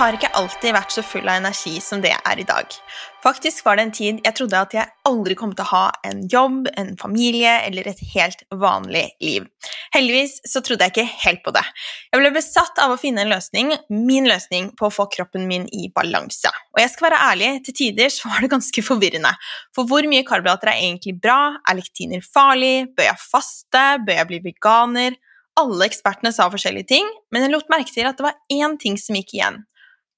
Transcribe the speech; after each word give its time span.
har 0.00 0.16
ikke 0.16 0.30
alltid 0.38 0.72
vært 0.72 0.94
så 0.94 1.02
full 1.04 1.26
av 1.28 1.42
energi 1.42 1.74
som 1.84 2.00
det 2.00 2.12
er 2.16 2.40
i 2.40 2.44
dag. 2.48 2.72
Faktisk 3.20 3.66
var 3.66 3.76
det 3.76 3.82
en 3.84 3.92
tid 3.92 4.20
jeg 4.24 4.36
trodde 4.38 4.62
at 4.64 4.72
jeg 4.72 4.88
aldri 5.08 5.34
kom 5.36 5.52
til 5.52 5.66
å 5.66 5.70
ha 5.74 5.82
en 6.08 6.22
jobb, 6.32 6.70
en 6.80 6.94
familie 7.00 7.52
eller 7.66 7.90
et 7.90 8.00
helt 8.14 8.40
vanlig 8.62 9.04
liv. 9.20 9.44
Heldigvis 9.92 10.38
så 10.48 10.62
trodde 10.64 10.88
jeg 10.88 10.94
ikke 10.94 11.20
helt 11.26 11.44
på 11.44 11.52
det. 11.52 11.66
Jeg 12.08 12.22
ble 12.22 12.32
besatt 12.32 12.80
av 12.80 12.94
å 12.94 12.98
finne 13.00 13.26
en 13.26 13.32
løsning, 13.34 13.74
min 13.92 14.28
løsning 14.30 14.72
på 14.78 14.88
å 14.88 14.94
få 14.94 15.10
kroppen 15.12 15.44
min 15.50 15.68
i 15.76 15.90
balanse. 15.92 16.48
Og 16.72 16.80
jeg 16.80 16.94
skal 16.94 17.10
være 17.10 17.22
ærlig, 17.34 17.54
til 17.68 17.76
tider 17.82 18.12
så 18.14 18.32
var 18.32 18.40
det 18.40 18.54
ganske 18.56 18.86
forvirrende. 18.86 19.36
For 19.76 19.90
hvor 19.90 20.08
mye 20.08 20.24
karbohydrater 20.24 20.72
er 20.72 20.84
egentlig 20.86 21.18
bra? 21.20 21.58
Er 21.68 21.76
lektiner 21.76 22.24
farlig? 22.24 22.88
Bør 22.96 23.12
jeg 23.12 23.26
faste? 23.26 23.88
Bør 24.06 24.22
jeg 24.22 24.32
bli 24.32 24.44
veganer? 24.48 25.20
Alle 25.60 25.90
ekspertene 25.90 26.32
sa 26.32 26.46
forskjellige 26.48 26.88
ting, 26.94 27.08
men 27.34 27.44
jeg 27.44 27.52
lot 27.52 27.68
merke 27.68 27.92
til 27.92 28.06
at 28.08 28.16
det 28.16 28.24
var 28.24 28.38
én 28.54 28.80
ting 28.80 28.96
som 28.96 29.18
gikk 29.18 29.34
igjen 29.36 29.66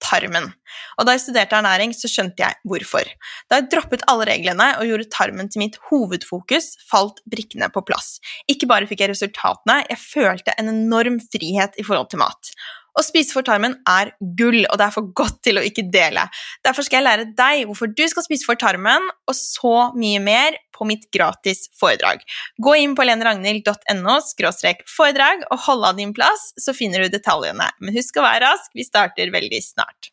tarmen. 0.02 0.50
Og 0.98 1.06
da 1.06 1.14
jeg 1.14 1.24
studerte 1.24 1.56
ernæring, 1.58 1.94
så 1.96 2.10
skjønte 2.10 2.44
jeg 2.44 2.58
hvorfor. 2.68 3.08
Da 3.50 3.60
jeg 3.60 3.70
droppet 3.72 4.04
alle 4.10 4.26
reglene 4.28 4.68
og 4.80 4.88
gjorde 4.88 5.10
tarmen 5.14 5.50
til 5.52 5.64
mitt 5.64 5.78
hovedfokus, 5.88 6.74
falt 6.90 7.22
brikkene 7.30 7.70
på 7.72 7.84
plass. 7.86 8.16
Ikke 8.50 8.68
bare 8.70 8.88
fikk 8.90 9.04
jeg 9.04 9.14
resultatene, 9.14 9.82
jeg 9.88 10.02
følte 10.02 10.56
en 10.58 10.72
enorm 10.72 11.20
frihet 11.32 11.78
i 11.78 11.86
forhold 11.86 12.12
til 12.12 12.22
mat. 12.24 12.54
Å 12.92 13.04
spise 13.04 13.32
for 13.32 13.46
tarmen 13.46 13.78
er 13.88 14.12
gull, 14.38 14.62
og 14.66 14.76
det 14.78 14.86
er 14.86 14.94
for 14.94 15.08
godt 15.16 15.40
til 15.46 15.58
å 15.58 15.64
ikke 15.64 15.86
dele. 15.92 16.26
Derfor 16.66 16.86
skal 16.86 17.00
jeg 17.00 17.08
lære 17.08 17.28
deg 17.38 17.64
hvorfor 17.68 17.92
du 17.92 18.04
skal 18.10 18.26
spise 18.26 18.48
for 18.48 18.60
tarmen, 18.60 19.08
og 19.28 19.38
så 19.38 19.90
mye 19.96 20.20
mer 20.22 20.58
på 20.76 20.86
mitt 20.88 21.08
gratis 21.14 21.68
foredrag. 21.78 22.24
Gå 22.62 22.76
inn 22.82 22.96
på 22.98 23.06
leneragnhild.no 23.06 24.18
foredrag 24.96 25.46
og 25.48 25.62
hold 25.68 25.86
av 25.92 26.00
din 26.00 26.14
plass, 26.16 26.50
så 26.60 26.74
finner 26.76 27.04
du 27.04 27.12
detaljene. 27.12 27.70
Men 27.80 27.96
husk 27.96 28.18
å 28.18 28.26
være 28.26 28.44
rask, 28.48 28.72
vi 28.76 28.86
starter 28.88 29.32
veldig 29.32 29.62
snart. 29.64 30.12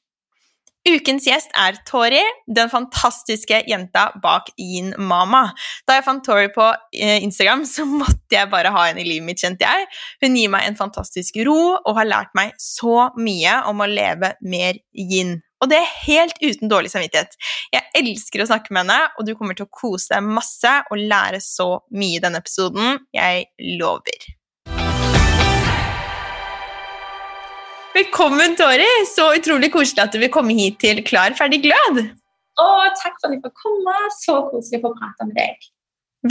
Ukens 0.90 1.28
gjest 1.28 1.52
er 1.58 1.78
Tori, 1.86 2.22
den 2.50 2.70
fantastiske 2.72 3.62
jenta 3.70 4.08
bak 4.24 4.50
Yin 4.58 4.94
Mama. 4.98 5.50
Da 5.86 6.00
jeg 6.00 6.06
fant 6.08 6.24
Tori 6.26 6.48
på 6.54 6.66
eh, 6.96 7.20
Instagram, 7.26 7.66
så 7.70 7.86
måtte 7.90 8.38
jeg 8.38 8.50
bare 8.50 8.72
ha 8.74 8.88
henne 8.88 9.04
i 9.04 9.08
livet 9.08 9.28
mitt, 9.28 9.44
kjente 9.44 9.68
jeg. 9.68 9.86
Hun 10.24 10.40
gir 10.40 10.50
meg 10.54 10.66
en 10.66 10.80
fantastisk 10.80 11.38
ro 11.46 11.60
og 11.78 11.94
har 12.00 12.10
lært 12.10 12.34
meg 12.38 12.56
så 12.62 13.10
mye 13.20 13.60
om 13.70 13.84
å 13.84 13.90
leve 13.90 14.34
mer 14.42 14.82
yin. 14.96 15.38
Og 15.60 15.70
det 15.70 15.82
er 15.82 15.96
helt 16.08 16.40
uten 16.40 16.72
dårlig 16.72 16.94
samvittighet. 16.94 17.36
Jeg 17.76 17.90
elsker 18.00 18.44
å 18.44 18.50
snakke 18.50 18.74
med 18.74 18.88
henne, 18.88 19.14
og 19.20 19.28
du 19.28 19.36
kommer 19.36 19.58
til 19.58 19.68
å 19.68 19.74
kose 19.76 20.14
deg 20.14 20.26
masse 20.40 20.76
og 20.88 21.06
lære 21.12 21.44
så 21.44 21.72
mye 21.92 22.18
i 22.18 22.24
denne 22.24 22.40
episoden. 22.40 23.02
Jeg 23.16 23.50
lover. 23.78 24.30
Velkommen, 28.00 28.54
Tori. 28.56 28.88
Så 29.12 29.26
utrolig 29.36 29.74
koselig 29.74 30.06
at 30.06 30.14
du 30.16 30.22
vil 30.22 30.30
komme 30.32 30.54
hit 30.56 30.78
til 30.80 31.02
Klar, 31.04 31.34
ferdig, 31.36 31.58
glød. 31.66 31.98
Å, 32.62 32.68
takk 32.96 33.18
for 33.18 33.28
at 33.28 33.34
jeg 33.34 33.42
får 33.44 33.52
komme. 33.60 33.96
Så 34.16 34.36
koselig 34.52 34.80
å 34.80 34.84
få 34.86 34.92
prate 35.02 35.26
med 35.28 35.36
deg. 35.36 35.66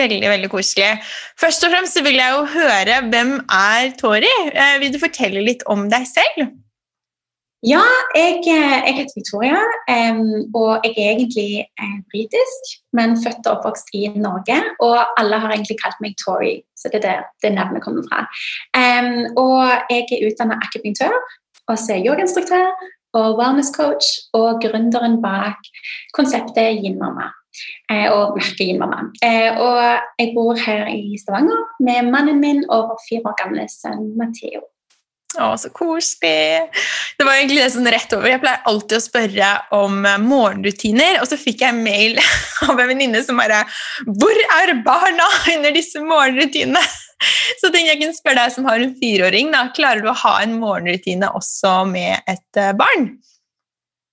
Veldig 0.01 0.31
veldig 0.33 0.49
koselig. 0.53 0.95
Først 1.41 1.67
og 1.67 1.75
fremst 1.75 1.99
vil 2.07 2.17
jeg 2.17 2.33
jo 2.33 2.47
høre 2.55 3.03
hvem 3.11 3.35
er 3.53 3.91
Tori? 4.01 4.31
Eh, 4.49 4.79
vil 4.81 4.95
du 4.95 4.97
fortelle 5.03 5.43
litt 5.45 5.67
om 5.69 5.85
deg 5.93 6.07
selv? 6.09 6.55
Ja, 7.67 7.83
jeg, 8.15 8.39
eh, 8.47 8.75
jeg 8.87 8.95
heter 9.01 9.19
Victoria, 9.19 9.59
og 10.57 10.87
jeg 10.87 10.93
er 10.95 11.09
egentlig 11.11 11.49
uh, 11.83 11.99
britisk, 12.13 12.71
men 12.95 13.17
født 13.19 13.49
og 13.51 13.59
oppvokst 13.59 13.91
i 13.99 14.07
Norge. 14.15 14.57
Og 14.87 14.97
alle 15.21 15.43
har 15.43 15.53
egentlig 15.53 15.77
kalt 15.83 16.01
meg 16.01 16.17
Tori, 16.23 16.55
så 16.79 16.89
det 16.95 17.03
er 17.03 17.05
der 17.09 17.29
det 17.45 17.53
navnet 17.59 17.85
kommer 17.85 18.07
fra. 18.09 18.23
Og 19.43 19.91
jeg 19.91 20.07
er 20.07 20.25
utdannet 20.31 20.65
akupunktør 20.65 21.19
og 21.69 21.79
så 21.79 21.97
er 21.97 22.07
yogainstruktør 22.07 22.71
og 23.19 23.39
wellness 23.41 23.73
coach 23.75 24.09
og 24.37 24.63
gründeren 24.65 25.19
bak 25.23 25.69
konseptet 26.17 26.81
Yin-mamma. 26.83 27.31
Eh, 27.91 28.07
og 28.13 28.37
merket 28.37 28.67
Yin-mamma. 28.69 29.09
Eh, 29.25 29.51
og 29.57 29.79
jeg 30.21 30.33
bor 30.37 30.59
her 30.61 30.91
i 30.93 31.17
Stavanger 31.21 31.63
med 31.85 32.11
mannen 32.13 32.41
min 32.41 32.65
og 32.69 32.99
fire 33.09 33.31
år 33.31 33.39
gamle 33.43 33.69
sønn 33.73 34.13
Matheo. 34.19 34.67
Å, 35.37 35.53
så 35.61 35.69
koselig! 35.77 36.71
Det 37.19 37.25
var 37.27 37.37
egentlig 37.37 37.61
det 37.61 37.73
sånn 37.75 37.91
rett 37.93 38.13
over. 38.17 38.31
Jeg 38.33 38.41
pleier 38.41 38.65
alltid 38.71 38.97
å 38.97 39.05
spørre 39.05 39.51
om 39.77 39.99
eh, 40.09 40.23
morgenrutiner, 40.25 41.19
og 41.23 41.29
så 41.29 41.37
fikk 41.41 41.67
jeg 41.67 41.77
mail 41.77 42.17
av 42.69 42.79
en 42.79 42.89
venninne 42.89 43.21
som 43.27 43.41
bare 43.41 43.65
'Hvor 44.07 44.41
er 44.61 44.75
barna 44.87 45.29
under 45.57 45.77
disse 45.77 46.01
morgenrutinene?' 46.05 46.87
Så 47.61 47.71
tenkte 47.71 47.89
jeg 47.93 48.03
kunne 48.03 48.17
spørre 48.17 48.45
deg 48.45 48.55
som 48.55 48.69
har 48.69 48.83
en 48.83 48.95
fireåring, 48.99 49.53
da, 49.55 49.69
klarer 49.77 50.05
du 50.05 50.11
å 50.13 50.21
ha 50.25 50.37
en 50.45 50.59
morgenrutine 50.61 51.33
også 51.39 51.81
med 51.91 52.23
et 52.31 52.61
eh, 52.61 52.75
barn? 52.79 53.11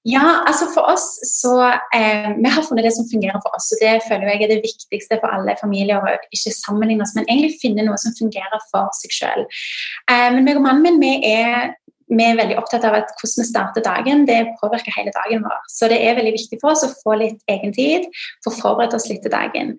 Ja, 0.06 0.44
altså 0.46 0.68
for 0.70 0.86
oss 0.92 1.06
så 1.26 1.56
eh, 1.66 2.28
Vi 2.38 2.50
har 2.54 2.62
funnet 2.62 2.86
det 2.86 2.92
som 2.94 3.08
fungerer 3.10 3.42
for 3.42 3.56
oss. 3.58 3.72
og 3.74 3.80
Det 3.82 3.94
føler 4.06 4.30
jeg 4.30 4.44
er 4.46 4.52
det 4.54 4.66
viktigste 4.66 5.18
for 5.18 5.34
alle 5.34 5.56
familier. 5.58 5.98
å 5.98 6.36
Ikke 6.36 6.54
sammenligne 6.54 7.02
oss, 7.02 7.16
men 7.18 7.26
egentlig 7.26 7.58
finne 7.64 7.86
noe 7.88 7.98
som 7.98 8.14
fungerer 8.18 8.62
for 8.70 8.94
seg 9.00 9.16
selv. 9.18 9.58
Eh, 10.06 10.30
men 10.36 10.46
meg 10.46 10.62
og 10.62 10.68
mannen 10.68 10.86
min 10.86 11.02
vi 11.02 11.16
er 11.32 11.74
vi 12.12 12.22
er 12.22 12.38
veldig 12.38 12.58
opptatt 12.60 12.86
av 12.86 12.96
at 13.00 13.14
hvordan 13.18 13.42
vi 13.42 13.48
starter 13.48 13.86
dagen, 13.86 14.26
det 14.30 14.38
påvirker 14.60 14.94
hele 14.94 15.14
dagen 15.16 15.42
vår. 15.46 15.58
Så 15.72 15.90
det 15.90 15.98
er 16.06 16.18
veldig 16.20 16.36
viktig 16.36 16.60
for 16.62 16.76
oss 16.76 16.86
å 16.86 16.92
få 17.00 17.18
litt 17.18 17.40
egen 17.52 17.74
tid 17.74 18.06
for 18.46 18.52
å 18.52 18.58
forberede 18.60 19.00
oss 19.00 19.08
litt 19.10 19.24
til 19.26 19.34
dagen. 19.34 19.74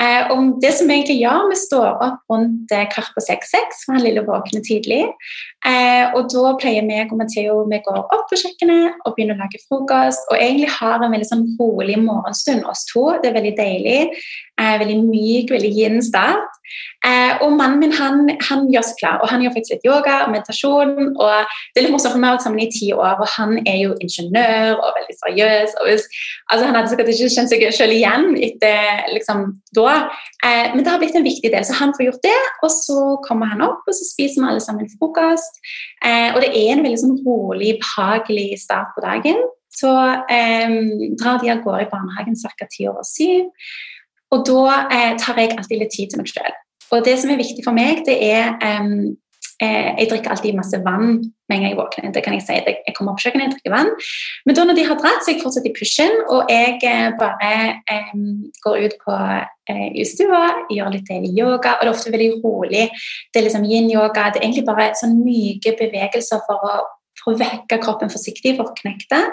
Eh, 0.00 0.28
og 0.34 0.58
det 0.60 0.74
som 0.76 0.90
vi 0.90 0.98
egentlig 0.98 1.20
gjør, 1.22 1.48
Vi 1.50 1.56
står 1.56 1.88
opp 2.04 2.20
rundt 2.30 2.70
eh, 2.70 2.86
kvart 2.92 3.14
på 3.16 3.22
seks-seks, 3.24 3.84
for 3.84 3.96
han 3.96 4.04
lille 4.04 4.22
våkner 4.26 4.62
tidlig. 4.66 5.02
Eh, 5.66 6.12
og 6.16 6.28
da 6.32 6.52
pleier 6.60 6.84
meg 6.84 7.10
og 7.12 7.18
Matheo 7.20 7.64
vi 7.70 7.80
går 7.84 7.98
opp 8.02 8.28
på 8.30 8.38
kjøkkenet 8.42 9.00
og 9.04 9.16
begynner 9.16 9.38
å 9.38 9.42
lage 9.42 9.60
frokost. 9.64 10.28
Og 10.30 10.36
egentlig 10.36 10.70
har 10.76 11.00
en 11.00 11.12
veldig 11.16 11.28
sånn 11.28 11.46
rolig 11.58 11.96
morgenstund, 12.00 12.64
oss 12.68 12.84
to. 12.92 13.06
Det 13.22 13.32
er 13.32 13.38
veldig 13.40 13.56
deilig. 13.58 13.98
Eh, 14.60 14.76
veldig 14.82 14.98
myk, 15.06 15.52
veldig 15.54 15.70
yin. 15.72 16.00
Eh, 17.00 17.32
og 17.40 17.54
mannen 17.56 17.80
min 17.80 17.94
han, 17.96 18.28
han, 18.44 18.66
gjør 18.70 18.84
seg 18.84 18.98
klar, 19.00 19.22
og 19.22 19.30
han 19.32 19.40
gjør 19.42 19.54
faktisk 19.54 19.72
litt 19.72 19.86
yoga 19.88 20.18
og 20.26 20.32
meditasjon. 20.34 20.92
og 21.16 21.54
det 21.72 21.80
er 21.80 21.86
litt 21.86 21.94
morsomt, 21.94 22.12
for 22.12 22.20
Vi 22.20 22.28
har 22.28 22.36
vært 22.36 22.44
sammen 22.44 22.62
i 22.62 22.68
ti 22.70 22.90
år, 22.92 23.14
og 23.22 23.28
han 23.36 23.56
er 23.64 23.78
jo 23.80 23.96
ingeniør 24.04 24.76
og 24.76 24.90
veldig 24.98 25.16
seriøs. 25.22 25.76
og 25.80 25.88
hvis, 25.88 26.04
altså 26.50 26.66
Han 26.66 26.76
hadde 26.76 26.92
sikkert 26.92 27.12
ikke 27.12 27.34
kjent 27.36 27.52
seg 27.52 27.64
selv 27.78 27.96
igjen 27.96 28.26
etter 28.36 29.08
liksom, 29.14 29.46
da, 29.74 29.94
eh, 30.44 30.66
men 30.74 30.84
det 30.84 30.92
har 30.92 31.00
blitt 31.00 31.16
en 31.16 31.30
viktig 31.30 31.50
del. 31.54 31.64
Så 31.64 31.78
han 31.80 31.94
får 31.96 32.06
gjort 32.10 32.26
det, 32.28 32.40
og 32.62 32.70
så 32.70 32.98
kommer 33.26 33.46
han 33.46 33.64
opp, 33.64 33.80
og 33.88 33.96
så 33.96 34.04
spiser 34.12 34.42
vi 34.42 34.50
alle 34.50 34.60
sammen 34.60 34.92
frokost. 34.98 35.56
Eh, 36.04 36.34
og 36.34 36.44
det 36.44 36.52
er 36.52 36.74
en 36.74 36.84
veldig 36.84 37.00
sånn 37.00 37.22
rolig, 37.24 37.78
behagelig 37.80 38.60
start 38.66 38.92
på 38.94 39.06
dagen. 39.08 39.40
Så 39.72 39.90
eh, 40.28 40.68
drar 41.16 41.40
de 41.40 41.48
av 41.48 41.64
gårde 41.64 41.86
i 41.86 41.92
barnehagen 41.94 42.36
ca. 42.36 42.68
ti 42.68 42.84
over 42.90 43.06
syv. 43.08 43.48
Og 44.30 44.44
da 44.46 44.76
eh, 44.94 45.14
tar 45.18 45.40
jeg 45.40 45.56
alltid 45.56 45.82
litt 45.82 45.94
tid 45.96 46.12
til 46.12 46.22
meg 46.22 46.30
selv. 46.30 46.60
Og 46.90 47.04
det 47.06 47.16
som 47.22 47.30
er 47.30 47.40
viktig 47.40 47.64
for 47.66 47.76
meg, 47.76 48.02
det 48.06 48.16
er 48.26 48.56
um, 48.80 49.12
eh, 49.62 49.90
Jeg 49.98 50.08
drikker 50.10 50.32
alltid 50.32 50.56
masse 50.58 50.78
vann 50.84 51.20
med 51.48 51.56
en 51.56 51.62
gang 51.62 51.72
jeg 51.72 51.78
våkner. 51.78 52.12
Det 52.14 52.22
kan 52.24 52.34
Jeg 52.34 52.42
si. 52.46 52.58
Jeg 52.86 52.94
kommer 52.96 53.12
opp 53.12 53.22
kjøkkenet, 53.22 53.46
jeg 53.46 53.54
drikker 53.56 53.74
vann. 53.74 53.90
Men 54.46 54.56
da 54.56 54.64
når 54.64 54.78
de 54.78 54.86
har 54.88 54.98
dratt, 54.98 55.24
så 55.24 55.32
jeg 55.32 55.42
fortsetter 55.42 55.70
i 55.70 55.76
pushen, 55.78 56.14
og 56.34 56.50
jeg 56.50 56.78
eh, 56.82 57.08
bare 57.20 57.50
eh, 57.94 58.12
går 58.64 58.84
ut 58.84 58.96
på 59.04 59.16
eh, 59.70 59.88
utstua, 60.02 60.44
gjør 60.76 60.94
litt 60.94 61.10
del 61.10 61.26
yoga, 61.30 61.76
og 61.76 61.82
det 61.82 61.90
er 61.90 61.94
ofte 61.94 62.14
veldig 62.14 62.30
rolig. 62.44 62.86
Det 63.30 63.42
er 63.42 63.46
liksom 63.48 63.66
yin-yoga. 63.66 64.30
Det 64.30 64.40
er 64.40 64.48
egentlig 64.48 64.68
bare 64.70 64.92
sånn 64.98 65.18
myke 65.24 65.76
bevegelser 65.78 66.42
for 66.46 66.70
å, 66.70 66.78
for 67.22 67.34
å 67.34 67.42
vekke 67.42 67.82
kroppen 67.82 68.12
forsiktig, 68.12 68.56
for 68.58 68.70
å 68.70 68.78
knekke 68.82 69.10
det. 69.10 69.24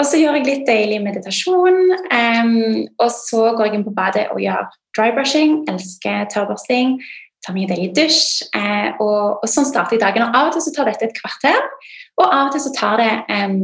Og 0.00 0.06
så 0.08 0.20
gjør 0.20 0.38
jeg 0.38 0.46
litt 0.48 0.64
deilig 0.68 1.02
meditasjon. 1.04 1.80
Um, 2.08 2.54
og 3.02 3.10
så 3.12 3.50
går 3.56 3.68
jeg 3.68 3.78
inn 3.78 3.86
på 3.86 3.94
badet 3.96 4.28
og 4.32 4.40
gjør 4.40 4.70
drybrushing. 4.96 5.62
Elsker 5.72 6.28
tørrbørsting. 6.32 6.96
Tar 7.44 7.56
en 7.58 7.70
deilig 7.70 7.90
dusj. 7.98 8.46
Uh, 8.56 8.96
og, 9.02 9.22
og, 9.42 9.48
sånn 9.50 9.68
starter 9.68 9.98
jeg 9.98 10.04
dagen. 10.04 10.24
Og 10.24 10.38
Av 10.38 10.48
og 10.48 10.56
til 10.56 10.64
så 10.64 10.74
tar 10.76 10.88
dette 10.88 11.08
et 11.08 11.16
kvarter, 11.18 11.72
og 12.20 12.26
av 12.28 12.46
og 12.46 12.54
til 12.54 12.64
så 12.64 12.74
tar 12.78 13.02
det 13.02 13.12
um, 13.28 13.58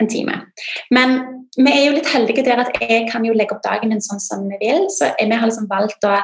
en 0.00 0.10
time. 0.12 0.40
Men 0.94 1.18
vi 1.56 1.72
er 1.72 1.86
jo 1.86 1.96
litt 1.96 2.10
heldige 2.12 2.44
der 2.44 2.60
at 2.64 2.72
jeg 2.80 3.06
kan 3.10 3.24
jo 3.24 3.36
legge 3.36 3.56
opp 3.56 3.64
dagen 3.64 3.92
min 3.92 4.04
sånn 4.04 4.20
som 4.20 4.44
vi 4.48 4.58
vil. 4.60 4.88
Så 4.92 5.08
vi 5.16 5.28
har 5.32 5.48
liksom 5.48 5.68
valgt 5.70 6.04
å, 6.08 6.16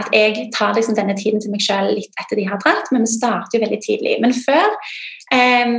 at 0.00 0.10
jeg 0.14 0.48
tar 0.54 0.74
liksom 0.74 0.96
denne 0.98 1.16
tiden 1.18 1.42
til 1.42 1.52
meg 1.54 1.62
selv 1.62 1.94
litt 1.94 2.14
etter 2.20 2.38
de 2.40 2.46
har 2.48 2.60
dratt, 2.62 2.90
men 2.90 3.04
vi 3.06 3.12
starter 3.12 3.58
jo 3.58 3.64
veldig 3.64 3.80
tidlig. 3.84 4.14
Men 4.22 4.34
før 4.34 4.66
um, 4.66 5.74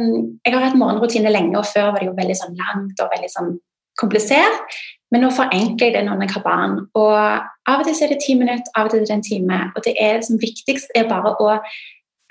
Jeg 0.46 0.54
har 0.54 0.64
hatt 0.64 0.78
morgenrutine 0.80 1.32
lenge, 1.34 1.58
og 1.60 1.68
før 1.68 1.92
var 1.92 2.00
det 2.00 2.10
jo 2.10 2.20
veldig 2.20 2.38
sånn 2.40 2.60
langt 2.60 3.02
og 3.04 3.12
veldig 3.12 3.32
sånn 3.34 3.58
komplisert. 4.00 4.78
Men 5.14 5.24
nå 5.24 5.32
forenkler 5.36 5.92
jeg 5.92 5.96
det 5.96 6.06
når 6.08 6.24
jeg 6.26 6.36
har 6.38 6.46
barn. 6.46 6.80
Og 6.98 7.18
Av 7.66 7.82
og 7.82 7.88
til 7.88 7.98
er 8.06 8.14
det 8.14 8.22
ti 8.24 8.36
minutter, 8.38 8.72
av 8.78 8.88
og 8.88 8.94
til 8.94 9.04
er 9.04 9.10
det 9.10 9.16
en 9.16 9.26
time. 9.26 9.60
Og 9.76 9.86
det 9.86 9.96
er 10.02 10.18
liksom 10.20 10.42
viktigst 10.42 10.96
er 10.96 11.08
bare 11.10 11.36
å 11.42 11.54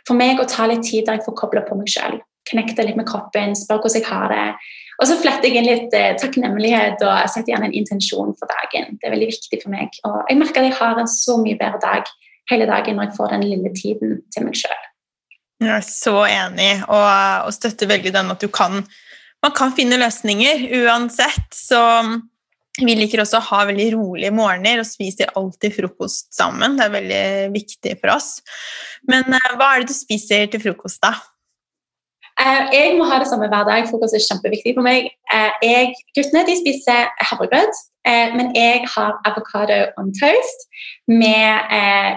for 0.05 0.19
meg 0.19 0.41
å 0.41 0.49
ta 0.49 0.67
litt 0.69 0.85
tid 0.85 1.07
der 1.07 1.19
jeg 1.19 1.27
får 1.27 1.37
koble 1.39 1.63
på 1.65 1.77
meg 1.79 1.89
sjøl. 1.89 2.19
Connecte 2.51 2.85
litt 2.85 2.99
med 2.99 3.09
kroppen, 3.09 3.55
spørre 3.57 3.87
hvordan 3.87 4.03
jeg 4.03 4.09
har 4.11 4.33
det. 4.33 4.49
Og 5.01 5.09
så 5.11 5.17
fletter 5.19 5.49
jeg 5.49 5.61
inn 5.61 5.69
litt 5.69 5.97
eh, 5.97 6.13
takknemlighet 6.21 7.03
og 7.03 7.31
setter 7.31 7.53
igjen 7.53 7.67
en 7.67 7.77
intensjon 7.77 8.35
for 8.39 8.51
dagen. 8.51 8.99
Det 9.01 9.09
er 9.09 9.15
veldig 9.17 9.31
viktig 9.33 9.63
for 9.63 9.75
meg. 9.75 9.97
Og 10.07 10.21
jeg 10.31 10.41
merker 10.41 10.63
at 10.63 10.71
jeg 10.71 10.79
har 10.79 11.01
en 11.03 11.11
så 11.11 11.39
mye 11.41 11.59
bedre 11.61 11.81
dag 11.83 12.13
hele 12.53 12.69
dagen 12.71 12.99
når 12.99 13.09
jeg 13.09 13.17
får 13.17 13.33
den 13.35 13.49
lille 13.49 13.73
tiden 13.75 14.21
til 14.35 14.47
meg 14.47 14.59
sjøl. 14.61 14.85
Jeg 15.65 15.73
er 15.79 15.87
så 15.87 16.15
enig, 16.29 16.71
og, 16.93 17.09
og 17.47 17.55
støtter 17.57 17.89
veldig 17.89 18.13
den 18.15 18.33
at 18.35 18.43
du 18.43 18.51
kan 18.53 18.83
man 19.45 19.53
kan 19.53 19.75
finne 19.77 19.99
løsninger 20.01 20.71
uansett. 20.81 21.51
Så 21.53 21.81
vi 22.81 22.97
liker 22.97 23.23
også 23.23 23.39
å 23.39 23.47
ha 23.51 23.61
veldig 23.69 23.91
rolige 23.93 24.33
morgener 24.35 24.81
og 24.81 24.89
spiser 24.89 25.35
alltid 25.37 25.77
frokost 25.77 26.33
sammen. 26.35 26.79
Det 26.79 26.87
er 26.87 26.95
veldig 26.95 27.27
viktig 27.55 27.93
for 28.01 28.15
oss. 28.17 28.31
Men 29.11 29.29
uh, 29.29 29.51
hva 29.59 29.75
er 29.75 29.85
det 29.85 29.93
du 29.93 29.97
spiser 29.99 30.49
til 30.51 30.63
frokost, 30.65 31.03
da? 31.05 31.13
Uh, 32.41 32.63
jeg 32.75 32.95
må 32.99 33.07
ha 33.09 33.21
det 33.23 33.29
samme 33.31 33.49
hver 33.51 33.67
dag. 33.69 33.89
Frokost 33.91 34.17
er 34.17 34.23
kjempeviktig 34.25 34.75
for 34.77 34.87
meg. 34.87 35.11
Uh, 35.31 35.53
jeg, 35.63 35.93
guttene 36.17 36.45
de 36.49 36.57
spiser 36.61 37.11
havregrøt, 37.31 37.83
men 38.37 38.51
jeg 38.53 38.83
har 38.93 39.15
avokado 39.25 39.79
on 39.97 40.11
toast 40.13 40.67
med, 41.09 41.71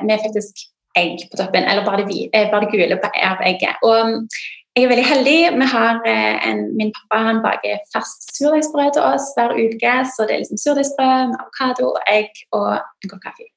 med, 0.04 0.18
faktisk 0.20 0.66
egg 1.00 1.22
på 1.32 1.40
toppen. 1.40 1.64
Eller 1.64 1.86
bare 1.86 2.04
det, 2.10 2.26
bare 2.52 2.66
det 2.66 2.74
gule 2.74 2.98
av 3.00 3.44
egget. 3.48 3.80
Og 3.88 4.28
jeg 4.76 4.84
er 4.84 4.92
veldig 4.92 5.06
heldig. 5.08 5.38
Vi 5.62 5.70
har 5.72 6.02
en, 6.50 6.60
min 6.76 6.92
pappa 6.98 7.22
han 7.30 7.40
baker 7.46 7.80
ferskt 7.94 8.36
surdeigsbrød 8.36 8.98
til 8.98 9.08
oss 9.08 9.32
hver 9.38 9.56
uke. 9.56 9.94
Så 10.12 10.28
det 10.28 10.36
er 10.36 10.44
liksom 10.44 10.60
surdeigsbrød 10.66 11.32
med 11.32 11.40
avokado, 11.40 11.94
egg 12.12 12.44
og 12.52 12.74
en 12.76 13.14
kopp 13.14 13.24
kaffe. 13.30 13.48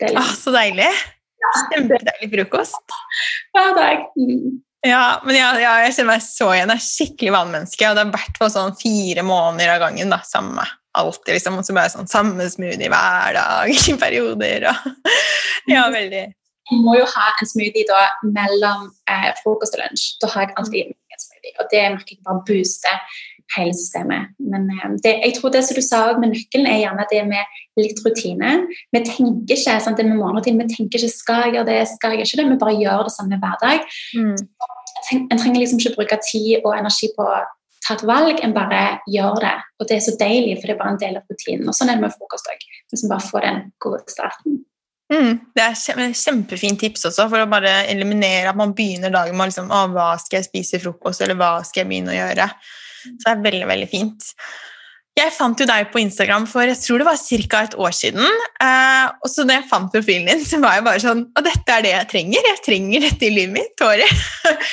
Liksom. 0.00 0.18
Ah, 0.20 0.34
så 0.42 0.52
deilig! 0.58 0.90
Kjempedeilig 1.70 2.28
frokost. 2.34 2.96
Hver 3.54 3.74
dag. 3.78 4.08
Mm. 4.18 4.58
Ja, 4.86 5.20
men 5.26 5.38
ja, 5.38 5.50
ja, 5.60 5.74
jeg 5.84 5.96
kjenner 5.96 6.14
meg 6.14 6.24
så 6.24 6.50
igjen. 6.54 6.72
Jeg 6.72 6.78
er 6.78 6.86
skikkelig 6.86 7.34
vannmenneske. 7.34 7.90
Og 7.90 7.98
det 7.98 8.04
har 8.04 8.14
vært 8.14 8.40
for 8.40 8.52
sånn 8.52 8.76
fire 8.80 9.24
måneder 9.26 9.76
av 9.76 9.86
gangen. 9.88 10.12
da, 10.14 10.22
samme 10.26 10.66
alltid 10.96 11.34
liksom, 11.36 11.58
og 11.60 11.66
så 11.66 11.74
bare 11.76 11.92
sånn 11.92 12.08
samme 12.08 12.46
smoothie 12.48 12.88
hver 12.88 13.36
dag 13.36 13.68
i 13.68 13.96
perioder. 14.00 14.70
Og, 14.70 15.10
ja, 15.74 15.82
veldig 15.92 16.24
jeg 16.70 16.82
må 16.82 16.96
jo 16.98 17.06
ha 17.06 17.30
en 17.30 17.48
smoothie 17.48 17.86
da 17.86 18.02
mellom 18.26 18.90
eh, 19.10 19.30
frokost 19.42 19.76
og 19.76 19.84
lunsj. 19.84 20.06
Da 20.22 20.30
har 20.32 20.46
jeg 20.46 20.56
alltid 20.60 20.90
en 20.90 21.22
smoothie, 21.22 21.54
og 21.60 21.72
det 21.72 21.82
merker 21.94 22.16
jeg 22.16 22.24
bare 22.26 22.44
booster 22.48 23.18
hele 23.54 23.74
systemet. 23.78 24.32
Men 24.42 24.66
eh, 24.74 24.96
det, 25.04 25.12
jeg 25.28 25.36
tror 25.36 25.54
det 25.54 25.62
som 25.66 25.78
du 25.78 25.84
sa 25.86 26.00
med 26.18 26.32
nøkkelen, 26.34 26.66
er 26.70 26.82
gjerne 26.82 27.06
det 27.12 27.22
med 27.28 27.60
litt 27.78 28.02
rutine. 28.02 28.56
Vi 28.94 29.04
tenker 29.06 29.54
ikke 29.54 29.78
sant, 29.84 30.00
det 30.00 30.08
med 30.08 30.18
morgenrutine, 30.18 30.64
vi 30.64 30.74
tenker 30.74 30.98
ikke 30.98 31.12
'skal 31.14 31.44
jeg 31.44 31.54
gjøre 31.58 31.70
det', 31.70 31.86
'skal 31.92 32.16
jeg 32.16 32.26
ikke 32.26 32.40
det', 32.42 32.50
vi 32.50 32.62
bare 32.64 32.80
gjør 32.82 33.06
det 33.06 33.14
samme 33.14 33.38
hver 33.42 33.56
dag. 33.62 33.78
Mm. 34.18 34.36
En 35.12 35.38
trenger 35.38 35.60
liksom 35.60 35.80
ikke 35.82 35.96
bruke 35.98 36.18
tid 36.24 36.64
og 36.64 36.72
energi 36.76 37.10
på 37.16 37.24
å 37.24 37.42
ta 37.86 37.94
et 37.94 38.06
valg, 38.08 38.40
en 38.42 38.54
bare 38.56 38.80
gjør 39.10 39.40
det. 39.44 39.56
Og 39.80 39.88
det 39.88 39.98
er 39.98 40.06
så 40.06 40.14
deilig, 40.18 40.56
for 40.58 40.68
det 40.68 40.74
er 40.74 40.80
bare 40.80 40.94
en 40.94 41.02
del 41.02 41.18
av 41.20 41.28
rutinen. 41.30 41.68
Og 41.68 41.76
sånn 41.76 41.92
er 41.92 41.98
det 41.98 42.06
med 42.06 42.14
frokost 42.14 42.48
òg. 42.50 42.64
Liksom 42.92 43.12
bare 43.12 43.26
få 43.26 43.42
den 43.44 43.60
gode 43.82 44.02
starten. 44.10 44.62
Mm, 45.12 45.36
det 45.54 45.62
er 45.62 46.14
kjempefint 46.18 46.80
tips 46.82 47.06
også, 47.06 47.28
for 47.30 47.44
å 47.44 47.50
bare 47.50 47.84
eliminere 47.92 48.50
at 48.50 48.58
man 48.58 48.74
begynner 48.74 49.12
dagen 49.14 49.38
med 49.38 49.52
liksom, 49.52 49.70
hva 49.70 50.08
skal 50.18 50.40
jeg 50.40 50.48
spise 50.48 50.78
i 50.78 50.82
frokost, 50.82 51.22
eller 51.22 51.38
hva 51.38 51.60
skal 51.66 51.84
jeg 51.84 51.92
begynne 51.92 52.14
å 52.14 52.16
gjøre. 52.16 52.48
Så 53.06 53.20
det 53.22 53.34
er 53.36 53.44
veldig, 53.44 53.68
veldig 53.70 53.90
fint. 53.92 54.32
Jeg 55.16 55.32
fant 55.32 55.56
jo 55.56 55.64
deg 55.64 55.86
på 55.88 56.00
Instagram 56.02 56.44
for 56.50 56.68
jeg 56.68 56.76
tror 56.76 57.00
det 57.00 57.06
var 57.08 57.16
ca. 57.16 57.60
et 57.64 57.76
år 57.86 57.94
siden. 57.96 58.26
Eh, 58.60 59.06
og 59.24 59.30
så 59.32 59.46
da 59.48 59.56
jeg 59.56 59.68
fant 59.70 59.88
profilen 59.94 60.28
din, 60.28 60.42
så 60.44 60.60
var 60.60 60.76
jeg 60.76 60.84
bare 60.84 61.00
sånn 61.00 61.22
Og 61.30 61.46
dette 61.46 61.72
er 61.72 61.86
det 61.86 61.94
jeg 61.94 62.08
trenger. 62.10 62.48
Jeg 62.50 62.60
trenger 62.66 63.06
dette 63.06 63.24
i 63.24 63.32
livet 63.32 63.54
mitt. 63.54 63.72
Tårer. 63.80 64.12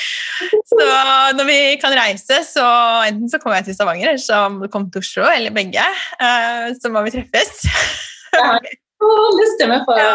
så 0.74 0.90
når 1.38 1.48
vi 1.48 1.58
kan 1.80 1.96
reise, 1.96 2.42
så 2.50 2.68
enten 3.08 3.32
så 3.32 3.40
kommer 3.40 3.62
jeg 3.62 3.70
til 3.70 3.80
Stavanger, 3.80 4.12
eller 4.12 4.24
så 4.26 4.44
må 4.52 4.68
du 4.68 4.74
komme 4.74 4.92
til 4.92 5.06
Oslo, 5.06 5.30
eller 5.32 5.56
begge. 5.56 5.88
Eh, 6.20 6.68
så 6.76 6.92
må 6.92 7.06
vi 7.08 7.16
treffes. 7.16 7.64
ja. 8.36 8.52
det 9.40 9.50
stemmer 9.56 9.88
for 9.88 10.00
ja. 10.00 10.12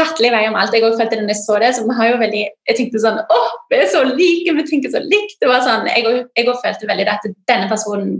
Tattelig 0.00 0.32
vei 0.34 0.42
om 0.48 0.56
alt. 0.58 0.74
Jeg 0.74 0.82
følte 0.88 1.14
det 1.14 1.22
når 1.22 1.34
jeg 1.34 1.42
så 1.42 1.58
det. 1.62 1.70
så 1.76 1.84
vi 1.86 1.96
har 1.98 2.10
jo 2.10 2.16
veldig, 2.24 2.42
Jeg 2.70 2.78
tenkte 2.78 3.02
sånn 3.02 3.20
Å, 3.20 3.40
vi 3.70 3.78
er 3.78 3.92
så 3.92 4.02
like, 4.08 4.56
vi 4.56 4.66
tenker 4.68 4.92
så 4.92 5.02
likt. 5.04 5.36
det 5.40 5.50
var 5.50 5.62
sånn, 5.66 5.86
Jeg 5.92 6.48
òg 6.48 6.58
følte 6.64 6.90
veldig 6.90 7.06
at 7.12 7.28
denne 7.50 7.68
personen 7.70 8.18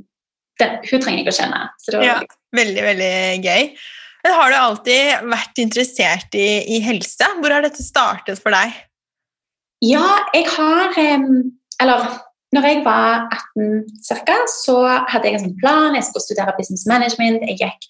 den, 0.61 0.77
hun 0.85 1.00
trenger 1.00 1.25
jeg 1.25 1.32
å 1.32 1.37
kjenne. 1.38 1.62
Så 1.81 2.05
ja, 2.05 2.19
veldig, 2.56 2.85
veldig 2.85 3.15
gøy. 3.44 3.71
Men 4.21 4.37
har 4.37 4.53
du 4.53 4.56
alltid 4.59 5.29
vært 5.32 5.61
interessert 5.62 6.37
i, 6.37 6.49
i, 6.77 6.81
helse? 6.85 7.31
Hvor 7.41 7.55
har 7.55 7.65
dette 7.65 7.85
startet 7.85 8.43
for 8.43 8.53
deg? 8.53 8.75
Ja, 9.81 10.05
jeg 10.37 10.44
har 10.53 10.93
Eller 11.81 12.11
når 12.55 12.67
jeg 12.67 12.81
var 12.85 13.29
18 13.56 13.85
ca., 14.26 14.38
så 14.50 14.76
hadde 15.11 15.29
jeg 15.29 15.37
en 15.38 15.44
sånn 15.44 15.58
plan. 15.61 15.94
Jeg 15.94 16.06
skulle 16.08 16.25
studere 16.25 16.56
business 16.58 16.82
management. 16.91 17.44
Jeg 17.47 17.61
gikk 17.61 17.87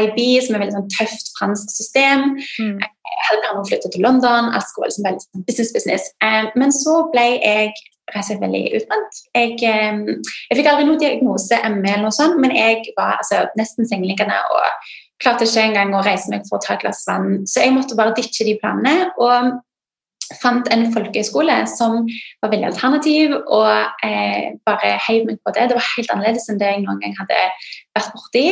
IB, 0.00 0.18
som 0.42 0.56
er 0.56 0.58
et 0.58 0.64
veldig 0.64 0.76
sånn 0.78 0.90
tøft 0.96 1.30
fransk 1.38 1.70
system. 1.74 2.26
Mm. 2.58 2.80
Jeg 2.82 3.22
hadde 3.28 3.44
planer 3.44 3.54
om 3.54 3.62
å 3.62 3.68
flytte 3.68 3.92
til 3.94 4.04
London. 4.06 4.50
Alt 4.50 4.66
skulle 4.70 4.90
liksom 4.90 5.06
veldig 5.06 5.24
sånn 5.26 5.46
business, 5.46 5.72
business. 5.76 6.10
Um, 6.26 6.50
men 6.58 6.74
så 6.74 6.96
ble 7.14 7.26
jeg 7.38 7.70
rett 8.10 8.42
veldig 8.42 8.64
utbrent. 8.80 9.22
Jeg, 9.38 9.54
um, 9.70 10.02
jeg, 10.18 10.58
fikk 10.58 10.72
aldri 10.72 10.88
noen 10.88 11.02
diagnose 11.02 11.62
ME, 11.68 11.86
eller 11.92 12.08
noe 12.08 12.16
sånt, 12.16 12.40
men 12.42 12.54
jeg 12.56 12.82
var 12.98 13.20
altså, 13.20 13.44
nesten 13.60 13.86
sengeliggende 13.86 14.42
og 14.50 14.90
klarte 15.22 15.46
ikke 15.46 15.68
engang 15.68 15.94
å 15.94 16.02
reise 16.02 16.32
meg 16.32 16.46
for 16.48 16.58
å 16.58 16.64
ta 16.64 16.74
et 16.74 16.82
glass 16.82 17.04
vann. 17.06 17.44
Så 17.46 17.62
jeg 17.62 17.76
måtte 17.76 17.98
bare 17.98 18.16
ditche 18.16 18.46
de 18.48 18.58
planene. 18.58 19.12
og 19.20 19.60
fant 20.38 20.68
en 20.70 20.86
folkehøyskole 20.94 21.56
som 21.70 22.04
var 22.42 22.52
veldig 22.52 22.68
alternativ, 22.70 23.34
og 23.40 24.06
eh, 24.06 24.52
bare 24.66 24.92
heiv 25.06 25.26
meg 25.28 25.40
på 25.44 25.54
det. 25.56 25.68
Det 25.70 25.78
var 25.78 25.88
helt 25.96 26.14
annerledes 26.14 26.48
enn 26.50 26.60
det 26.60 26.70
jeg 26.70 26.84
noen 26.84 27.00
gang 27.02 27.16
hadde 27.18 27.40
vært 27.96 28.12
borti. 28.14 28.44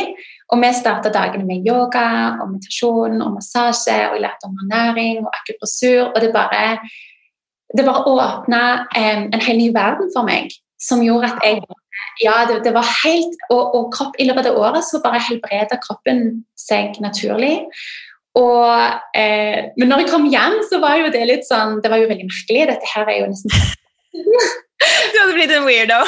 Og 0.49 0.63
vi 0.63 0.71
starta 0.75 1.11
dagene 1.13 1.45
med 1.47 1.67
yoga 1.67 2.07
og 2.41 2.55
meditasjon 2.55 3.19
og 3.21 3.35
massasje, 3.37 3.99
og 4.09 4.17
jeg 4.17 4.25
lærte 4.25 4.49
om 4.49 4.57
ernæring 4.65 5.21
og 5.23 5.29
akupressur. 5.41 6.09
Og 6.09 6.19
det 6.23 6.31
bare, 6.35 6.63
det 7.77 7.85
bare 7.87 8.07
åpna 8.15 8.63
eh, 8.97 9.27
en 9.29 9.45
hel 9.45 9.61
ny 9.61 9.69
verden 9.75 10.11
for 10.15 10.27
meg, 10.27 10.51
som 10.81 11.05
gjorde 11.05 11.31
at 11.33 11.45
jeg 11.45 11.63
ja, 12.23 12.45
det, 12.47 12.61
det 12.63 12.71
var 12.75 12.87
helt, 13.03 13.39
og, 13.51 13.75
og 13.75 13.89
kropp, 13.95 14.17
I 14.19 14.27
løpet 14.27 14.49
av 14.49 14.57
året 14.59 14.85
så 14.87 15.01
bare 15.03 15.21
helbreda 15.23 15.79
kroppen 15.83 16.43
seg 16.59 16.99
naturlig. 17.03 17.65
Og, 18.39 18.99
eh, 19.17 19.69
men 19.79 19.89
når 19.91 20.03
jeg 20.03 20.11
kom 20.13 20.27
hjem, 20.31 20.59
så 20.69 20.79
var 20.83 20.99
jo 21.01 21.11
det 21.11 21.25
litt 21.27 21.47
sånn 21.47 21.79
Det 21.83 21.91
var 21.91 22.01
jo 22.01 22.09
veldig 22.09 22.27
merkelig. 22.29 22.65
Dette 22.71 22.91
her 22.93 23.11
er 23.11 23.21
jo 23.21 23.29
nesten 23.31 23.51
Du 24.79 25.17
hadde 25.19 25.35
blitt 25.35 25.53
en 25.55 25.67
weirdo? 25.67 25.99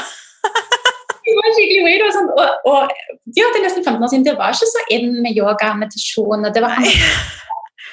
jeg 1.27 1.37
var 1.37 1.55
skikkelig 1.57 1.81
weirdo. 1.87 2.07
Og, 2.07 2.15
sånn, 2.15 2.29
og, 2.31 2.69
og 2.71 3.35
ja, 3.35 3.49
det 3.49 3.59
er 3.59 3.65
nesten 3.67 3.83
15 3.83 3.97
år 3.99 4.13
siden. 4.13 4.27
Det 4.29 4.37
var 4.39 4.55
ikke 4.55 4.71
så 4.71 4.85
inn 4.95 5.17
med 5.25 5.37
yoga 5.37 5.73
og 5.73 5.81
meditasjon. 5.83 6.47
og 6.47 6.55
det 6.55 6.63
var 6.63 6.79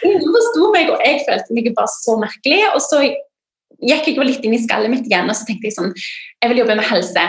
Ingen 0.06 0.30
forsto 0.30 0.68
meg, 0.70 0.92
og 0.94 1.00
jeg 1.02 1.24
følte 1.26 1.54
meg 1.56 1.72
bare 1.74 1.90
så 1.90 2.14
merkelig. 2.20 2.60
Og 2.70 2.82
så 2.84 3.02
gikk 3.02 4.10
jeg 4.10 4.26
litt 4.26 4.46
inn 4.46 4.54
i 4.54 4.62
skallet 4.62 4.92
mitt 4.92 5.06
igjen 5.06 5.28
og 5.30 5.36
så 5.38 5.46
tenkte 5.46 5.68
jeg 5.68 5.76
sånn 5.76 5.92
Jeg 5.94 6.50
vil 6.50 6.62
jobbe 6.64 6.78
med 6.78 6.88
helse. 6.88 7.28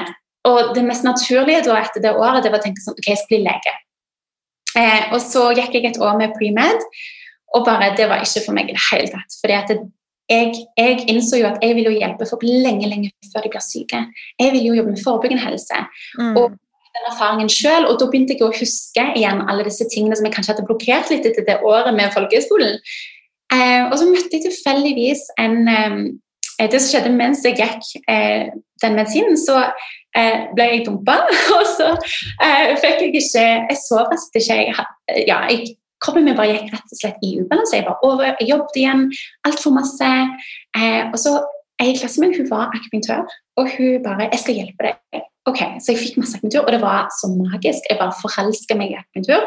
Og 0.49 0.73
det 0.75 0.85
mest 0.85 1.05
naturlige 1.05 1.65
da 1.67 1.77
etter 1.81 2.03
det 2.03 2.15
året 2.15 2.45
det 2.45 2.53
var 2.53 2.61
å 2.61 2.65
tenke 2.65 2.81
sånn 2.83 2.97
Ok, 2.97 3.09
jeg 3.11 3.21
skal 3.21 3.33
bli 3.35 3.45
lege. 3.47 3.75
Eh, 4.77 5.07
og 5.13 5.21
så 5.23 5.49
gikk 5.57 5.77
jeg 5.77 5.89
et 5.89 6.01
år 6.01 6.17
med 6.19 6.35
pre-med, 6.37 6.83
og 7.57 7.65
bare 7.65 7.93
det 7.97 8.09
var 8.09 8.21
ikke 8.21 8.43
for 8.45 8.57
meg 8.57 8.69
i 8.69 8.75
det 8.75 8.83
hele 8.91 9.09
tatt. 9.09 9.37
fordi 9.41 9.55
at 9.57 9.71
det, 9.71 9.79
jeg, 10.29 10.53
jeg, 10.77 11.05
innså 11.09 11.39
jo 11.39 11.47
at 11.49 11.63
jeg 11.65 11.75
vil 11.75 11.89
jo 11.89 11.97
hjelpe 11.97 12.27
folk 12.29 12.43
lenge 12.45 12.89
lenge 12.89 13.11
før 13.33 13.45
de 13.45 13.53
blir 13.53 13.63
syke. 13.65 14.01
Jeg 14.39 14.51
vil 14.53 14.67
jo 14.67 14.75
jobbe 14.77 14.93
med 14.93 15.03
forebyggende 15.03 15.45
helse. 15.45 15.79
Mm. 16.19 16.35
Og 16.37 16.51
den 16.97 17.07
erfaringen 17.11 17.49
selv, 17.49 17.89
og 17.89 17.99
Da 17.99 18.05
begynte 18.05 18.35
jeg 18.35 18.45
å 18.45 18.53
huske 18.53 19.05
igjen 19.17 19.41
alle 19.49 19.65
disse 19.65 19.87
tingene 19.89 20.17
som 20.17 20.27
jeg 20.27 20.35
kanskje 20.35 20.53
hadde 20.53 20.67
blokkert 20.69 21.09
litt 21.09 21.25
etter 21.25 21.47
det 21.47 21.59
året 21.65 21.95
med 21.97 22.13
folkehøyskolen. 22.13 22.77
Eh, 23.53 23.83
og 23.89 23.95
så 23.97 24.05
møtte 24.05 24.37
jeg 24.37 24.45
tilfeldigvis 24.45 25.25
en 25.41 25.57
eh, 25.73 25.99
Det 26.59 26.81
som 26.81 26.91
skjedde 26.91 27.15
mens 27.15 27.41
jeg 27.45 27.55
gikk 27.55 27.85
eh, 28.11 28.51
den 28.83 28.97
medisinen, 28.97 29.37
så 29.39 29.61
eh, 29.63 29.89
ble 30.55 30.65
jeg 30.71 30.85
dumpa. 30.87 31.19
Og 31.57 31.65
så 31.75 31.91
eh, 32.41 32.75
fikk 32.81 33.05
jeg 33.05 33.13
ikke 33.13 33.45
Jeg 33.69 33.77
så 33.83 34.05
nesten 34.09 34.41
ikke. 34.41 34.57
Jeg, 34.65 35.25
ja, 35.27 35.43
jeg, 35.49 35.75
kroppen 36.03 36.25
min 36.25 36.37
bare 36.37 36.55
gikk 36.55 36.73
rett 36.73 36.93
og 36.95 37.01
slett 37.01 37.23
i 37.25 37.35
ubalanse. 37.41 37.77
Jeg 37.77 37.87
var 37.87 38.03
over, 38.07 38.33
jeg 38.39 38.49
jobbet 38.49 38.81
igjen 38.81 39.05
altfor 39.47 39.75
masse. 39.75 40.11
Eh, 40.77 41.01
og 41.09 41.17
så 41.19 41.39
ei 41.79 41.93
klasse 41.95 42.21
min 42.21 42.35
hun 42.35 42.49
var 42.49 42.73
akupunktør, 42.75 43.23
og 43.59 43.69
hun 43.77 44.03
bare 44.03 44.27
'Jeg 44.31 44.39
skal 44.39 44.57
hjelpe 44.59 44.83
deg'. 44.83 45.23
Ok, 45.45 45.61
Så 45.79 45.91
jeg 45.91 45.99
fikk 46.03 46.17
masse 46.17 46.35
akupunktur, 46.35 46.65
og 46.67 46.71
det 46.71 46.81
var 46.81 47.07
så 47.19 47.27
magisk. 47.31 47.81
Jeg 47.89 47.97
bare 47.99 48.19
forelska 48.21 48.75
meg 48.75 48.91
i 48.91 48.99
akupunktur. 49.01 49.41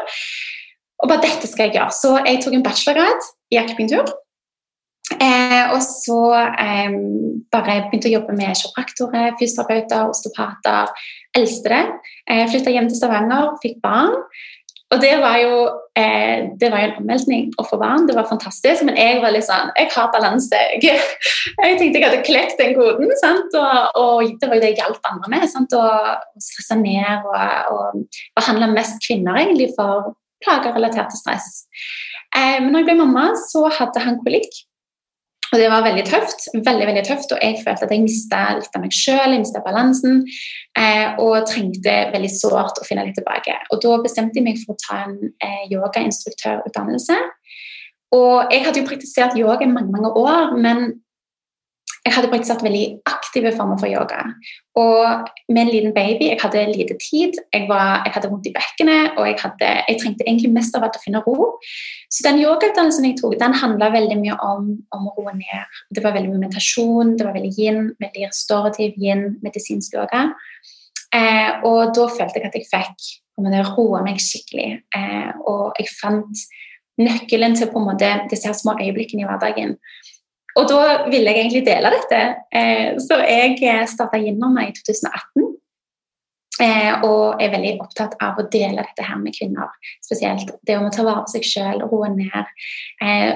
Og 1.01 1.09
bare 1.09 1.21
dette 1.27 1.47
skal 1.47 1.63
jeg 1.65 1.75
gjøre. 1.77 1.93
Så 2.01 2.09
jeg 2.25 2.41
tok 2.43 2.53
en 2.53 2.63
bachelorgrad 2.63 3.21
i 3.51 3.55
akupunktur. 3.63 4.05
Eh, 5.11 5.73
og 5.75 5.81
så 5.83 6.19
eh, 6.33 6.95
bare 7.51 7.81
begynte 7.89 8.09
å 8.09 8.15
jobbe 8.15 8.35
med 8.37 8.55
kiropraktorer, 8.55 9.35
fysioterapeuter, 9.39 10.09
osteopater. 10.09 10.91
Eldste 11.37 11.73
det. 11.73 11.83
Eh, 12.29 12.43
Flytta 12.51 12.73
hjem 12.73 12.89
til 12.89 12.99
Stavanger, 13.01 13.55
fikk 13.63 13.81
barn. 13.83 14.15
Og 14.93 14.99
det 15.01 15.13
var, 15.23 15.39
jo, 15.41 15.53
eh, 15.97 16.49
det 16.61 16.69
var 16.69 16.83
jo 16.83 16.87
en 16.91 16.99
omveltning 17.01 17.47
å 17.57 17.65
få 17.65 17.79
barn. 17.81 18.05
Det 18.05 18.13
var 18.13 18.29
fantastisk. 18.29 18.83
Men 18.85 18.97
jeg 18.99 19.21
var 19.23 19.33
litt 19.33 19.47
sånn 19.47 19.71
Jeg 19.79 19.89
har 19.95 20.11
balanse. 20.13 20.59
Jeg, 20.83 21.77
tenkte 21.79 21.99
jeg 21.99 22.03
hadde 22.05 22.25
klekt 22.27 22.59
den 22.61 22.75
koden. 22.77 23.09
Og, 23.09 23.97
og, 23.99 24.35
det 24.39 24.49
var 24.49 24.57
jo 24.57 24.61
det 24.61 24.69
jeg 24.73 24.79
hjalp 24.81 25.09
andre 25.09 25.31
med. 25.33 25.45
Sant? 25.49 25.73
Å, 25.73 26.17
stresse 26.41 26.77
ned 26.77 27.25
og, 27.29 27.73
og 27.73 28.19
behandle 28.37 28.69
mest 28.73 29.01
kvinner 29.05 29.39
egentlig 29.41 29.71
for 29.77 30.13
plager 30.43 30.75
relatert 30.75 31.11
til 31.13 31.21
stress. 31.21 31.65
Eh, 32.35 32.59
men 32.61 32.71
når 32.73 32.83
jeg 32.83 32.89
ble 32.91 32.99
mamma, 33.01 33.25
så 33.49 33.65
hadde 33.73 34.03
han 34.03 34.21
kolikk. 34.21 34.61
Og 35.53 35.59
det 35.61 35.67
var 35.69 35.83
veldig 35.85 36.03
tøft, 36.07 36.47
veldig, 36.65 36.85
veldig 36.89 37.03
tøft, 37.05 37.33
og 37.35 37.41
jeg 37.45 37.59
følte 37.61 37.85
at 37.85 37.91
jeg 37.93 38.01
mista 38.01 38.39
litt 38.57 38.73
av 38.73 38.81
meg 38.81 38.95
sjøl, 38.97 39.35
jeg 39.35 39.43
mista 39.43 39.61
balansen, 39.61 40.23
eh, 40.81 41.19
og 41.21 41.45
trengte 41.45 41.93
veldig 42.09 42.31
sårt 42.33 42.81
å 42.81 42.87
finne 42.87 43.05
litt 43.05 43.19
tilbake. 43.19 43.59
Og 43.69 43.83
da 43.83 43.99
bestemte 44.01 44.41
jeg 44.41 44.47
meg 44.47 44.57
for 44.63 44.73
å 44.73 44.81
ta 44.81 45.03
en 45.03 45.19
eh, 45.45 45.61
yogainstruktørutdannelse. 45.69 47.19
Og 48.17 48.49
jeg 48.49 48.65
hadde 48.65 48.81
jo 48.81 48.89
praktisert 48.89 49.37
yoga 49.37 49.61
i 49.61 49.69
mange, 49.69 49.93
mange 49.93 50.09
år, 50.17 50.57
men 50.57 50.87
jeg 52.03 52.11
hadde 52.17 52.27
praktisert 52.31 52.63
veldig 52.65 52.83
aktive 53.07 53.53
former 53.55 53.77
for 53.79 53.87
yoga. 53.87 54.25
Og 54.79 55.29
med 55.53 55.61
en 55.61 55.69
liten 55.71 55.93
baby 55.95 56.25
Jeg 56.31 56.39
hadde 56.41 56.65
lite 56.73 56.97
tid, 56.99 57.37
jeg, 57.53 57.67
var, 57.69 58.03
jeg 58.03 58.13
hadde 58.15 58.29
vondt 58.31 58.49
i 58.49 58.53
bekkenet, 58.55 59.13
og 59.17 59.27
jeg, 59.29 59.37
hadde, 59.39 59.69
jeg, 59.87 59.99
trengte 60.01 60.27
egentlig 60.27 60.51
mest 60.51 60.75
av 60.75 60.83
alt 60.83 60.97
å 60.99 61.03
finne 61.03 61.21
ro. 61.23 61.53
Så 62.11 62.25
den 62.27 62.41
yogautdannelsen 62.41 63.07
jeg 63.07 63.17
tok, 63.21 63.37
den 63.39 63.55
handla 63.55 63.91
veldig 63.93 64.19
mye 64.19 64.35
om, 64.43 64.67
om, 64.95 65.07
å 65.07 65.15
roe 65.15 65.35
ned. 65.37 65.79
Det 65.95 66.03
var 66.03 66.17
veldig 66.17 66.33
mye 66.33 66.43
meditasjon, 66.43 67.15
det 67.19 67.27
var 67.29 67.37
veldig 67.37 67.53
yin, 67.55 67.81
veldig 68.03 68.27
restorativ 68.27 68.99
yin, 68.99 69.25
medisinsk 69.45 69.95
yoga. 69.95 70.27
Eh, 71.15 71.63
og 71.69 71.93
da 71.95 72.09
følte 72.11 72.41
jeg 72.41 72.49
at 72.49 72.59
jeg 72.59 72.67
fikk 72.67 73.09
roa 73.77 74.03
meg 74.03 74.19
skikkelig. 74.19 74.69
Eh, 74.97 75.31
og 75.47 75.79
jeg 75.79 75.87
fant 75.95 76.45
nøkkelen 76.99 77.55
til 77.57 77.71
på 77.71 77.79
en 77.79 77.87
måte 77.87 78.09
disse 78.29 78.51
små 78.59 78.75
øyeblikkene 78.81 79.23
i 79.23 79.29
hverdagen. 79.29 79.77
Og 80.59 80.69
da 80.69 80.79
ville 81.09 81.31
jeg 81.31 81.41
egentlig 81.41 81.65
dele 81.65 81.91
dette, 81.93 82.21
eh, 82.53 82.93
så 83.01 83.19
jeg 83.25 83.57
eh, 83.65 83.83
starta 83.89 84.19
gjennom 84.21 84.53
meg 84.57 84.71
i 84.71 84.77
2018. 84.77 85.49
Eh, 86.61 87.01
og 87.07 87.41
er 87.41 87.49
veldig 87.49 87.71
opptatt 87.81 88.13
av 88.21 88.37
å 88.37 88.45
dele 88.53 88.83
dette 88.85 89.05
her 89.07 89.17
med 89.17 89.33
kvinner. 89.33 89.71
Spesielt 90.05 90.51
det 90.67 90.75
om 90.77 90.85
å 90.85 90.91
ta 90.93 91.05
vare 91.05 91.23
på 91.25 91.33
seg 91.33 91.47
sjøl, 91.49 91.81
roe 91.89 92.11
ned. 92.13 92.51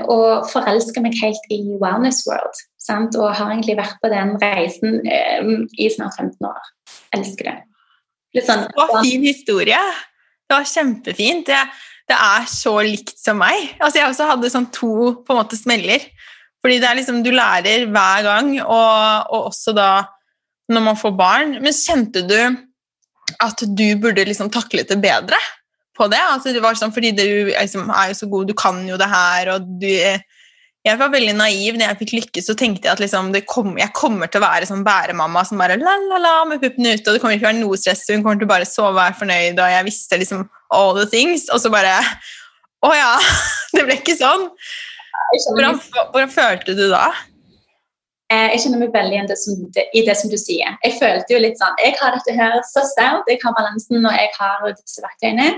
og 0.05 0.45
forelske 0.51 1.01
meg 1.01 1.17
helt 1.19 1.49
i 1.49 1.63
Wellness 1.81 2.21
World. 2.29 2.61
Sant? 2.77 3.17
Og 3.17 3.33
har 3.33 3.49
egentlig 3.49 3.79
vært 3.79 3.97
på 4.03 4.13
den 4.13 4.37
reisen 4.39 5.01
i 5.09 5.89
snart 5.89 6.21
15 6.21 6.45
år. 6.45 6.69
Elsker 7.17 7.49
det. 7.49 7.57
Litt 8.37 8.45
sånn, 8.45 8.67
var 8.77 9.01
fin 9.01 9.25
historie. 9.25 9.81
Det 10.47 10.55
var 10.55 10.69
kjempefint. 10.69 11.49
Det, 11.49 11.59
det 12.07 12.21
er 12.21 12.47
så 12.51 12.77
likt 12.85 13.17
som 13.19 13.41
meg. 13.41 13.73
Altså, 13.81 13.99
jeg 13.99 14.11
også 14.11 14.29
hadde 14.29 14.53
sånn 14.53 14.69
to 14.75 14.93
på 15.25 15.33
en 15.33 15.41
måte 15.41 15.59
smeller. 15.59 16.05
Fordi 16.67 16.81
det 16.83 16.87
er 16.89 16.97
liksom, 16.99 17.21
du 17.23 17.29
lærer 17.31 17.85
hver 17.87 18.23
gang, 18.25 18.49
og, 18.59 19.29
og, 19.31 19.45
også 19.53 19.71
da 19.71 19.91
når 20.67 20.81
man 20.83 20.97
får 20.99 21.13
barn. 21.15 21.53
Men 21.63 21.71
kjente 21.71 22.25
du 22.27 22.39
at 23.39 23.61
du 23.63 23.85
burde 24.03 24.25
liksom 24.27 24.49
takle 24.51 24.83
det 24.83 24.97
bedre 24.99 25.39
på 25.95 26.09
det? 26.11 26.19
Altså, 26.19 26.51
det 26.51 26.59
var 26.59 26.75
sånn, 26.75 26.91
fordi 26.91 27.13
du 27.15 27.23
liksom, 27.53 27.87
er 27.87 28.11
jo 28.11 28.17
så 28.19 28.27
god, 28.33 28.51
du 28.51 28.57
kan 28.59 28.81
jo 28.83 28.99
det 28.99 29.07
her, 29.07 29.53
og 29.53 29.69
du 29.79 29.93
jeg 30.87 30.99
var 30.99 31.11
veldig 31.11 31.37
naiv 31.39 31.77
når 31.79 31.89
jeg 31.89 31.99
fikk 32.01 32.11
lykkes, 32.17 32.49
så 32.49 32.55
tenkte 32.59 32.87
jeg 32.87 32.93
at 32.97 33.01
liksom, 33.01 33.31
kom, 33.47 33.73
jeg 33.79 33.95
kommer 33.95 34.27
til 34.31 34.39
å 34.39 34.45
være 34.45 34.67
sånn 34.67 34.83
bæremamma 34.87 35.43
som 35.47 35.59
bare 35.59 35.79
la-la-la 35.79 36.35
med 36.51 36.61
puppene 36.63 36.93
ute, 36.95 37.07
og 37.07 37.15
det 37.15 37.23
kommer 37.23 37.35
ikke 37.35 37.45
til 37.45 37.49
å 37.49 37.53
være 37.53 37.61
noe 37.63 37.79
stress, 37.79 38.03
hun 38.11 38.23
kommer 38.23 38.39
til 38.39 38.47
å 38.47 38.51
bare 38.53 38.67
sove 38.67 38.91
og 38.91 38.99
være 38.99 39.17
fornøyd, 39.23 39.59
og 39.63 39.73
jeg 39.73 39.87
visste 39.87 40.19
liksom 40.19 40.45
all 40.75 40.93
the 40.99 41.07
things, 41.11 41.47
og 41.51 41.63
så 41.63 41.71
bare 41.73 41.95
Å 42.85 42.91
ja, 42.93 43.13
det 43.73 43.87
ble 43.87 43.95
ikke 43.97 44.13
sånn. 44.19 44.43
Hvordan, 45.33 45.79
hvordan, 46.13 46.31
følte 46.31 46.75
du 46.77 46.85
da? 46.91 47.05
Eh, 48.31 48.49
jeg 48.53 48.63
kjenner 48.65 48.81
meg 48.81 48.95
veldig 48.95 49.15
igjen 49.15 49.85
i 49.95 50.03
det 50.07 50.17
som 50.19 50.31
du 50.31 50.35
sier. 50.39 50.75
Jeg 50.83 50.97
følte 50.99 51.31
jo 51.35 51.39
litt 51.39 51.59
sånn 51.61 51.77
Jeg 51.79 51.95
har 52.01 52.15
dette 52.15 52.35
her 52.35 52.57
så 52.67 52.83
sterkt, 52.89 53.29
jeg 53.31 53.39
har 53.43 53.55
balansen 53.55 54.03
og 54.03 54.11
jeg 54.11 54.33
har 54.35 54.67
disse 54.73 55.03
verktøyene. 55.03 55.53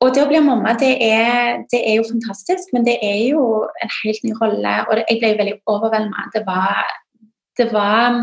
Og 0.00 0.14
det 0.16 0.22
å 0.24 0.28
bli 0.30 0.40
mamma, 0.40 0.72
det 0.80 0.94
er, 1.04 1.60
det 1.70 1.82
er, 1.84 1.98
jo 1.98 2.06
fantastisk, 2.08 2.70
men 2.72 2.86
det 2.86 2.96
er 3.04 3.18
jo 3.34 3.42
en 3.84 3.90
helt 3.98 4.22
ny 4.24 4.32
rolle. 4.38 4.76
Og 4.88 5.02
jeg 5.02 5.18
ble 5.20 5.34
veldig 5.42 5.58
overveldet. 5.68 6.30
Det 6.34 6.42
var, 6.46 6.86
det 7.60 7.66
var 7.74 8.16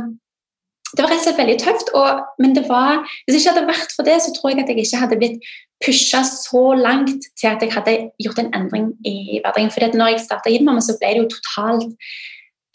det 0.96 1.04
var 1.04 1.12
rett 1.12 1.20
og 1.20 1.26
slett 1.28 1.42
veldig 1.42 1.58
tøft. 1.62 1.92
Og, 2.00 2.24
men 2.42 2.56
det 2.58 2.66
var, 2.70 3.04
hvis 3.26 3.36
det 3.36 3.42
ikke 3.42 3.54
hadde 3.54 3.70
vært 3.70 3.94
for 3.94 4.08
det, 4.08 4.18
så 4.24 4.34
tror 4.34 4.52
jeg 4.52 4.64
at 4.64 4.72
jeg 4.72 4.84
ikke 4.84 5.02
hadde 5.04 5.20
blitt 5.22 5.52
pusha 5.84 6.24
så 6.26 6.64
langt 6.78 7.28
til 7.38 7.50
at 7.52 7.62
jeg 7.62 7.74
hadde 7.74 7.98
gjort 8.24 8.42
en 8.42 8.54
endring 8.58 8.90
i 9.06 9.40
hverdagen. 9.44 9.72
For 9.74 9.98
når 9.98 10.14
jeg 10.14 10.26
starta 10.26 10.54
Gidmamma, 10.54 10.82
så 10.82 10.98
ble 11.00 11.14
det 11.14 11.24
jo 11.24 11.30
totalt 11.36 11.94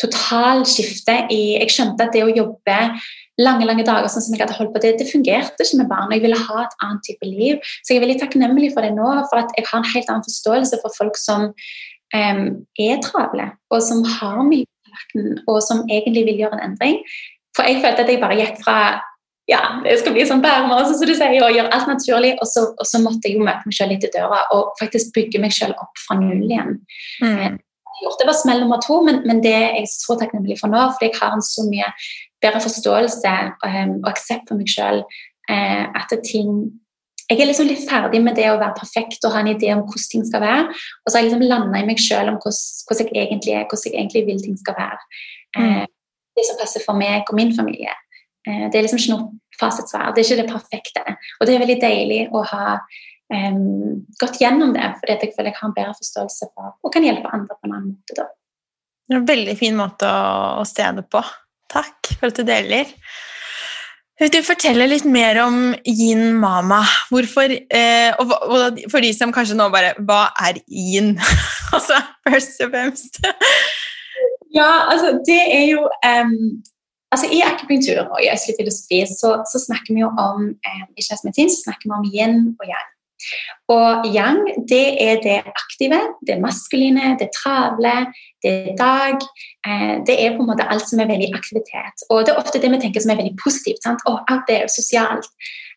totalt 0.03 0.67
skifte 0.67 1.15
i 1.31 1.59
Jeg 1.61 1.71
skjønte 1.71 2.07
at 2.07 2.15
det 2.15 2.25
å 2.25 2.33
jobbe 2.33 2.79
lange 3.41 3.67
lange 3.69 3.85
dager 3.87 4.11
sånn 4.11 4.25
som 4.25 4.35
jeg 4.35 4.43
hadde 4.43 4.57
holdt 4.57 4.73
på, 4.75 4.81
det, 4.83 4.97
det 5.01 5.09
fungerte 5.09 5.65
ikke 5.65 5.79
med 5.81 5.91
barn. 5.91 6.09
og 6.09 6.17
Jeg 6.17 6.25
ville 6.25 6.41
ha 6.49 6.65
et 6.65 6.75
annet 6.85 7.05
type 7.07 7.29
liv. 7.29 7.71
Så 7.83 7.93
jeg 7.93 8.01
er 8.01 8.07
veldig 8.07 8.19
takknemlig 8.23 8.73
for 8.75 8.85
det 8.85 8.93
nå, 8.97 9.09
for 9.31 9.41
at 9.41 9.55
jeg 9.59 9.69
har 9.69 9.81
en 9.81 9.93
helt 9.93 10.11
annen 10.13 10.27
forståelse 10.27 10.81
for 10.83 10.97
folk 10.99 11.21
som 11.21 11.49
um, 11.53 12.43
er 12.83 13.01
travle, 13.05 13.49
og 13.73 13.85
som 13.85 14.05
har 14.19 14.43
mye 14.49 14.69
og 15.49 15.63
som 15.65 15.87
egentlig 15.89 16.27
vil 16.29 16.43
gjøre 16.43 16.59
en 16.59 16.67
endring. 16.67 16.99
For 17.57 17.65
jeg 17.69 17.81
følte 17.81 18.05
at 18.05 18.11
jeg 18.13 18.21
bare 18.21 18.37
gikk 18.37 18.61
fra 18.61 18.77
ja, 19.51 19.61
det 19.83 19.97
skal 19.99 20.15
bli 20.15 20.25
sånn 20.29 20.43
bærmer, 20.43 20.85
som 20.87 21.03
du 21.03 21.15
sier, 21.17 21.43
og 21.43 21.57
gjøre 21.57 21.73
alt 21.75 21.91
naturlig. 21.91 22.33
Og 22.39 22.49
så, 22.49 22.69
og 22.79 22.89
så, 22.89 23.01
måtte 23.03 23.29
jeg 23.29 23.39
jo 23.39 23.47
møte 23.47 23.67
meg 23.67 23.77
selv 23.77 23.95
litt 23.95 24.07
i 24.07 24.13
døra 24.15 24.39
og 24.55 24.73
faktisk 24.79 25.11
bygge 25.17 25.43
meg 25.43 25.55
selv 25.57 25.79
opp 25.83 26.03
fra 26.05 26.19
null 26.21 26.45
igjen. 26.47 26.77
Mm. 27.25 27.39
Eh, 27.39 27.59
det 28.19 28.27
var 28.29 28.39
smell 28.39 28.63
nummer 28.63 28.81
to, 28.83 29.01
men, 29.07 29.23
men, 29.27 29.43
det 29.43 29.55
er 29.55 29.75
jeg 29.81 29.91
så 29.91 30.17
takknemlig 30.19 30.59
for 30.61 30.73
nå, 30.73 30.85
fordi 30.95 31.11
jeg 31.11 31.19
har 31.21 31.35
en 31.37 31.45
så 31.45 31.67
mye 31.69 31.91
bedre 32.43 32.63
forståelse 32.63 33.35
um, 33.63 33.93
og 34.01 34.09
aksept 34.11 34.49
for 34.51 34.59
meg 34.59 34.71
selv 34.71 35.05
uh, 35.51 35.85
at 35.95 36.15
ting 36.27 36.65
jeg 37.31 37.39
er 37.41 37.49
liksom 37.49 37.69
litt 37.71 37.85
ferdig 37.87 38.19
med 38.21 38.35
det 38.37 38.49
å 38.51 38.59
være 38.61 38.75
perfekt 38.77 39.23
og 39.25 39.33
ha 39.33 39.41
en 39.41 39.53
idé 39.55 39.71
om 39.73 39.85
hvordan 39.87 40.09
ting 40.11 40.25
skal 40.27 40.43
være. 40.43 40.65
Og 40.69 41.07
så 41.07 41.17
har 41.17 41.23
jeg 41.23 41.31
liksom 41.31 41.45
landa 41.49 41.81
i 41.81 41.87
meg 41.89 42.01
selv 42.03 42.33
om 42.33 42.37
hvordan, 42.43 42.59
hvordan, 42.89 43.09
jeg 43.15 43.23
egentlig 43.23 43.55
er, 43.55 43.63
hvordan 43.71 43.87
jeg 43.87 43.95
egentlig 44.03 44.23
vil 44.27 44.43
ting 44.43 44.59
skal 44.61 44.77
være. 44.77 44.99
Mm. 45.57 45.87
Det 46.37 46.45
som 46.49 46.59
passer 46.61 46.85
for 46.85 46.99
meg 46.99 47.31
og 47.31 47.39
min 47.39 47.55
familie. 47.57 47.95
Eh, 48.49 48.67
det 48.71 48.79
er 48.79 48.87
liksom 48.87 49.01
ikke 49.01 49.15
noe 49.15 49.59
fasitsvar. 49.61 50.13
Det 50.13 50.23
er 50.23 50.29
ikke 50.29 50.43
det 50.43 50.51
perfekte. 50.51 51.17
Og 51.39 51.47
det 51.47 51.55
er 51.55 51.65
veldig 51.65 51.81
deilig 51.83 52.21
å 52.35 52.45
ha 52.53 52.77
um, 53.33 54.05
gått 54.21 54.41
gjennom 54.43 54.75
det, 54.77 54.93
fordi 55.01 55.17
jeg 55.17 55.35
føler 55.37 55.53
jeg 55.53 55.61
har 55.61 55.69
en 55.71 55.77
bedre 55.77 55.99
forståelse 55.99 56.49
for 56.53 56.73
og 56.83 56.95
kan 56.95 57.07
hjelpe 57.07 57.33
andre 57.33 57.59
på 57.59 57.69
en 57.69 57.77
annen 57.77 57.93
måte. 57.93 58.17
da. 58.19 58.31
Det 59.07 59.17
er 59.17 59.21
en 59.21 59.29
veldig 59.29 59.59
fin 59.59 59.77
måte 59.77 60.09
å, 60.09 60.65
se 60.69 60.89
det 60.97 61.05
på. 61.13 61.23
Takk 61.73 62.15
for 62.19 62.31
at 62.31 62.39
du 62.39 62.47
deler. 62.49 62.91
Vil 64.21 64.31
du 64.31 64.39
fortelle 64.47 64.87
litt 64.87 65.07
mer 65.09 65.41
om 65.43 65.73
yin 65.89 66.37
mama? 66.39 66.83
Hvorfor, 67.11 67.51
eh, 67.51 68.13
og, 68.23 68.35
og, 68.47 68.83
for 68.93 69.03
de 69.03 69.11
som 69.17 69.33
kanskje 69.35 69.57
nå 69.59 69.67
bare 69.73 69.95
Hva 70.07 70.29
er 70.47 70.61
yin? 70.69 71.17
altså, 71.75 71.99
først 72.29 72.63
og 72.63 72.75
fremst. 72.75 73.19
Ja, 74.53 74.69
altså 74.93 75.17
det 75.27 75.41
er 75.41 75.65
jo 75.71 75.87
um, 75.89 76.37
altså 77.13 77.29
I 77.37 77.43
akupunktur 77.47 78.01
og 78.05 78.19
i 78.23 78.31
østlig 78.33 78.57
filosofi 78.61 79.03
så, 79.11 79.31
så, 79.51 79.61
snakker 79.67 79.95
vi 79.95 80.03
jo 80.05 80.11
om 80.11 80.49
um, 80.53 80.89
i 80.99 81.05
medisin 81.27 81.53
så 81.53 81.61
snakker 81.67 81.89
vi 81.89 81.97
om 81.99 82.09
yin 82.15 82.37
og 82.59 82.67
yang. 82.73 82.91
Og 83.69 84.07
yang 84.17 84.41
det 84.71 84.87
er 85.09 85.21
det 85.23 85.39
aktive, 85.63 86.01
det 86.27 86.41
maskuline, 86.43 87.17
det 87.21 87.29
travle, 87.39 87.95
det 88.43 88.53
er 88.53 88.77
dag. 88.79 89.19
Eh, 89.67 89.95
det 90.07 90.17
er 90.19 90.35
på 90.37 90.43
en 90.43 90.51
måte 90.51 90.67
alt 90.67 90.89
som 90.89 91.01
er 91.01 91.11
veldig 91.11 91.31
aktivitet. 91.39 92.07
Og 92.11 92.27
det 92.27 92.35
er 92.35 92.43
ofte 92.43 92.59
det 92.63 92.73
vi 92.73 92.81
tenker 92.83 93.05
som 93.05 93.15
er 93.15 93.21
veldig 93.23 93.37
positivt. 93.45 93.83
sant? 93.85 94.03
Å, 94.11 94.19
alt 94.33 94.51
det 94.51 94.59
er 94.59 94.73
sosialt. 94.73 95.31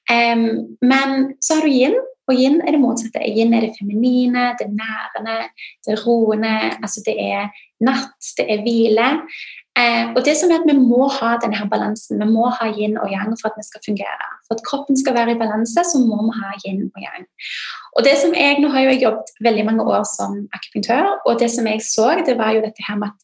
Um, 0.10 0.78
men 0.82 1.36
så 1.42 1.60
har 1.60 1.66
du 1.66 1.74
yin, 1.74 1.96
og 2.28 2.40
yin 2.40 2.62
er 2.62 2.74
det 2.74 2.82
motsatte. 2.82 3.22
Yin 3.22 3.54
er 3.54 3.68
det 3.68 3.76
feminine, 3.78 4.48
det 4.60 4.68
nærende, 4.74 5.38
det 5.86 6.00
roende. 6.06 6.56
altså 6.82 7.04
Det 7.06 7.16
er 7.22 7.52
natt, 7.86 8.34
det 8.38 8.46
er 8.50 8.64
hvile. 8.66 9.08
Eh, 9.76 10.06
og 10.16 10.22
det 10.26 10.38
som 10.40 10.52
er 10.52 10.62
at 10.62 10.68
Vi 10.70 10.78
må 10.80 11.08
ha 11.12 11.36
denne 11.44 11.58
her 11.60 11.68
balansen. 11.70 12.20
Vi 12.20 12.28
må 12.32 12.50
ha 12.50 12.70
yin 12.72 12.98
og 12.98 13.12
yang 13.12 13.36
for 13.40 13.50
at 13.50 13.58
vi 13.60 13.64
skal 13.68 13.82
fungere. 13.86 14.30
For 14.48 14.56
at 14.56 14.66
kroppen 14.70 14.98
skal 14.98 15.14
være 15.14 15.36
i 15.36 15.42
balanse, 15.44 15.84
så 15.92 16.00
må 16.00 16.18
vi 16.28 16.40
ha 16.40 16.52
yin 16.66 16.90
og 16.96 17.02
yang. 17.04 17.26
Og 17.96 18.04
det 18.04 18.18
som 18.18 18.34
jeg, 18.34 18.60
Nå 18.62 18.70
har 18.70 18.80
jeg 18.80 19.04
jobbet 19.04 19.30
veldig 19.44 19.66
mange 19.66 19.84
år 19.84 20.04
som 20.18 20.48
akupunktør, 20.54 21.20
og 21.26 21.40
det 21.40 21.52
som 21.52 21.68
jeg 21.68 21.82
så, 21.82 22.24
det 22.26 22.38
var 22.38 22.52
jo 22.56 22.62
dette 22.62 22.82
her 22.88 22.96
med 22.96 23.08
at 23.08 23.20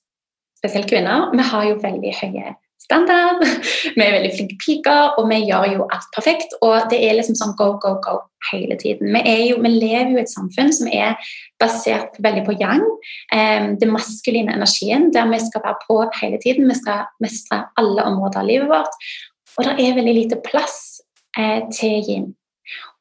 spesielt 0.61 0.89
kvinner 0.89 1.31
vi 1.33 1.43
har 1.51 1.63
jo 1.69 1.79
veldig 1.81 2.13
høye 2.21 2.53
standard. 2.81 3.43
Vi 3.95 4.03
er 4.03 4.15
veldig 4.17 4.33
flinke 4.35 4.57
piker, 4.61 5.15
og 5.19 5.29
vi 5.29 5.41
gjør 5.47 5.67
jo 5.75 5.87
alt 5.87 6.09
perfekt. 6.15 6.55
Og 6.65 6.89
det 6.91 6.99
er 7.05 7.15
liksom 7.17 7.37
sånn 7.39 7.55
go, 7.59 7.73
go, 7.83 7.95
go 8.03 8.17
hele 8.51 8.77
tiden. 8.79 9.11
Vi, 9.13 9.35
jo, 9.49 9.59
vi 9.61 9.71
lever 9.73 10.13
jo 10.13 10.19
i 10.19 10.23
et 10.23 10.33
samfunn 10.33 10.71
som 10.75 10.89
er 10.91 11.15
basert 11.61 12.17
veldig 12.23 12.45
på 12.47 12.55
yang, 12.57 12.83
eh, 13.35 13.69
den 13.81 13.93
maskuline 13.93 14.55
energien, 14.57 15.11
der 15.13 15.29
vi 15.29 15.39
skal 15.43 15.63
være 15.65 15.77
på 15.85 15.99
hele 16.21 16.41
tiden. 16.41 16.69
Vi 16.71 16.79
skal 16.79 17.05
mestre 17.23 17.63
alle 17.77 18.07
områder 18.09 18.41
av 18.41 18.49
livet 18.49 18.71
vårt. 18.71 18.99
Og 19.59 19.67
det 19.67 19.77
er 19.79 19.97
veldig 19.97 20.17
lite 20.17 20.41
plass 20.43 21.01
eh, 21.37 21.61
til 21.73 22.01
yin. 22.01 22.29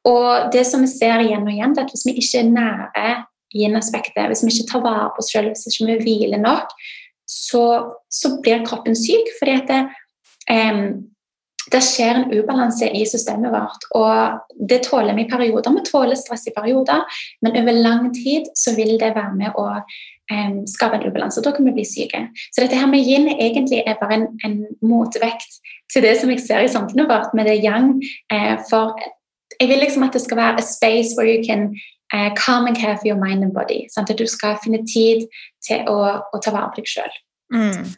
Og 0.07 0.49
det 0.53 0.63
som 0.65 0.81
vi 0.81 0.89
ser 0.89 1.21
igjen 1.21 1.45
og 1.45 1.53
igjen, 1.53 1.75
det 1.75 1.83
er 1.83 1.89
at 1.89 1.93
hvis 1.93 2.07
vi 2.07 2.17
ikke 2.17 2.41
er 2.41 2.49
nære 2.55 3.11
yin-aspektet, 3.55 4.27
hvis 4.29 4.43
vi 4.45 4.53
ikke 4.53 4.69
tar 4.71 4.83
vare 4.85 5.11
på 5.13 5.21
oss 5.23 5.31
selv, 5.33 5.51
hvis 5.51 5.67
vi 5.67 5.85
ikke 5.85 6.05
hviler 6.05 6.41
nok, 6.41 6.71
så, 7.31 7.93
så 8.09 8.35
blir 8.41 8.65
kroppen 8.65 8.95
syk. 8.95 9.31
fordi 9.39 9.55
at 9.55 9.67
det, 9.71 9.81
eh, 10.51 10.83
det 11.71 11.79
skjer 11.85 12.17
en 12.17 12.31
ubalanse 12.33 12.89
i 12.89 13.05
systemet 13.07 13.53
vårt. 13.53 13.85
Og 13.95 14.65
det 14.69 14.81
tåler 14.87 15.15
vi 15.15 15.23
i 15.23 15.29
perioder. 15.29 15.75
Vi 15.77 15.85
tåler 15.87 16.19
stress 16.19 16.47
i 16.47 16.55
perioder, 16.55 17.05
men 17.41 17.55
over 17.61 17.77
lang 17.77 18.09
tid 18.13 18.49
så 18.57 18.75
vil 18.75 18.97
det 18.99 19.13
være 19.15 19.35
med 19.37 19.55
å 19.55 19.67
eh, 19.77 20.57
skape 20.67 20.99
en 20.99 21.07
ubalanse. 21.07 21.39
og 21.39 21.47
Da 21.47 21.55
kan 21.55 21.69
vi 21.69 21.75
bli 21.77 21.87
syke. 21.87 22.25
Så 22.51 22.65
dette 22.65 22.79
her 22.81 22.91
med 22.91 23.05
yin 23.05 23.29
egentlig 23.37 23.83
er 23.85 23.99
bare 24.01 24.19
en, 24.19 24.27
en 24.43 24.59
motvekt 24.81 25.61
til 25.93 26.03
det 26.03 26.17
som 26.19 26.33
jeg 26.33 26.43
ser 26.43 26.65
i 26.65 26.73
samfunnet 26.73 27.07
vårt 27.07 27.31
med 27.37 27.47
det 27.47 27.61
yang. 27.63 27.95
Eh, 28.33 28.57
for 28.67 28.99
jeg 29.61 29.69
vil 29.69 29.83
liksom 29.85 30.03
at 30.03 30.17
det 30.17 30.25
skal 30.25 30.41
være 30.41 30.59
a 30.59 30.67
space 30.67 31.15
where 31.15 31.29
you 31.29 31.45
can 31.45 31.69
uh, 32.13 32.29
calm 32.35 32.67
and 32.67 32.77
care 32.77 32.97
for 32.97 33.07
your 33.07 33.17
mind 33.17 33.43
and 33.43 33.53
body. 33.53 33.87
Sant? 33.89 34.09
At 34.09 34.17
du 34.17 34.27
skal 34.27 34.59
finne 34.63 34.83
tid 34.87 35.27
til 35.65 35.87
å, 35.89 35.97
å 36.33 36.41
ta 36.43 36.53
vare 36.53 36.71
på 36.71 36.81
deg 36.81 36.91
sjøl. 36.91 37.19
Mm. 37.53 37.91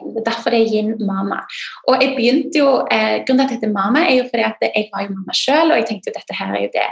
Det 0.00 0.20
er 0.22 0.26
derfor 0.30 0.54
det 0.54 0.62
er 0.62 0.74
yin 0.74 0.92
mama. 1.04 1.42
Og 1.90 2.00
jeg 2.00 2.14
begynte 2.16 2.60
jo, 2.62 2.68
eh, 2.88 3.20
Grunnen 3.28 3.44
til 3.44 3.44
at 3.44 3.50
det 3.50 3.58
heter 3.58 3.72
mama, 3.74 4.04
er 4.08 4.22
jo 4.22 4.28
fordi 4.30 4.46
at 4.46 4.62
jeg 4.64 4.88
var 4.94 5.04
jo 5.04 5.14
mamma 5.14 5.36
sjøl, 5.36 5.72
og 5.72 5.80
jeg 5.80 5.88
tenkte 5.90 6.10
jo 6.10 6.16
dette 6.16 6.36
her 6.38 6.54
er 6.56 6.62
jo 6.64 6.70
det 6.76 6.86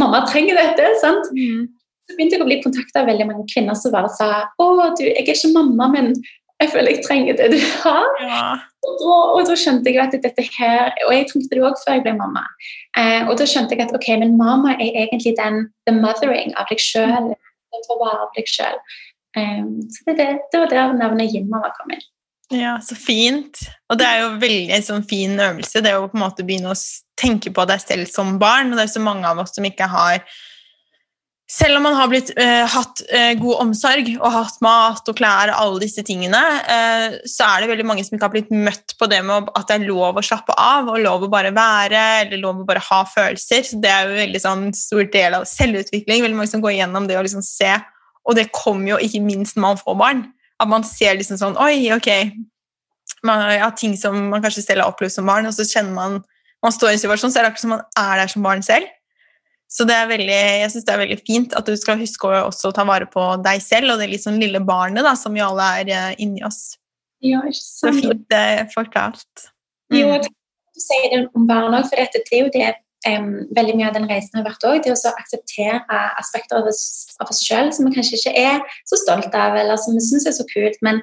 Mamma 0.00 0.22
trenger 0.28 0.56
dette. 0.60 0.86
sant? 1.02 1.28
Mm. 1.36 1.66
Så 2.04 2.16
begynte 2.16 2.36
jeg 2.36 2.44
å 2.44 2.48
bli 2.48 2.62
kontakta 2.64 3.02
av 3.02 3.08
veldig 3.08 3.26
mange 3.28 3.44
kvinner 3.52 3.76
som 3.80 3.92
bare 3.92 4.10
sa 4.12 4.30
å, 4.60 4.66
du, 4.96 5.04
jeg 5.04 5.22
er 5.24 5.30
ikke 5.32 5.52
mamma, 5.54 5.88
men 5.92 6.10
jeg 6.62 6.70
føler 6.72 6.94
jeg 6.94 7.02
trenger 7.06 7.36
det 7.38 7.50
du 7.52 7.58
har. 7.82 8.06
Ja. 8.22 8.44
Og, 8.84 8.92
da, 9.00 9.14
og, 9.34 9.40
da, 9.48 9.56
skjønte 9.58 9.90
jeg 9.90 10.00
at 10.02 10.12
dette 10.12 10.44
her 10.58 10.92
Og 11.06 11.14
jeg 11.14 11.26
trengte 11.30 11.56
det 11.56 11.62
òg 11.64 11.78
før 11.80 11.96
jeg 11.96 12.04
ble 12.04 12.14
mamma. 12.18 12.44
Eh, 13.00 13.22
og 13.26 13.38
da 13.40 13.46
skjønte 13.48 13.74
jeg 13.74 13.86
at 13.86 13.94
ok, 13.96 14.08
men 14.20 14.36
mamma 14.40 14.76
er 14.76 14.90
egentlig 15.06 15.34
den 15.40 15.66
the 15.88 15.94
mothering 15.96 16.54
av 16.60 16.68
deg 16.70 16.80
sjøl. 16.84 18.80
Um, 19.34 19.80
så 19.90 20.04
det, 20.06 20.14
det, 20.20 20.26
det, 20.52 20.58
var 20.60 20.68
der 20.70 20.92
navnet 20.94 21.32
Yin-mamma 21.34 21.72
kom 21.74 21.90
inn. 21.90 22.04
Ja, 22.54 22.76
så 22.84 22.94
fint. 22.94 23.64
Og 23.90 23.98
det 23.98 24.06
er 24.06 24.20
jo 24.22 24.28
veldig 24.38 24.76
en 24.76 24.84
sånn 24.86 25.06
fin 25.10 25.34
øvelse, 25.40 25.82
det 25.82 25.96
å 25.96 26.06
på 26.06 26.18
en 26.18 26.22
måte 26.22 26.46
begynne 26.46 26.70
å 26.70 26.82
tenke 27.18 27.50
på 27.54 27.64
deg 27.66 27.82
selv 27.82 28.10
som 28.10 28.36
barn. 28.38 28.70
Og 28.70 28.78
det 28.78 28.86
er 28.86 28.94
så 28.94 29.02
mange 29.02 29.26
av 29.26 29.40
oss 29.42 29.56
som 29.56 29.66
ikke 29.66 29.88
har 29.90 30.22
Selv 31.44 31.76
om 31.76 31.82
man 31.84 31.92
har 31.92 32.08
blitt, 32.08 32.30
eh, 32.40 32.64
hatt 32.72 33.02
eh, 33.12 33.34
god 33.36 33.58
omsorg 33.66 34.06
og 34.14 34.30
hatt 34.32 34.62
mat 34.64 35.08
og 35.10 35.16
klær 35.18 35.50
og 35.52 35.58
alle 35.60 35.82
disse 35.82 36.00
tingene, 36.06 36.40
eh, 36.72 37.16
så 37.28 37.44
er 37.44 37.60
det 37.60 37.68
veldig 37.68 37.84
mange 37.84 38.04
som 38.06 38.16
ikke 38.16 38.24
har 38.24 38.32
blitt 38.32 38.54
møtt 38.54 38.94
på 38.96 39.08
det 39.12 39.18
med 39.28 39.50
at 39.52 39.68
det 39.68 39.76
er 39.76 39.84
lov 39.84 40.16
å 40.16 40.24
slappe 40.24 40.56
av 40.56 40.88
og 40.88 41.02
lov 41.04 41.26
å 41.26 41.30
bare 41.32 41.52
være 41.52 42.00
eller 42.22 42.40
lov 42.40 42.62
å 42.62 42.66
bare 42.70 42.80
ha 42.86 43.02
følelser. 43.04 43.60
Så 43.68 43.80
det 43.82 43.92
er 43.92 44.08
jo 44.08 44.14
en 44.14 44.22
veldig 44.22 44.40
sånn 44.40 44.64
stor 44.78 45.04
del 45.12 45.36
av 45.36 45.44
selvutvikling. 45.50 46.24
Veldig 46.24 46.40
mange 46.40 46.54
som 46.54 46.64
går 46.64 46.78
igjennom 46.78 47.10
det 47.10 47.20
å 47.20 47.26
liksom 47.26 47.44
se, 47.44 47.76
og 48.24 48.40
det 48.40 48.48
kommer 48.56 48.94
jo 48.94 49.02
ikke 49.04 49.20
minst 49.20 49.58
når 49.58 49.66
man 49.68 49.84
får 49.84 50.00
barn. 50.00 50.26
At 50.64 50.72
man 50.72 50.88
ser 50.88 51.18
liksom 51.20 51.36
sånn 51.36 51.60
Oi, 51.60 51.92
ok. 51.92 52.08
Man 53.26 53.44
har 53.44 53.76
ting 53.76 53.98
som 54.00 54.30
man 54.32 54.40
kanskje 54.40 54.64
selv 54.64 54.80
har 54.80 54.94
opplevd 54.94 55.18
som 55.18 55.28
barn, 55.28 55.44
og 55.44 55.52
så 55.52 55.68
kjenner 55.68 55.92
man 55.92 56.22
man 56.64 56.72
står 56.72 56.94
i 56.94 56.96
en 56.96 57.00
situasjon, 57.02 57.32
så 57.32 57.40
er 57.40 57.44
det 57.44 57.48
akkurat 57.52 57.60
som 57.66 57.74
man 57.74 57.82
er 58.00 58.20
der 58.22 58.30
som 58.32 58.44
barn 58.44 58.62
selv. 58.64 58.88
Så 59.74 59.86
det 59.88 59.94
er 59.98 60.06
veldig, 60.06 60.38
jeg 60.62 60.70
synes 60.70 60.86
det 60.86 60.92
er 60.94 61.00
veldig 61.02 61.18
fint 61.26 61.54
at 61.58 61.66
du 61.66 61.74
skal 61.78 61.98
huske 61.98 62.28
å 62.30 62.44
også 62.46 62.70
ta 62.76 62.84
vare 62.86 63.08
på 63.10 63.24
deg 63.42 63.62
selv 63.62 63.94
og 63.94 64.02
det 64.02 64.20
sånn 64.22 64.38
lille 64.38 64.60
barnet 64.62 65.02
da, 65.06 65.16
som 65.18 65.34
vi 65.34 65.42
alle 65.42 65.66
er 65.80 65.90
uh, 65.90 66.22
inni 66.22 66.44
oss. 66.46 66.76
Ja, 67.24 67.42
ikke 67.42 67.58
sant. 67.58 67.82
Så 67.82 67.92
fint 67.98 68.36
uh, 68.36 68.62
forklart. 68.70 69.48
Mm. 69.90 69.98
Jo, 69.98 70.14
du 70.22 70.82
sier 70.82 71.10
det 71.10 71.20
om 71.34 71.48
barn 71.50 71.74
òg, 71.74 71.88
for 71.90 71.98
dette, 71.98 72.22
det 72.22 72.38
er 72.38 72.44
jo 72.44 72.52
det 72.54 72.70
um, 73.10 73.28
veldig 73.56 73.76
mye 73.80 73.90
av 73.90 73.98
den 73.98 74.08
reisen 74.10 74.38
har 74.38 74.46
vært 74.46 74.66
òg. 74.70 74.80
Det 74.84 74.94
å 74.94 75.14
akseptere 75.14 76.00
aspekter 76.22 76.60
av 76.60 76.70
oss, 76.70 76.84
av 77.18 77.34
oss 77.34 77.42
sjøl 77.42 77.74
som 77.74 77.88
vi 77.88 77.96
kanskje 77.96 78.20
ikke 78.20 78.34
er 78.44 78.62
så 78.86 79.00
stolt 79.02 79.34
av, 79.34 79.58
eller 79.58 79.80
som 79.80 79.98
vi 79.98 80.06
syns 80.06 80.28
er 80.30 80.36
så 80.38 80.46
kult. 80.54 80.78
men 80.86 81.02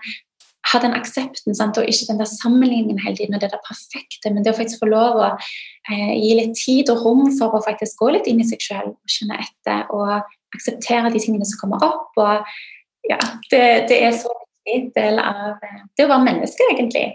ha 0.70 0.80
den 0.84 0.94
aksepten 0.94 1.56
sant? 1.58 1.78
og 1.80 1.88
ikke 1.90 2.12
den 2.12 2.20
der 2.22 2.30
sammenligningen 2.30 3.00
hele 3.02 3.18
tiden 3.18 3.38
og 3.38 3.42
det 3.42 3.52
der 3.54 3.64
perfekte, 3.66 4.30
men 4.30 4.46
det 4.46 4.54
å 4.54 4.58
faktisk 4.58 4.84
få 4.84 4.92
lov 4.92 5.18
å 5.20 5.30
eh, 5.32 6.14
gi 6.18 6.36
litt 6.38 6.54
tid 6.60 6.92
og 6.94 7.06
rom 7.06 7.24
for 7.38 7.58
å 7.58 7.64
faktisk 7.66 8.04
gå 8.04 8.12
litt 8.16 8.30
inn 8.30 8.44
i 8.44 8.48
seg 8.48 8.62
sjøl 8.62 8.92
og 8.92 9.16
kjenne 9.16 9.40
etter 9.42 9.90
og 9.96 10.20
akseptere 10.56 11.14
de 11.14 11.24
tingene 11.24 11.48
som 11.48 11.64
kommer 11.64 11.86
opp. 11.88 12.12
og 12.22 13.10
ja, 13.10 13.20
Det, 13.50 13.64
det 13.90 14.04
er 14.06 14.14
så 14.18 14.34
viktig 14.36 14.94
del 14.98 15.22
av 15.24 15.58
det 15.62 16.06
å 16.06 16.12
være 16.12 16.28
menneske, 16.28 16.68
egentlig. 16.76 17.08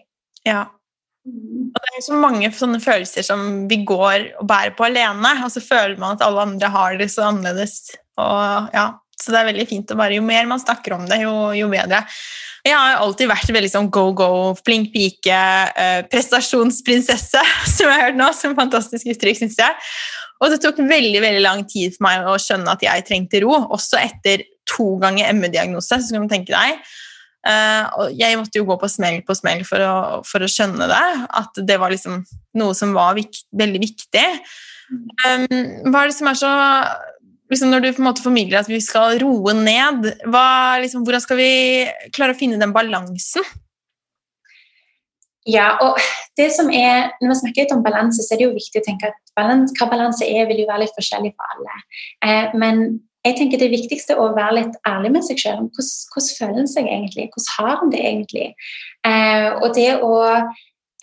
Ja, 0.46 0.66
og 1.26 1.80
det 1.82 1.96
er 1.98 2.04
så 2.04 2.18
mange 2.18 2.50
sånne 2.54 2.78
følelser 2.82 3.24
som 3.26 3.66
vi 3.70 3.80
går 3.86 4.28
og 4.40 4.46
bærer 4.46 4.74
på 4.78 4.86
alene, 4.86 5.32
og 5.42 5.50
så 5.52 5.62
føler 5.64 5.96
man 5.98 6.14
at 6.14 6.22
alle 6.26 6.44
andre 6.46 6.70
har 6.70 6.98
det 7.00 7.08
så 7.12 7.26
annerledes. 7.30 7.96
Og, 8.22 8.70
ja, 8.74 8.86
så 9.18 9.32
det 9.32 9.40
er 9.40 9.48
veldig 9.50 9.66
fint 9.68 9.92
å 9.92 9.98
bare 9.98 10.16
Jo 10.16 10.24
mer 10.24 10.46
man 10.48 10.62
snakker 10.62 10.94
om 10.96 11.06
det, 11.08 11.18
jo, 11.24 11.34
jo 11.56 11.68
bedre. 11.72 12.04
Jeg 12.66 12.74
har 12.74 12.98
alltid 12.98 13.28
vært 13.30 13.50
veldig 13.54 13.70
sånn 13.70 13.88
go-go, 13.94 14.56
flink 14.66 14.90
pike, 14.94 15.38
eh, 15.78 16.00
prestasjonsprinsesse, 16.10 17.42
som 17.76 17.86
jeg 17.86 17.94
har 17.94 18.08
hørt 18.08 18.18
nå, 18.18 18.30
som 18.34 18.56
fantastisk 18.58 19.12
uttrykk, 19.14 19.38
syns 19.38 19.58
jeg. 19.60 19.88
Og 20.42 20.52
det 20.52 20.58
tok 20.64 20.82
veldig 20.82 21.22
veldig 21.22 21.44
lang 21.44 21.62
tid 21.70 21.94
for 21.94 22.08
meg 22.08 22.26
å 22.28 22.36
skjønne 22.42 22.74
at 22.74 22.82
jeg 22.84 23.06
trengte 23.08 23.40
ro, 23.44 23.54
også 23.72 24.00
etter 24.02 24.44
to 24.68 24.96
ganger 25.00 25.30
ME-diagnose. 25.38 26.00
så 26.02 26.16
kan 26.16 26.26
du 26.26 26.32
tenke 26.32 26.52
deg. 26.52 26.82
Uh, 27.46 28.10
jeg 28.18 28.34
måtte 28.40 28.58
jo 28.58 28.66
gå 28.66 28.74
på 28.80 28.88
smell 28.90 29.20
på 29.22 29.36
smell 29.38 29.62
for 29.68 29.78
å, 29.86 29.96
for 30.26 30.42
å 30.42 30.50
skjønne 30.50 30.90
det. 30.90 31.04
At 31.38 31.62
det 31.62 31.78
var 31.78 31.94
liksom 31.94 32.24
noe 32.58 32.74
som 32.74 32.96
var 32.96 33.14
vik 33.16 33.44
veldig 33.56 33.82
viktig. 33.86 34.26
Um, 34.90 35.46
hva 35.86 36.02
er 36.02 36.10
det 36.10 36.18
som 36.18 36.30
er 36.30 36.38
så 36.38 36.50
liksom 37.50 37.70
Når 37.70 37.84
du 37.84 37.92
på 37.92 38.02
en 38.02 38.08
måte 38.08 38.24
formidler 38.24 38.62
at 38.62 38.70
vi 38.70 38.80
skal 38.82 39.20
roe 39.22 39.54
ned, 39.56 40.10
hva, 40.26 40.48
liksom, 40.82 41.04
hvordan 41.06 41.22
skal 41.22 41.40
vi 41.40 41.52
klare 42.16 42.34
å 42.34 42.38
finne 42.38 42.60
den 42.60 42.74
balansen? 42.74 43.46
Ja, 45.46 45.76
og 45.78 46.00
det 46.38 46.50
som 46.56 46.70
er, 46.74 47.12
Når 47.22 47.30
vi 47.30 47.40
snakker 47.40 47.64
litt 47.64 47.74
om 47.76 47.84
balanse, 47.84 48.24
så 48.24 48.34
er 48.34 48.40
det 48.40 48.48
jo 48.48 48.56
viktig 48.56 48.82
å 48.82 48.86
tenke 48.86 49.12
at 49.12 49.34
balans, 49.38 49.74
hva 49.78 49.88
balanse 49.90 50.26
er, 50.26 50.48
vil 50.50 50.64
jo 50.64 50.70
være 50.70 50.84
litt 50.84 50.96
forskjellig 50.96 51.34
for 51.36 51.54
alle. 51.54 51.76
Eh, 52.26 52.56
men 52.58 52.86
jeg 53.26 53.38
tenker 53.38 53.60
det 53.60 53.72
viktigste 53.72 54.14
er 54.14 54.22
å 54.22 54.32
være 54.36 54.60
litt 54.60 54.76
ærlig 54.86 55.12
med 55.16 55.26
seg 55.26 55.40
selv. 55.42 55.68
Hvordan, 55.74 56.10
hvordan 56.12 56.34
føler 56.38 56.60
en 56.62 56.70
seg 56.70 56.90
egentlig? 56.90 57.28
Hvordan 57.34 57.54
har 57.56 57.84
en 57.84 57.92
det 57.94 58.02
egentlig? 58.10 58.48
Eh, 59.06 59.48
og 59.60 59.68
det 59.78 59.90
å 60.02 60.12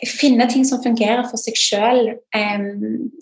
finne 0.09 0.45
ting 0.49 0.65
som 0.67 0.81
fungerer 0.83 1.23
for 1.29 1.39
seg 1.41 1.57
selv, 1.59 2.17
eh, 2.35 2.65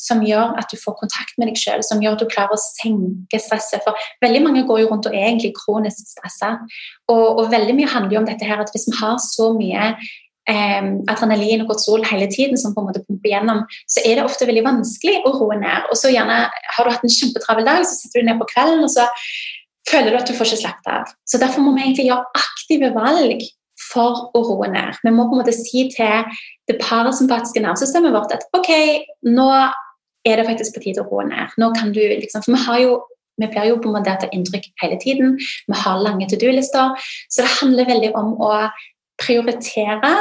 som 0.01 0.23
gjør 0.25 0.55
at 0.59 0.71
du 0.71 0.79
får 0.79 0.97
kontakt 1.01 1.37
med 1.37 1.51
deg 1.51 1.59
selv, 1.59 1.85
som 1.87 2.01
gjør 2.03 2.17
at 2.17 2.23
du 2.23 2.31
klarer 2.31 2.55
å 2.55 2.61
senke 2.61 3.41
stresset. 3.41 3.83
For 3.85 3.97
veldig 4.23 4.41
mange 4.45 4.65
går 4.69 4.83
jo 4.83 4.89
rundt 4.91 5.09
og 5.09 5.15
er 5.15 5.29
egentlig 5.29 5.53
kronisk 5.59 6.01
stressa. 6.13 6.57
Og, 7.11 7.25
og, 7.37 7.45
veldig 7.53 7.77
mye 7.77 7.93
handler 7.93 8.17
jo 8.17 8.23
om 8.23 8.27
dette 8.29 8.47
her 8.47 8.63
at 8.63 8.73
hvis 8.73 8.87
vi 8.89 8.97
har 8.99 9.17
så 9.23 9.51
mye 9.57 9.93
eh, 10.49 10.91
adrenalin 11.11 11.63
og 11.63 11.71
kortisol 11.71 12.05
hele 12.07 12.29
tiden 12.31 12.59
som 12.59 12.75
på 12.75 12.83
en 12.83 12.91
måte 12.91 13.03
pumper 13.07 13.33
gjennom, 13.33 13.63
så 13.85 14.03
er 14.05 14.17
det 14.17 14.27
ofte 14.27 14.49
veldig 14.49 14.67
vanskelig 14.67 15.21
å 15.25 15.35
roe 15.39 15.59
ned. 15.61 15.89
Og 15.91 15.99
så 15.99 16.13
gjerne 16.13 16.43
har 16.49 16.85
du 16.87 16.93
hatt 16.93 17.07
en 17.07 17.17
kjempetravel 17.19 17.67
dag, 17.67 17.87
så 17.87 17.97
setter 17.97 18.21
du 18.21 18.31
ned 18.31 18.41
på 18.41 18.51
kvelden, 18.53 18.85
og 18.87 18.93
så 18.93 19.09
føler 19.89 20.13
du 20.13 20.19
at 20.21 20.29
du 20.29 20.37
får 20.37 20.51
ikke 20.51 20.63
slappet 20.63 20.93
av. 20.93 21.15
Så 21.27 21.41
derfor 21.41 21.65
må 21.65 21.73
vi 21.75 21.85
egentlig 21.85 22.07
gjøre 22.09 22.45
aktive 22.45 22.93
valg 22.95 23.49
for 23.91 24.31
å 24.37 24.41
roe 24.47 24.71
ned. 24.71 24.99
Vi 25.03 25.13
må 25.13 25.27
på 25.27 25.37
en 25.37 25.43
måte 25.43 25.55
si 25.55 25.87
til 25.93 26.27
det 26.69 26.79
parasympatiske 26.81 27.63
nervesystemet 27.63 28.15
vårt 28.15 28.35
at 28.35 28.45
ok, 28.57 28.71
nå 29.27 29.47
er 30.27 30.37
det 30.37 30.47
faktisk 30.47 30.77
på 30.77 30.85
tide 30.85 31.03
å 31.03 31.09
roe 31.09 31.25
ned. 31.29 31.55
Nå 31.61 31.71
kan 31.77 31.93
du 31.95 32.01
liksom, 32.01 32.45
For 32.45 32.55
vi 32.55 32.65
har 32.67 32.83
jo 32.85 32.99
vi 33.41 33.47
blir 33.49 33.71
jo 33.71 33.77
på 33.81 33.89
en 33.89 33.95
måte 33.95 34.13
ta 34.21 34.27
inntrykk 34.35 34.67
hele 34.83 34.99
tiden. 35.01 35.37
Vi 35.65 35.77
har 35.83 36.01
lange 36.03 36.27
to 36.29 36.37
do-lister. 36.37 36.91
Så 37.31 37.41
det 37.41 37.55
handler 37.57 37.87
veldig 37.89 38.11
om 38.19 38.35
å 38.37 38.51
prioritere 39.17 40.11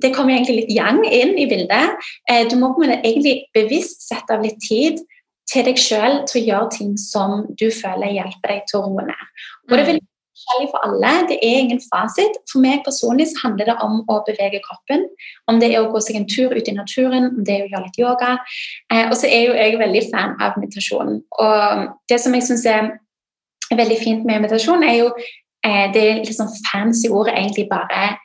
det 0.00 0.12
kommer 0.14 0.36
egentlig 0.36 0.62
litt 0.62 0.74
yang 0.74 1.00
inn 1.04 1.34
i 1.38 1.48
bildet. 1.50 1.96
Eh, 2.30 2.46
du 2.48 2.56
må 2.56 2.72
på 2.72 2.84
en 2.84 2.92
måte 2.92 3.00
egentlig 3.02 3.50
bevisst 3.56 4.06
sette 4.06 4.36
av 4.36 4.44
litt 4.44 4.60
tid 4.62 5.00
til 5.50 5.66
deg 5.66 5.80
sjøl 5.82 6.20
til 6.30 6.40
å 6.40 6.46
gjøre 6.46 6.70
ting 6.76 6.92
som 7.00 7.42
du 7.58 7.66
føler 7.74 8.14
hjelper 8.14 8.54
deg 8.54 8.68
til 8.70 8.80
å 8.80 8.84
roe 8.86 9.08
ned. 9.08 9.24
Og 9.68 9.76
det 9.76 9.86
vil 9.88 10.00
forskjellig 10.40 10.70
for 10.72 10.86
alle. 10.86 11.12
Det 11.28 11.38
er 11.44 11.58
ingen 11.64 11.82
fasit. 11.84 12.38
For 12.50 12.62
meg 12.64 12.84
personlig 12.86 13.28
så 13.30 13.44
handler 13.44 13.70
det 13.70 13.76
om 13.84 14.00
å 14.08 14.20
bevege 14.26 14.62
kroppen. 14.64 15.04
Om 15.50 15.60
det 15.60 15.72
er 15.72 15.82
å 15.82 15.90
gå 15.92 16.00
seg 16.04 16.16
en 16.16 16.28
tur 16.30 16.54
ut 16.56 16.70
i 16.70 16.76
naturen, 16.76 17.28
om 17.34 17.44
det 17.44 17.56
er 17.56 17.66
å 17.66 17.70
gjøre 17.74 17.84
litt 17.88 18.00
yoga. 18.00 18.32
Eh, 18.92 19.04
og 19.06 19.14
så 19.20 19.28
er 19.28 19.44
jo 19.46 19.58
jeg 19.58 19.78
veldig 19.82 20.06
fan 20.08 20.34
av 20.40 20.56
meditasjon. 20.60 21.20
Og 21.44 21.86
det 22.08 22.18
som 22.22 22.34
jeg 22.34 22.48
syns 22.48 22.66
er 22.66 22.90
veldig 23.70 24.00
fint 24.00 24.26
med 24.26 24.42
meditasjon, 24.42 24.82
er 24.82 24.96
jo 25.02 25.12
eh, 25.12 25.86
det 25.94 26.02
er 26.02 26.24
litt 26.24 26.34
sånn 26.34 26.50
fancy 26.70 27.12
ordet 27.12 27.36
egentlig 27.36 27.68
bare 27.70 28.16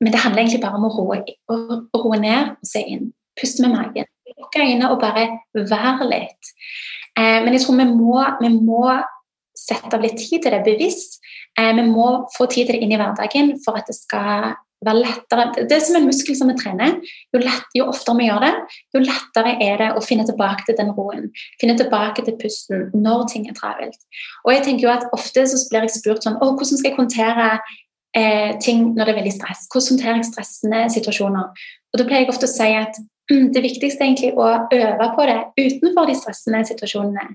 men 0.00 0.12
det 0.12 0.20
handler 0.22 0.42
egentlig 0.42 0.62
bare 0.64 0.78
om 0.78 0.86
å 0.88 0.92
roe, 0.94 1.20
å, 1.52 1.56
roe 2.00 2.18
ned 2.20 2.54
og 2.54 2.68
se 2.68 2.80
inn. 2.88 3.10
Puste 3.36 3.64
med 3.64 3.74
magen. 3.76 4.08
Lukke 4.32 4.62
øynene 4.62 4.88
og 4.94 5.00
bare 5.02 5.26
være 5.52 6.08
litt. 6.08 6.52
Eh, 7.18 7.40
men 7.44 7.52
jeg 7.54 7.66
tror 7.66 7.76
vi 7.82 7.88
må, 7.90 8.20
vi 8.40 8.52
må, 8.56 8.84
sette 9.60 9.92
av 9.92 10.00
litt 10.00 10.16
tid 10.16 10.40
til 10.40 10.54
det 10.54 10.62
bevisst. 10.64 11.18
Eh, 11.58 11.72
vi 11.76 11.86
må 11.88 12.08
få 12.36 12.46
tid 12.50 12.68
til 12.68 12.76
det 12.76 12.84
inn 12.84 12.94
i 12.94 13.00
hverdagen 13.00 13.56
for 13.64 13.78
at 13.80 13.88
det 13.90 13.96
skal 13.98 14.52
være 14.86 15.02
lettere. 15.02 15.46
Det 15.68 15.76
er 15.76 15.82
som 15.84 15.98
en 15.98 16.06
muskel 16.08 16.36
som 16.36 16.48
vi 16.48 16.56
trener. 16.56 16.96
Jo, 17.34 17.42
lett, 17.42 17.66
jo, 17.76 17.86
oftere 17.92 18.16
vi 18.20 18.28
gjør 18.30 18.46
det, 18.46 18.52
jo 18.96 19.02
lettere 19.04 19.52
er 19.66 19.82
det 19.82 19.90
å 19.96 20.04
finne 20.04 20.24
tilbake 20.28 20.64
til 20.68 20.78
den 20.78 20.94
roen. 20.96 21.28
Finne 21.60 21.76
tilbake 21.78 22.24
til 22.24 22.38
pusten 22.40 22.88
når 22.96 23.26
ting 23.32 23.46
er 23.50 23.58
travelt. 23.58 24.00
Og 24.46 24.54
jeg 24.54 24.64
tenker 24.66 24.88
jo 24.88 24.94
at 24.94 25.06
Ofte 25.16 25.44
så 25.50 25.60
blir 25.68 25.84
jeg 25.84 25.98
spurt 25.98 26.24
sånn, 26.24 26.38
å, 26.40 26.52
hvordan 26.54 26.80
skal 26.80 26.92
jeg 26.92 26.98
håndtere 26.98 27.50
eh, 28.16 28.56
ting 28.62 28.90
når 28.94 29.04
det 29.04 29.14
er 29.14 29.20
veldig 29.20 29.36
stress. 29.36 29.66
Hvordan 29.68 29.96
håndterer 29.96 30.20
jeg 30.20 30.30
stressende 30.30 30.82
situasjoner? 30.96 31.64
Og 31.90 31.98
Da 32.00 32.06
pleier 32.06 32.24
jeg 32.24 32.32
ofte 32.32 32.48
å 32.48 32.52
si 32.54 32.70
at 32.78 33.00
det 33.54 33.62
viktigste 33.64 34.02
er 34.02 34.08
egentlig 34.08 34.32
å 34.34 34.48
øve 34.74 35.08
på 35.16 35.26
det 35.28 35.38
utenfor 35.60 36.10
de 36.10 36.16
stressende 36.18 36.62
situasjonene. 36.68 37.26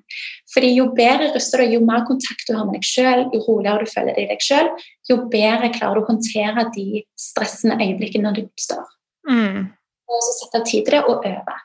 Fordi 0.53 0.73
Jo 0.75 0.89
bedre 0.97 1.31
ruster 1.33 1.63
du, 1.63 1.75
jo 1.77 1.83
mer 1.85 2.05
kontakt 2.07 2.47
du 2.49 2.55
har 2.57 2.67
med 2.67 2.79
deg 2.79 2.87
sjøl, 2.87 3.25
jo 3.33 3.41
roligere 3.47 3.85
du 3.85 3.91
føler 3.91 4.17
deg 4.17 4.31
deg 4.33 4.43
sjøl, 4.43 4.71
jo 5.09 5.19
bedre 5.31 5.71
klarer 5.75 5.99
du 5.99 6.03
å 6.03 6.09
håndtere 6.09 6.67
de 6.75 7.03
stressende 7.19 7.79
øyeblikkene 7.79 8.27
når 8.27 8.39
du 8.39 8.45
oppstår. 8.47 8.87
Mm. 9.29 9.61
Og 10.05 10.25
så 10.25 10.39
sette 10.39 10.61
av 10.61 10.65
tid 10.67 10.85
til 10.85 10.97
det 10.97 11.03
og 11.05 11.25
øve. 11.25 11.59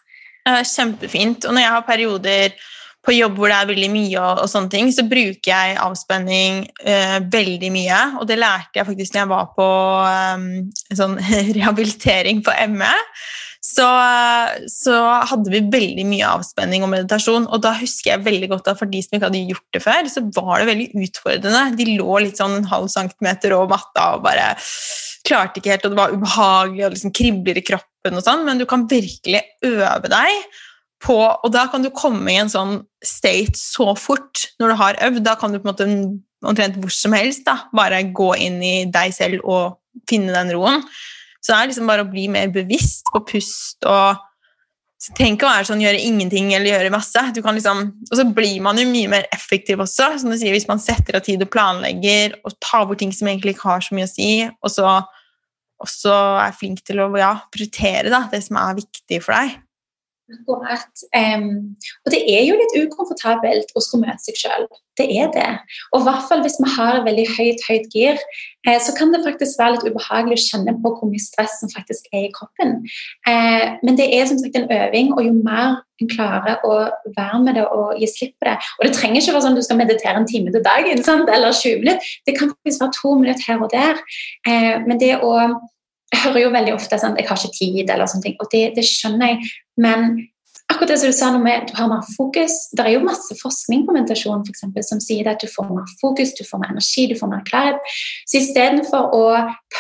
Ja, 0.48 0.60
kjempefint. 0.64 1.44
Og 1.44 1.56
når 1.56 1.66
jeg 1.66 1.74
har 1.76 1.88
perioder 1.88 2.60
på 3.04 3.14
jobb 3.16 3.38
hvor 3.40 3.48
det 3.48 3.56
er 3.56 3.68
veldig 3.70 3.90
mye, 3.92 4.16
og, 4.20 4.42
og 4.44 4.50
sånne 4.52 4.72
ting, 4.72 4.90
så 4.92 5.04
bruker 5.08 5.50
jeg 5.50 5.78
avspenning 5.80 6.64
eh, 6.84 7.18
veldig 7.32 7.70
mye. 7.72 8.00
Og 8.20 8.28
det 8.28 8.36
lærte 8.40 8.80
jeg 8.80 8.88
faktisk 8.88 9.14
når 9.14 9.22
jeg 9.22 9.30
var 9.32 9.52
på 9.56 9.68
eh, 10.08 10.96
sånn 11.00 11.16
rehabilitering 11.56 12.42
på 12.44 12.56
ME. 12.74 12.92
Så, 13.60 13.86
så, 14.72 14.94
hadde 15.28 15.52
vi 15.52 15.60
veldig 15.68 16.06
mye 16.08 16.28
avspenning 16.38 16.84
og 16.84 16.92
meditasjon. 16.94 17.44
Og 17.52 17.60
da 17.64 17.74
husker 17.76 18.14
jeg 18.14 18.24
veldig 18.24 18.48
godt 18.54 18.70
at 18.72 18.80
for 18.80 18.88
de 18.88 19.02
som 19.04 19.18
ikke 19.18 19.28
hadde 19.28 19.42
gjort 19.50 19.76
det 19.76 19.82
før, 19.84 20.08
så 20.08 20.24
var 20.38 20.62
det 20.62 20.70
veldig 20.70 21.04
utfordrende. 21.04 21.64
De 21.76 21.88
lå 21.98 22.22
litt 22.24 22.40
sånn 22.40 22.56
en 22.62 22.70
halv 22.70 22.88
centimeter 22.92 23.52
over 23.56 23.74
matta 23.74 24.14
og 24.16 24.24
bare 24.24 24.54
klarte 25.28 25.60
ikke 25.60 25.74
helt, 25.74 25.84
og 25.84 25.92
det 25.92 26.00
var 26.00 26.16
ubehagelig 26.16 26.86
og 26.86 26.94
liksom 26.94 27.14
kribler 27.16 27.60
i 27.60 27.64
kroppen 27.66 28.16
og 28.16 28.24
sånn, 28.24 28.46
men 28.46 28.60
du 28.60 28.64
kan 28.68 28.86
virkelig 28.88 29.42
øve 29.68 30.08
deg 30.08 30.58
på 31.00 31.16
Og 31.16 31.48
da 31.48 31.62
kan 31.72 31.80
du 31.80 31.88
komme 31.96 32.28
i 32.28 32.36
en 32.36 32.50
sånn 32.52 32.74
state 33.00 33.56
så 33.56 33.94
fort 33.96 34.42
når 34.60 34.68
du 34.68 34.76
har 34.76 34.98
øvd. 35.06 35.22
Da 35.24 35.32
kan 35.40 35.48
du 35.48 35.56
på 35.56 35.64
en 35.64 35.70
måte 35.70 35.86
omtrent 36.44 36.76
hvor 36.76 36.92
som 36.92 37.14
helst 37.16 37.46
da, 37.46 37.54
bare 37.72 38.02
gå 38.12 38.34
inn 38.36 38.58
i 38.60 38.74
deg 38.92 39.14
selv 39.16 39.40
og 39.48 39.78
finne 40.10 40.34
den 40.36 40.52
roen. 40.52 40.84
Så 41.40 41.52
det 41.52 41.58
er 41.58 41.70
liksom 41.70 41.88
bare 41.88 42.04
å 42.04 42.10
bli 42.10 42.26
mer 42.32 42.50
bevisst 42.52 43.08
på 43.12 43.24
pust 43.32 43.88
og 43.88 44.26
Tenk 45.16 45.40
å 45.40 45.48
være 45.48 45.64
sånn, 45.64 45.80
gjøre 45.80 45.96
ingenting 46.04 46.50
eller 46.52 46.74
gjøre 46.74 46.90
masse. 46.92 47.20
Liksom, 47.32 47.78
og 48.04 48.18
så 48.18 48.24
blir 48.36 48.58
man 48.60 48.76
jo 48.76 48.82
mye 48.84 49.08
mer 49.08 49.24
effektiv 49.32 49.80
også. 49.80 50.10
som 50.20 50.28
du 50.28 50.36
sier, 50.36 50.52
Hvis 50.52 50.68
man 50.68 50.82
setter 50.82 51.16
av 51.16 51.24
tid 51.24 51.40
og 51.40 51.48
planlegger 51.48 52.34
og 52.44 52.52
tar 52.60 52.84
bort 52.84 53.00
ting 53.00 53.14
som 53.16 53.30
egentlig 53.30 53.54
ikke 53.56 53.70
har 53.70 53.80
så 53.80 53.96
mye 53.96 54.04
å 54.04 54.12
si, 54.12 54.28
og 54.44 54.74
så, 54.74 54.98
også 55.80 56.12
er 56.44 56.52
flink 56.52 56.84
til 56.84 57.00
å 57.00 57.08
ja, 57.16 57.32
prioritere 57.48 58.12
da, 58.12 58.26
det 58.28 58.42
som 58.44 58.60
er 58.60 58.76
viktig 58.82 59.22
for 59.24 59.38
deg. 59.38 59.56
Akkurat. 60.30 61.02
Um, 61.16 61.74
og 62.04 62.12
det 62.14 62.20
er 62.30 62.44
jo 62.46 62.58
litt 62.58 62.76
ukomfortabelt 62.84 63.72
å 63.74 63.82
skulle 63.82 64.06
møte 64.06 64.22
seg 64.28 64.38
sjøl. 64.38 64.66
Det 65.00 65.06
er 65.16 65.30
det. 65.34 65.48
Og 65.94 66.02
i 66.02 66.06
hvert 66.06 66.26
fall 66.28 66.42
hvis 66.44 66.58
vi 66.60 66.70
har 66.76 67.00
veldig 67.06 67.26
høyt, 67.32 67.62
høyt 67.66 67.94
gir, 67.94 68.18
eh, 68.68 68.78
så 68.84 68.92
kan 68.96 69.14
det 69.14 69.22
faktisk 69.24 69.58
være 69.58 69.76
litt 69.76 69.86
ubehagelig 69.88 70.36
å 70.36 70.44
kjenne 70.44 70.74
på 70.82 70.92
hvor 70.92 71.08
mye 71.08 71.22
stress 71.22 71.56
som 71.62 71.72
faktisk 71.72 72.10
er 72.12 72.26
i 72.26 72.32
kroppen. 72.34 72.76
Eh, 73.30 73.78
men 73.80 73.98
det 73.98 74.10
er 74.16 74.28
som 74.28 74.38
sagt 74.40 74.58
en 74.60 74.68
øving, 74.68 75.14
og 75.16 75.24
jo 75.24 75.32
mer 75.38 75.80
en 76.00 76.12
klarer 76.12 76.62
å 76.64 76.76
være 77.16 77.40
med 77.46 77.58
det 77.58 77.66
og 77.68 77.98
gi 78.00 78.08
slipp 78.08 78.36
på 78.40 78.48
det 78.48 78.54
Og 78.78 78.86
det 78.86 78.94
trenger 78.96 79.20
ikke 79.20 79.34
være 79.34 79.44
sånn 79.44 79.56
at 79.58 79.60
du 79.60 79.66
skal 79.66 79.80
meditere 79.80 80.16
en 80.20 80.28
time 80.28 80.52
til 80.52 80.64
dagen 80.64 81.02
sant? 81.04 81.28
eller 81.32 81.52
20 81.56 81.82
minutter. 81.82 82.14
Det 82.26 82.36
kan 82.38 82.54
faktisk 82.54 82.84
være 82.84 82.96
to 83.00 83.16
minutter 83.20 83.48
her 83.48 83.66
og 83.66 83.74
der. 83.74 84.00
Eh, 84.48 84.76
men 84.86 85.00
det 85.00 85.18
å 85.20 85.34
jeg 86.10 86.22
hører 86.24 86.42
jo 86.42 86.52
veldig 86.54 86.74
ofte 86.74 86.98
at 86.98 87.18
jeg 87.18 87.28
har 87.28 87.38
ikke 87.38 87.56
tid, 87.56 87.84
eller 87.86 88.10
sånne 88.10 88.26
ting, 88.26 88.36
og 88.42 88.50
det, 88.52 88.64
det 88.76 88.86
skjønner 88.86 89.32
jeg. 89.32 89.50
Men 89.80 90.08
akkurat 90.70 90.92
det 90.92 90.98
som 91.00 91.10
du 91.10 91.16
sa 91.16 91.30
noe 91.34 91.42
med, 91.42 91.68
du 91.68 91.74
har 91.76 91.88
mer 91.90 92.04
fokus 92.16 92.54
Det 92.76 92.84
er 92.84 92.94
jo 92.94 93.06
masse 93.06 93.34
forskning 93.42 93.86
på 93.86 93.94
meditasjon 93.96 94.44
for 94.46 94.52
eksempel, 94.54 94.84
som 94.86 95.02
sier 95.02 95.28
at 95.30 95.42
du 95.42 95.48
får 95.50 95.68
mer 95.70 95.88
fokus, 96.00 96.32
du 96.38 96.44
får 96.46 96.62
mer 96.62 96.72
energi, 96.74 97.06
du 97.10 97.16
får 97.18 97.30
mer 97.32 97.42
klarhet. 97.48 97.92
Så 98.28 98.40
istedenfor 98.40 99.14
å 99.16 99.24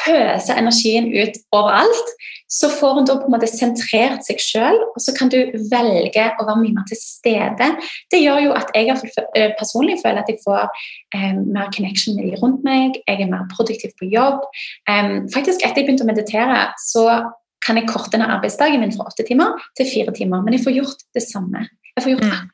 pøse 0.02 0.56
energien 0.56 1.10
ut 1.14 1.38
overalt, 1.56 2.14
så 2.50 2.70
får 2.72 2.96
hun 2.98 3.06
da 3.06 3.14
på 3.20 3.28
en 3.28 3.34
måte 3.36 3.48
sentrert 3.50 4.26
seg 4.26 4.42
sjøl, 4.42 4.78
og 4.90 4.98
så 5.02 5.14
kan 5.14 5.30
du 5.30 5.38
velge 5.70 6.24
å 6.34 6.46
være 6.48 6.58
mye 6.64 6.74
mer 6.74 6.86
til 6.90 6.98
stede. 6.98 7.68
Det 8.10 8.22
gjør 8.22 8.42
jo 8.48 8.56
at 8.58 8.72
jeg 8.74 8.90
eh, 8.90 9.52
personlig 9.58 10.00
føler 10.02 10.24
at 10.24 10.32
jeg 10.32 10.40
får 10.42 10.66
eh, 11.14 11.36
mer 11.38 11.70
connection 11.76 12.18
med 12.18 12.26
de 12.26 12.40
rundt 12.42 12.66
meg, 12.66 12.98
jeg 13.06 13.22
er 13.22 13.30
mer 13.30 13.46
produktiv 13.54 13.94
på 14.00 14.10
jobb. 14.10 14.42
Um, 14.90 15.28
faktisk 15.30 15.62
etter 15.62 15.82
jeg 15.82 15.86
begynte 15.86 16.06
å 16.06 16.10
meditere, 16.10 16.64
så 16.82 17.06
kan 17.66 17.80
jeg 17.80 17.90
korte 17.90 18.20
ned 18.20 18.30
arbeidsdagen 18.30 18.80
min 18.82 18.94
fra 18.94 19.08
åtte 19.10 19.26
timer 19.28 19.60
til 19.78 19.88
fire 19.90 20.14
timer. 20.16 20.42
Men 20.44 20.56
jeg 20.56 20.64
får 20.64 20.78
gjort 20.80 21.04
det 21.16 21.24
samme. 21.26 21.66
Jeg 21.96 22.04
får 22.04 22.14
gjort 22.14 22.26
mm. 22.26 22.50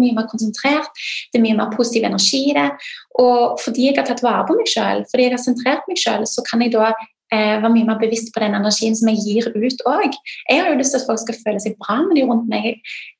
mye 0.00 0.16
mer 0.16 0.26
konsentrert, 0.30 0.90
det 1.32 1.40
er 1.40 1.44
mye 1.44 1.58
mer 1.58 1.72
positiv 1.76 2.04
energi 2.08 2.42
i 2.50 2.56
det. 2.56 2.68
Og 3.22 3.56
fordi 3.64 3.88
jeg 3.88 3.98
har 3.98 4.08
tatt 4.08 4.24
vare 4.24 4.46
på 4.48 4.58
meg 4.58 4.68
sjøl, 4.70 5.06
fordi 5.10 5.26
jeg 5.26 5.36
har 5.36 5.42
sentrert 5.42 5.88
meg 5.90 6.00
sjøl, 6.00 6.26
så 6.28 6.44
kan 6.46 6.62
jeg 6.64 6.74
da 6.76 6.92
eh, 6.92 7.56
være 7.62 7.72
mye 7.74 7.88
mer 7.88 7.98
bevisst 8.00 8.30
på 8.34 8.42
den 8.44 8.54
energien 8.58 8.96
som 8.96 9.10
jeg 9.10 9.24
gir 9.24 9.48
ut 9.50 9.82
òg. 9.90 10.14
Jeg 10.50 10.60
har 10.60 10.70
jo 10.70 10.78
lyst 10.78 10.94
til 10.94 11.02
at 11.02 11.08
folk 11.08 11.22
skal 11.24 11.40
føle 11.40 11.64
seg 11.64 11.74
bra 11.82 11.98
med 12.04 12.14
de 12.18 12.26
rundt 12.28 12.46
meg. 12.52 12.70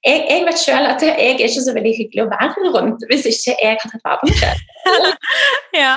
Jeg, 0.06 0.22
jeg 0.30 0.46
vet 0.46 0.62
sjøl 0.62 0.88
at 0.92 1.04
jeg 1.04 1.16
er 1.16 1.42
ikke 1.48 1.66
så 1.66 1.74
veldig 1.76 1.96
hyggelig 1.98 2.24
å 2.24 2.30
være 2.30 2.70
rundt 2.76 3.04
hvis 3.10 3.28
ikke 3.32 3.58
jeg 3.58 3.82
har 3.82 3.92
tatt 3.96 4.06
vare 4.06 4.22
på 4.22 4.30
meg 4.30 4.40
sjøl. 4.44 4.64
ja. 5.82 5.92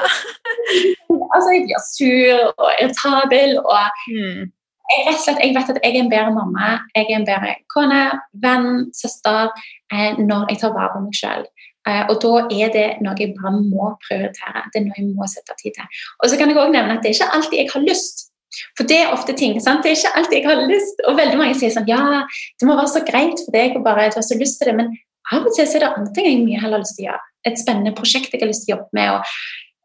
altså, 1.30 1.48
jeg 1.54 1.64
blir 1.70 1.88
sur 1.92 2.44
og 2.58 2.70
irritabel 2.82 3.58
og 3.64 4.04
mm 4.10 4.52
jeg, 4.92 5.06
rett 5.08 5.18
og 5.18 5.24
slett, 5.24 5.42
jeg 5.44 5.56
vet 5.56 5.70
at 5.72 5.80
jeg 5.82 5.96
er 5.96 6.02
en 6.02 6.12
bedre 6.12 6.34
mamma, 6.36 6.72
jeg 6.96 7.08
er 7.08 7.20
en 7.20 7.28
bedre 7.28 7.54
kone, 7.74 8.02
venn, 8.44 8.70
søster 8.96 9.54
eh, 9.94 10.20
når 10.20 10.50
jeg 10.52 10.60
tar 10.64 10.76
vare 10.76 10.92
på 10.96 11.06
meg 11.06 11.18
sjøl. 11.18 11.48
Eh, 11.88 12.04
og 12.12 12.20
da 12.24 12.34
er 12.56 12.74
det 12.74 12.86
noe 13.04 13.16
jeg 13.20 13.34
bare 13.38 13.56
må 13.60 13.94
prioritere. 14.06 14.68
Det 14.72 14.82
er 14.82 14.86
noe 14.88 15.00
jeg 15.00 15.10
må 15.16 15.28
sette 15.32 15.56
tid 15.60 15.76
til. 15.76 16.04
Og 16.22 16.30
så 16.32 16.40
kan 16.40 16.52
jeg 16.52 16.60
også 16.60 16.76
nevne 16.76 16.98
at 16.98 17.04
det 17.04 17.12
er 17.12 17.18
ikke 17.18 17.34
alltid 17.38 17.60
jeg 17.60 17.74
har 17.74 17.86
lyst. 17.88 18.30
For 18.78 18.88
det 18.88 19.00
er 19.02 19.16
ofte 19.16 19.34
ting. 19.34 19.58
sant? 19.62 19.84
Det 19.84 19.92
er 19.92 19.98
ikke 19.98 20.14
alltid 20.20 20.38
jeg 20.38 20.48
har 20.48 20.62
lyst. 20.70 21.02
Og 21.08 21.18
veldig 21.18 21.40
mange 21.40 21.58
sier 21.60 21.74
sånn 21.74 21.90
Ja, 21.90 22.24
det 22.60 22.70
må 22.70 22.78
være 22.78 22.94
så 22.94 23.04
greit 23.08 23.42
for 23.42 23.56
deg 23.56 23.76
å 23.76 23.84
bare 23.84 24.12
du 24.14 24.20
har 24.20 24.28
så 24.28 24.38
lyst 24.40 24.62
til 24.62 24.72
det. 24.72 24.78
Men 24.80 24.94
av 25.34 25.48
og 25.48 25.56
til 25.56 25.66
er 25.66 25.84
det 25.84 25.92
andre 25.92 26.16
ting 26.16 26.30
jeg 26.30 26.46
mye 26.46 26.62
heller 26.62 26.80
har 26.80 26.86
lyst 26.86 27.00
til 27.00 27.08
å 27.08 27.10
gjøre. 27.12 27.28
Et 27.50 27.60
spennende 27.60 27.96
prosjekt 27.98 28.32
jeg 28.32 28.44
har 28.44 28.52
lyst 28.52 28.68
til 28.68 28.76
å 28.76 28.78
jobbe 28.78 29.00
med. 29.00 29.18
og 29.18 29.22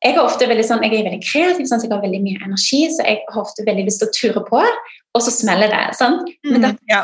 jeg 0.04 0.14
er 0.14 0.22
ofte 0.22 0.46
veldig 0.46 0.64
sånn, 0.66 0.82
jeg 0.86 0.94
er 0.94 1.06
veldig 1.08 1.24
kreativ, 1.26 1.66
sånn, 1.66 1.80
så 1.82 1.88
jeg 1.88 1.94
har 1.94 2.04
veldig 2.04 2.20
mye 2.22 2.40
energi, 2.46 2.84
så 2.94 3.02
jeg 3.02 3.22
har 3.26 3.40
ofte 3.42 3.64
veldig 3.66 3.86
lyst 3.88 4.02
til 4.02 4.08
å 4.08 4.14
ture 4.14 4.42
på, 4.46 4.60
og 4.62 5.24
så 5.24 5.32
smeller 5.34 5.72
det. 5.72 5.84
sant? 5.98 6.28
Men 6.46 6.66
det, 6.66 6.72
mm, 6.76 6.90
ja. 6.92 7.02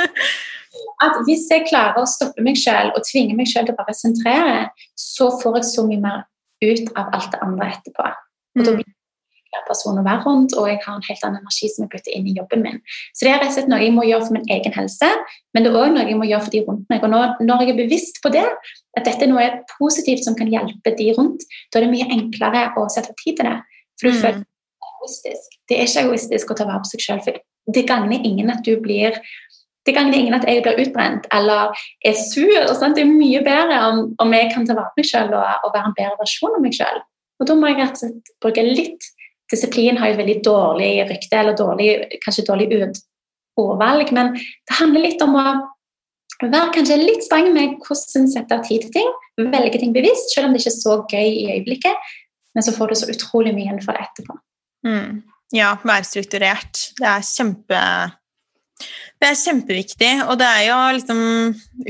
at 1.06 1.20
hvis 1.24 1.46
jeg 1.48 1.68
klarer 1.70 2.02
å 2.02 2.08
stoppe 2.08 2.44
meg 2.44 2.60
sjøl 2.60 2.92
og 2.92 3.04
tvinge 3.08 3.36
meg 3.38 3.48
sjøl 3.48 3.64
til 3.64 3.76
å 3.76 3.80
bare 3.80 3.96
sentrere, 3.96 4.58
så 4.98 5.30
får 5.40 5.60
jeg 5.60 5.70
så 5.70 5.86
mye 5.88 6.02
mer 6.04 6.24
ut 6.60 6.92
av 7.00 7.14
alt 7.16 7.30
det 7.32 7.40
andre 7.46 7.70
etterpå. 7.72 8.08
Og 8.58 8.64
da 8.66 8.74
mm. 8.74 8.80
blir 8.82 8.88
person 9.68 9.98
å 9.98 10.04
være 10.06 10.22
rundt, 10.26 10.54
og 10.58 10.68
jeg 10.70 10.78
har 10.84 10.96
en 10.96 11.06
helt 11.06 11.24
annen 11.26 11.42
energi 11.42 11.70
som 11.72 11.84
jeg 11.84 11.92
putter 11.94 12.16
inn 12.16 12.28
i 12.30 12.34
jobben 12.36 12.62
min. 12.66 12.78
Så 13.14 13.26
det 13.26 13.32
er 13.32 13.40
rett 13.42 13.52
og 13.52 13.56
slett 13.58 13.70
noe 13.72 13.80
jeg 13.82 13.94
må 13.96 14.04
gjøre 14.06 14.28
for 14.28 14.36
min 14.38 14.52
egen 14.56 14.76
helse, 14.76 15.10
men 15.54 15.66
det 15.66 15.72
er 15.72 15.80
òg 15.80 15.94
noe 15.94 16.06
jeg 16.06 16.20
må 16.20 16.28
gjøre 16.28 16.46
for 16.46 16.54
de 16.54 16.62
rundt 16.68 16.92
meg. 16.92 17.02
Og 17.06 17.12
når, 17.14 17.34
når 17.46 17.64
jeg 17.64 17.74
er 17.74 17.80
bevisst 17.82 18.22
på 18.24 18.32
det, 18.34 18.46
at 18.98 19.06
dette 19.06 19.26
er 19.26 19.32
noe 19.32 19.48
positivt 19.76 20.26
som 20.26 20.38
kan 20.38 20.50
hjelpe 20.50 20.94
de 20.98 21.10
rundt, 21.18 21.46
da 21.70 21.80
er 21.80 21.86
det 21.86 21.92
mye 21.94 22.08
enklere 22.16 22.68
å 22.78 22.86
sette 22.92 23.14
tid 23.22 23.40
til 23.40 23.50
det. 23.50 23.58
For 24.00 24.08
du 24.08 24.14
mm. 24.14 24.22
føler 24.22 24.40
deg 24.40 24.48
egoistisk. 25.00 25.60
Det 25.68 25.78
er 25.78 25.88
ikke 25.88 26.06
egoistisk 26.06 26.50
å 26.50 26.58
ta 26.58 26.66
vare 26.68 26.82
på 26.84 26.92
seg 26.92 27.04
sjøl, 27.04 27.22
for 27.24 27.40
det 27.74 27.86
gagner 27.88 28.26
ingen 28.26 28.50
at 28.52 28.64
du 28.66 28.74
blir 28.82 29.16
det 29.88 29.94
gagner 29.96 30.18
ingen 30.18 30.36
at 30.36 30.44
jeg 30.44 30.60
blir 30.64 30.76
utbrent 30.82 31.24
eller 31.32 31.72
er 32.04 32.16
sur. 32.18 32.52
Sant? 32.76 32.98
Det 32.98 33.04
er 33.06 33.08
mye 33.08 33.40
bedre 33.44 33.78
om, 33.88 34.02
om, 34.20 34.34
jeg 34.36 34.50
kan 34.52 34.66
ta 34.68 34.76
vare 34.76 34.92
på 34.92 35.00
meg 35.00 35.08
sjøl 35.08 35.32
og, 35.32 35.46
og, 35.64 35.72
være 35.72 35.88
en 35.88 35.96
bedre 35.96 36.20
versjon 36.20 36.56
av 36.58 36.64
meg 36.64 36.76
sjøl. 36.76 37.00
Og 37.40 37.48
da 37.48 37.56
må 37.56 37.70
jeg 37.70 37.78
rett 37.80 37.96
og 37.96 38.02
slett 38.02 38.32
bruke 38.44 38.66
litt 38.66 39.08
Disiplin 39.50 39.98
har 39.98 40.12
jo 40.12 40.20
veldig 40.20 40.36
dårlig 40.46 40.90
rykte, 41.08 41.40
eller 41.40 41.56
dårlig, 41.58 41.90
kanskje 42.24 42.46
dårlig 42.46 42.68
ordvalg, 43.58 44.12
men 44.14 44.32
det 44.36 44.78
handler 44.78 45.06
litt 45.08 45.22
om 45.24 45.36
å 45.38 45.46
være 46.40 46.70
kanskje 46.76 47.00
litt 47.00 47.26
streng 47.26 47.50
med 47.54 47.80
hvordan 47.84 48.30
sette 48.30 48.56
av 48.56 48.62
tid 48.68 48.86
til 48.86 48.94
ting. 48.94 49.10
Velge 49.40 49.80
ting 49.82 49.92
bevisst, 49.96 50.32
selv 50.34 50.48
om 50.48 50.54
det 50.54 50.62
ikke 50.62 50.72
er 50.72 50.78
så 50.78 50.96
gøy 51.10 51.28
i 51.32 51.48
øyeblikket. 51.56 52.14
Men 52.54 52.66
så 52.66 52.74
får 52.74 52.90
du 52.90 52.98
så 52.98 53.10
utrolig 53.12 53.52
mye 53.54 53.66
igjen 53.66 53.82
for 53.84 53.96
det 53.96 54.06
etterpå. 54.06 54.38
Mm. 54.86 55.20
Ja, 55.54 55.74
være 55.84 56.06
strukturert. 56.06 56.86
Det 56.98 57.10
er 57.10 57.26
kjempe 57.26 57.82
det 59.20 59.28
er 59.28 59.36
kjempeviktig, 59.36 60.10
og 60.24 60.38
det 60.40 60.46
er 60.48 60.62
jo 60.70 60.76
liksom 60.96 61.18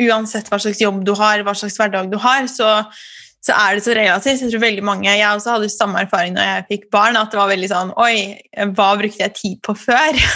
Uansett 0.09 0.49
hva 0.51 0.59
slags 0.59 0.81
jobb 0.83 1.05
du 1.07 1.12
har, 1.14 1.44
hva 1.46 1.55
slags 1.55 1.77
hverdag 1.79 2.09
du 2.11 2.16
har, 2.18 2.49
så, 2.51 2.81
så 3.40 3.57
er 3.57 3.76
det 3.76 3.85
så 3.85 3.94
relativt. 3.96 4.42
Jeg 4.44 4.53
tror 4.53 4.62
veldig 4.66 4.85
mange, 4.85 5.09
jeg 5.09 5.24
også 5.29 5.55
hadde 5.57 5.70
samme 5.72 6.03
erfaring 6.05 6.35
når 6.37 6.44
jeg 6.44 6.66
fikk 6.74 6.90
barn, 6.92 7.16
at 7.16 7.33
det 7.33 7.40
var 7.40 7.48
veldig 7.48 7.70
sånn 7.70 7.94
Oi, 8.00 8.37
hva 8.76 8.90
brukte 9.00 9.24
jeg 9.24 9.37
tid 9.38 9.62
på 9.64 9.76
før? 9.87 10.20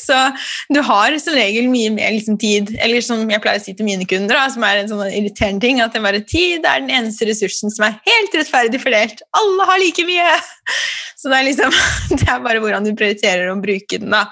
Så 0.00 0.16
du 0.74 0.80
har 0.84 1.14
som 1.22 1.36
regel 1.38 1.68
mye 1.70 1.92
mer 1.94 2.10
liksom, 2.12 2.36
tid 2.40 2.72
Eller 2.82 3.04
som 3.04 3.22
jeg 3.30 3.42
pleier 3.42 3.60
å 3.60 3.62
si 3.62 3.74
til 3.78 3.86
mine 3.86 4.06
kunder, 4.08 4.36
da, 4.36 4.50
som 4.52 4.64
er 4.66 4.82
en 4.82 4.90
sånn 4.90 5.04
irriterende 5.06 5.64
ting, 5.64 5.80
at 5.80 5.94
det 5.96 6.04
bare 6.04 6.22
tid 6.26 6.66
er 6.66 6.82
den 6.82 6.92
eneste 6.92 7.28
ressursen 7.28 7.72
som 7.72 7.86
er 7.88 7.98
helt 8.04 8.36
rettferdig 8.36 8.82
fordelt. 8.82 9.22
Alle 9.40 9.68
har 9.70 9.80
like 9.80 10.04
mye! 10.08 10.38
Så 11.20 11.30
det 11.30 11.38
er 11.38 11.48
liksom 11.48 11.76
Det 12.18 12.26
er 12.26 12.44
bare 12.44 12.60
hvordan 12.62 12.84
du 12.84 12.92
prioriterer 12.98 13.48
å 13.52 13.60
bruke 13.62 14.00
den, 14.02 14.12
da. 14.12 14.26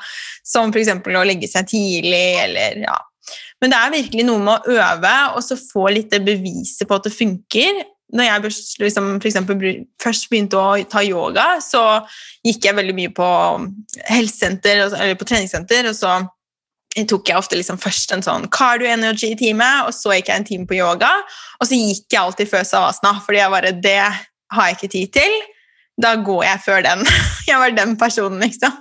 Som 0.44 0.74
f.eks. 0.74 0.92
å 0.92 1.29
legge 1.29 1.48
seg 1.51 1.68
tidlig, 1.70 2.27
eller 2.44 2.85
ja. 2.85 2.98
Men 3.62 3.73
det 3.73 3.79
er 3.79 3.94
virkelig 3.94 4.25
noe 4.29 4.42
med 4.42 4.55
å 4.55 4.79
øve 4.79 5.14
og 5.35 5.42
så 5.42 5.59
få 5.59 5.88
litt 5.94 6.12
det 6.14 6.23
beviset 6.27 6.87
på 6.87 6.99
at 6.99 7.09
det 7.09 7.14
funker 7.14 7.83
når 8.14 8.25
jeg 8.25 8.53
liksom, 8.81 9.18
for 9.21 9.66
først 10.01 10.31
begynte 10.31 10.57
å 10.57 10.79
ta 10.88 11.03
yoga, 11.05 11.59
så 11.61 11.83
gikk 12.47 12.64
jeg 12.64 12.77
veldig 12.79 12.94
mye 12.97 13.12
på 13.12 13.29
helsesenter, 14.09 14.87
eller 14.87 15.18
på 15.21 15.29
treningssenter, 15.29 15.90
og 15.90 15.97
så 15.99 16.14
tok 17.09 17.29
jeg 17.29 17.38
ofte 17.38 17.59
liksom 17.59 17.79
først 17.81 18.14
en 18.16 18.25
sånn 18.25 18.49
cardio 18.55 18.88
energy-time, 18.88 19.68
og 19.85 19.92
så 19.94 20.16
gikk 20.16 20.33
jeg 20.33 20.40
en 20.40 20.49
time 20.49 20.68
på 20.71 20.79
yoga. 20.79 21.11
Og 21.61 21.68
så 21.68 21.77
gikk 21.77 22.09
jeg 22.09 22.23
alltid 22.23 22.51
før 22.51 22.64
savasna, 22.66 23.12
fordi 23.27 23.42
jeg 23.42 23.55
bare 23.55 23.77
Det 23.77 24.01
har 24.01 24.71
jeg 24.71 24.79
ikke 24.79 24.92
tid 24.97 25.12
til. 25.21 25.37
Da 26.01 26.14
går 26.16 26.44
jeg 26.47 26.64
før 26.64 26.83
den. 26.87 27.05
Jeg 27.49 27.59
var 27.59 27.73
den 27.75 27.97
personen, 27.99 28.40
liksom. 28.40 28.73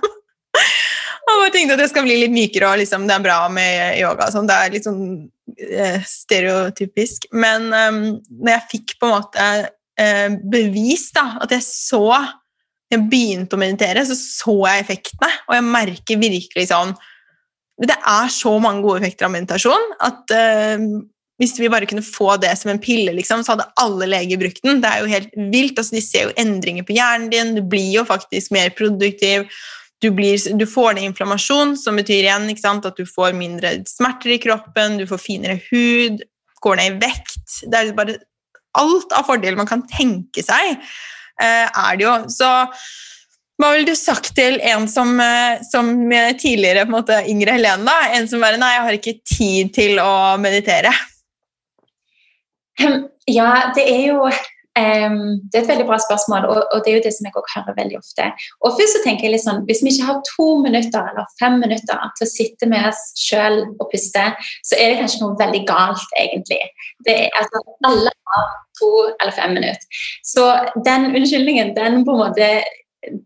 Og 1.28 1.42
bare 1.42 1.52
tenkte 1.52 1.76
at 1.76 1.82
det 1.82 1.90
skal 1.92 2.06
bli 2.06 2.16
litt 2.22 2.34
mykere, 2.34 2.70
og 2.72 2.80
liksom, 2.80 3.04
det 3.08 3.16
er 3.16 3.24
bra 3.24 3.38
med 3.52 3.98
yoga. 4.00 4.30
Sånn. 4.32 4.48
Det 4.48 4.56
er 4.56 4.74
litt 4.74 4.88
sånn 4.88 5.02
eh, 5.68 5.98
stereotypisk. 6.08 7.28
Men 7.36 7.68
um, 7.72 8.00
når 8.40 8.54
jeg 8.54 8.68
fikk 8.72 8.96
på 8.98 9.08
en 9.08 9.16
måte 9.18 9.48
eh, 10.00 10.28
bevis 10.56 11.10
da, 11.16 11.34
at 11.44 11.52
jeg 11.54 11.66
så 11.66 12.06
jeg 12.88 13.04
begynte 13.10 13.56
å 13.56 13.60
meditere, 13.60 14.00
så 14.08 14.16
så 14.16 14.56
jeg 14.70 14.86
effektene. 14.86 15.28
Og 15.50 15.58
jeg 15.58 15.68
merker 15.68 16.20
virkelig 16.22 16.70
sånn 16.70 16.94
Det 17.84 17.94
er 17.94 18.30
så 18.32 18.54
mange 18.58 18.80
gode 18.82 19.02
effekter 19.02 19.28
av 19.28 19.34
meditasjon 19.34 19.84
at 20.02 20.32
uh, 20.34 20.86
hvis 21.38 21.54
vi 21.60 21.68
bare 21.70 21.86
kunne 21.86 22.02
få 22.02 22.32
det 22.42 22.50
som 22.58 22.72
en 22.72 22.80
pille, 22.82 23.12
liksom, 23.14 23.44
så 23.46 23.54
hadde 23.54 23.68
alle 23.78 24.08
leger 24.10 24.40
brukt 24.40 24.64
den. 24.64 24.80
Det 24.82 24.90
er 24.90 25.04
jo 25.04 25.12
helt 25.12 25.36
vilt. 25.52 25.78
Altså, 25.78 25.94
de 25.94 26.02
ser 26.02 26.24
jo 26.26 26.32
endringer 26.42 26.86
på 26.86 26.96
hjernen 26.96 27.28
din, 27.30 27.52
du 27.54 27.62
blir 27.62 27.92
jo 27.94 28.02
faktisk 28.08 28.50
mer 28.56 28.72
produktiv. 28.74 29.46
Du, 30.02 30.10
blir, 30.14 30.38
du 30.54 30.66
får 30.66 30.94
ned 30.94 31.08
inflammasjon, 31.10 31.74
som 31.76 31.98
betyr 31.98 32.22
igjen 32.22 32.50
sant, 32.60 32.86
at 32.86 32.98
du 32.98 33.06
får 33.08 33.34
mindre 33.34 33.80
smerter 33.88 34.36
i 34.36 34.40
kroppen, 34.42 35.00
du 35.00 35.06
får 35.10 35.18
finere 35.18 35.58
hud, 35.70 36.22
går 36.62 36.78
ned 36.78 36.92
i 36.92 37.08
vekt. 37.08 37.64
Det 37.66 37.80
er 37.80 37.96
bare 37.96 38.18
alt 38.78 39.14
av 39.16 39.26
fordeler 39.26 39.58
man 39.58 39.70
kan 39.70 39.82
tenke 39.90 40.44
seg, 40.44 40.78
eh, 41.42 41.66
er 41.66 41.98
det 41.98 42.06
jo. 42.06 42.14
Så 42.30 42.50
hva 43.58 43.72
ville 43.74 43.90
du 43.90 43.98
sagt 43.98 44.36
til 44.36 44.60
en 44.62 44.86
som, 44.86 45.16
eh, 45.20 45.58
som 45.66 45.90
tidligere 46.38 46.84
på 46.86 46.92
en 46.92 46.98
måte, 47.00 47.18
yngre 47.26 47.56
Helene? 47.56 47.84
da? 47.84 48.14
En 48.14 48.28
som 48.28 48.40
bare 48.40 48.58
Nei, 48.58 48.74
jeg 48.76 48.84
har 48.86 48.98
ikke 48.98 49.20
tid 49.26 49.74
til 49.74 49.98
å 49.98 50.38
meditere. 50.38 50.94
Ja, 53.28 53.72
det 53.74 53.82
er 53.84 54.06
jo 54.06 54.30
Um, 54.78 55.40
det 55.50 55.58
er 55.58 55.64
et 55.64 55.70
veldig 55.72 55.86
bra 55.88 55.96
spørsmål, 55.98 56.44
og, 56.52 56.58
og, 56.72 56.82
det 56.84 56.92
er 56.92 56.98
jo 56.98 57.04
det 57.06 57.12
som 57.16 57.26
jeg 57.26 57.34
også 57.40 57.54
hører 57.56 57.78
veldig 57.80 57.98
ofte. 57.98 58.26
Og 58.62 58.76
først 58.78 58.94
så 58.96 59.00
tenker 59.04 59.26
jeg 59.26 59.34
litt 59.34 59.44
sånn, 59.44 59.64
Hvis 59.66 59.82
vi 59.82 59.92
ikke 59.94 60.08
har 60.10 60.20
to 60.28 60.48
minutter 60.62 61.10
eller 61.10 61.26
fem 61.40 61.58
minutter 61.62 62.02
til 62.18 62.26
å 62.26 62.30
sitte 62.30 62.68
med 62.70 62.86
oss 62.90 63.02
sjøl 63.18 63.60
og 63.66 63.86
puste, 63.92 64.26
så 64.68 64.78
er 64.78 64.92
det 64.92 65.00
kanskje 65.00 65.22
noe 65.24 65.38
veldig 65.40 65.62
galt, 65.70 66.16
egentlig. 66.22 66.60
Det 67.08 67.16
er, 67.24 67.32
altså, 67.40 67.64
alle 67.90 68.14
har 68.34 68.52
to 68.78 68.92
eller 69.08 69.34
fem 69.34 69.56
minutter. 69.58 70.04
Så 70.26 70.46
den 70.86 71.10
unnskyldningen, 71.14 71.74
den 71.78 72.04
på 72.06 72.14
en 72.14 72.22
måte 72.26 72.52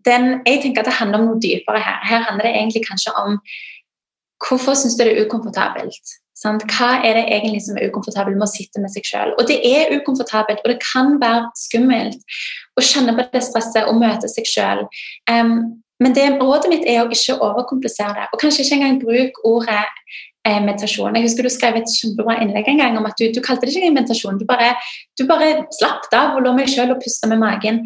den, 0.06 0.40
Jeg 0.46 0.62
tenker 0.62 0.82
at 0.82 0.88
det 0.90 0.98
handler 1.00 1.20
om 1.20 1.28
noe 1.30 1.42
dypere 1.42 1.80
her. 1.80 2.00
Her 2.06 2.26
handler 2.28 2.48
det 2.48 2.56
egentlig 2.56 2.84
kanskje 2.86 3.12
om 3.18 3.38
hvorfor 4.42 4.76
syns 4.78 4.98
du 4.98 5.04
det 5.04 5.14
er 5.14 5.26
ukomfortabelt? 5.26 6.16
Sant? 6.42 6.64
Hva 6.74 6.96
er 7.06 7.18
det 7.18 7.26
egentlig 7.30 7.62
som 7.66 7.76
er 7.78 7.90
ukomfortabelt 7.90 8.38
med 8.38 8.48
å 8.48 8.50
sitte 8.50 8.82
med 8.82 8.90
seg 8.90 9.06
sjøl? 9.06 9.34
Og 9.38 9.46
det 9.50 9.60
er 9.68 9.92
ukomfortabelt, 9.94 10.62
og 10.64 10.72
det 10.72 10.80
kan 10.82 11.14
være 11.22 11.52
skummelt 11.58 12.36
å 12.78 12.84
kjenne 12.84 13.14
på 13.18 13.28
det 13.34 13.44
stresset 13.46 13.86
og 13.86 14.00
møte 14.00 14.30
seg 14.32 14.48
sjøl. 14.48 14.84
Um, 15.30 15.82
men 16.02 16.16
det 16.16 16.26
rådet 16.40 16.70
mitt 16.72 16.86
er 16.88 17.04
å 17.04 17.10
ikke 17.14 17.38
overkomplisere 17.38 18.16
det, 18.16 18.28
og 18.32 18.40
kanskje 18.42 18.64
ikke 18.64 18.78
engang 18.80 19.00
bruke 19.04 19.44
ordet 19.46 19.84
eh, 20.48 20.58
meditasjon. 20.64 21.14
Jeg 21.14 21.28
husker 21.28 21.46
Du 21.46 21.52
skrev 21.52 21.78
et 21.78 21.94
kjempebra 22.00 22.40
innlegg 22.42 22.70
en 22.72 22.80
gang 22.82 22.98
om 22.98 23.06
at 23.06 23.14
du, 23.20 23.28
du 23.30 23.38
kalte 23.44 23.68
det 23.68 23.74
ikke 23.74 23.84
engang 23.84 24.00
meditasjon. 24.00 24.40
Du 24.40 24.46
bare, 24.48 24.72
du 25.18 25.26
bare 25.28 25.52
slapp 25.78 26.08
av 26.16 26.38
og 26.38 26.42
lå 26.46 26.56
meg 26.56 26.72
sjøl 26.72 26.96
og 26.96 27.02
puste 27.04 27.30
med 27.30 27.42
magen. 27.44 27.84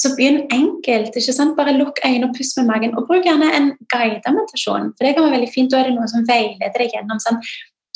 Så 0.00 0.10
begynn 0.16 0.42
enkelt. 0.52 1.14
ikke 1.14 1.34
sant? 1.36 1.56
Bare 1.58 1.76
lukk 1.76 2.00
øynene 2.04 2.30
og 2.30 2.34
pust 2.36 2.58
med 2.58 2.66
magen. 2.70 2.96
Og 2.98 3.06
bruk 3.08 3.26
gjerne 3.26 3.50
en 3.56 3.70
guidet 3.92 4.34
meditasjon. 4.34 4.90
for 4.96 5.06
det 5.06 5.14
kan 5.14 5.24
være 5.26 5.36
veldig 5.38 5.52
fint. 5.54 5.70
Da 5.70 5.80
er 5.80 5.90
det 5.90 5.96
noe 5.96 6.10
som 6.10 6.26
veileder 6.28 6.82
deg 6.82 6.96
gjennom 6.96 7.22
sånn, 7.22 7.40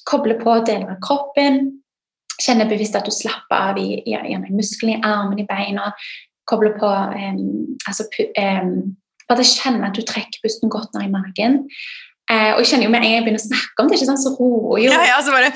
Koble 0.08 0.38
på 0.40 0.54
deler 0.64 0.94
av 0.94 1.02
kroppen. 1.04 1.82
Kjenne 2.40 2.64
bevisst 2.70 2.96
at 2.96 3.04
du 3.04 3.12
slapper 3.12 3.58
av 3.72 3.80
i, 3.80 3.98
i, 4.06 4.14
i 4.14 4.54
musklene 4.54 4.94
i 4.96 5.02
armene, 5.04 5.42
i 5.42 5.48
beina. 5.48 5.90
Koble 6.48 6.70
på 6.78 6.88
um, 6.88 7.42
altså, 7.84 8.06
um, 8.40 8.70
Bare 9.28 9.44
kjenne 9.44 9.90
at 9.90 9.98
du 9.98 10.00
trekker 10.08 10.40
pusten 10.40 10.72
godt 10.72 10.94
ned 10.96 11.10
i 11.10 11.12
magen. 11.12 11.58
Uh, 12.30 12.54
og 12.54 12.62
jeg 12.62 12.70
kjenner 12.70 12.88
jo 12.88 12.92
med 12.94 13.02
en 13.02 13.04
gang 13.04 13.14
jeg 13.18 13.26
begynner 13.26 13.42
å 13.42 13.48
snakke 13.48 13.82
om 13.82 13.90
det, 13.90 13.98
ikke 13.98 14.08
sant, 14.10 14.20
så 14.20 14.34
roer 14.36 14.82
jo 14.84 14.90
Ja, 14.92 15.04
ja, 15.08 15.20
så 15.24 15.32
bare 15.32 15.48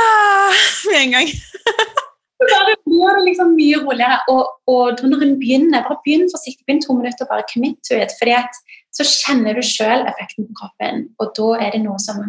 ah, 0.00 0.62
Med 0.88 1.02
en 1.02 1.16
gang. 1.18 1.32
bare 2.48 2.76
blir 2.88 3.16
det 3.18 3.24
liksom 3.26 3.54
mye 3.56 3.80
roligere. 3.82 4.18
Og, 4.32 4.42
og 4.72 5.02
når 5.04 5.24
begynner, 5.40 5.84
bare 5.84 6.00
begynn 6.06 6.28
forsiktig. 6.32 6.64
Begynn 6.66 6.82
to 6.84 6.96
minutter, 6.96 7.28
bare 7.28 7.46
commit 7.52 7.76
to 7.84 7.98
it. 8.00 8.14
fordi 8.18 8.38
så 8.96 9.06
kjenner 9.06 9.54
du 9.54 9.62
sjøl 9.62 10.06
effekten 10.08 10.48
på 10.48 10.56
kroppen, 10.64 11.04
og 11.22 11.30
da 11.36 11.50
er 11.62 11.76
det 11.76 11.84
noe 11.84 12.00
som 12.02 12.24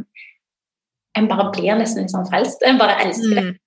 en 1.18 1.28
bare 1.28 1.50
blir 1.56 1.74
nesten 1.80 2.06
litt 2.06 2.14
sånn 2.14 2.28
frelst. 2.30 2.62
En 2.68 2.80
bare 2.80 3.00
elsker 3.04 3.34
det. 3.34 3.46
Mm. 3.50 3.58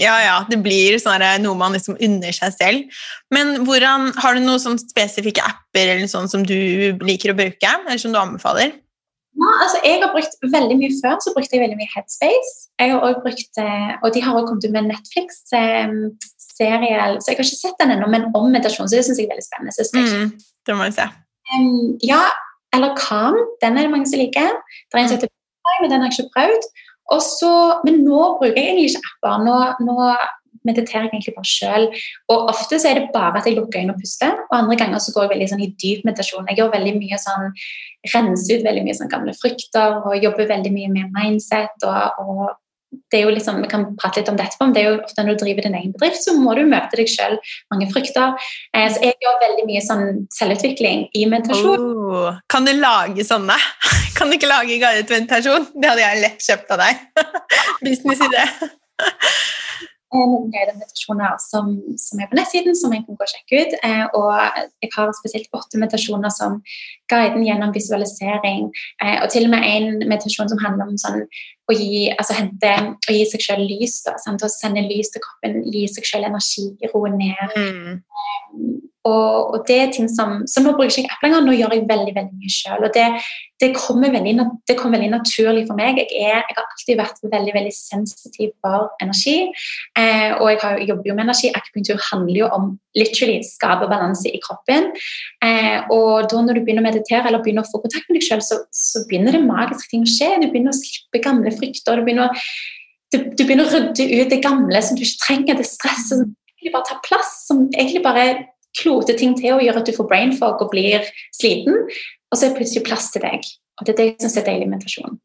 Ja, 0.00 0.14
ja. 0.24 0.36
Det 0.48 0.58
blir 0.64 0.96
sånn 1.00 1.22
noe 1.44 1.58
man 1.58 1.76
liksom 1.76 1.98
unner 2.00 2.32
seg 2.36 2.54
selv. 2.56 3.02
Men 3.32 3.62
hvordan, 3.66 4.10
har 4.16 4.36
du 4.36 4.44
noen 4.44 4.60
sånn 4.60 4.80
spesifikke 4.80 5.44
apper 5.44 5.94
eller 5.94 6.08
sånn 6.10 6.30
som 6.32 6.46
du 6.48 6.56
liker 7.04 7.32
å 7.32 7.38
bruke, 7.38 7.74
eller 7.86 8.00
som 8.00 8.14
du 8.14 8.20
anbefaler? 8.20 8.72
Ja, 9.40 9.50
altså 9.64 9.78
jeg 9.80 9.96
har 10.02 10.10
brukt 10.12 10.34
veldig 10.56 10.76
mye 10.76 10.92
Før 11.00 11.16
så 11.24 11.32
brukte 11.34 11.54
jeg 11.56 11.64
veldig 11.64 11.80
mye 11.80 11.92
Headspace. 11.94 12.52
Jeg 12.80 12.86
har 12.92 12.98
også 13.00 13.22
brukt, 13.24 13.54
eh, 13.64 13.92
Og 14.02 14.08
de 14.14 14.20
har 14.24 14.32
også 14.36 14.48
kommet 14.48 14.66
ut 14.66 14.76
med 14.76 14.88
Netflix-serie. 14.92 17.00
Eh, 17.00 17.18
så 17.20 17.26
jeg 17.28 17.36
har 17.36 17.44
ikke 17.46 17.64
sett 17.64 17.80
den 17.80 17.92
ennå, 17.94 18.06
men 18.12 18.22
om 18.36 18.44
meditasjon. 18.52 18.88
Så 18.88 18.94
det 18.96 19.06
syns 19.06 19.20
jeg 19.20 19.28
er 19.28 19.34
veldig 19.34 19.48
spennende. 19.48 19.72
Mm, 19.98 20.28
det 20.66 20.72
må 20.76 20.82
jeg 20.88 20.96
se. 21.00 21.06
Um, 21.52 21.88
ja, 22.12 22.24
eller 22.74 22.90
Calm. 23.04 23.38
Den 23.62 23.72
er 23.76 23.82
det 23.86 23.94
mange 23.94 24.08
som 24.10 24.20
liker. 24.20 24.52
Det 24.88 24.94
er 24.94 25.02
en 25.02 25.08
som 25.08 25.18
heter 25.18 25.32
men 25.80 25.90
den 25.90 26.02
har 26.02 26.10
jeg 26.10 26.18
ikke 26.18 26.34
prøvd. 26.36 26.64
Også, 27.16 27.50
men 27.86 27.94
nå 28.06 28.20
bruker 28.38 28.58
jeg 28.58 28.68
egentlig 28.68 28.88
ikke 28.90 29.08
apper. 29.10 29.34
Nå, 29.46 29.56
nå 29.86 29.96
mediterer 30.68 31.06
jeg 31.06 31.12
egentlig 31.12 31.36
bare 31.36 31.52
sjøl. 31.52 31.86
Og 32.32 32.50
ofte 32.52 32.80
så 32.80 32.90
er 32.90 33.00
det 33.00 33.12
bare 33.14 33.40
at 33.40 33.48
jeg 33.48 33.58
lukker 33.58 33.82
øynene 33.82 33.96
og 33.96 34.02
puster, 34.02 34.34
og 34.48 34.58
andre 34.58 34.78
ganger 34.80 35.02
så 35.02 35.14
går 35.14 35.26
jeg 35.26 35.34
veldig 35.34 35.50
sånn 35.52 35.66
i 35.66 35.70
dyp 35.84 36.08
meditasjon. 36.08 36.48
Jeg 36.50 36.60
gjør 36.60 36.74
veldig 36.76 36.96
mye 36.98 37.20
sånn, 37.22 37.52
renser 38.14 38.58
ut 38.58 38.66
veldig 38.66 38.86
mye 38.86 38.98
sånn 38.98 39.12
gamle 39.12 39.36
frykter 39.38 40.00
og 40.02 40.18
jobber 40.18 40.50
veldig 40.50 40.74
mye 40.74 40.90
med 40.90 41.14
mindset 41.14 41.86
og, 41.86 42.22
og 42.22 42.44
det 43.12 43.18
er 43.18 43.22
jo 43.26 43.32
liksom, 43.32 43.60
Vi 43.62 43.70
kan 43.72 43.86
prate 44.00 44.20
litt 44.20 44.30
om 44.30 44.38
dette, 44.38 44.56
men 44.60 44.74
det 44.74 44.82
er 44.82 44.90
jo 44.90 45.00
ofte 45.00 45.24
når 45.24 45.36
du 45.36 45.44
driver 45.44 45.66
din 45.66 45.76
egen 45.78 45.94
bedrift, 45.94 46.22
så 46.24 46.34
må 46.36 46.54
du 46.56 46.62
møte 46.68 46.98
deg 46.98 47.08
selv 47.10 47.54
mange 47.72 47.88
frykter. 47.92 48.36
Eh, 48.76 48.88
så 48.92 49.00
jeg 49.06 49.16
gjør 49.24 49.40
veldig 49.46 49.66
mye 49.68 49.82
sånn 49.84 50.04
selvutvikling 50.36 51.06
i 51.16 51.24
meditasjon. 51.30 51.86
Oh, 51.88 52.38
kan 52.52 52.68
du 52.68 52.74
lage 52.76 53.24
sånne? 53.28 53.56
Kan 54.16 54.30
du 54.30 54.36
ikke 54.36 54.50
lage 54.50 54.76
guidet 54.78 55.08
meditasjon? 55.08 55.64
Det 55.72 55.88
hadde 55.88 56.04
jeg 56.04 56.22
lett 56.22 56.44
kjøpt 56.44 56.74
av 56.76 56.82
deg. 56.84 57.00
Businessidé. 57.86 58.44
noen 60.12 60.50
guidede 60.52 60.78
meditasjoner 60.78 61.38
som, 61.42 61.70
som, 62.00 62.20
er 62.20 62.28
på 62.30 62.38
nettsiden, 62.38 62.76
som 62.78 62.92
jeg 62.94 63.04
kan 63.06 63.18
gå 63.18 63.26
og 63.26 63.32
sjekke 63.32 63.62
ut. 63.62 63.76
Eh, 63.88 64.04
og 64.18 64.30
jeg 64.84 64.92
har 64.94 65.14
spesielt 65.18 65.58
åtte 65.58 65.80
meditasjoner 65.80 66.32
som 66.34 66.60
guider 67.12 67.40
gjennom 67.46 67.74
visualisering. 67.74 68.68
Eh, 69.02 69.18
og 69.22 69.30
til 69.32 69.48
og 69.48 69.54
med 69.54 69.66
en 69.68 70.04
meditasjon 70.04 70.52
som 70.52 70.62
handler 70.62 70.92
om 70.92 71.00
sånn, 71.00 71.24
å, 71.70 71.76
gi, 71.76 72.08
altså, 72.16 72.36
hente, 72.36 72.72
å 73.08 73.16
gi 73.16 73.24
seg 73.32 73.44
selv 73.46 73.66
lys. 73.70 74.00
Da, 74.06 74.16
sant? 74.22 74.44
Å 74.44 74.50
sende 74.52 74.84
lys 74.86 75.12
til 75.14 75.24
kroppen, 75.24 75.60
gi 75.72 75.86
seg 75.90 76.08
selv 76.08 76.30
energi, 76.30 76.68
roe 76.92 77.12
ned. 77.14 77.56
Mm. 77.56 78.00
Og, 79.02 79.54
og, 79.54 79.64
det 79.66 79.76
er 79.82 79.88
ting 79.90 80.06
som, 80.10 80.44
som 80.46 80.62
nå 80.62 80.76
bruker 80.76 80.94
jeg 80.94 81.02
ikke 81.02 81.16
app 81.16 81.24
lenger, 81.26 81.42
nå 81.42 81.54
gjør 81.56 81.72
jeg 81.74 81.86
veldig 81.88 82.12
veldig 82.14 82.36
mye 82.38 82.52
sjøl. 82.54 82.84
Det, 82.94 83.06
det, 83.58 83.70
kommer 83.74 84.12
veldig, 84.14 84.34
det 84.70 84.76
kommer 84.78 85.00
veldig 85.00 85.08
naturlig 85.16 85.64
for 85.66 85.78
meg. 85.78 85.98
Jeg, 85.98 86.20
er, 86.22 86.44
jeg, 86.46 86.54
har 86.54 86.68
alltid 86.68 87.00
vært 87.00 87.24
veldig 87.32 87.54
veldig 87.56 87.72
sensitiv 87.74 88.52
for 88.62 88.92
energi. 89.02 89.34
Eh, 89.98 90.36
og 90.36 90.52
jeg 90.52 90.60
har, 90.62 90.78
jobber 90.86 91.10
jo 91.10 91.16
med 91.18 91.24
energi. 91.26 91.50
Akupunktur 91.50 91.98
handler 92.12 92.38
jo 92.44 92.50
om 92.54 92.68
literally 92.98 93.40
skape 93.46 93.88
balanse 93.90 94.30
i 94.30 94.42
kroppen. 94.44 94.92
Eh, 95.42 95.90
og 95.90 96.28
da 96.30 96.44
når 96.44 96.60
du 96.60 96.62
begynner 96.62 96.84
å 96.84 96.90
meditere 96.92 97.26
eller 97.26 97.42
begynner 97.42 97.66
å 97.66 97.72
få 97.72 97.82
kontakt 97.82 98.06
med 98.06 98.20
deg 98.20 98.28
sjøl, 98.28 98.44
så, 98.46 98.60
så, 98.70 99.02
begynner 99.10 99.34
det 99.34 99.42
magiske 99.48 99.90
ting 99.90 100.06
å 100.06 100.12
skje. 100.12 100.30
Du 100.44 100.46
begynner 100.46 100.70
å 100.70 100.78
slippe 100.78 101.24
gamle 101.26 101.50
frykter. 101.56 101.98
Du 101.98 102.06
begynner, 102.06 102.46
du, 103.10 103.18
du 103.34 103.42
begynner 103.42 103.66
å 103.66 103.74
rydde 103.74 104.06
ut 104.14 104.30
det 104.30 104.40
gamle 104.46 104.84
som 104.86 104.94
du 104.94 105.02
ikke 105.02 105.24
trenger, 105.26 105.58
det 105.58 105.66
stresset 105.66 106.12
som 106.12 106.30
egentlig 106.62 106.72
bare 106.72 106.88
tar 106.88 107.00
plass. 107.08 107.46
som 107.46 107.68
egentlig 107.74 108.02
bare 108.02 108.46
kloter 108.78 109.18
ting 109.18 109.34
til 109.36 109.54
og 109.54 109.62
gjør 109.62 109.80
at 109.82 109.86
du 109.86 109.92
får 109.96 110.08
brain 110.08 110.32
fog 110.38 110.62
og 110.62 110.70
blir 110.70 111.04
sliten. 111.34 111.74
Og 112.30 112.38
så 112.38 112.46
er 112.46 112.52
det 112.52 112.58
plutselig 112.60 112.86
plass 112.86 113.10
til 113.12 113.22
deg. 113.22 113.44
Og 113.80 113.86
Det 113.86 113.92
er 113.92 113.96
det 113.98 114.06
jeg 114.06 114.20
syns 114.22 114.36
er 114.36 114.46
deilig 114.46 114.68
meditasjon. 114.70 115.16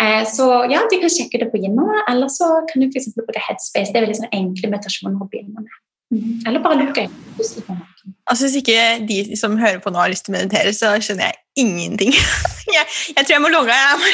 Eh, 0.00 0.22
så 0.28 0.46
ja, 0.70 0.84
de 0.90 1.00
kan 1.00 1.10
sjekke 1.10 1.40
det 1.40 1.48
på 1.50 1.58
Gimma, 1.58 2.04
eller 2.08 2.28
så 2.28 2.46
kan 2.68 2.80
du 2.80 2.86
f.eks. 2.86 3.10
bruke 3.16 3.40
Headspace. 3.40 3.90
Det 3.90 3.98
er 3.98 4.06
veldig 4.06 4.20
sånn 4.20 4.36
enkle 4.36 4.70
meditasjoner 4.70 5.24
å 5.24 5.28
begynne 5.32 5.64
med. 5.64 5.80
Mm. 6.14 6.34
Eller 6.46 6.62
bare 6.62 6.78
lukke 6.78 7.08
øynene. 7.08 7.80
Altså, 8.28 8.44
Hvis 8.44 8.60
ikke 8.60 9.06
de 9.08 9.36
som 9.40 9.56
hører 9.58 9.80
på 9.82 9.90
nå 9.90 9.98
har 9.98 10.12
lyst 10.12 10.28
til 10.28 10.34
å 10.34 10.38
meditere, 10.38 10.72
så 10.76 10.92
skjønner 11.02 11.32
jeg 11.32 11.64
ingenting. 11.64 12.12
jeg, 12.76 12.86
jeg 13.16 13.24
tror 13.24 13.34
jeg 13.34 13.44
må 13.44 13.52
logge 13.52 13.74
av. 13.74 14.06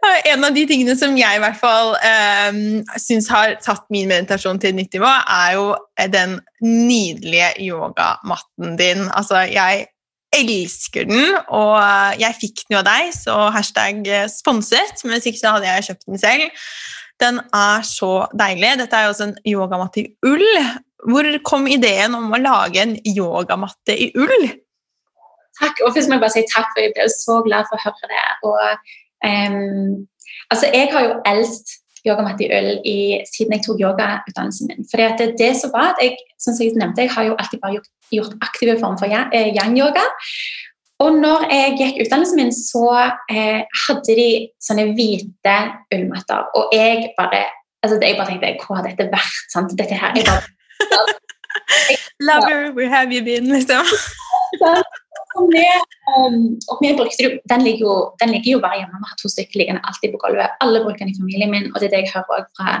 En 0.32 0.44
av 0.46 0.54
de 0.56 0.64
tingene 0.68 0.94
som 0.96 1.16
jeg 1.18 1.36
i 1.36 1.42
hvert 1.42 1.58
fall 1.60 1.94
um, 1.94 2.60
syns 3.00 3.28
har 3.32 3.56
tatt 3.64 3.86
min 3.92 4.08
meditasjon 4.08 4.60
til 4.60 4.72
et 4.72 4.78
nytt 4.78 4.96
nivå, 4.96 5.08
er 5.08 5.56
jo 5.58 5.66
den 6.12 6.38
nydelige 6.64 7.50
yogamatten 7.66 8.78
din. 8.80 9.06
Altså, 9.12 9.42
jeg 9.50 9.88
elsker 10.36 11.08
den, 11.10 11.34
og 11.50 11.76
jeg 12.20 12.38
fikk 12.38 12.62
den 12.62 12.76
jo 12.76 12.80
av 12.80 12.86
deg, 12.86 13.10
så 13.16 13.36
hashtag 13.54 14.08
sponset. 14.32 15.02
Men 15.04 15.16
hvis 15.16 15.28
ikke 15.32 15.42
så 15.42 15.56
hadde 15.56 15.68
jeg 15.68 15.88
kjøpt 15.90 16.08
den 16.08 16.22
selv. 16.22 16.64
Den 17.20 17.42
er 17.52 17.84
så 17.84 18.12
deilig. 18.32 18.78
Dette 18.80 18.96
er 18.96 19.08
jo 19.08 19.12
også 19.12 19.28
en 19.28 19.36
yogamatte 19.48 20.04
i 20.04 20.08
ull. 20.24 20.48
Hvor 21.10 21.28
kom 21.44 21.68
ideen 21.68 22.16
om 22.16 22.32
å 22.32 22.40
lage 22.40 22.80
en 22.80 22.96
yogamatte 23.04 23.96
i 23.96 24.10
ull? 24.16 24.50
Takk. 25.60 25.82
og 25.84 25.92
først 25.92 26.08
må 26.08 26.16
Jeg 26.16 26.22
bare 26.22 26.32
si 26.32 26.46
takk, 26.48 26.70
for 26.72 26.80
jeg 26.84 26.94
ble 26.96 27.06
så 27.12 27.40
glad 27.44 27.68
for 27.68 27.76
å 27.76 27.84
høre 27.84 28.10
det. 28.14 28.26
Og, 28.48 28.92
um, 29.26 30.06
altså, 30.50 30.66
Jeg 30.74 30.88
har 30.92 31.06
jo 31.06 31.14
eldst 31.32 31.76
yogamatte 32.06 32.46
i 32.46 32.50
ull 32.56 32.70
i, 32.88 32.98
siden 33.28 33.56
jeg 33.56 33.64
tok 33.66 33.80
yogautdannelsen 33.82 34.70
min. 34.70 34.86
For 34.90 35.02
det, 35.20 35.34
det 35.38 35.52
som 35.60 35.72
var 35.74 35.92
at 35.92 36.02
jeg, 36.04 36.16
som 36.40 36.56
jeg 36.56 36.76
nevnte, 36.80 37.04
jeg 37.04 37.12
har 37.12 37.28
jo 37.28 37.36
alltid 37.36 37.60
bare 37.62 37.76
gjort, 37.76 37.90
gjort 38.16 38.36
aktive 38.46 38.78
former 38.80 39.00
for 39.00 39.36
eh, 39.36 39.50
yang-yoga. 39.58 40.06
Og 41.00 41.16
når 41.16 41.46
jeg 41.48 41.76
gikk 41.80 42.02
utdannelsen 42.04 42.40
min, 42.40 42.52
så 42.56 42.86
eh, 43.32 43.60
hadde 43.84 44.16
de 44.20 44.30
sånne 44.64 44.90
hvite 44.96 45.56
ullmatter. 45.94 46.48
Og 46.56 46.72
jeg 46.76 47.12
bare 47.20 47.44
altså 47.82 47.98
jeg 48.02 48.16
bare 48.18 48.28
tenkte 48.28 48.66
Hvor 48.66 48.76
har 48.76 48.84
dette 48.88 49.08
vært? 49.12 49.38
Sant? 49.52 49.72
Dette 49.78 49.96
her, 49.96 50.16
jeg 50.16 50.26
bare, 50.28 50.44
Lover, 52.28 52.72
where 52.76 52.88
have 52.88 53.12
you 53.12 53.24
been? 53.24 53.52
liksom. 53.52 53.84
og 55.38 55.46
vi, 55.54 55.62
um, 56.10 56.42
og 56.70 56.82
vi 56.82 56.90
brukte 56.98 57.24
jo, 57.26 57.30
den, 57.52 57.62
ligger 57.66 57.84
jo, 57.86 57.96
den 58.22 58.34
ligger 58.34 58.50
jo 58.56 58.64
bare 58.64 58.80
hjemme. 58.80 59.00
Vi 59.02 59.10
har 59.12 59.18
to 59.20 59.30
stykker 59.30 59.60
liggende 59.60 59.84
alltid 59.86 60.12
på 60.14 60.20
gulvet. 60.24 60.58
Alle 60.64 60.82
bruker 60.84 61.02
den 61.04 61.12
i 61.14 61.18
familien 61.20 61.52
min, 61.54 61.70
og 61.70 61.78
det 61.78 61.88
er 61.88 61.94
det 61.94 62.02
jeg 62.04 62.14
hører 62.16 62.46
fra, 62.58 62.74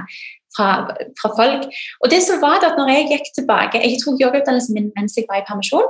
fra, 0.56 0.68
fra 1.20 1.30
folk. 1.38 1.68
Og 2.02 2.10
det 2.12 2.20
som 2.26 2.42
var 2.42 2.58
at 2.66 2.78
når 2.78 2.90
Jeg 2.90 3.08
gikk 3.12 3.30
tilbake, 3.38 3.82
jeg 3.84 4.00
tok 4.02 4.18
yogautdannelsen 4.24 4.74
min 4.74 4.90
mens 4.96 5.14
jeg 5.16 5.28
var 5.30 5.42
i 5.42 5.46
permisjon. 5.48 5.86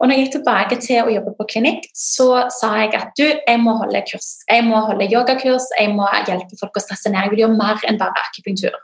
Og 0.00 0.02
når 0.08 0.14
jeg 0.14 0.24
gikk 0.24 0.34
tilbake 0.38 0.80
til 0.86 1.04
å 1.04 1.12
jobbe 1.12 1.34
på 1.36 1.48
klinikk, 1.52 1.84
så 1.92 2.48
sa 2.56 2.72
jeg 2.80 2.96
at 2.96 3.12
du, 3.20 3.26
jeg 3.28 3.60
må 3.60 3.76
holde 3.82 4.00
kurs. 4.08 4.30
Jeg 4.48 4.64
må 4.64 4.80
holde 4.88 5.10
yogakurs, 5.12 5.68
jeg 5.76 5.92
må 5.92 6.08
hjelpe 6.24 6.56
folk 6.60 6.80
å 6.80 6.84
stresse 6.86 7.12
ned. 7.12 7.20
Jeg 7.26 7.34
vil 7.34 7.44
gjøre 7.44 7.60
mer 7.60 7.84
enn 7.90 8.00
bare 8.00 8.24
akupunktur. 8.24 8.80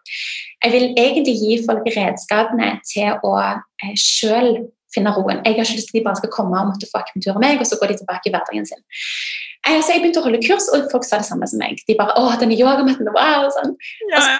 Jeg 0.61 0.77
vil 0.77 0.87
egentlig 0.93 1.39
gi 1.41 1.59
folk 1.65 1.89
redskapene 1.97 2.75
til 2.93 3.17
å 3.25 3.35
eh, 3.41 3.97
selv 3.97 4.67
finne 4.95 5.13
roen. 5.17 5.43
Jeg 5.45 5.59
har 5.59 5.67
ikke 5.67 5.79
lyst 5.79 5.91
til 5.91 5.97
at 5.97 6.01
de 6.01 6.07
bare 6.09 6.21
skal 6.23 6.33
komme 6.35 6.61
og 6.61 6.71
måtte 6.73 6.89
få 6.91 7.03
akupunktur 7.03 7.35
av 7.35 7.43
meg, 7.45 7.61
og 7.61 7.69
så 7.69 7.79
går 7.81 7.93
de 7.93 8.01
tilbake 8.01 8.31
i 8.31 8.35
hverdagen 8.35 8.69
sin. 8.71 8.83
Eh, 9.67 9.79
så 9.81 9.95
jeg 9.95 10.03
begynte 10.03 10.21
å 10.21 10.27
holde 10.27 10.43
kurs, 10.45 10.67
og 10.75 10.91
folk 10.93 11.07
sa 11.07 11.21
det 11.21 11.29
samme 11.29 11.49
som 11.49 11.63
meg. 11.63 11.81
De 11.89 11.97
bare 11.99 12.17
'Å, 12.17 12.35
denne 12.41 12.59
yogamatten, 12.59 13.09
wow!' 13.17 13.47
og 13.47 13.53
sånn. 13.57 13.77
Ja, 14.13 14.25
ja. 14.35 14.39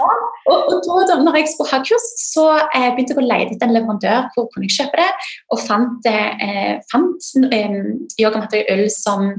Og, 0.00 0.12
og, 0.48 0.86
og 0.88 1.02
da 1.08 1.18
når 1.20 1.36
jeg 1.40 1.48
skulle 1.52 1.72
ha 1.72 1.80
kurs, 1.84 2.06
så 2.20 2.46
eh, 2.72 2.90
begynte 2.94 3.14
jeg 3.14 3.20
å 3.20 3.28
leie 3.28 3.48
etter 3.48 3.68
en 3.68 3.76
leverandør 3.76 4.28
hvor 4.32 4.48
kunne 4.52 4.68
jeg 4.68 4.76
kjøpe 4.78 5.00
det, 5.02 5.08
og 5.52 5.60
fant, 5.60 6.08
eh, 6.08 6.78
fant 6.92 7.32
eh, 7.52 7.80
yogamatter 8.20 8.62
i 8.62 8.76
ull 8.76 8.86
som 8.92 9.34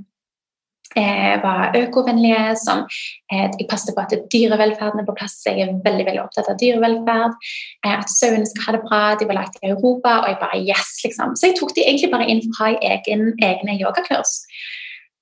var 1.43 1.73
økovennlige, 1.77 2.55
som 2.61 2.83
eh, 3.31 3.49
jeg 3.59 3.67
passet 3.69 3.95
på 3.95 4.03
at 4.03 4.13
dyrevelferden 4.33 5.01
er 5.01 5.07
på 5.07 5.15
plass. 5.17 5.39
Jeg 5.45 5.61
er 5.63 5.73
veldig 5.85 6.05
veldig 6.09 6.21
opptatt 6.21 6.51
av 6.51 6.59
dyrevelferd. 6.61 7.37
Eh, 7.85 7.95
at 7.95 8.13
sauene 8.13 8.45
skal 8.49 8.67
ha 8.67 8.75
det 8.77 8.83
bra. 8.85 9.01
De 9.19 9.27
var 9.29 9.39
lagt 9.41 9.57
i 9.61 9.71
Europa, 9.71 10.19
og 10.21 10.29
jeg 10.29 10.41
bare 10.43 10.61
yes, 10.61 10.93
liksom. 11.05 11.35
Så 11.35 11.49
jeg 11.49 11.57
tok 11.59 11.73
de 11.75 11.87
egentlig 11.87 12.11
bare 12.13 12.29
inn 12.29 12.43
ha 12.59 12.73
egen, 12.93 13.31
egne 13.41 13.77
yogakurs. 13.79 14.43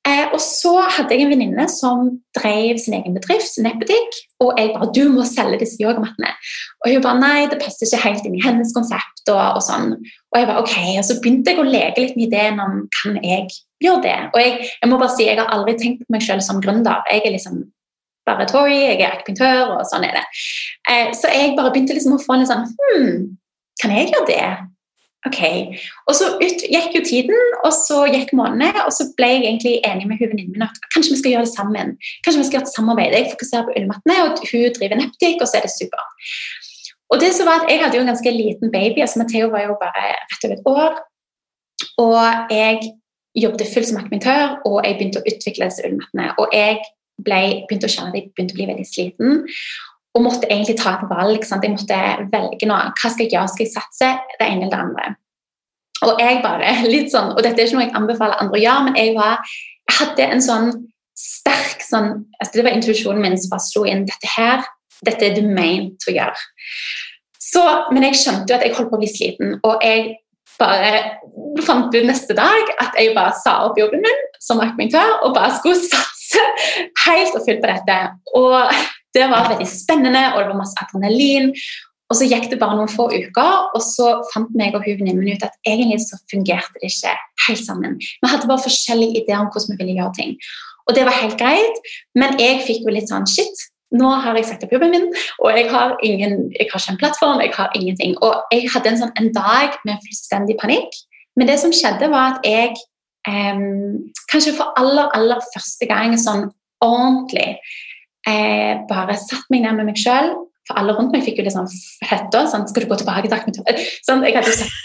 Eh, 0.07 0.31
og 0.33 0.39
så 0.41 0.71
hadde 0.95 1.13
jeg 1.13 1.27
en 1.27 1.29
venninne 1.29 1.67
som 1.69 2.07
drev 2.33 2.79
sin 2.81 2.95
egen 2.97 3.13
bedrift, 3.13 3.51
sin 3.51 3.67
nettbutikk. 3.67 4.15
Og 4.41 4.57
jeg 4.57 4.73
bare 4.73 4.89
'Du 4.93 5.09
må 5.13 5.25
selge 5.25 5.59
disse 5.59 5.77
yogamattene'. 5.83 6.33
Og 6.81 6.93
hun 6.93 7.01
bare 7.01 7.19
'Nei, 7.19 7.45
det 7.51 7.61
passer 7.61 7.85
ikke 7.85 8.05
helt 8.07 8.25
inn 8.25 8.37
i 8.39 8.45
hennes 8.45 8.73
konsept'. 8.77 9.25
Og, 9.29 9.43
og 9.57 9.61
sånn. 9.61 9.93
Og 10.31 10.35
jeg 10.39 10.47
bare 10.47 10.63
ok, 10.63 10.77
og 10.97 11.05
så 11.05 11.19
begynte 11.21 11.51
jeg 11.51 11.59
å 11.59 11.71
leke 11.75 12.01
litt 12.01 12.15
med 12.15 12.27
ideen 12.27 12.59
om 12.59 12.89
kan 12.97 13.19
jeg 13.23 13.45
gjøre 13.83 14.01
det. 14.07 14.19
Og 14.33 14.39
jeg, 14.41 14.51
jeg 14.81 14.89
må 14.89 14.97
bare 14.97 15.15
si, 15.15 15.27
jeg 15.27 15.37
har 15.37 15.53
aldri 15.53 15.77
tenkt 15.77 16.01
på 16.01 16.13
meg 16.15 16.25
selv 16.25 16.41
som 16.41 16.61
gründer. 16.61 17.05
Jeg 17.11 17.21
er 17.25 17.37
liksom 17.37 17.61
bare 18.25 18.45
Tori, 18.49 18.81
jeg 18.81 19.01
er 19.01 19.13
akupunktør, 19.13 19.77
og 19.77 19.85
sånn 19.89 20.05
er 20.05 20.17
det. 20.17 20.25
Eh, 20.89 21.13
så 21.13 21.29
jeg 21.29 21.55
bare 21.57 21.71
begynte 21.73 21.93
liksom 21.93 22.17
å 22.17 22.21
få 22.21 22.33
en 22.33 22.43
litt 22.43 22.51
sånn 22.51 22.65
Hm, 22.65 23.37
kan 23.81 23.93
jeg 23.95 24.11
gjøre 24.13 24.29
det? 24.29 24.70
Ok. 25.29 25.41
Og 26.09 26.15
så 26.17 26.31
ut, 26.41 26.63
gikk 26.73 26.95
jo 26.97 27.01
tiden, 27.05 27.41
og 27.61 27.73
så 27.75 27.99
gikk 28.09 28.31
månedene, 28.37 28.85
og 28.87 28.93
så 28.95 29.05
ble 29.17 29.29
jeg 29.35 29.43
egentlig 29.43 29.73
enig 29.85 30.07
med 30.09 30.21
venninnen 30.21 30.55
min 30.55 30.65
at 30.65 30.79
kanskje 30.95 31.13
vi 31.13 31.19
skal 31.19 31.35
gjøre 31.35 31.45
det 31.45 31.53
sammen. 31.53 31.91
Kanskje 32.25 32.41
vi 32.41 32.47
skal 32.47 32.57
gjøre 32.57 32.69
et 32.69 32.77
samarbeid. 32.77 33.17
Jeg 33.17 33.33
fokuserer 33.35 33.67
på 33.67 33.75
ullmattene, 33.77 34.17
og 34.25 34.41
hun 34.49 34.73
driver 34.77 34.97
nettbutikk, 34.97 35.43
og 35.43 35.51
så 35.51 35.59
er 35.59 35.67
det 35.67 35.73
supert. 35.75 36.31
Og 37.11 37.21
det 37.21 37.33
som 37.35 37.49
var 37.49 37.61
at 37.61 37.69
Jeg 37.69 37.83
hadde 37.83 37.97
jo 37.99 38.01
en 38.05 38.11
ganske 38.13 38.31
liten 38.31 38.71
baby. 38.71 38.99
altså 39.01 39.19
Matheo 39.19 39.51
var 39.51 39.67
jo 39.67 39.75
bare 39.83 40.03
rett 40.31 40.45
over 40.47 40.55
et 40.55 40.65
år. 40.65 40.93
Og 42.05 42.53
jeg 42.55 42.75
jobbet 43.35 43.71
fullt 43.73 43.87
som 43.87 43.97
akumentør, 44.01 44.57
og 44.65 44.77
jeg 44.85 44.97
begynte 44.97 45.21
å 45.21 45.27
utvikle 45.29 45.69
disse 45.69 45.85
ullmattene. 45.85 46.31
Og 46.39 46.55
jeg 46.55 46.79
ble, 47.25 47.41
begynte 47.67 47.89
å 47.89 47.93
kjenne 47.93 48.11
at 48.11 48.17
jeg 48.17 48.31
begynte 48.31 48.55
å 48.55 48.59
bli 48.59 48.69
veldig 48.71 48.87
sliten 48.87 49.43
og 50.11 50.23
måtte 50.25 50.49
egentlig 50.49 50.77
ta 50.79 50.97
et 50.97 51.09
valg. 51.09 51.43
Sant? 51.47 51.65
Jeg 51.65 51.75
måtte 51.75 51.99
velge 52.33 52.69
noe. 52.69 52.91
Hva 52.99 53.11
skal 53.11 53.25
jeg 53.25 53.35
gjøre? 53.35 53.51
Skal 53.53 53.67
jeg 53.67 53.73
satse 53.75 54.13
det 54.39 54.47
ene 54.47 54.67
eller 54.67 54.73
det 54.73 54.81
andre? 54.85 55.11
Og 56.01 56.21
jeg 56.21 56.41
bare, 56.43 56.73
litt 56.93 57.11
sånn, 57.13 57.33
og 57.35 57.43
dette 57.45 57.61
er 57.61 57.69
ikke 57.69 57.79
noe 57.79 57.85
jeg 57.87 57.97
anbefaler 57.99 58.41
andre 58.41 58.59
å 58.59 58.63
gjøre, 58.63 58.87
men 58.87 58.99
jeg, 58.99 59.13
var, 59.17 59.53
jeg 59.89 59.99
hadde 59.99 60.27
en 60.35 60.43
sånn 60.45 60.71
sterk 61.21 61.83
sånn, 61.85 62.13
altså 62.39 62.57
Det 62.57 62.63
var 62.65 62.75
intuisjonen 62.77 63.21
min 63.21 63.37
som 63.37 63.51
bare 63.53 63.67
slo 63.67 63.85
inn. 63.89 64.05
Dette 64.09 64.33
her, 64.35 64.65
dette 65.05 65.27
er 65.27 65.37
du 65.37 65.45
ment 65.45 66.07
å 66.09 66.15
gjøre. 66.15 66.47
Så, 67.41 67.61
men 67.91 68.05
jeg 68.07 68.19
skjønte 68.21 68.51
jo 68.51 68.57
at 68.57 68.65
jeg 68.65 68.75
holdt 68.77 68.91
på 68.91 68.97
å 68.97 69.01
bli 69.01 69.11
sliten, 69.11 69.57
og 69.67 69.83
jeg 69.85 70.15
bare 70.61 70.91
fant 71.65 71.93
ut 71.93 72.05
neste 72.05 72.35
dag 72.37 72.69
at 72.83 72.97
jeg 72.99 73.15
bare 73.15 73.33
sa 73.41 73.57
opp 73.65 73.79
jobben 73.79 74.03
min 74.03 74.19
som 74.41 74.61
akupunktør 74.61 75.23
og 75.25 75.33
bare 75.33 75.55
skulle 75.57 75.79
satse 75.93 76.41
helt 77.05 77.37
og 77.37 77.45
fullt 77.45 77.63
på 77.63 77.71
dette. 77.71 77.97
Og 78.37 78.57
det 79.15 79.27
var 79.31 79.49
veldig 79.51 79.67
spennende, 79.67 80.25
og 80.33 80.41
det 80.41 80.51
var 80.51 80.59
masse 80.61 80.83
adrenalin. 80.83 81.51
Og 82.11 82.17
så 82.19 82.27
gikk 82.27 82.49
det 82.51 82.59
bare 82.59 82.75
noen 82.75 82.91
få 82.91 83.05
uker, 83.07 83.51
og 83.71 83.81
så 83.83 84.17
fant 84.33 84.51
meg 84.59 84.75
og 84.75 84.83
venninnen 84.83 85.21
min 85.23 85.37
ut 85.39 85.45
at 85.47 85.55
egentlig 85.67 86.01
så 86.03 86.19
fungerte 86.31 86.81
det 86.81 86.89
ikke 86.91 87.13
helt 87.47 87.63
sammen. 87.63 87.93
Vi 88.01 88.31
hadde 88.31 88.49
bare 88.49 88.65
forskjellige 88.65 89.21
ideer 89.21 89.39
om 89.39 89.47
hvordan 89.47 89.77
vi 89.77 89.79
ville 89.79 89.99
gjøre 90.01 90.17
ting. 90.17 90.33
Og 90.89 90.97
det 90.97 91.05
var 91.07 91.15
helt 91.21 91.37
greit, 91.39 91.77
men 92.19 92.35
jeg 92.41 92.65
fikk 92.65 92.83
jo 92.83 92.95
litt 92.95 93.07
sånn 93.11 93.27
shit. 93.31 93.63
Nå 93.95 94.09
har 94.23 94.35
jeg 94.39 94.47
sagt 94.47 94.65
opp 94.65 94.73
jobben 94.75 94.91
min, 94.91 95.07
og 95.39 95.55
jeg 95.55 95.69
har, 95.71 95.95
ingen, 96.03 96.35
jeg 96.55 96.67
har 96.71 96.79
ikke 96.79 96.93
en 96.93 96.99
plattform. 96.99 97.43
jeg 97.43 97.53
har 97.55 97.71
ingenting. 97.79 98.15
Og 98.23 98.55
jeg 98.55 98.67
hadde 98.73 98.91
en, 98.91 98.99
sånn, 99.03 99.15
en 99.19 99.31
dag 99.35 99.75
med 99.87 100.03
fullstendig 100.07 100.57
panikk. 100.59 100.95
Men 101.39 101.47
det 101.47 101.59
som 101.63 101.71
skjedde, 101.75 102.11
var 102.11 102.35
at 102.35 102.47
jeg 102.47 102.75
eh, 103.27 103.63
kanskje 104.31 104.55
for 104.57 104.75
aller, 104.79 105.07
aller 105.15 105.39
første 105.55 105.87
gang 105.87 106.17
sånn 106.19 106.49
ordentlig 106.83 107.55
eh, 108.27 108.81
bare 108.89 109.17
satt 109.19 109.47
meg 109.53 109.65
ned 109.65 109.79
med 109.79 109.91
meg 109.91 110.01
sjøl. 110.01 110.33
For 110.67 110.77
alle 110.77 110.93
rundt 110.95 111.13
meg 111.15 111.23
fikk 111.25 111.39
jo 111.41 111.45
litt 111.47 111.55
sånn 111.55 111.69
hetta. 112.05 112.45
Sånn, 112.49 112.67
'Skal 112.67 112.83
du 112.83 112.89
gå 112.91 112.97
tilbake 113.01 113.27
til 113.27 113.37
akupunktør?' 113.37 113.81
Sånn, 114.05 114.23
jeg 114.23 114.35
hadde 114.35 114.51
jo 114.51 114.59
sagt 114.61 114.75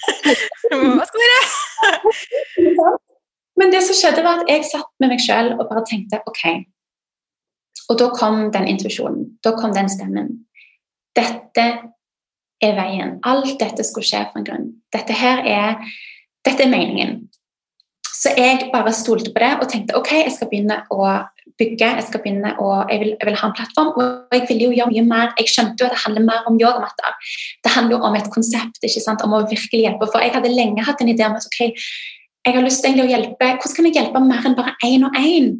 Hva 0.72 1.05
skal 1.07 1.20
dere? 1.25 2.96
Men 3.59 3.70
det 3.72 3.83
som 3.85 3.96
skjedde, 3.96 4.25
var 4.25 4.42
at 4.42 4.51
jeg 4.51 4.64
satt 4.68 4.90
med 5.01 5.12
meg 5.12 5.20
sjøl 5.25 5.55
og 5.57 5.68
bare 5.68 5.85
tenkte 5.88 6.20
OK. 6.29 6.42
Og 7.88 7.99
da 8.01 8.11
kom 8.12 8.51
den 8.53 8.66
intuisjonen. 8.68 9.38
Da 9.44 9.55
kom 9.57 9.72
den 9.72 9.88
stemmen. 9.88 10.33
Dette 11.16 11.66
er 12.61 12.77
veien. 12.77 13.16
Alt 13.25 13.59
dette 13.61 13.85
skulle 13.87 14.07
skje 14.07 14.27
for 14.29 14.40
en 14.40 14.49
grunn. 14.49 14.66
Dette 14.92 15.16
her 15.16 15.44
er, 15.46 15.81
dette 16.44 16.66
er 16.66 16.72
meningen. 16.72 17.31
Så 18.16 18.33
jeg 18.37 18.70
bare 18.72 18.92
stolte 18.96 19.33
på 19.33 19.40
det 19.40 19.53
og 19.61 19.68
tenkte 19.70 19.96
ok, 19.99 20.12
jeg 20.25 20.35
skal 20.35 20.51
begynne 20.51 20.83
å 20.92 21.01
bygge, 21.61 21.88
jeg 21.98 22.04
skal 22.09 22.22
begynne 22.24 22.52
å, 22.61 22.72
jeg 22.90 23.02
vil, 23.02 23.12
jeg 23.14 23.28
vil 23.28 23.38
ha 23.40 23.48
en 23.48 23.54
plattform. 23.56 23.92
Og 23.96 24.35
jeg 24.35 24.44
ville 24.50 24.68
jo 24.68 24.76
gjøre 24.76 24.92
mye 24.92 25.06
mer. 25.06 25.32
Jeg 25.40 25.52
skjønte 25.54 25.82
jo 25.82 25.88
at 25.88 25.96
det 25.96 26.02
handler 26.04 26.26
mer 26.26 26.50
om 26.50 26.59
yogamatter. 26.61 27.32
Det 27.64 27.72
handler 27.76 27.96
jo 27.96 28.02
om 28.11 28.18
et 28.18 28.28
konsept, 28.35 28.82
ikke 28.82 29.04
sant? 29.04 29.24
om 29.24 29.37
å 29.37 29.46
virkelig 29.48 29.87
hjelpe. 29.87 30.11
For 30.12 30.24
jeg 30.24 30.35
hadde 30.37 30.52
lenge 30.52 30.85
hatt 30.87 31.02
en 31.02 31.12
idé 31.12 31.26
om 31.28 31.38
at 31.38 31.48
ok, 31.48 31.62
jeg 32.46 32.54
har 32.54 32.62
lyst 32.62 32.85
til 32.85 33.02
å 33.02 33.09
hjelpe. 33.11 33.50
Hvordan 33.59 33.76
kan 33.78 33.88
jeg 33.88 33.98
hjelpe 33.98 34.22
mer 34.22 34.46
enn 34.46 34.59
bare 34.59 34.76
én 34.87 35.06
og 35.06 35.18
én? 35.18 35.56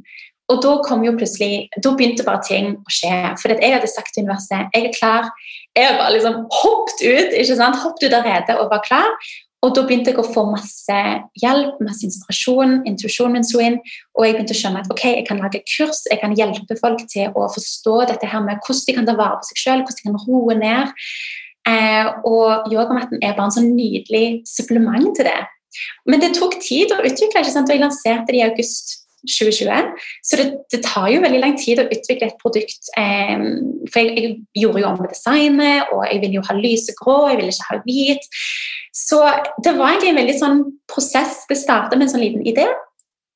Og 0.53 0.61
da 0.62 0.77
kom 0.87 1.03
jo 1.03 1.17
plutselig, 1.17 1.67
da 1.83 1.90
begynte 1.98 2.23
bare 2.27 2.38
ting 2.46 2.77
å 2.79 2.92
skje. 2.92 3.15
For 3.40 3.50
jeg 3.50 3.73
hadde 3.75 3.90
sagt 3.90 4.15
til 4.15 4.23
universet 4.27 4.77
jeg 4.77 4.85
er 4.87 4.94
klar. 4.94 5.33
Jeg 5.75 5.96
bare 5.98 6.13
liksom 6.15 6.44
hoppet 6.61 7.02
ut 7.02 7.35
ikke 7.35 7.56
sant? 7.58 7.81
Hoppet 7.83 8.06
ut 8.06 8.15
av 8.15 8.29
redet 8.29 8.54
og 8.54 8.71
var 8.71 8.85
klar. 8.87 9.11
Og 9.65 9.73
da 9.75 9.83
begynte 9.87 10.13
jeg 10.13 10.21
å 10.21 10.27
få 10.27 10.44
masse 10.50 10.98
hjelp, 11.40 11.79
masse 11.85 12.04
inspirasjon. 12.07 12.83
Intuisjonen 12.88 13.38
min 13.38 13.46
slo 13.46 13.63
inn, 13.65 13.79
og 14.15 14.27
jeg 14.27 14.37
begynte 14.37 14.54
å 14.54 14.61
skjønne 14.61 14.83
at 14.85 14.92
ok, 14.92 15.04
jeg 15.09 15.25
kan 15.29 15.40
lage 15.42 15.63
kurs, 15.65 16.04
jeg 16.11 16.21
kan 16.21 16.37
hjelpe 16.37 16.77
folk 16.79 17.02
til 17.11 17.33
å 17.33 17.48
forstå 17.54 17.96
dette 18.13 18.31
her 18.31 18.44
med 18.44 18.61
hvordan 18.61 18.85
de 18.87 18.96
kan 18.98 19.09
ta 19.09 19.17
vare 19.19 19.40
på 19.40 19.48
seg 19.48 19.63
selv, 19.63 19.88
hvordan 19.88 19.98
de 20.02 20.07
kan 20.07 20.21
roe 20.29 20.59
ned. 20.61 20.94
Eh, 21.67 22.13
og 22.29 22.69
yogamatten 22.71 23.19
er 23.23 23.35
bare 23.35 23.48
en 23.48 23.57
sånn 23.57 23.73
nydelig 23.75 24.42
supplement 24.46 25.09
til 25.17 25.27
det. 25.27 25.40
Men 26.07 26.23
det 26.23 26.37
tok 26.37 26.61
tid 26.63 26.92
å 26.94 27.02
utvikle, 27.02 27.42
ikke 27.42 27.52
sant? 27.57 27.69
og 27.69 27.75
jeg 27.75 27.83
lanserte 27.83 28.31
det 28.31 28.40
i 28.40 28.46
august 28.46 29.06
2020. 29.27 29.92
Så 30.24 30.38
det, 30.40 30.46
det, 30.72 30.81
tar 30.87 31.10
jo 31.12 31.22
veldig 31.24 31.42
lang 31.42 31.56
tid 31.60 31.83
å 31.83 31.87
utvikle 31.87 32.31
et 32.31 32.40
produkt. 32.40 32.90
Eh, 32.98 33.44
for 33.90 34.00
jeg, 34.00 34.16
jeg, 34.16 34.33
gjorde 34.62 34.83
jo 34.83 34.88
om 34.90 34.98
med 35.02 35.12
designet, 35.12 35.92
og 35.92 36.06
jeg 36.08 36.22
ville 36.24 36.38
jo 36.38 36.46
ha 36.48 36.56
lysegrå, 36.58 37.18
jeg 37.31 37.40
ville 37.40 37.54
ikke 37.54 37.70
ha 37.70 37.81
hvit. 37.85 38.29
Så 38.96 39.20
det 39.64 39.77
var 39.77 39.92
egentlig 39.92 40.12
en 40.14 40.20
veldig 40.22 40.37
sånn 40.40 40.60
prosess. 40.90 41.42
Det 41.50 41.58
startet 41.60 41.98
med 41.98 42.08
en 42.08 42.14
sånn 42.14 42.24
liten 42.24 42.46
idé. 42.48 42.66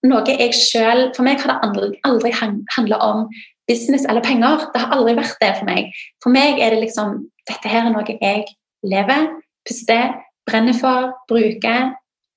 Noe 0.08 0.24
jeg 0.24 0.54
selv, 0.56 1.10
For 1.16 1.26
meg 1.26 1.42
har 1.42 1.52
det 1.52 1.58
aldri, 1.66 1.90
aldri 2.08 2.32
handla 2.32 3.00
om 3.04 3.26
business 3.68 4.06
eller 4.08 4.24
penger. 4.24 4.70
Det 4.72 4.80
har 4.82 4.96
aldri 4.96 5.14
vært 5.18 5.36
det 5.42 5.52
for 5.58 5.68
meg. 5.68 5.92
For 6.24 6.32
meg 6.34 6.60
er 6.62 6.74
det 6.74 6.86
liksom 6.86 7.20
Dette 7.50 7.70
her 7.72 7.88
er 7.88 7.90
noe 7.90 8.04
jeg 8.06 8.44
lever, 8.86 9.24
puster, 9.66 10.12
brenner 10.46 10.76
for, 10.76 11.08
bruker. 11.28 11.88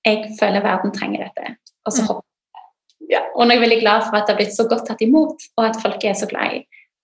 Jeg 0.08 0.32
føler 0.40 0.64
verden 0.64 0.94
trenger 0.96 1.28
dette. 1.28 1.56
Og 1.86 1.94
så 1.94 2.02
mm. 2.02 2.08
hopper 2.08 2.33
ja. 3.14 3.22
Og 3.36 3.46
jeg 3.46 3.60
er 3.60 3.66
veldig 3.66 3.82
glad 3.84 4.08
for 4.08 4.18
at 4.18 4.28
det 4.28 4.36
har 4.36 4.42
blitt 4.42 4.56
så 4.56 4.66
godt 4.70 4.88
tatt 4.90 5.04
imot, 5.06 5.46
og 5.58 5.68
at 5.68 5.80
folk 5.84 6.06
er 6.08 6.18
så 6.18 6.30
glad 6.30 6.58
i, 6.58 6.64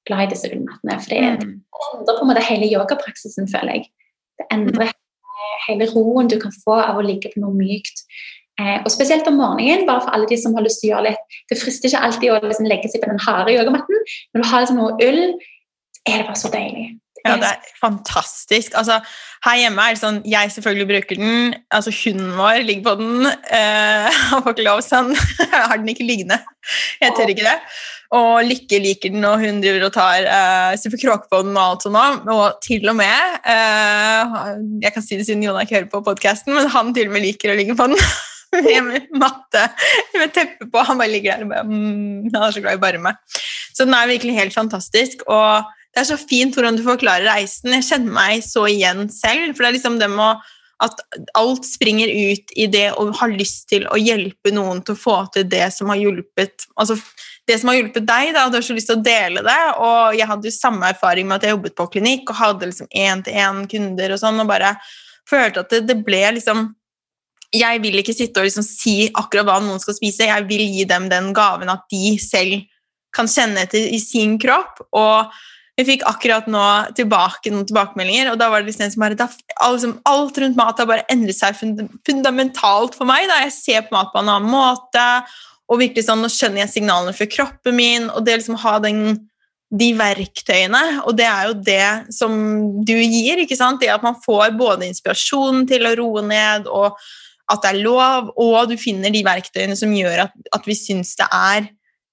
glad 0.09 0.25
i 0.25 0.31
disse 0.33 0.49
ullmattene. 0.49 0.97
For 1.03 1.13
det, 1.13 1.21
mm. 1.43 1.53
endrer 1.93 2.17
på 2.17 2.25
en 2.25 2.31
måte 2.31 2.47
hele 2.49 2.71
yogapraksisen, 2.71 3.49
føler 3.51 3.77
jeg. 3.77 3.89
Det 4.39 4.49
endrer 4.55 4.93
hele 5.67 5.87
roen 5.93 6.29
du 6.31 6.37
kan 6.41 6.53
få 6.63 6.79
av 6.81 6.99
å 6.99 7.05
ligge 7.05 7.31
på 7.33 7.43
noe 7.43 7.55
mykt. 7.55 8.03
Eh, 8.59 8.79
og 8.83 8.91
spesielt 8.91 9.27
om 9.29 9.37
morgenen, 9.39 9.85
bare 9.87 10.03
for 10.03 10.15
alle 10.15 10.27
de 10.27 10.37
som 10.39 10.55
har 10.57 10.65
lyst 10.65 10.81
til 10.81 10.89
å 10.89 10.97
gjøre 10.97 11.11
litt 11.13 11.37
Det 11.47 11.57
frister 11.61 11.87
ikke 11.87 12.01
alltid 12.07 12.33
å 12.33 12.39
liksom 12.43 12.67
legge 12.67 12.89
seg 12.91 13.03
på 13.03 13.11
den 13.11 13.21
harde 13.23 13.55
yogamatten. 13.55 14.01
Når 14.33 14.43
du 14.43 14.49
har 14.49 14.65
liksom 14.65 14.81
noe 14.81 14.97
ull, 15.05 15.21
er 16.09 16.17
det 16.17 16.25
bare 16.27 16.41
så 16.41 16.51
deilig. 16.51 16.89
Ja, 17.25 17.35
det 17.35 17.49
er 17.49 17.71
fantastisk. 17.81 18.75
Altså, 18.79 18.99
her 19.45 19.59
hjemme 19.59 19.83
er 19.83 19.95
det 19.95 20.01
sånn 20.01 20.19
Jeg 20.27 20.51
selvfølgelig 20.53 20.87
bruker 20.89 21.19
den. 21.19 21.55
altså 21.71 21.91
Hunden 21.93 22.33
vår 22.37 22.63
ligger 22.67 22.85
på 22.87 22.95
den. 23.01 23.27
Uh, 23.27 24.19
han 24.31 24.43
får 24.45 24.55
ikke 24.55 24.67
lov, 24.67 24.81
så 24.85 25.03
han 25.03 25.15
har 25.69 25.81
den 25.81 25.91
ikke 25.93 26.07
liggende. 26.07 26.39
Jeg 27.01 27.15
tør 27.17 27.33
ikke 27.33 27.47
det. 27.47 27.57
Og 28.17 28.39
Lykke 28.41 28.79
liker 28.81 29.13
den, 29.13 29.25
og 29.27 29.43
hun 29.43 29.59
driver 29.61 29.85
og 29.85 29.93
tar 29.93 30.25
uh, 30.25 30.79
super 30.81 31.01
kråke 31.01 31.29
på 31.29 31.43
den. 31.45 31.53
Og 31.57 31.65
alt 31.65 31.85
sånt 31.85 32.31
Og 32.33 32.63
til 32.65 32.87
og 32.89 32.97
med 32.97 33.37
uh, 33.45 34.39
Jeg 34.81 34.95
kan 34.95 35.05
si 35.05 35.19
det 35.19 35.27
siden 35.27 35.45
Jonak 35.45 35.71
hører 35.75 35.91
på 35.91 36.03
podkasten, 36.05 36.55
men 36.55 36.71
han 36.71 36.93
til 36.95 37.11
og 37.11 37.15
med 37.17 37.27
liker 37.27 37.53
å 37.53 37.59
ligge 37.59 37.77
på 37.77 37.89
den. 37.91 37.99
med 38.89 39.11
matte 39.13 39.67
med 40.15 40.31
teppe 40.33 40.65
på. 40.71 40.85
Han 40.87 40.97
bare 40.97 41.11
ligger 41.11 41.37
der 41.37 41.45
og 41.45 41.51
bare 41.51 41.67
mm, 41.67 42.31
Han 42.33 42.41
er 42.41 42.55
så 42.55 42.63
glad 42.63 42.79
i 42.79 42.81
varme. 42.81 43.13
Så 43.75 43.85
den 43.85 43.93
er 43.93 44.09
virkelig 44.09 44.39
helt 44.39 44.55
fantastisk. 44.55 45.21
og 45.27 45.67
det 45.99 46.05
er 46.05 46.13
så 46.13 46.21
fint 46.21 46.55
hvordan 46.55 46.77
du 46.79 46.85
forklarer 46.85 47.27
reisen. 47.27 47.73
Jeg 47.75 47.83
kjenner 47.89 48.13
meg 48.15 48.43
så 48.45 48.63
igjen 48.71 49.09
selv. 49.11 49.51
For 49.51 49.65
det 49.65 49.67
er 49.67 49.75
liksom 49.75 49.97
det 49.99 50.07
med 50.13 50.45
at 50.79 51.01
alt 51.35 51.67
springer 51.67 52.07
ut 52.07 52.53
i 52.55 52.69
det 52.71 52.85
å 52.95 53.09
ha 53.19 53.27
lyst 53.27 53.65
til 53.67 53.83
å 53.91 53.97
hjelpe 53.99 54.53
noen 54.55 54.79
til 54.87 54.95
å 54.95 55.01
få 55.01 55.17
til 55.33 55.43
det 55.51 55.65
som 55.75 55.91
har 55.91 55.99
hjulpet 55.99 56.63
altså 56.79 56.95
det 57.49 57.57
som 57.59 57.71
har 57.71 57.79
hjulpet 57.79 58.05
deg, 58.05 58.29
da, 58.35 58.45
du 58.47 58.59
har 58.59 58.63
så 58.63 58.75
lyst 58.77 58.87
til 58.91 58.99
å 58.99 59.03
dele 59.03 59.43
det. 59.43 59.59
Og 59.81 60.15
jeg 60.15 60.29
hadde 60.29 60.47
jo 60.47 60.55
samme 60.55 60.93
erfaring 60.93 61.27
med 61.27 61.39
at 61.39 61.47
jeg 61.47 61.55
jobbet 61.57 61.75
på 61.75 61.87
klinikk 61.97 62.31
og 62.31 62.39
hadde 62.39 62.69
liksom 62.69 62.89
én-til-én-kunder 62.93 64.13
og 64.15 64.21
sånn, 64.21 64.39
og 64.39 64.51
bare 64.51 64.75
følte 65.27 65.65
at 65.65 65.73
det, 65.73 65.81
det, 65.89 65.97
ble 66.05 66.21
liksom 66.37 66.69
Jeg 67.49 67.81
vil 67.81 67.97
ikke 67.97 68.13
sitte 68.13 68.39
og 68.39 68.45
liksom 68.45 68.63
si 68.63 69.09
akkurat 69.17 69.47
hva 69.49 69.59
noen 69.65 69.81
skal 69.81 69.97
spise, 69.97 70.29
jeg 70.29 70.45
vil 70.47 70.61
gi 70.61 70.85
dem 70.85 71.09
den 71.09 71.33
gaven 71.33 71.73
at 71.73 71.87
de 71.89 72.13
selv 72.21 72.61
kan 73.15 73.27
kjenne 73.27 73.65
etter 73.65 73.89
i 73.89 73.97
sin 73.99 74.37
kropp. 74.39 74.85
og 74.93 75.33
jeg 75.79 75.87
fikk 75.87 76.01
akkurat 76.09 76.47
nå 76.51 76.63
tilbake 76.97 77.51
noen 77.53 77.67
tilbakemeldinger, 77.69 78.33
og 78.33 78.39
da 78.41 78.49
var 78.51 78.61
det 78.61 78.71
liksom 78.71 78.85
en 78.85 78.91
som 78.91 79.03
bare, 79.05 79.15
liksom, 79.15 79.93
Alt 80.11 80.39
rundt 80.41 80.59
mat 80.59 80.81
har 80.81 80.89
bare 80.89 81.05
endret 81.11 81.37
seg 81.37 81.55
fundamentalt 81.55 82.97
for 82.99 83.07
meg. 83.07 83.29
Da. 83.29 83.39
Jeg 83.45 83.55
ser 83.55 83.85
på 83.87 83.95
mat 83.95 84.11
på 84.11 84.19
en 84.19 84.31
annen 84.33 84.51
måte, 84.51 85.05
og 85.69 85.79
virkelig 85.79 86.07
sånn, 86.07 86.23
nå 86.25 86.31
skjønner 86.33 86.65
jeg 86.65 86.73
signalene 86.73 87.15
for 87.15 87.31
kroppen 87.31 87.77
min. 87.77 88.09
og 88.09 88.25
det 88.25 88.39
liksom 88.41 88.59
ha 88.59 88.75
den, 88.83 89.21
de 89.69 89.89
verktøyene, 89.95 90.83
og 91.05 91.15
det 91.15 91.29
er 91.29 91.47
jo 91.47 91.57
det 91.63 92.13
som 92.17 92.35
du 92.83 92.95
gir. 92.97 93.45
ikke 93.45 93.57
sant? 93.59 93.79
Det 93.79 93.93
At 93.93 94.03
man 94.03 94.19
får 94.25 94.57
både 94.59 94.89
inspirasjon 94.89 95.67
til 95.69 95.87
å 95.87 95.95
roe 95.95 96.25
ned, 96.25 96.67
og 96.67 96.97
at 97.49 97.63
det 97.63 97.71
er 97.71 97.83
lov, 97.85 98.33
og 98.37 98.69
du 98.69 98.75
finner 98.77 99.13
de 99.13 99.23
verktøyene 99.25 99.77
som 99.77 99.93
gjør 99.93 100.27
at, 100.27 100.35
at 100.53 100.67
vi 100.67 100.75
syns 100.77 101.15
det 101.17 101.29
er 101.33 101.69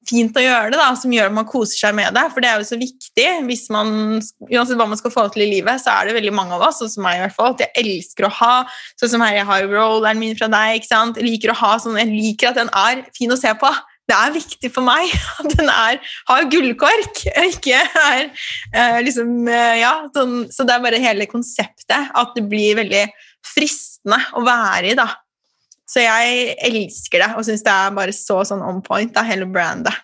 fint 0.07 0.37
å 0.39 0.43
gjøre 0.43 0.73
det, 0.73 0.79
da, 0.81 0.91
som 0.99 1.13
gjør 1.13 1.31
at 1.31 1.37
man 1.37 1.49
koser 1.49 1.81
seg 1.81 1.97
med 1.99 2.15
det. 2.17 2.25
For 2.33 2.45
det 2.45 2.51
er 2.51 2.63
jo 2.63 2.69
så 2.69 2.79
viktig. 2.81 3.27
hvis 3.49 3.67
man, 3.75 3.91
Uansett 4.47 4.79
hva 4.79 4.89
man 4.89 5.01
skal 5.01 5.15
få 5.15 5.27
til 5.35 5.47
i 5.47 5.51
livet, 5.57 5.83
så 5.83 5.95
er 5.97 6.09
det 6.09 6.17
veldig 6.19 6.35
mange 6.37 6.57
av 6.57 6.65
oss, 6.69 6.81
sånn 6.83 6.93
som 6.93 7.07
meg 7.07 7.19
i 7.19 7.25
hvert 7.25 7.37
fall, 7.37 7.55
at 7.55 7.67
jeg 7.67 7.85
elsker 7.85 8.29
å 8.29 8.33
ha 8.41 8.55
sånn 9.01 9.13
som 9.17 9.27
her 9.27 9.41
jeg 9.41 9.51
har 9.51 9.69
rolleren 9.73 10.23
min 10.23 10.39
fra 10.39 10.49
deg. 10.53 10.79
ikke 10.79 10.93
sant? 10.93 11.21
Jeg 11.21 11.29
liker 11.29 11.53
å 11.53 11.61
ha 11.65 11.75
sånn, 11.83 12.01
jeg 12.01 12.13
liker 12.13 12.53
at 12.53 12.61
den 12.61 12.73
er 12.73 13.05
fin 13.17 13.35
å 13.35 13.41
se 13.41 13.53
på. 13.59 13.73
Det 14.07 14.15
er 14.15 14.35
viktig 14.37 14.71
for 14.71 14.87
meg 14.87 15.11
at 15.43 15.51
den 15.59 15.71
er, 15.73 16.01
har 16.31 16.51
gullkork, 16.53 17.23
ikke 17.51 17.83
er 17.83 18.27
eh, 18.73 18.99
liksom 19.07 19.51
eh, 19.51 19.81
Ja, 19.83 19.95
sånn, 20.15 20.45
så 20.55 20.67
det 20.67 20.77
er 20.77 20.85
bare 20.85 21.03
hele 21.03 21.29
konseptet. 21.31 22.13
At 22.15 22.37
det 22.39 22.47
blir 22.51 22.79
veldig 22.79 23.07
fristende 23.47 24.21
å 24.39 24.45
være 24.47 24.93
i, 24.93 24.99
da. 24.99 25.11
Så 25.87 26.03
jeg 26.03 26.57
elsker 26.67 27.23
det 27.23 27.29
og 27.39 27.45
syns 27.47 27.63
det 27.67 27.73
er 27.73 27.95
bare 27.95 28.15
så 28.15 28.41
sånn 28.49 28.65
on 28.67 28.81
point, 28.85 29.13
da, 29.15 29.23
hele 29.27 29.47
brandet. 29.47 29.95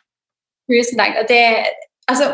Tusen 0.70 1.00
takk. 1.00 1.24
Det, 1.28 1.42
altså, 2.10 2.30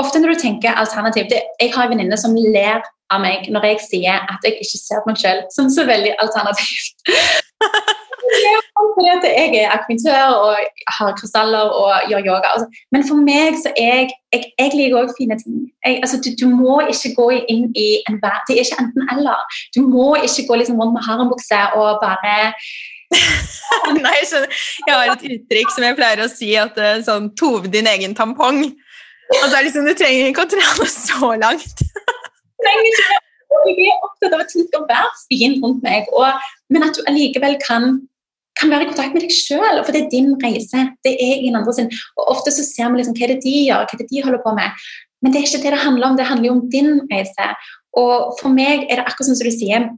ofte 0.00 0.22
når 0.22 0.34
du 0.34 0.42
tenker 0.44 0.78
alternativ 0.78 1.26
det, 1.32 1.42
Jeg 1.60 1.74
har 1.74 1.86
en 1.86 1.94
venninne 1.96 2.18
som 2.20 2.36
ler 2.38 2.84
av 3.12 3.20
meg 3.20 3.50
når 3.52 3.66
jeg 3.72 3.82
sier 3.84 4.22
at 4.30 4.46
jeg 4.46 4.60
ikke 4.62 4.80
ser 4.80 5.02
meg 5.08 5.18
selv 5.20 5.50
som 5.54 5.68
så 5.70 5.84
veldig 5.88 6.14
alternativt. 6.22 6.94
Jeg 8.24 9.48
er 9.62 9.72
akvintør 9.74 10.22
og 10.44 10.56
har 10.98 11.10
krystaller 11.18 11.72
og 11.80 12.08
gjør 12.10 12.22
yoga. 12.30 12.52
Altså. 12.54 12.66
Men 12.92 13.02
for 13.08 13.16
meg 13.28 13.58
så 13.62 13.72
er 13.76 13.96
jeg 14.00 14.12
Jeg, 14.34 14.44
jeg 14.58 14.70
liker 14.74 14.96
òg 14.98 15.10
fine 15.18 15.36
ting. 15.38 15.58
Jeg, 15.86 16.00
altså, 16.02 16.16
du, 16.24 16.30
du, 16.40 16.46
må 16.50 16.80
ikke 16.90 17.12
gå 17.14 17.26
inn 17.52 17.68
i 17.78 17.88
en 18.08 18.16
verden 18.22 18.46
Det 18.48 18.56
er 18.56 18.64
ikke 18.64 18.80
enten-eller. 18.82 19.60
Du 19.76 19.80
må 19.86 20.06
ikke 20.26 20.46
gå 20.48 20.56
liksom 20.58 20.80
rundt 20.80 20.96
med 20.96 21.06
harembukse 21.06 21.60
og 21.78 22.00
bare 22.02 22.32
Nei, 24.04 24.14
jeg, 24.18 24.26
skjønner. 24.30 24.56
jeg 24.86 24.96
har 24.96 25.12
et 25.12 25.26
uttrykk 25.36 25.74
som 25.74 25.86
jeg 25.86 25.96
pleier 26.00 26.22
å 26.24 26.26
si, 26.32 26.48
at 26.58 26.80
er 26.82 27.04
sånn 27.06 27.28
Tove 27.38 27.70
din 27.70 27.86
egen 27.86 28.16
tampong. 28.18 28.64
Og 28.64 29.44
så 29.44 29.52
er 29.58 29.68
liksom, 29.68 29.86
Du 29.86 29.94
trenger 29.98 30.32
ikke 30.32 30.46
å 30.48 30.50
trene 30.50 30.88
så 30.90 31.30
langt. 31.44 31.84
trenger 32.64 32.90
ikke 32.90 33.20
Jeg 33.68 33.86
er 33.86 34.02
opptatt 34.08 34.34
av 34.34 34.42
at 34.42 34.50
ting 34.50 34.66
skal 34.66 34.88
være 34.88 35.12
fint 35.28 35.62
rundt 35.62 35.86
meg, 35.86 36.10
og, 36.10 36.42
men 36.74 36.88
at 36.88 36.98
du 36.98 37.04
allikevel 37.06 37.54
kan 37.62 38.00
kan 38.60 38.70
være 38.70 38.86
i 38.86 38.90
kontakt 38.90 39.14
med 39.14 39.24
deg 39.24 39.34
sjøl, 39.34 39.80
for 39.82 39.94
det 39.94 40.04
er 40.04 40.12
din 40.12 40.34
reise. 40.42 40.84
det 41.06 41.14
er 41.14 41.40
ingen 41.40 41.58
andre 41.58 41.74
sin. 41.74 41.90
Og 42.18 42.30
Ofte 42.36 42.54
så 42.54 42.66
ser 42.66 42.92
vi 42.92 43.00
liksom, 43.00 43.16
hva 43.18 43.26
er 43.26 43.34
det 43.34 43.42
de 43.42 43.56
gjør, 43.66 43.82
hva 43.88 43.96
er 43.96 44.02
det 44.02 44.10
de 44.12 44.22
holder 44.26 44.44
på 44.44 44.54
med. 44.54 44.86
Men 45.22 45.32
det 45.32 45.40
er 45.40 45.48
ikke 45.48 45.62
det 45.64 45.74
det 45.74 45.82
handler 45.82 46.06
om, 46.06 46.16
det 46.16 46.28
handler 46.28 46.50
jo 46.50 46.56
om 46.58 46.64
din 46.70 46.90
reise. 47.10 47.50
Og 47.98 48.34
for 48.40 48.52
meg 48.52 48.86
er 48.88 49.00
det 49.00 49.06
akkurat 49.06 49.30
sånn 49.30 49.38
som 49.40 49.48
du 49.48 49.54
sier, 49.54 49.90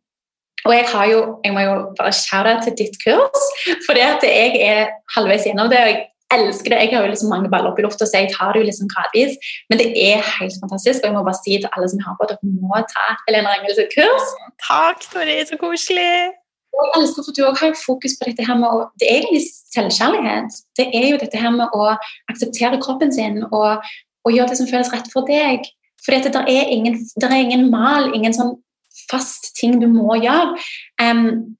og 0.67 0.75
jeg 0.75 0.87
har 0.91 1.07
jo, 1.11 1.21
jeg 1.45 1.55
må 1.55 1.63
jo 1.63 1.75
bare 1.99 2.13
kjære 2.17 2.55
til 2.65 2.77
ditt 2.81 2.97
kurs, 3.05 3.49
for 3.87 3.99
jeg 3.99 4.19
er 4.67 4.93
halvveis 5.15 5.47
gjennom 5.47 5.71
det. 5.71 5.83
og 5.83 5.91
jeg 5.93 6.07
elsker 6.35 6.73
det. 6.73 6.79
Jeg 6.83 6.97
har 6.97 7.05
jo 7.07 7.13
liksom 7.13 7.31
mange 7.31 7.51
baller 7.53 7.71
opp 7.71 7.79
i 7.79 7.85
lufta, 7.85 8.07
så 8.09 8.23
jeg 8.23 8.33
tar 8.35 8.55
det 8.55 8.63
jo 8.63 8.69
liksom 8.71 8.89
gradvis. 8.91 9.37
Men 9.71 9.83
det 9.83 9.91
er 9.95 10.25
helt 10.39 10.59
fantastisk, 10.63 11.03
og 11.03 11.11
jeg 11.11 11.17
må 11.19 11.23
bare 11.29 11.43
si 11.43 11.61
til 11.61 11.71
alle 11.71 11.91
som 11.93 12.03
har 12.07 12.17
på 12.17 12.27
at 12.27 12.35
dere 12.35 12.57
må 12.57 12.83
ta 12.95 13.07
Helena 13.29 13.55
Rangels 13.55 13.83
kurs. 13.95 14.35
Takk, 14.67 15.07
Tori. 15.13 15.39
Så 15.47 15.61
koselig. 15.61 16.35
Jeg 16.77 17.01
elsker 17.01 17.24
for 17.24 17.37
du 17.37 17.43
òg 17.47 17.61
har 17.62 17.79
fokus 17.79 18.16
på 18.18 18.29
dette 18.29 18.45
her 18.45 18.59
med 18.61 18.68
å, 18.68 18.89
Det 19.01 19.09
er 19.09 19.22
egentlig 19.22 19.47
selvkjærlighet. 19.72 20.59
Det 20.77 20.87
er 20.93 21.09
jo 21.11 21.20
dette 21.22 21.41
her 21.41 21.55
med 21.55 21.72
å 21.72 21.89
akseptere 22.33 22.81
kroppen 22.83 23.12
sin 23.12 23.43
og, 23.49 23.87
og 24.27 24.35
gjøre 24.35 24.53
det 24.53 24.59
som 24.61 24.68
føles 24.68 24.93
rett 24.93 25.09
for 25.12 25.29
deg. 25.29 25.64
For 26.05 26.12
det 26.12 26.35
er, 26.37 26.68
ingen, 26.70 26.99
er 27.22 27.37
ingen 27.41 27.70
mal, 27.72 28.12
ingen 28.14 28.35
sånn 28.37 28.55
fast 29.11 29.55
ting 29.59 29.81
du 29.81 29.89
må 29.91 30.18
gjøre. 30.20 30.57
Um, 31.03 31.57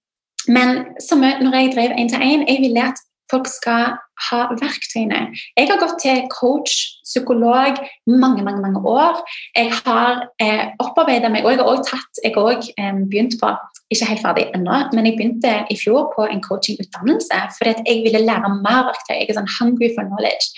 men 0.47 0.85
samme 1.03 1.33
når 1.43 1.57
jeg 1.59 1.73
drev 1.75 1.97
én-til-én, 1.97 2.45
jeg 2.47 2.62
ville 2.62 2.85
at 2.93 3.01
folk 3.31 3.49
skal 3.51 3.97
ha 4.31 4.41
verktøyene. 4.57 5.20
Jeg 5.59 5.68
har 5.68 5.81
gått 5.81 5.99
til 6.03 6.22
coach, 6.33 6.77
psykolog, 7.05 7.79
mange 8.07 8.45
mange, 8.47 8.62
mange 8.62 8.81
år. 8.81 9.20
Jeg 9.57 9.72
har 9.85 10.27
eh, 10.43 10.72
opparbeida 10.83 11.29
meg, 11.33 11.45
og 11.45 11.53
jeg 11.53 11.61
har 11.61 11.72
også 11.72 11.91
tatt, 11.91 12.22
jeg 12.24 12.33
har 12.37 12.51
også, 12.53 12.72
eh, 12.79 13.03
begynt 13.11 13.37
på 13.43 13.53
ikke 13.95 14.09
helt 14.11 14.22
ferdig 14.24 14.47
ennå, 14.57 14.79
men 14.95 15.07
jeg 15.07 15.14
begynte 15.18 15.53
i 15.70 15.77
fjor 15.79 16.09
på 16.16 16.24
en 16.27 16.43
coachingutdannelse 16.43 17.39
fordi 17.59 17.74
jeg 17.87 18.03
ville 18.07 18.24
lære 18.24 18.51
mer 18.64 18.89
verktøy. 18.89 19.14
Jeg 19.20 19.29
er 19.31 19.39
sånn 19.39 19.55
hungry 19.61 19.93
for 19.95 20.09
knowledge. 20.09 20.51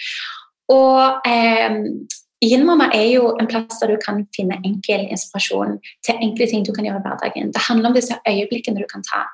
Og 0.72 1.28
eh, 1.28 1.76
Yin-mamma 2.45 2.86
er 2.95 3.09
jo 3.11 3.32
en 3.41 3.49
plass 3.51 3.80
der 3.80 3.91
du 3.91 3.97
kan 3.99 4.20
finne 4.36 4.61
enkel 4.66 5.09
inspirasjon 5.11 5.78
til 6.07 6.20
enkle 6.22 6.47
ting 6.47 6.62
du 6.66 6.70
kan 6.74 6.86
gjøre 6.86 7.01
i 7.01 7.07
hverdagen. 7.07 7.51
Det 7.55 7.64
handler 7.66 7.91
om 7.91 7.97
disse 7.97 8.14
øyeblikkene 8.30 8.78
du 8.78 8.86
kan 8.93 9.03
ta. 9.03 9.24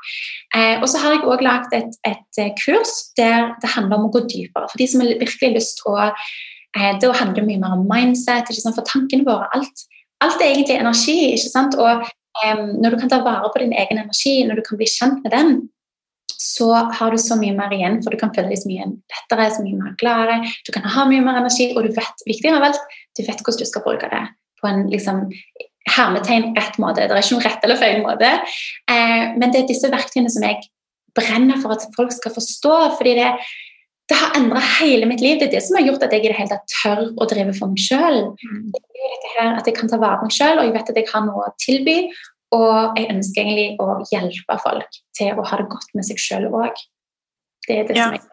Eh, 0.56 0.80
og 0.80 0.88
så 0.88 1.02
har 1.02 1.12
jeg 1.12 1.24
også 1.24 1.44
lagd 1.44 1.76
et, 1.76 1.98
et, 2.08 2.40
eh, 2.40 2.54
kurs 2.62 2.94
der 3.20 3.52
det 3.60 3.74
handler 3.76 3.98
om 3.98 4.08
å 4.08 4.12
gå 4.14 4.24
dypere. 4.24 4.70
For 4.70 4.80
de 4.80 4.88
som 4.88 5.04
har 5.04 5.12
virkelig 5.20 5.52
lyst 5.58 5.82
til 5.82 5.92
å 5.92 6.08
eh, 6.08 6.92
Det 7.00 7.12
handler 7.20 7.44
mye 7.46 7.60
mer 7.60 7.76
om 7.76 7.84
mindset, 7.86 8.48
for 8.48 8.88
tankene 8.88 9.28
våre. 9.28 9.50
Alt, 9.54 9.84
alt 10.24 10.40
er 10.40 10.54
egentlig 10.54 10.80
energi. 10.80 11.18
ikke 11.36 11.52
sant? 11.52 11.76
Og 11.76 12.08
eh, 12.08 12.56
når 12.80 12.96
du 12.96 13.00
kan 13.02 13.12
ta 13.12 13.20
vare 13.20 13.52
på 13.52 13.60
din 13.60 13.76
egen 13.76 14.00
energi, 14.00 14.40
når 14.48 14.62
du 14.62 14.62
kan 14.64 14.80
bli 14.80 14.88
kjent 14.88 15.20
med 15.22 15.36
den, 15.36 15.68
så 16.40 16.70
har 16.98 17.14
du 17.14 17.20
så 17.20 17.36
mye 17.40 17.54
mer 17.56 17.72
igjen, 17.74 18.00
for 18.04 18.14
du 18.14 18.20
kan 18.20 18.32
føle 18.34 18.50
deg 18.50 18.60
så 18.60 18.70
mye 18.70 18.88
lettere, 18.90 19.50
så 19.54 19.64
mye 19.64 19.80
mer 19.80 19.98
gladere. 20.00 20.40
Du 20.66 20.72
kan 20.74 20.86
ha 20.96 21.06
mye 21.10 21.24
mer 21.24 21.40
energi, 21.42 21.70
og 21.74 21.86
du 21.86 21.94
vet 21.96 22.24
viktigere 22.28 22.60
av 22.60 22.70
alt, 22.70 22.96
du 23.16 23.22
vet 23.24 23.40
hvordan 23.40 23.60
du 23.60 23.70
skal 23.70 23.84
bruke 23.86 24.10
det 24.10 24.24
på 24.60 24.70
en 24.70 24.86
liksom, 24.92 25.26
hermetegn 25.94 26.54
rett 26.56 26.78
måte. 26.82 27.04
Det 27.04 27.12
er 27.12 27.22
ikke 27.22 27.36
noen 27.36 27.46
rett 27.46 27.66
eller 27.66 27.80
feil 27.80 28.00
måte. 28.04 28.30
Eh, 28.90 29.34
men 29.36 29.52
det 29.52 29.62
er 29.62 29.68
disse 29.68 29.90
verktøyene 29.92 30.32
som 30.32 30.46
jeg 30.46 30.62
brenner 31.14 31.60
for 31.62 31.74
at 31.74 31.86
folk 31.96 32.12
skal 32.14 32.34
forstå. 32.34 32.74
fordi 32.98 33.14
det, 33.20 33.28
det 34.10 34.18
har 34.20 34.38
endra 34.38 34.62
hele 34.80 35.06
mitt 35.10 35.22
liv. 35.24 35.38
Det 35.38 35.48
er 35.48 35.56
det 35.56 35.64
som 35.66 35.78
har 35.78 35.86
gjort 35.86 36.06
at 36.06 36.12
jeg 36.16 36.24
i 36.24 36.30
det 36.32 36.38
hele 36.38 36.52
tatt 36.52 36.76
tør 36.80 37.04
å 37.12 37.28
drive 37.30 37.54
for 37.56 37.72
meg 37.72 37.84
sjøl. 37.84 38.20
Mm. 38.40 38.72
At 39.44 39.68
jeg 39.68 39.76
kan 39.76 39.90
ta 39.90 40.00
vare 40.00 40.20
på 40.20 40.30
meg 40.30 40.36
sjøl, 40.36 40.58
og 40.58 40.68
jeg 40.68 40.76
vet 40.76 40.94
at 40.94 41.02
jeg 41.02 41.10
har 41.12 41.26
noe 41.28 41.48
å 41.48 41.54
tilby. 41.60 41.98
Og 42.54 42.98
jeg 42.98 43.10
ønsker 43.10 43.42
egentlig 43.42 43.82
å 43.82 43.98
hjelpe 44.12 44.56
folk 44.62 44.98
til 45.16 45.34
å 45.34 45.46
ha 45.48 45.58
det 45.60 45.68
godt 45.72 45.90
med 45.96 46.06
seg 46.06 46.20
sjøl 46.22 46.48
òg. 46.52 46.80
Det 47.66 47.80
er 47.80 47.88
det 47.88 47.98
ja. 47.98 48.08
som 48.08 48.18
jeg 48.18 48.24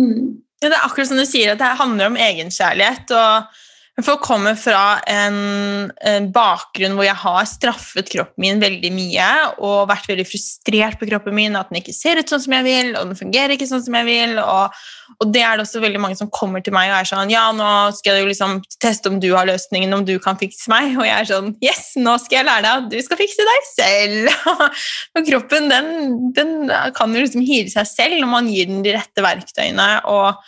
mm. 0.00 0.28
ja, 0.62 0.68
Det 0.70 0.74
er 0.74 0.84
akkurat 0.84 1.10
som 1.10 1.20
du 1.20 1.26
sier, 1.28 1.52
at 1.54 1.62
det 1.62 1.72
handler 1.80 2.10
om 2.10 2.18
egenkjærlighet. 2.28 3.14
og 3.14 3.66
Folk 4.04 4.20
komme 4.22 4.52
fra 4.54 5.00
en, 5.10 5.88
en, 6.06 6.28
bakgrunn 6.30 6.94
hvor 6.94 7.06
jeg 7.06 7.18
har 7.18 7.46
straffet 7.50 8.10
kroppen 8.12 8.44
min 8.44 8.60
veldig 8.62 8.90
mye 8.94 9.28
og 9.64 9.88
vært 9.90 10.06
veldig 10.10 10.26
frustrert 10.28 11.00
på 11.00 11.08
kroppen 11.08 11.34
min, 11.34 11.56
at 11.58 11.72
den 11.72 11.80
ikke 11.80 11.94
ser 11.96 12.20
ut 12.20 12.30
sånn 12.30 12.44
som 12.44 12.54
jeg 12.54 12.66
vil, 12.68 12.92
og 12.92 13.10
den 13.10 13.18
fungerer 13.18 13.56
ikke 13.56 13.66
sånn 13.66 13.82
som 13.82 13.96
jeg 13.98 14.06
vil. 14.06 14.36
Og, 14.38 14.76
og 15.18 15.32
det 15.34 15.42
er 15.42 15.58
det 15.58 15.66
også 15.66 15.82
veldig 15.82 16.02
mange 16.04 16.18
som 16.20 16.30
kommer 16.30 16.62
til 16.62 16.76
meg 16.76 16.92
og 16.92 16.98
er 17.00 17.10
sånn 17.10 17.32
Ja, 17.34 17.48
nå 17.56 17.70
skal 17.98 18.18
jeg 18.20 18.26
jo 18.26 18.30
liksom 18.30 18.58
teste 18.78 19.10
om 19.10 19.18
du 19.22 19.32
har 19.34 19.48
løsningen, 19.50 19.96
om 19.96 20.06
du 20.06 20.14
kan 20.22 20.38
fikse 20.38 20.70
meg. 20.70 20.94
Og 20.94 21.02
jeg 21.08 21.16
er 21.16 21.30
sånn 21.32 21.54
Yes, 21.64 21.90
nå 21.98 22.14
skal 22.22 22.42
jeg 22.42 22.48
lære 22.50 22.66
deg 22.68 22.84
at 22.84 22.92
du 22.92 22.98
skal 23.02 23.22
fikse 23.22 23.48
deg 23.50 23.70
selv. 23.72 24.30
og 25.18 25.32
kroppen, 25.32 25.72
den, 25.72 25.90
den 26.38 26.54
kan 26.94 27.16
jo 27.16 27.24
liksom 27.24 27.42
hile 27.42 27.72
seg 27.74 27.90
selv 27.90 28.22
når 28.22 28.30
man 28.36 28.52
gir 28.52 28.70
den 28.70 28.86
de 28.86 28.94
rette 28.94 29.26
verktøyene. 29.26 29.90
og 30.06 30.38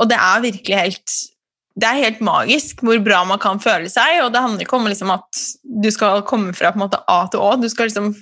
og 0.00 0.08
det 0.08 0.16
er 0.16 0.40
virkelig 0.40 0.78
helt 0.80 1.14
det 1.78 1.86
er 1.86 2.02
helt 2.02 2.22
magisk 2.24 2.82
hvor 2.84 2.98
bra 3.04 3.20
man 3.28 3.40
kan 3.42 3.60
føle 3.62 3.90
seg, 3.92 4.20
og 4.24 4.32
det 4.34 4.42
handler 4.42 4.66
ikke 4.66 4.78
om 4.78 4.88
liksom 4.90 5.12
at 5.14 5.44
du 5.62 5.88
skal 5.94 6.24
komme 6.28 6.54
fra 6.56 6.72
måte, 6.78 6.98
A 7.08 7.22
til 7.30 7.42
Å. 7.44 7.54
Du 7.60 7.68
skal 7.70 7.88
liksom 7.90 8.12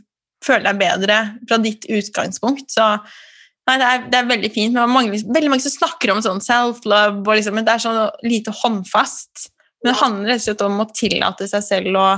føle 0.44 0.68
deg 0.68 0.80
bedre 0.80 1.20
fra 1.48 1.58
ditt 1.62 1.86
utgangspunkt. 1.88 2.68
Så 2.70 2.84
nei, 2.84 3.78
det, 3.80 3.88
er, 3.88 4.04
det 4.12 4.20
er 4.20 4.30
veldig 4.30 4.52
fint. 4.54 4.76
Men 4.76 4.92
mange, 4.92 5.22
veldig 5.24 5.52
mange 5.54 5.64
som 5.64 5.74
snakker 5.74 6.12
om 6.12 6.22
sånn 6.24 6.44
self-love, 6.44 7.24
liksom, 7.40 7.56
men 7.58 7.66
det 7.66 7.74
er 7.74 7.84
så 7.86 7.94
lite 8.26 8.54
håndfast. 8.60 9.48
Men 9.80 9.92
det 9.92 9.98
handler 10.02 10.32
rett 10.32 10.42
og 10.42 10.46
slett 10.46 10.66
om 10.66 10.82
å 10.82 10.90
tillate 10.92 11.50
seg 11.50 11.64
selv 11.64 11.98
å 11.98 12.08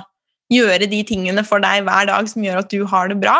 gjøre 0.50 0.88
de 0.90 1.00
tingene 1.06 1.44
for 1.46 1.62
deg 1.62 1.84
hver 1.86 2.08
dag 2.10 2.28
som 2.28 2.44
gjør 2.44 2.64
at 2.64 2.72
du 2.72 2.82
har 2.90 3.10
det 3.12 3.20
bra. 3.22 3.38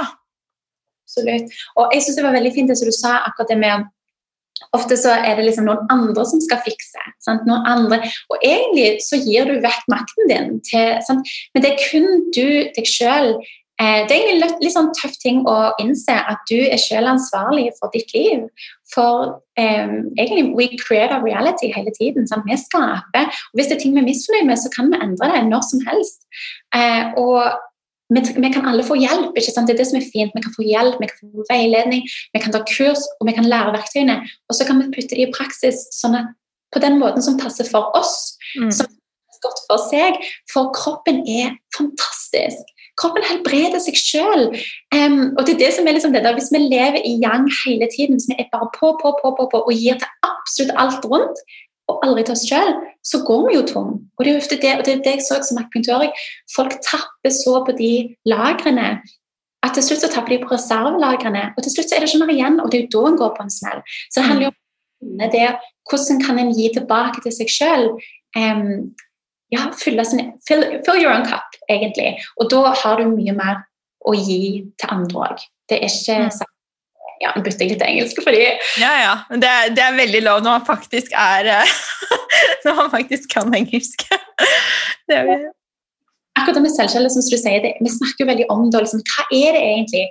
Absolutt. 1.11 1.51
Og 1.75 1.95
jeg 1.97 2.05
syns 2.07 2.21
det 2.21 2.27
var 2.29 2.37
veldig 2.37 2.53
fint 2.55 2.71
det 2.71 2.79
som 2.79 2.87
du 2.87 2.95
sa, 2.95 3.17
akkurat 3.27 3.51
det 3.51 3.59
med 3.59 3.89
Ofte 4.77 4.99
så 5.01 5.15
er 5.17 5.39
det 5.39 5.47
liksom 5.49 5.69
noen 5.69 5.87
andre 5.93 6.25
som 6.29 6.43
skal 6.45 6.61
fikse. 6.65 7.07
Sant? 7.25 7.47
Noen 7.49 7.67
andre. 7.69 8.03
Og 8.31 8.45
egentlig 8.47 9.01
så 9.07 9.19
gir 9.21 9.49
du 9.49 9.59
vekk 9.65 9.89
makten 9.93 10.31
din 10.31 10.61
til 10.69 11.01
sant? 11.07 11.33
Men 11.55 11.65
det 11.65 11.73
er 11.73 11.89
kun 11.89 12.29
du, 12.35 12.47
deg 12.77 12.89
sjøl. 12.89 13.35
Eh, 13.81 14.03
det 14.05 14.13
er 14.13 14.19
egentlig 14.19 14.43
litt, 14.43 14.59
litt 14.61 14.75
sånn 14.75 14.91
tøff 14.97 15.15
ting 15.23 15.41
å 15.49 15.57
innse 15.81 16.13
at 16.13 16.43
du 16.51 16.59
er 16.61 16.81
sjøl 16.81 17.09
ansvarlig 17.09 17.71
for 17.79 17.93
ditt 17.95 18.13
liv. 18.13 18.45
For 18.93 19.39
eh, 19.61 19.97
egentlig 20.19 20.51
we 20.59 20.69
create 20.77 21.17
a 21.17 21.23
reality 21.25 21.73
hele 21.73 21.95
tiden. 21.97 22.29
Sant? 22.29 22.45
Vi 22.49 22.59
skaper. 22.61 23.31
Og 23.31 23.61
hvis 23.61 23.73
det 23.73 23.79
er 23.79 23.83
ting 23.87 23.97
vi 23.97 24.05
er 24.05 24.09
misfornøyd 24.11 24.51
med, 24.53 24.61
så 24.61 24.73
kan 24.75 24.93
vi 24.93 25.01
endre 25.01 25.33
det 25.33 25.43
når 25.49 25.67
som 25.71 25.85
helst. 25.89 26.29
Eh, 26.77 27.17
og 27.21 27.57
vi, 28.11 28.23
vi, 28.43 28.51
kan 28.53 28.67
alle 28.67 28.85
få 28.87 28.99
hjelp. 28.99 29.37
ikke 29.37 29.53
sant? 29.55 29.69
Det 29.71 29.77
er 29.77 29.83
det 29.83 29.89
som 29.91 30.01
er 30.01 30.07
fint. 30.07 30.35
Vi 30.35 30.43
kan 30.45 30.55
få 30.57 30.67
hjelp, 30.67 30.99
vi 31.01 31.09
kan 31.11 31.21
få 31.21 31.47
veiledning, 31.51 32.03
vi 32.35 32.43
kan 32.43 32.55
ta 32.55 32.63
kurs 32.67 33.05
og 33.19 33.29
vi 33.29 33.37
kan 33.37 33.47
lære 33.47 33.75
verktøyene. 33.77 34.21
Og 34.51 34.59
så 34.59 34.67
kan 34.69 34.81
vi 34.81 34.91
putte 34.95 35.15
det 35.15 35.29
i 35.29 35.33
praksis 35.35 35.87
sånn 35.95 36.19
at 36.19 36.35
på 36.75 36.83
den 36.83 36.99
måten 37.01 37.23
som 37.23 37.39
passer 37.39 37.67
for 37.67 37.91
oss. 37.99 38.37
Mm. 38.59 38.71
som 38.75 38.87
er 38.87 39.41
godt 39.47 39.63
For 39.71 39.87
seg, 39.89 40.19
for 40.53 40.73
kroppen 40.75 41.23
er 41.29 41.55
fantastisk. 41.77 42.75
Kroppen 43.01 43.25
helbreder 43.25 43.81
seg 43.81 43.97
sjøl. 43.97 44.51
Um, 44.93 45.33
og 45.39 45.47
det 45.47 45.55
er 45.55 45.63
det 45.63 45.71
som 45.77 45.87
er 45.87 45.97
liksom 45.97 46.13
det 46.13 46.25
der, 46.27 46.37
Hvis 46.37 46.51
vi 46.53 46.61
lever 46.67 47.01
i 47.01 47.17
yang 47.23 47.47
hele 47.63 47.89
tiden, 47.95 48.19
hvis 48.19 48.29
vi 48.29 48.37
er 48.39 48.51
bare 48.53 48.69
på, 48.77 48.93
på, 49.01 49.15
på, 49.23 49.35
på, 49.39 49.49
på 49.53 49.63
og 49.63 49.73
gir 49.73 49.97
til 49.97 50.11
absolutt 50.27 50.75
alt 50.77 51.07
rundt, 51.07 51.41
og 51.91 52.05
aldri 52.07 52.25
til 52.27 52.37
oss 52.37 52.47
sjøl, 52.49 52.75
så 53.07 53.23
går 53.27 53.47
vi 53.49 53.57
jo 53.57 53.65
tom. 53.69 53.93
Og 54.17 54.25
det 54.25 54.33
er 54.33 54.37
jo 54.39 54.59
det, 54.63 54.75
og 54.79 54.85
det, 54.87 54.93
er 54.95 55.05
det 55.05 55.15
jeg 55.17 55.25
så 55.27 55.41
som 55.47 55.61
akupunktør. 55.61 56.07
Folk 56.55 56.77
tapper 56.87 57.35
så 57.35 57.59
på 57.67 57.75
de 57.79 57.93
lagrene 58.29 59.01
at 59.65 59.75
til 59.77 59.85
slutt 59.85 60.05
så 60.05 60.09
tapper 60.13 60.37
de 60.37 60.41
på 60.45 60.55
reservelagrene. 60.55 61.51
Og 61.57 61.65
til 61.65 61.75
slutt 61.75 61.91
så 61.91 61.97
er 61.97 62.05
det 62.05 62.09
ikke 62.09 62.25
mer 62.25 62.35
igjen, 62.35 62.61
og 62.63 62.73
det 62.73 62.79
er 62.79 62.87
jo 62.87 62.93
da 62.95 63.11
en 63.11 63.21
går 63.21 63.35
på 63.37 63.45
en 63.45 63.53
smell. 63.53 63.83
Så 64.09 64.21
det 64.21 64.29
handler 64.29 64.47
jo 64.47 64.53
om 64.53 65.33
det, 65.35 65.49
hvordan 65.91 66.23
kan 66.25 66.41
en 66.41 66.53
gi 66.57 66.69
tilbake 66.77 67.25
til 67.25 67.35
seg 67.37 67.53
sjøl. 67.53 67.89
Um, 68.39 68.95
ja, 69.53 69.67
fylle 69.77 70.05
sin, 70.07 70.33
fill, 70.49 70.65
fill, 70.87 71.03
your 71.03 71.13
own 71.13 71.27
cup, 71.27 71.59
egentlig. 71.69 72.15
Og 72.41 72.49
da 72.53 72.73
har 72.83 73.01
du 73.01 73.11
mye 73.11 73.35
mer 73.37 73.65
å 74.07 74.15
gi 74.17 74.41
til 74.81 74.97
andre 74.97 75.27
òg. 75.27 75.45
Det 75.69 75.81
er 75.81 75.91
ikke 75.91 76.23
mm 76.25 76.50
ja, 77.21 77.33
bytte 77.37 77.69
litt 77.69 77.85
engelsk 77.85 78.21
fordi 78.25 78.43
Ja, 78.81 78.91
ja. 79.05 79.15
Det 79.31 79.49
er, 79.49 79.73
det 79.77 79.85
er 79.85 79.97
veldig 79.99 80.23
lov 80.25 80.43
når 80.45 80.59
man 80.59 80.67
faktisk 80.69 81.15
er 81.17 81.53
eh, 81.61 81.79
Når 82.65 82.77
man 82.77 82.91
faktisk 82.93 83.31
kan 83.33 83.55
engelsk. 83.57 84.05
det 85.09 85.17
er 85.17 85.27
vi. 85.29 85.39
Akkurat 86.39 86.57
det 86.57 86.65
med 86.65 86.73
selvkjærlighet, 86.75 87.15
som 87.15 87.27
du 87.27 87.39
sier, 87.41 87.63
det, 87.65 87.73
vi 87.85 87.93
snakker 87.93 88.25
jo 88.25 88.29
veldig 88.31 88.47
om 88.53 88.67
det. 88.73 88.83
Liksom, 88.85 89.03
hva 89.11 89.27
er 89.29 89.57
det 89.57 89.63
egentlig? 89.67 90.05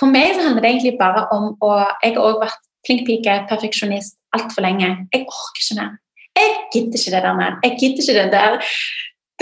For 0.00 0.12
meg 0.12 0.34
så 0.36 0.44
handler 0.44 0.64
det 0.64 0.70
egentlig 0.72 0.94
bare 1.00 1.24
om 1.34 1.50
å 1.64 1.70
Jeg 2.04 2.16
har 2.16 2.22
også 2.22 2.42
vært 2.44 2.62
flink 2.86 3.06
pike, 3.08 3.36
perfeksjonist, 3.50 4.16
altfor 4.36 4.64
lenge. 4.64 4.92
Jeg 5.14 5.26
orker 5.26 5.62
ikke 5.64 5.78
mer. 5.80 5.94
Jeg 6.36 6.52
gidder 6.74 7.00
ikke 7.00 7.14
det 7.16 7.22
der 7.26 7.38
mer. 7.40 7.56
Jeg 7.64 7.78
gidder 7.80 8.04
ikke 8.04 8.18
det 8.18 8.32
der 8.36 8.58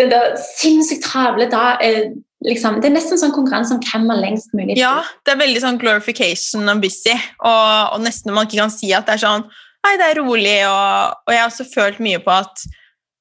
den 0.01 0.11
der 0.11 0.39
sinnssykt 0.59 1.05
travle 1.07 1.47
da, 1.51 1.77
eh, 1.83 2.11
liksom, 2.45 2.81
Det 2.83 2.91
er 2.91 2.97
nesten 2.97 3.21
sånn 3.21 3.35
konkurranse 3.35 3.77
om 3.77 3.83
hvem 3.85 4.09
har 4.11 4.21
lengst 4.23 4.55
mulig 4.57 4.79
Ja, 4.81 5.03
det 5.25 5.35
er 5.35 5.43
veldig 5.43 5.63
sånn 5.63 5.81
glorification 5.81 6.69
og 6.69 6.83
busy, 6.83 7.15
og, 7.45 7.95
og 7.95 8.03
nesten 8.05 8.35
man 8.35 8.49
ikke 8.49 8.63
kan 8.63 8.75
si 8.75 8.93
at 8.97 9.07
det 9.09 9.19
er 9.19 9.25
sånn 9.27 9.47
Nei, 9.85 9.97
det 10.01 10.07
er 10.09 10.21
rolig, 10.23 10.59
og, 10.65 11.17
og 11.27 11.35
jeg 11.35 11.43
har 11.43 11.51
også 11.51 11.67
følt 11.69 11.99
mye 12.01 12.21
på 12.25 12.33
at 12.33 12.63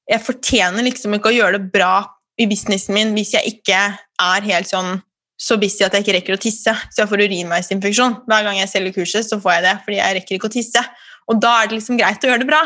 jeg 0.08 0.24
fortjener 0.24 0.84
liksom 0.84 1.16
ikke 1.16 1.28
å 1.28 1.34
gjøre 1.36 1.58
det 1.58 1.72
bra 1.74 1.98
i 2.40 2.46
businessen 2.48 2.96
min 2.96 3.12
hvis 3.16 3.34
jeg 3.36 3.56
ikke 3.56 3.80
er 4.00 4.46
helt 4.48 4.70
sånn 4.70 4.96
så 5.40 5.58
busy 5.60 5.84
at 5.84 5.94
jeg 5.94 6.04
ikke 6.04 6.14
rekker 6.16 6.36
å 6.36 6.40
tisse, 6.40 6.72
så 6.72 7.02
jeg 7.02 7.10
får 7.10 7.24
urinveisinfeksjon. 7.26 8.20
Hver 8.30 8.46
gang 8.46 8.58
jeg 8.60 8.70
selger 8.70 8.94
kurset, 8.94 9.26
så 9.26 9.40
får 9.42 9.56
jeg 9.56 9.64
det 9.66 9.74
fordi 9.84 9.98
jeg 9.98 10.16
rekker 10.18 10.36
ikke 10.38 10.50
å 10.50 10.54
tisse. 10.54 10.82
Og 11.28 11.40
da 11.42 11.56
er 11.58 11.68
det 11.68 11.78
liksom 11.78 11.98
greit 12.00 12.24
å 12.24 12.30
gjøre 12.30 12.44
det 12.44 12.48
bra. 12.48 12.62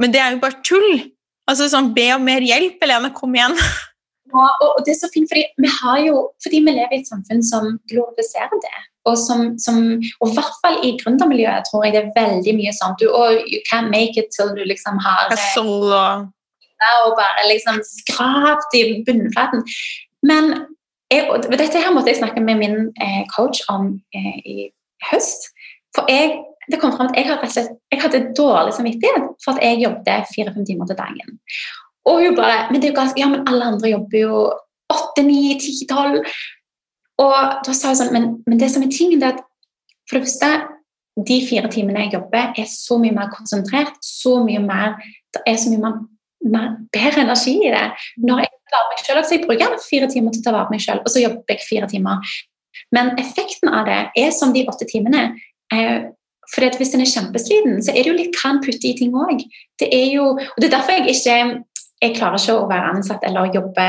Men 0.00 0.12
det 0.12 0.20
er 0.22 0.34
jo 0.34 0.42
bare 0.42 0.60
tull. 0.66 0.90
Altså 1.46 1.68
sånn, 1.70 1.92
Be 1.96 2.08
om 2.16 2.24
mer 2.26 2.44
hjelp, 2.44 2.80
Helene. 2.82 3.12
Kom 3.14 3.36
igjen. 3.36 3.54
Ja, 4.34 4.46
og 4.66 4.80
det 4.84 4.96
er 4.96 4.98
så 4.98 5.08
fint, 5.12 5.28
fordi 5.30 5.44
vi 5.62 5.68
har 5.70 5.98
jo, 6.02 6.20
fordi 6.42 6.58
vi 6.66 6.72
lever 6.74 6.96
i 6.96 7.00
et 7.00 7.08
samfunn 7.08 7.44
som 7.46 7.68
glorifiserer 7.90 8.58
det. 8.64 8.78
Og 9.06 9.14
som, 9.22 9.52
som 9.62 9.76
og 9.94 10.32
i 10.32 10.34
hvert 10.34 10.56
fall 10.64 10.80
i 10.82 10.96
gründermiljøet 10.98 11.68
tror 11.68 11.84
jeg 11.86 11.94
det 11.94 12.00
er 12.00 12.16
veldig 12.16 12.54
mye 12.58 12.72
sånn 12.74 12.96
du, 12.98 13.06
oh, 13.06 13.36
You 13.46 13.60
can't 13.68 13.92
make 13.94 14.18
it 14.18 14.32
til 14.34 14.50
du 14.56 14.64
liksom 14.66 14.98
har 15.04 15.30
Hustle 15.30 15.94
og 15.94 16.32
og 17.06 17.14
bare 17.16 17.46
liksom 17.48 17.78
skrapt 17.88 18.74
i 18.76 18.82
bunnflaten. 19.06 19.62
Men 20.28 20.50
jeg, 21.12 21.24
dette 21.54 21.80
her 21.80 21.94
måtte 21.94 22.10
jeg 22.12 22.20
snakke 22.20 22.42
med 22.44 22.60
min 22.60 22.76
eh, 23.00 23.22
coach 23.32 23.62
om 23.72 23.94
eh, 24.16 24.36
i 24.44 24.56
høst. 25.10 25.48
For 25.96 26.04
jeg, 26.10 26.34
det 26.70 26.80
kom 26.82 26.92
frem 26.94 27.10
at 27.10 27.18
jeg, 27.18 27.28
hadde, 27.30 27.64
jeg 27.92 28.02
hadde 28.02 28.22
dårlig 28.36 28.74
samvittighet 28.74 29.26
for 29.44 29.54
at 29.54 29.64
jeg 29.64 29.82
jobbet 29.84 30.30
fire-fem 30.34 30.66
timer 30.66 30.88
til 30.88 30.98
dagen. 30.98 31.38
Og 32.06 32.22
hun 32.22 32.36
bare 32.38 32.70
Men 32.70 32.80
det 32.80 32.88
er 32.88 32.94
jo 32.94 33.00
ganske, 33.00 33.20
ja, 33.20 33.28
men 33.28 33.44
alle 33.48 33.64
andre 33.64 33.90
jobber 33.90 34.18
jo 34.18 34.38
åtte, 34.92 35.22
ni, 35.26 35.58
ti, 35.58 35.74
tolv. 35.90 36.22
Og 37.22 37.36
da 37.66 37.74
sa 37.74 37.92
hun 37.92 38.00
sånn 38.00 38.12
men, 38.14 38.26
men, 38.46 38.58
det 38.60 38.70
som 38.72 38.84
er 38.84 38.92
tingen, 38.92 39.22
er 39.22 39.34
at 39.34 39.44
for 40.06 40.18
det 40.18 40.26
første 40.28 40.50
de 41.26 41.38
fire 41.48 41.70
timene 41.72 42.04
jeg 42.04 42.18
jobber, 42.18 42.52
er 42.60 42.66
så 42.68 42.98
mye 43.00 43.14
mer 43.16 43.30
konsentrert. 43.32 43.96
så 44.04 44.36
mye 44.44 44.60
mer, 44.60 44.98
Det 45.32 45.42
er 45.46 45.56
så 45.56 45.70
mye 45.70 45.80
mer, 45.80 45.94
mer 46.44 46.68
bedre 46.92 47.24
energi 47.24 47.56
i 47.56 47.72
det. 47.72 47.86
Når 48.20 48.44
jeg 48.44 48.52
tar 48.72 48.84
meg 48.90 49.00
selv, 49.06 49.24
så 49.24 49.34
jeg 49.34 49.46
bruker 49.46 49.78
fire 49.90 50.08
timer 50.12 50.32
til 50.32 50.42
å 50.42 50.44
ta 50.44 50.52
vare 50.52 50.68
på 50.68 50.76
meg 50.76 50.84
selv, 50.84 51.00
og 51.00 51.10
så 51.12 51.22
jobber 51.22 51.56
jeg 51.56 51.66
fire 51.68 51.88
timer. 51.88 52.36
Men 52.92 53.14
effekten 53.18 53.72
av 53.72 53.88
det 53.88 54.00
er 54.16 54.30
som 54.30 54.52
de 54.52 54.66
åtte 54.68 54.86
timene. 54.88 55.32
Eh, 55.72 56.12
for 56.54 56.76
Hvis 56.78 56.94
en 56.94 57.02
er 57.02 57.10
kjempesliten, 57.10 57.80
så 57.82 57.90
er 57.92 58.02
det 58.02 58.10
jo 58.12 58.18
litt 58.18 58.36
hva 58.38 58.52
en 58.54 58.62
putter 58.62 58.90
i 58.90 58.96
ting 58.98 59.14
òg. 59.14 59.42
Det 59.80 59.88
er 59.92 60.14
det 60.60 60.68
er 60.68 60.76
derfor 60.78 60.92
jeg 60.92 61.14
ikke 61.14 61.64
jeg 62.02 62.16
klarer 62.16 62.40
ikke 62.40 62.56
å 62.56 62.70
være 62.70 62.94
ansatt 62.94 63.22
eller 63.26 63.52
jobbe 63.54 63.86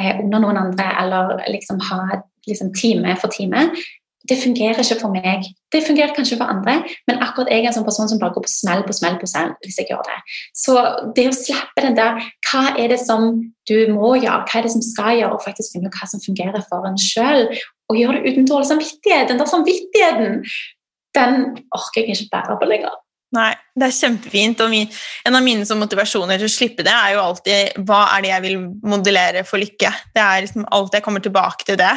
eh, 0.00 0.16
under 0.20 0.42
noen 0.42 0.58
andre 0.60 0.90
eller 1.00 1.38
liksom 1.48 1.80
ha 1.88 2.00
liksom, 2.46 2.72
time 2.76 3.16
for 3.20 3.32
time. 3.32 3.70
Det 4.26 4.36
fungerer 4.42 4.80
ikke 4.82 4.98
for 4.98 5.14
meg. 5.14 5.46
Det 5.70 5.84
fungerer 5.86 6.14
kanskje 6.14 6.38
for 6.40 6.50
andre, 6.50 6.80
men 7.06 7.20
akkurat 7.22 7.50
jeg 7.52 7.62
er 7.62 7.68
en 7.70 7.76
sånn 7.76 7.86
person 7.86 8.08
som 8.10 8.18
bare 8.18 8.34
går 8.34 8.42
på 8.42 8.50
smell 8.50 8.82
på 8.86 8.96
smell 8.96 9.18
på 9.20 9.28
smell 9.30 9.52
hvis 9.62 9.78
jeg 9.78 9.86
gjør 9.92 10.02
det. 10.08 10.16
Så 10.56 10.74
det 11.16 11.28
å 11.30 11.36
slippe 11.36 11.84
den 11.84 11.98
der 11.98 12.18
Hva 12.48 12.64
er 12.74 12.90
det 12.90 12.98
som 13.02 13.28
du 13.70 13.76
må 13.94 14.16
gjøre? 14.18 14.42
Hva 14.50 14.58
er 14.58 14.66
det 14.66 14.74
som 14.74 14.82
skal 14.82 15.20
gjøre? 15.20 15.38
Og 15.38 15.46
faktisk 15.46 15.76
finne 15.76 15.90
ut 15.90 15.98
hva 16.00 16.10
som 16.10 16.22
fungerer 16.24 16.66
for 16.66 16.88
en 16.90 16.98
sjøl. 17.00 17.46
Og 17.86 18.00
gjøre 18.00 18.18
det 18.18 18.34
uten 18.34 18.48
dårlig 18.50 18.70
samvittighet. 18.72 19.30
Den 19.30 19.38
der 19.38 19.50
samvittigheten, 19.50 20.40
den 21.16 21.42
orker 21.74 22.04
jeg 22.04 22.14
ikke 22.14 22.32
bære 22.36 22.60
på 22.60 22.70
lenger. 22.70 22.94
Nei, 23.34 23.50
det 23.74 23.88
er 23.88 23.96
kjempefint. 23.96 24.62
Og 24.62 24.70
min, 24.70 24.86
en 25.26 25.36
av 25.36 25.44
mine 25.44 25.78
motivasjoner 25.80 26.38
til 26.38 26.48
å 26.48 26.52
slippe 26.52 26.86
det, 26.86 26.94
er 26.94 27.16
jo 27.16 27.24
alltid 27.24 27.80
hva 27.88 28.04
er 28.14 28.24
det 28.24 28.30
jeg 28.32 28.44
vil 28.46 28.62
modellere 28.86 29.42
for 29.48 29.62
lykke. 29.62 29.90
Det 30.14 30.22
er 30.22 30.44
liksom 30.44 30.66
alltid 30.70 31.00
jeg 31.00 31.06
kommer 31.06 31.24
tilbake 31.24 31.66
til 31.68 31.80
det. 31.80 31.94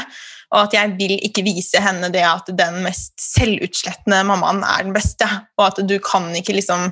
Og 0.50 0.64
at 0.64 0.74
jeg 0.74 0.96
vil 0.98 1.14
ikke 1.22 1.46
vise 1.46 1.82
henne 1.84 2.10
det 2.14 2.24
at 2.26 2.50
den 2.58 2.80
mest 2.82 3.14
selvutslettende 3.22 4.24
mammaen 4.26 4.64
er 4.66 4.88
den 4.88 4.96
beste. 4.96 5.28
Og 5.60 5.68
at 5.68 5.84
du 5.86 5.96
kan 6.02 6.26
ikke 6.36 6.58
liksom 6.58 6.90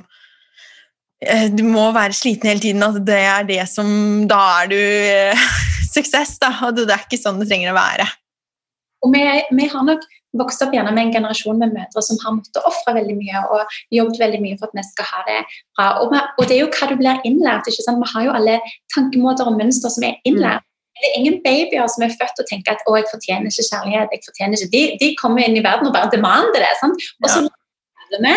eh, 1.26 1.48
Du 1.50 1.64
må 1.66 1.88
være 1.96 2.14
sliten 2.14 2.52
hele 2.52 2.62
tiden. 2.62 2.86
At 2.86 3.02
det 3.08 3.18
er 3.18 3.48
det 3.48 3.64
som 3.70 3.90
Da 4.30 4.38
er 4.60 4.70
du 4.70 4.78
eh, 4.78 5.48
suksess, 5.94 6.36
da. 6.38 6.54
Og 6.68 6.78
det 6.78 6.86
er 6.86 7.02
ikke 7.02 7.20
sånn 7.20 7.42
det 7.42 7.50
trenger 7.50 7.74
å 7.74 7.80
være. 7.80 8.06
Og 9.02 9.12
vi, 9.14 9.26
vi 9.58 9.66
har 9.70 9.84
nok 9.86 10.06
vokst 10.36 10.62
opp 10.64 10.74
gjerne 10.76 10.92
med 10.92 11.06
en 11.06 11.12
generasjon 11.16 11.58
med 11.60 11.74
mødre 11.74 12.04
som 12.04 12.18
har 12.24 12.36
måttet 12.36 12.60
ofre 12.68 12.94
veldig 12.98 13.16
mye 13.16 13.42
og 13.54 13.76
jobbet 13.94 14.22
veldig 14.22 14.40
mye 14.44 14.58
for 14.60 14.68
at 14.68 14.78
vi 14.78 14.86
skal 14.90 15.10
ha 15.12 15.20
det 15.28 15.38
bra. 15.48 15.86
Og, 16.02 16.16
og 16.38 16.48
det 16.48 16.56
er 16.56 16.64
jo 16.64 16.72
hva 16.74 16.88
du 16.90 16.96
blir 17.00 17.28
innlært. 17.28 17.68
ikke 17.70 17.84
sant? 17.86 18.02
Vi 18.02 18.10
har 18.14 18.26
jo 18.26 18.34
alle 18.38 18.58
tankemåter 18.94 19.48
og 19.48 19.60
mønster 19.60 19.92
som 19.94 20.08
er 20.08 20.18
innlært. 20.28 20.64
Det 20.98 21.06
er 21.06 21.20
ingen 21.20 21.38
babyer 21.44 21.86
som 21.92 22.02
er 22.04 22.16
født 22.18 22.42
og 22.42 22.48
tenker 22.50 22.74
at 22.74 22.82
å, 22.90 22.96
jeg 22.98 23.06
fortjener 23.12 23.52
ikke 23.52 23.68
kjærlighet. 23.68 24.16
jeg 24.16 24.24
fortjener 24.26 24.58
ikke. 24.58 24.72
De, 24.74 24.82
de 24.98 25.12
kommer 25.20 25.46
inn 25.46 25.56
i 25.56 25.62
verden 25.62 25.88
og 25.88 25.94
bare 25.94 26.10
demander 26.12 26.58
det. 26.58 26.72
sant? 26.80 27.06
Og 27.22 27.30
så 27.30 27.44
lærer 27.44 28.24
vi 28.24 28.34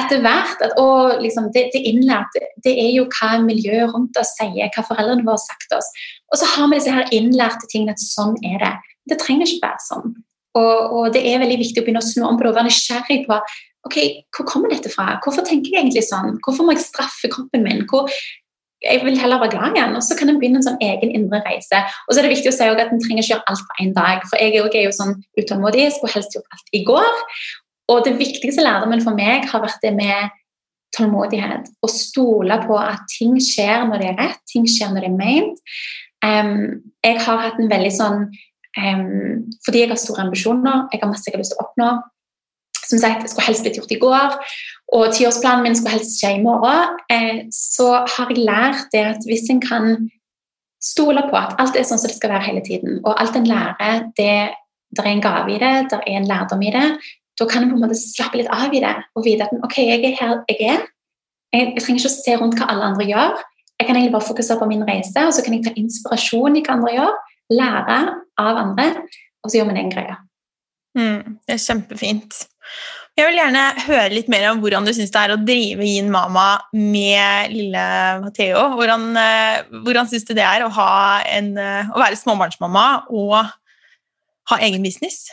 etter 0.00 0.22
hvert 0.24 0.64
at 0.64 0.78
å, 0.80 0.86
liksom, 1.20 1.50
det, 1.54 1.66
det 1.74 1.82
innlærte 1.90 2.46
det 2.64 2.72
er 2.78 2.90
jo 2.94 3.04
hva 3.18 3.34
miljøet 3.44 3.92
rundt 3.92 4.16
oss 4.20 4.32
sier, 4.38 4.70
hva 4.72 4.86
foreldrene 4.86 5.26
våre 5.26 5.36
har 5.36 5.44
sagt 5.44 5.76
oss. 5.76 5.90
Og 6.32 6.40
så 6.40 6.48
har 6.54 6.70
vi 6.70 6.80
disse 6.80 6.94
her 6.94 7.12
innlærte 7.16 7.68
tingene 7.68 7.96
at 7.96 8.02
sånn 8.02 8.38
er 8.46 8.58
det. 8.62 8.74
Det 9.10 9.20
trenger 9.20 9.48
ikke 9.50 9.66
være 9.66 9.84
sånn. 9.88 10.14
Og, 10.58 10.78
og, 10.90 11.04
det 11.14 11.22
er 11.30 11.42
veldig 11.42 11.58
viktig 11.60 11.82
å 11.82 11.86
begynne 11.86 12.02
å 12.02 12.06
snu 12.06 12.24
om 12.26 12.38
på 12.38 12.44
det 12.44 12.50
og 12.50 12.58
være 12.58 12.70
nysgjerrig 12.70 13.20
på 13.28 13.36
ok, 13.86 13.96
hvor 14.36 14.48
kommer 14.48 14.72
dette 14.72 14.90
fra? 14.92 15.14
Hvorfor 15.24 15.46
tenker 15.46 15.72
jeg 15.72 15.84
egentlig 15.84 16.02
sånn? 16.08 16.34
Hvorfor 16.44 16.66
må 16.66 16.74
jeg 16.74 16.84
straffe 16.84 17.30
kroppen 17.32 17.62
min? 17.64 17.84
Hvor, 17.88 18.10
jeg 18.84 19.04
vil 19.04 19.18
heller 19.20 19.40
være 19.40 19.54
glad 19.54 19.76
igjen. 19.76 19.96
Og 19.96 20.04
så 20.04 20.16
kan 20.18 20.32
en 20.32 20.40
begynne 20.40 20.60
en 20.60 20.66
sånn 20.66 20.82
egen 20.84 21.14
indre 21.16 21.42
reise. 21.44 21.82
Og 22.06 22.12
så 22.12 22.20
er 22.20 22.26
det 22.26 22.34
viktig 22.34 22.52
å 22.52 22.56
si 22.56 22.68
at 22.68 22.82
en 22.82 23.02
trenger 23.02 23.24
ikke 23.24 23.34
gjøre 23.34 23.52
alt 23.52 23.64
på 23.68 23.78
én 23.84 23.94
dag. 23.96 24.26
For 24.28 24.40
jeg 24.40 24.56
er 24.58 24.84
jo 24.86 24.96
sånn 24.96 25.16
utålmodig, 25.40 25.86
skulle 25.94 26.16
helst 26.16 26.36
gjort 26.36 26.56
alt 26.56 26.76
i 26.76 26.82
går. 26.88 27.24
Og 27.92 28.04
det 28.06 28.16
viktigste 28.20 28.64
lærdommen 28.64 29.02
for 29.04 29.16
meg 29.16 29.48
har 29.50 29.64
vært 29.64 29.82
det 29.84 29.94
med 29.96 30.36
tålmodighet. 30.96 31.70
Å 31.84 31.90
stole 31.92 32.60
på 32.66 32.76
at 32.80 33.04
ting 33.12 33.36
skjer 33.42 33.86
når 33.88 34.02
det 34.02 34.12
er 34.12 34.20
rett, 34.24 34.44
ting 34.50 34.68
skjer 34.68 34.94
når 34.94 35.06
det 35.06 35.10
er 35.10 35.18
ment. 35.18 35.74
Um, 36.20 36.54
jeg 37.04 37.20
har 37.24 37.44
hatt 37.46 37.60
en 37.60 37.70
veldig 37.70 37.92
sånn 37.96 38.24
fordi 38.76 39.82
jeg 39.82 39.90
har 39.90 39.98
store 39.98 40.24
ambisjoner, 40.26 40.86
jeg 40.92 41.00
har 41.02 41.10
masse 41.10 41.26
jeg 41.26 41.34
har 41.34 41.42
lyst 41.42 41.54
til 41.54 41.60
å 41.60 41.66
oppnå. 41.66 41.90
Som 42.80 42.98
sagt, 43.02 43.22
jeg 43.22 43.30
skulle 43.30 43.46
helst 43.46 43.64
blitt 43.66 43.78
gjort 43.78 43.92
i 43.94 43.98
går, 44.02 44.36
og 44.98 45.12
tiårsplanen 45.14 45.66
min 45.66 45.76
skulle 45.78 45.98
helst 45.98 46.18
skje 46.18 46.32
i 46.38 46.42
morgen. 46.42 46.96
Eh, 47.12 47.44
så 47.54 47.90
har 48.02 48.30
jeg 48.30 48.46
lært 48.46 48.88
det 48.94 49.04
at 49.12 49.26
hvis 49.28 49.50
en 49.52 49.60
kan 49.62 49.92
stole 50.82 51.22
på 51.28 51.36
at 51.36 51.58
alt 51.60 51.76
er 51.76 51.86
sånn 51.86 52.00
som 52.00 52.10
det 52.10 52.16
skal 52.16 52.32
være 52.32 52.48
hele 52.48 52.64
tiden, 52.66 52.98
og 53.04 53.18
alt 53.20 53.36
en 53.36 53.46
lærer, 53.46 54.06
det, 54.18 54.34
der 54.96 55.06
er 55.06 55.12
en 55.12 55.22
gave 55.24 55.54
i 55.54 55.60
det, 55.60 55.74
det 55.92 56.00
er 56.00 56.18
en 56.18 56.30
lærdom 56.30 56.64
i 56.64 56.72
det, 56.74 56.86
da 57.38 57.46
kan 57.48 57.64
en 57.64 57.70
på 57.72 57.78
en 57.78 57.84
måte 57.84 57.98
slappe 57.98 58.40
litt 58.40 58.50
av 58.52 58.72
i 58.74 58.82
det 58.82 58.96
og 59.16 59.24
vite 59.24 59.46
at 59.46 59.62
ok, 59.64 59.76
jeg 59.80 60.02
er 60.04 60.16
her 60.18 60.34
jeg 60.50 60.58
er. 60.74 60.82
Jeg, 61.54 61.72
jeg 61.74 61.82
trenger 61.84 62.02
ikke 62.02 62.10
å 62.10 62.16
se 62.16 62.34
rundt 62.38 62.58
hva 62.58 62.68
alle 62.70 62.90
andre 62.90 63.06
gjør. 63.08 63.38
Jeg 63.80 63.88
kan 63.88 63.96
egentlig 63.96 64.12
bare 64.12 64.28
fokusere 64.28 64.60
på 64.60 64.68
min 64.68 64.84
reise, 64.86 65.22
og 65.24 65.32
så 65.32 65.44
kan 65.44 65.56
jeg 65.56 65.64
ta 65.64 65.72
inspirasjon 65.80 66.58
i 66.58 66.62
hva 66.66 66.76
andre 66.76 66.96
gjør 66.98 67.14
lære 67.50 67.98
av 68.40 68.62
andre, 68.64 68.88
og 69.42 69.50
så 69.50 69.60
gjør 69.60 69.70
vi 69.70 69.78
den 69.80 69.92
greia. 69.92 70.16
Mm, 70.98 71.38
det 71.46 71.54
er 71.54 71.62
kjempefint. 71.62 72.40
Jeg 73.18 73.26
vil 73.26 73.40
gjerne 73.40 73.62
høre 73.84 74.12
litt 74.14 74.28
mer 74.32 74.46
om 74.48 74.60
hvordan 74.62 74.86
du 74.86 74.92
syns 74.96 75.10
det 75.12 75.20
er 75.20 75.34
å 75.34 75.40
drive 75.42 75.84
Yin 75.84 76.10
Mama 76.12 76.60
med 76.72 77.52
lille 77.52 77.86
Matheo. 78.22 78.62
Hvordan, 78.78 79.08
eh, 79.18 79.62
hvordan 79.84 80.08
syns 80.08 80.24
du 80.28 80.32
det 80.38 80.46
er 80.46 80.64
å, 80.64 80.70
en, 80.70 81.50
eh, 81.58 81.90
å 81.90 82.00
være 82.00 82.16
småbarnsmamma 82.16 82.86
og 83.10 83.34
ha 84.50 84.60
egen 84.62 84.82
business? 84.86 85.26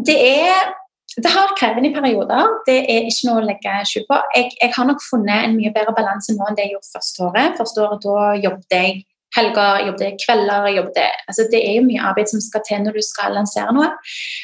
Det 0.00 0.16
er 0.16 0.72
det 1.14 1.30
har 1.30 1.52
krevende 1.54 1.92
perioder. 1.94 2.48
Det 2.66 2.80
er 2.90 3.06
ikke 3.06 3.28
noe 3.28 3.42
å 3.42 3.46
legge 3.46 3.74
skjul 3.86 4.06
på. 4.08 4.16
Jeg, 4.34 4.50
jeg, 4.58 4.72
har 4.74 4.86
nok 4.88 5.02
funnet 5.04 5.46
en 5.46 5.54
mye 5.54 5.70
bedre 5.74 5.94
balanse 5.94 6.34
nå 6.34 6.48
enn 6.48 6.56
det 6.58 6.66
jeg 6.66 6.74
gjorde 6.74 6.94
første 6.96 7.26
året. 7.28 7.58
Første 7.60 7.84
året 7.84 8.02
da 8.02 8.24
jobbet 8.42 8.74
jeg 8.74 8.96
helger, 9.36 9.80
jeg 9.80 9.88
jobbet 9.90 10.22
kvelder. 10.24 10.68
Jeg 10.68 10.78
jobbet, 10.80 11.20
altså 11.28 11.46
det 11.52 11.60
er 11.60 11.76
jo 11.78 11.88
mye 11.88 12.06
arbeid 12.10 12.30
som 12.30 12.42
skal 12.44 12.64
til 12.68 12.82
når 12.84 12.98
du 12.98 13.04
skal 13.04 13.36
lansere 13.36 13.74
noe. 13.76 13.90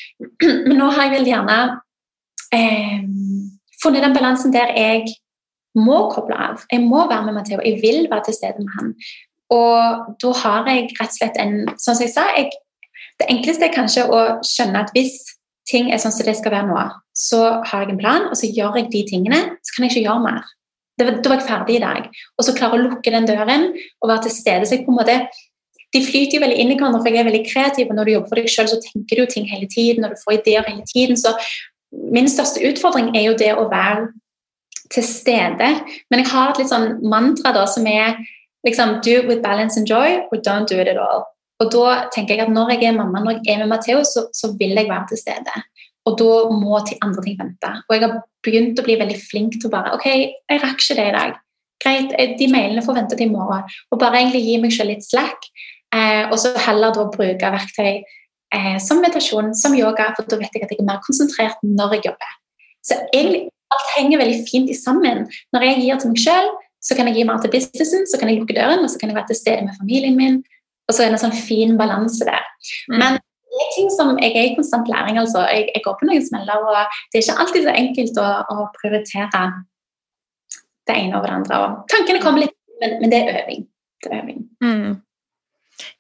Men 0.69 0.77
nå 0.79 0.91
har 0.95 1.09
jeg 1.09 1.17
vel 1.19 1.31
gjerne 1.31 1.59
eh, 2.57 3.03
funnet 3.83 4.07
den 4.07 4.17
balansen 4.17 4.55
der 4.55 4.73
jeg 4.77 5.17
må 5.79 6.05
koble 6.11 6.37
av. 6.37 6.65
Jeg 6.73 6.83
må 6.83 7.05
være 7.09 7.29
med 7.29 7.39
Matheo. 7.39 7.61
Jeg 7.65 7.79
vil 7.83 8.09
være 8.11 8.29
til 8.29 8.39
stede 8.39 8.65
med 8.65 8.73
han. 8.79 8.95
Og 9.55 10.17
da 10.23 10.33
har 10.43 10.71
jeg 10.71 10.89
rett 10.99 11.11
og 11.11 11.17
slett 11.19 11.39
en 11.43 11.55
Sånn 11.75 11.97
som 11.97 12.05
jeg 12.05 12.13
sa, 12.15 12.27
jeg, 12.37 12.51
det 13.21 13.29
enkleste 13.33 13.67
er 13.67 13.75
kanskje 13.75 14.07
å 14.07 14.21
skjønne 14.47 14.85
at 14.85 14.93
hvis 14.95 15.19
ting 15.71 15.91
er 15.91 16.01
sånn 16.03 16.15
som 16.15 16.27
det 16.27 16.37
skal 16.39 16.55
være 16.55 16.69
nå, 16.71 16.85
så 17.15 17.43
har 17.69 17.85
jeg 17.85 17.95
en 17.95 18.01
plan, 18.01 18.27
og 18.31 18.39
så 18.39 18.49
gjør 18.51 18.79
jeg 18.81 18.91
de 18.95 19.03
tingene, 19.11 19.41
så 19.63 19.75
kan 19.75 19.87
jeg 19.87 19.95
ikke 19.95 20.07
gjøre 20.09 20.25
mer. 20.25 20.49
Da 21.01 21.33
var 21.33 21.39
jeg 21.39 21.49
ferdig 21.49 21.79
i 21.79 21.85
dag. 21.85 22.09
Og 22.39 22.47
så 22.47 22.55
klare 22.57 22.79
å 22.79 22.83
lukke 22.83 23.13
den 23.15 23.29
døren 23.29 23.71
og 24.01 24.11
være 24.11 24.27
til 24.29 24.37
stede. 24.37 24.67
Så 24.67 24.77
jeg 24.77 24.87
på 24.87 24.95
en 24.95 25.01
måte 25.01 25.21
de 25.91 26.03
flyter 26.07 26.37
jo 26.37 26.43
veldig 26.45 26.59
inn 26.63 26.71
i 26.71 26.77
hverandre, 26.79 27.01
for 27.03 27.11
jeg 27.11 27.19
er 27.25 27.27
veldig 27.27 27.47
kreativ. 27.49 27.89
og 27.91 27.97
Når 27.99 28.07
du 28.07 28.13
jobber 28.13 28.31
for 28.31 28.39
deg 28.39 28.51
selv, 28.53 28.71
så 28.71 28.79
tenker 28.85 29.17
du 29.17 29.23
jo 29.25 29.31
ting 29.33 29.49
hele 29.51 29.67
tiden, 29.67 30.05
og 30.07 30.13
du 30.13 30.21
får 30.23 30.37
ideer 30.39 30.69
hele 30.69 30.85
tiden. 30.87 31.19
Så 31.19 31.35
min 32.15 32.31
største 32.31 32.63
utfordring 32.69 33.11
er 33.17 33.27
jo 33.27 33.39
det 33.39 33.51
å 33.59 33.67
være 33.71 34.13
til 34.95 35.07
stede. 35.07 35.73
Men 36.11 36.23
jeg 36.23 36.31
har 36.31 36.53
et 36.53 36.63
litt 36.63 36.71
sånn 36.71 37.01
mantra 37.03 37.53
da, 37.57 37.67
som 37.67 37.87
er 37.91 38.21
liksom 38.67 39.01
Do 39.03 39.19
it 39.19 39.27
with 39.27 39.43
balance 39.43 39.79
and 39.81 39.89
joy, 39.89 40.21
or 40.31 40.39
don't 40.39 40.71
do 40.71 40.79
it 40.79 40.89
at 40.89 41.01
all. 41.01 41.27
Og 41.61 41.69
da 41.75 42.07
tenker 42.15 42.37
jeg 42.37 42.47
at 42.47 42.53
når 42.55 42.77
jeg 42.77 42.89
er 42.89 42.97
mamma, 42.97 43.21
når 43.21 43.41
jeg 43.45 43.57
er 43.57 43.65
med 43.65 43.75
Matheo, 43.75 44.05
så, 44.07 44.29
så 44.33 44.55
vil 44.61 44.77
jeg 44.79 44.89
være 44.89 45.11
til 45.11 45.21
stede. 45.21 45.57
Og 46.09 46.17
da 46.19 46.33
må 46.57 46.81
til 46.87 47.01
andre 47.05 47.25
ting 47.25 47.37
vente. 47.39 47.71
Og 47.89 47.95
jeg 47.95 48.05
har 48.07 48.15
begynt 48.45 48.81
å 48.81 48.85
bli 48.87 48.97
veldig 49.01 49.19
flink 49.21 49.59
til 49.59 49.69
å 49.69 49.75
bare 49.75 49.93
OK, 49.97 50.07
jeg 50.09 50.63
rakk 50.63 50.81
ikke 50.81 50.97
det 50.97 51.09
i 51.11 51.17
dag. 51.17 51.37
Greit, 51.81 52.15
eh, 52.19 52.33
de 52.39 52.49
mailene 52.53 52.85
får 52.85 52.97
vente 52.97 53.19
til 53.19 53.29
i 53.29 53.33
morgen. 53.33 53.69
Og 53.91 54.01
bare 54.01 54.21
egentlig 54.21 54.43
gi 54.47 54.57
meg 54.63 54.73
selv 54.73 54.93
litt 54.95 55.05
slack. 55.05 55.49
Eh, 55.95 56.25
og 56.31 56.39
så 56.41 56.55
heller 56.67 56.95
da 56.95 57.07
bruke 57.13 57.53
verktøy 57.53 58.03
eh, 58.55 58.77
som 58.83 59.01
meditasjon, 59.03 59.55
som 59.59 59.77
yoga, 59.77 60.11
for 60.17 60.29
da 60.31 60.39
vet 60.41 60.55
jeg 60.55 60.67
at 60.67 60.75
jeg 60.75 60.83
er 60.83 60.89
mer 60.89 61.01
konsentrert 61.07 61.63
når 61.67 61.97
jeg 61.97 62.11
jobber. 62.11 62.37
Så 62.87 62.97
egentlig 63.13 63.49
alt 63.71 63.95
henger 63.97 64.23
veldig 64.23 64.45
fint 64.49 64.71
i 64.71 64.77
sammen. 64.77 65.27
Når 65.55 65.67
jeg 65.67 65.81
gir 65.85 66.01
til 66.03 66.15
meg 66.15 66.23
selv, 66.23 66.55
så 66.81 66.97
kan 66.97 67.11
jeg 67.11 67.21
gi 67.21 67.27
mer 67.29 67.41
til 67.43 67.53
businessen, 67.53 68.07
så 68.09 68.19
kan 68.19 68.31
jeg 68.31 68.41
lukke 68.41 68.57
døren, 68.57 68.85
og 68.85 68.91
så 68.91 69.01
kan 69.01 69.11
jeg 69.11 69.19
være 69.19 69.31
til 69.31 69.41
stede 69.41 69.67
med 69.67 69.77
familien 69.79 70.17
min. 70.17 70.39
Og 70.89 70.95
så 70.97 71.05
er 71.05 71.11
det 71.11 71.19
en 71.19 71.25
sånn 71.27 71.37
fin 71.37 71.77
balanse 71.79 72.27
der. 72.27 72.47
Mm. 72.91 72.97
Men 73.03 73.19
det 73.51 73.61
er 73.65 73.75
ting 73.75 73.91
som 73.91 74.15
jeg 74.23 74.31
er 74.31 74.49
i 74.49 74.55
konstant 74.55 74.89
læring. 74.89 75.19
altså. 75.19 75.43
Jeg, 75.51 75.69
jeg 75.75 75.83
går 75.85 75.99
på 75.99 76.07
noen 76.07 76.25
smeller, 76.27 76.63
og 76.63 76.79
det 77.11 77.19
er 77.19 77.25
ikke 77.25 77.41
alltid 77.43 77.67
så 77.67 77.77
enkelt 77.83 78.23
å, 78.23 78.31
å 78.55 78.67
prioritere 78.79 79.45
det 80.87 80.97
ene 80.97 81.19
over 81.19 81.27
det 81.27 81.37
andre. 81.41 81.61
Og 81.65 81.93
tankene 81.93 82.23
kommer 82.23 82.47
litt, 82.47 82.57
men, 82.83 82.99
men 83.03 83.13
det 83.13 83.23
er 83.23 83.41
øving. 83.43 83.65
Det 84.01 84.13
er 84.13 84.23
øving. 84.23 84.45
Mm. 84.65 85.01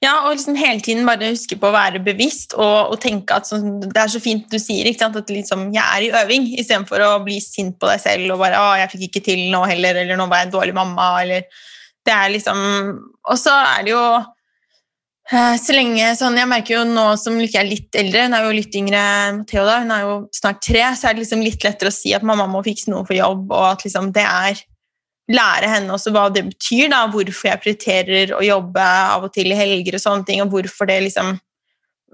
Ja, 0.04 0.12
og 0.26 0.34
liksom 0.34 0.56
hele 0.60 0.80
tiden 0.84 1.06
bare 1.08 1.32
huske 1.32 1.56
på 1.60 1.68
å 1.68 1.74
være 1.74 2.02
bevisst 2.04 2.54
og, 2.56 2.92
og 2.92 2.98
tenke 3.02 3.36
at 3.36 3.48
sånn, 3.48 3.78
det 3.82 4.00
er 4.00 4.12
så 4.12 4.20
fint 4.22 4.46
du 4.52 4.58
sier 4.60 4.88
at 4.90 5.32
liksom, 5.32 5.70
jeg 5.74 5.84
er 5.84 6.06
i 6.06 6.10
øving, 6.22 6.46
istedenfor 6.60 7.04
å 7.04 7.10
bli 7.24 7.38
sint 7.40 7.78
på 7.80 7.88
deg 7.88 8.02
selv 8.02 8.34
og 8.34 8.42
bare 8.42 8.60
'Å, 8.60 8.78
jeg 8.82 8.92
fikk 8.94 9.06
ikke 9.08 9.24
til 9.30 9.42
nå 9.52 9.64
heller', 9.68 10.02
eller 10.02 10.16
'nå 10.16 10.28
var 10.28 10.42
jeg 10.42 10.50
en 10.50 10.56
dårlig 10.56 10.76
mamma', 10.76 11.22
eller 11.22 11.42
Det 12.00 12.12
er 12.12 12.28
liksom 12.32 12.58
Og 13.28 13.36
så 13.36 13.52
er 13.52 13.84
det 13.84 13.92
jo 13.92 14.04
så 15.30 15.74
lenge, 15.76 16.08
sånn, 16.18 16.38
Jeg 16.40 16.50
merker 16.50 16.74
jo 16.74 16.86
nå 16.88 17.04
som 17.20 17.36
Lykke 17.38 17.60
er 17.60 17.68
litt 17.68 17.94
eldre, 17.94 18.24
hun 18.26 18.34
er 18.34 18.46
jo 18.48 18.56
litt 18.56 18.74
yngre 18.74 18.98
enn 18.98 19.44
Theo, 19.46 19.62
da, 19.68 19.76
hun 19.84 19.92
er 19.94 20.02
jo 20.02 20.16
snart 20.34 20.58
tre, 20.64 20.82
så 20.98 21.06
er 21.06 21.14
det 21.14 21.22
liksom 21.22 21.44
litt 21.44 21.62
lettere 21.62 21.92
å 21.92 21.94
si 21.94 22.10
at 22.16 22.26
mamma 22.26 22.48
må 22.50 22.64
fikse 22.66 22.90
noe 22.90 23.06
for 23.06 23.14
jobb, 23.14 23.44
og 23.54 23.66
at 23.68 23.86
liksom 23.86 24.10
det 24.16 24.26
er 24.26 24.64
Lære 25.30 25.68
henne 25.70 25.94
også 25.94 26.10
hva 26.10 26.24
det 26.34 26.42
betyr, 26.48 26.88
da, 26.90 27.04
hvorfor 27.06 27.46
jeg 27.46 27.62
prioriterer 27.62 28.32
å 28.34 28.40
jobbe 28.42 28.82
av 28.82 29.28
og 29.28 29.30
til 29.30 29.52
i 29.52 29.58
helger 29.58 29.94
og 29.94 30.02
sånne 30.02 30.26
ting, 30.26 30.40
og 30.42 30.50
hvorfor 30.50 30.90
det 30.90 30.96
liksom 31.06 31.36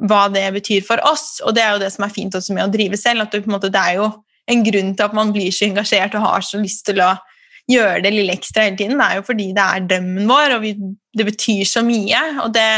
Hva 0.05 0.27
det 0.29 0.43
betyr 0.53 0.83
for 0.85 1.01
oss. 1.09 1.39
Og 1.41 1.55
det 1.57 1.63
er 1.65 1.71
jo 1.73 1.81
det 1.81 1.89
som 1.95 2.05
er 2.05 2.13
fint 2.13 2.35
også 2.37 2.53
med 2.53 2.67
å 2.67 2.73
drive 2.75 2.99
selv, 3.01 3.23
at 3.25 3.33
det, 3.33 3.41
på 3.47 3.49
en 3.49 3.55
måte, 3.55 3.71
det 3.73 3.81
er 3.81 3.95
jo 3.97 4.11
en 4.53 4.65
grunn 4.67 4.91
til 4.93 5.07
at 5.07 5.15
man 5.17 5.33
blir 5.33 5.49
så 5.49 5.65
engasjert 5.65 6.13
og 6.19 6.27
har 6.27 6.45
så 6.45 6.61
lyst 6.61 6.85
til 6.85 7.01
å 7.01 7.15
gjøre 7.73 8.03
det 8.05 8.13
lille 8.13 8.37
ekstra 8.37 8.67
hele 8.67 8.77
tiden. 8.77 9.01
Det 9.01 9.07
er 9.07 9.17
jo 9.17 9.25
fordi 9.31 9.47
det 9.57 9.65
er 9.65 9.87
drømmen 9.89 10.29
vår, 10.29 10.59
og 10.59 10.67
vi, 10.67 10.75
det 11.17 11.27
betyr 11.31 11.65
så 11.73 11.81
mye. 11.87 12.21
og 12.45 12.53
det 12.53 12.69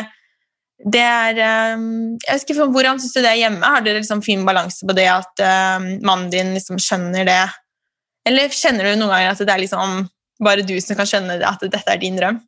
det 0.78 1.02
er 1.02 1.38
ehm, 1.42 2.18
jeg 2.22 2.36
vet 2.36 2.44
ikke, 2.44 2.66
Hvordan 2.70 3.00
syns 3.02 3.16
du 3.16 3.22
det 3.24 3.32
er 3.32 3.40
hjemme? 3.40 3.66
Har 3.66 3.82
dere 3.82 3.98
liksom 3.98 4.22
fin 4.22 4.44
balanse 4.46 4.86
på 4.86 4.94
det 4.94 5.08
at 5.10 5.42
uh, 5.42 5.88
mannen 6.06 6.28
din 6.30 6.54
liksom 6.54 6.78
skjønner 6.82 7.26
det? 7.26 7.40
Eller 8.28 8.54
kjenner 8.54 8.86
du 8.86 9.00
noen 9.00 9.10
ganger 9.10 9.32
at 9.32 9.42
det 9.42 9.54
er 9.54 9.64
liksom 9.64 10.04
bare 10.44 10.62
du 10.62 10.76
som 10.84 10.98
kan 10.98 11.08
skjønne 11.08 11.40
det, 11.40 11.48
at 11.48 11.64
dette 11.66 11.90
er 11.90 11.98
din 11.98 12.18
drøm? 12.18 12.38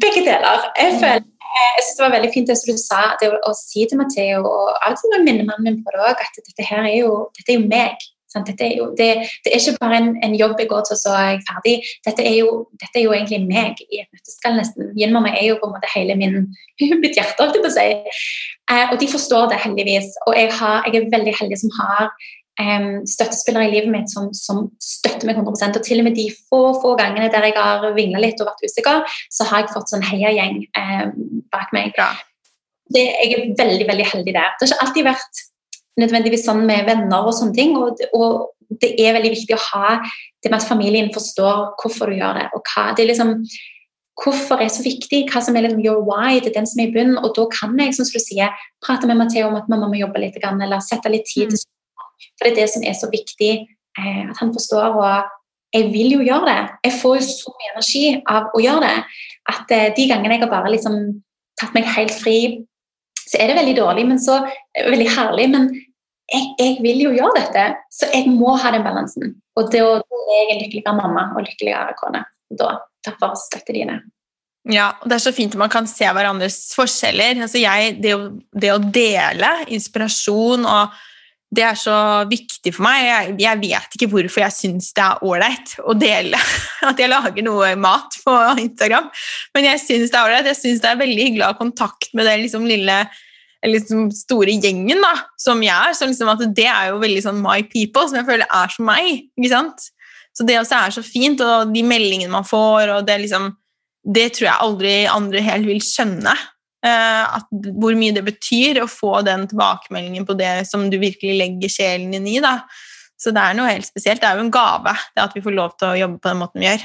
Begge 0.00 0.24
deler. 0.24 0.70
Jeg 0.80 0.96
føler 1.02 1.30
jeg 1.54 1.82
synes 1.84 1.96
Det 1.96 2.02
var 2.02 2.14
veldig 2.16 2.30
fint 2.34 2.48
det 2.50 2.56
som 2.58 2.74
du 2.74 2.80
sa, 2.80 3.00
det 3.20 3.28
å, 3.30 3.36
å 3.46 3.52
si 3.54 3.84
til 3.86 4.00
Matheo 4.00 4.40
og 4.42 4.96
til 4.98 5.12
minner 5.22 5.46
mannen 5.46 5.68
min 5.68 5.82
på 5.84 5.92
det 5.94 6.00
òg, 6.02 6.22
at 6.24 6.40
dette 6.40 6.66
her 6.66 6.82
er 6.82 6.96
jo, 6.96 7.12
dette 7.36 7.54
er 7.54 7.60
jo 7.60 7.68
meg. 7.68 8.08
Dette 8.34 8.66
er 8.66 8.76
jo, 8.80 8.90
det, 8.98 9.08
det, 9.44 9.52
er 9.52 9.60
ikke 9.60 9.80
bare 9.80 10.00
en, 10.02 10.10
en, 10.26 10.36
jobb 10.38 10.58
jeg 10.60 10.70
går 10.72 10.86
til, 10.88 10.98
så 10.98 11.14
er 11.14 11.26
jeg 11.32 11.42
ferdig. 11.48 11.74
Dette 12.06 12.26
er 12.26 12.36
jo, 12.40 12.52
dette 12.82 13.00
er 13.00 13.06
jo 13.06 13.14
egentlig 13.16 13.42
meg 13.46 13.82
i 13.86 14.02
et 14.02 14.08
nøtteskall, 14.10 14.58
nesten. 14.58 14.92
Yin-mamma 14.98 15.34
er 15.38 15.50
jo 15.52 15.58
på 15.60 15.70
en 15.70 15.76
måte 15.76 15.90
hele 15.94 16.18
min, 16.18 16.40
mitt 17.04 17.18
hjerte, 17.18 17.38
holdt 17.42 17.58
jeg 17.60 17.66
på 17.66 17.72
å 17.72 17.76
si. 17.76 17.88
Eh, 18.72 18.86
og 18.88 18.96
de 19.00 19.10
forstår 19.12 19.52
det 19.52 19.60
heldigvis. 19.66 20.10
Og 20.26 20.38
jeg, 20.38 20.50
har, 20.58 20.88
jeg 20.88 21.02
er 21.02 21.12
veldig 21.14 21.36
heldig 21.40 21.60
som 21.60 21.76
har 21.78 22.10
um, 22.60 23.06
støttespillere 23.06 23.68
i 23.68 23.72
livet 23.72 23.90
mitt 23.92 24.12
som, 24.12 24.30
som, 24.36 24.68
støtter 24.82 25.28
meg 25.28 25.40
100 25.40 25.78
Og 25.78 25.82
til 25.86 26.02
og 26.02 26.08
med 26.08 26.18
de 26.18 26.28
få 26.50 26.62
få 26.82 26.94
gangene 27.00 27.30
der 27.32 27.48
jeg 27.48 27.56
har 27.56 27.88
vingla 27.96 28.22
litt 28.22 28.40
og 28.42 28.50
vært 28.50 28.66
usikker, 28.66 29.16
så 29.32 29.48
har 29.50 29.64
jeg 29.64 29.74
fått 29.74 29.94
sånn 29.94 30.06
heiagjeng 30.06 30.62
um, 30.78 31.42
bak 31.54 31.74
meg. 31.76 31.96
Det, 32.94 33.02
jeg 33.02 33.34
er 33.34 33.50
veldig 33.58 33.88
veldig 33.90 34.06
heldig 34.12 34.36
der. 34.36 34.54
Det 34.54 34.66
har 34.66 34.72
ikke 34.72 34.86
alltid 34.86 35.10
vært 35.10 35.44
nødvendigvis 36.00 36.46
sånn 36.46 36.64
med 36.66 36.88
venner 36.88 37.28
og 37.28 37.36
sånne 37.36 37.56
ting. 37.56 37.76
Og, 37.78 38.00
og 38.16 38.78
det 38.82 38.94
er 39.02 39.16
veldig 39.16 39.34
viktig 39.34 39.56
å 39.56 39.62
ha 39.70 39.94
det 40.00 40.50
med 40.50 40.58
at 40.58 40.68
familien 40.68 41.12
forstår 41.14 41.76
hvorfor 41.80 42.10
du 42.10 42.18
gjør 42.18 42.40
det. 42.40 42.48
og 42.56 42.72
hva, 42.72 42.90
det 42.94 43.06
er 43.06 43.14
liksom 43.14 43.38
Hvorfor 44.22 44.60
er 44.62 44.68
så 44.70 44.84
viktig, 44.84 45.24
hva 45.26 45.40
som 45.42 45.56
er 45.58 45.64
liksom 45.64 45.80
your 45.82 46.04
why, 46.06 46.36
det 46.38 46.52
er 46.52 46.60
den 46.60 46.68
som 46.70 46.78
er 46.78 46.86
i 46.86 46.92
bunnen. 46.94 47.16
Og 47.18 47.32
da 47.34 47.48
kan 47.50 47.72
jeg 47.82 47.96
som 47.96 48.06
du 48.06 48.20
sier, 48.22 48.52
prate 48.78 49.08
med 49.10 49.18
Matheo 49.18 49.48
om 49.48 49.56
at 49.58 49.66
mamma 49.66 49.88
må 49.90 49.98
jobbe 49.98 50.22
litt, 50.22 50.36
eller 50.38 50.84
sette 50.86 51.10
litt 51.10 51.26
tid 51.26 51.50
til 51.50 51.58
mm. 51.58 52.28
For 52.38 52.46
det 52.46 52.52
er 52.52 52.60
det 52.60 52.68
som 52.70 52.86
er 52.86 52.94
så 52.94 53.08
viktig, 53.10 53.48
eh, 53.98 54.20
at 54.22 54.38
han 54.38 54.52
forstår. 54.54 54.94
Og 54.94 55.74
jeg 55.74 55.90
vil 55.90 56.14
jo 56.14 56.20
gjøre 56.28 56.46
det. 56.46 56.60
Jeg 56.86 56.94
får 57.00 57.16
jo 57.18 57.26
så 57.26 57.56
mye 57.56 57.72
energi 57.72 58.04
av 58.36 58.54
å 58.54 58.62
gjøre 58.62 58.84
det 58.86 58.94
at 59.50 59.74
eh, 59.74 59.90
de 59.98 60.06
gangene 60.12 60.38
jeg 60.38 60.44
har 60.46 60.54
bare 60.54 60.70
liksom 60.76 61.00
tatt 61.58 61.74
meg 61.74 61.90
helt 61.96 62.14
fri 62.14 62.38
så 63.24 63.40
er 63.40 63.50
det 63.50 63.58
veldig 63.58 63.76
dårlig, 63.78 64.04
men 64.08 64.20
så 64.20 64.38
veldig 64.76 65.08
herlig. 65.16 65.48
Men 65.50 65.68
jeg, 66.32 66.50
jeg, 66.58 66.76
vil 66.84 67.02
jo 67.04 67.12
gjøre 67.14 67.36
dette, 67.36 67.64
så 67.92 68.08
jeg 68.12 68.30
må 68.32 68.54
ha 68.60 68.72
den 68.74 68.84
balansen. 68.86 69.34
Og 69.58 69.70
da 69.72 69.84
er 70.00 70.40
jeg 70.40 70.50
en 70.54 70.62
lykkeligere 70.62 70.96
mamma 70.96 71.28
og 71.34 71.44
lykkeligere 71.44 71.96
kone. 72.00 72.24
Da, 72.54 72.76
derfor 73.04 73.36
støtter 73.38 73.76
de 73.76 73.86
det. 73.90 73.98
Ja, 74.72 74.94
og 75.02 75.10
Det 75.10 75.18
er 75.18 75.24
så 75.26 75.34
fint 75.36 75.52
at 75.52 75.60
man 75.60 75.72
kan 75.72 75.88
se 75.88 76.08
hverandres 76.08 76.72
forskjeller. 76.76 77.42
Altså 77.44 77.60
jeg, 77.60 77.98
det, 78.00 78.14
å, 78.16 78.30
det, 78.56 78.70
å, 78.72 78.78
dele 78.80 79.50
inspirasjon 79.74 80.64
og 80.64 81.02
det 81.54 81.62
er 81.62 81.76
så 81.78 81.96
viktig 82.26 82.72
for 82.74 82.86
meg. 82.86 83.04
Jeg, 83.04 83.34
jeg 83.44 83.60
vet 83.60 83.98
ikke 83.98 84.08
hvorfor 84.10 84.42
jeg 84.42 84.56
syns 84.56 84.88
det 84.96 85.04
er 85.04 85.20
ålreit 85.28 85.76
å 85.84 85.94
dele 85.98 86.40
at 86.88 86.98
jeg 86.98 87.12
lager 87.12 87.44
noe 87.46 87.74
mat 87.78 88.16
på 88.24 88.34
Instagram, 88.64 89.12
men 89.54 89.68
jeg 89.68 89.84
syns 89.84 90.08
det 90.08 90.18
er 90.18 90.30
ålreit. 90.30 90.50
Jeg 90.54 90.60
syns 90.62 90.82
det 90.82 90.90
er 90.90 91.02
veldig 91.04 91.28
hyggelig 91.28 91.44
å 91.44 91.52
ha 91.52 91.60
kontakt 91.60 92.10
med 92.16 92.26
den 92.30 92.42
liksom, 92.46 92.66
lille 92.70 92.98
liksom, 93.70 94.08
store 94.14 94.54
gjengen 94.60 95.02
da, 95.04 95.12
som 95.40 95.62
jeg 95.64 95.74
er. 95.74 95.96
Så 95.96 96.08
liksom, 96.08 96.30
det 96.56 96.68
er 96.70 96.92
jo 96.92 97.02
veldig 97.02 97.24
sånn 97.24 97.42
my 97.42 97.60
people, 97.72 98.06
som 98.08 98.20
jeg 98.20 98.28
føler 98.28 98.48
er 98.48 98.72
som 98.72 98.88
meg. 98.88 99.26
ikke 99.38 99.52
sant? 99.52 99.90
Så 100.34 100.46
det 100.46 100.58
også 100.58 100.80
er 100.80 100.96
så 100.96 101.04
fint, 101.06 101.42
og 101.44 101.70
de 101.74 101.84
meldingene 101.86 102.32
man 102.32 102.46
får, 102.46 102.90
og 102.96 103.06
det 103.06 103.20
liksom 103.22 103.52
det 104.04 104.26
tror 104.36 104.48
jeg 104.50 104.64
aldri 104.66 104.96
andre 105.08 105.40
helt 105.44 105.68
vil 105.68 105.80
skjønne. 105.84 106.34
Uh, 106.84 107.38
at, 107.38 107.46
hvor 107.80 107.94
mye 107.96 108.12
det 108.12 108.26
betyr 108.26 108.82
å 108.82 108.90
få 108.90 109.22
den 109.24 109.46
tilbakemeldingen 109.48 110.26
på 110.28 110.36
det 110.36 110.66
som 110.68 110.84
du 110.92 110.98
virkelig 111.00 111.38
legger 111.38 111.72
sjelen 111.72 112.12
din 112.12 112.28
i. 112.28 112.36
Da. 112.44 112.58
Så 113.16 113.32
det 113.32 113.40
er 113.40 113.56
noe 113.56 113.70
helt 113.70 113.88
spesielt. 113.88 114.20
Det 114.20 114.28
er 114.28 114.36
jo 114.36 114.44
en 114.44 114.52
gave 114.52 114.92
det 115.14 115.24
at 115.24 115.32
vi 115.36 115.42
får 115.44 115.56
lov 115.56 115.78
til 115.80 115.88
å 115.94 115.96
jobbe 116.02 116.20
på 116.20 116.28
den 116.28 116.42
måten 116.42 116.60
vi 116.60 116.68
gjør. 116.68 116.84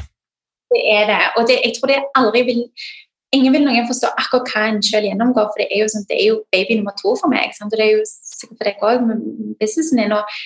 Det 0.69 0.81
er 0.93 1.05
det, 1.09 1.21
og 1.35 1.47
det, 1.49 1.59
jeg 1.65 1.75
tror 1.75 1.91
det 1.91 1.99
aldri 2.19 2.41
vil 2.45 2.59
Ingen 3.35 3.53
vil 3.53 3.65
noen 3.65 3.85
forstå 3.85 4.09
akkurat 4.17 4.49
hva 4.49 4.65
en 4.71 4.81
selv 4.85 5.05
gjennomgår, 5.05 5.51
for 5.51 5.61
det 5.61 5.69
er 5.69 5.83
jo, 5.83 5.91
sånn, 5.93 6.07
det 6.09 6.17
er 6.17 6.27
jo 6.31 6.41
baby 6.55 6.79
nummer 6.79 6.95
to 6.97 7.13
for 7.19 7.29
meg. 7.29 7.53
Sant? 7.53 7.73
Og 7.73 7.77
det 7.77 7.85
er 7.85 7.99
jo 7.99 8.05
sikkert 8.09 8.57
for 8.57 8.69
deg 8.69 8.85
òg 8.89 9.05
med 9.05 9.23
businessen 9.61 10.01
din. 10.01 10.15
og 10.17 10.37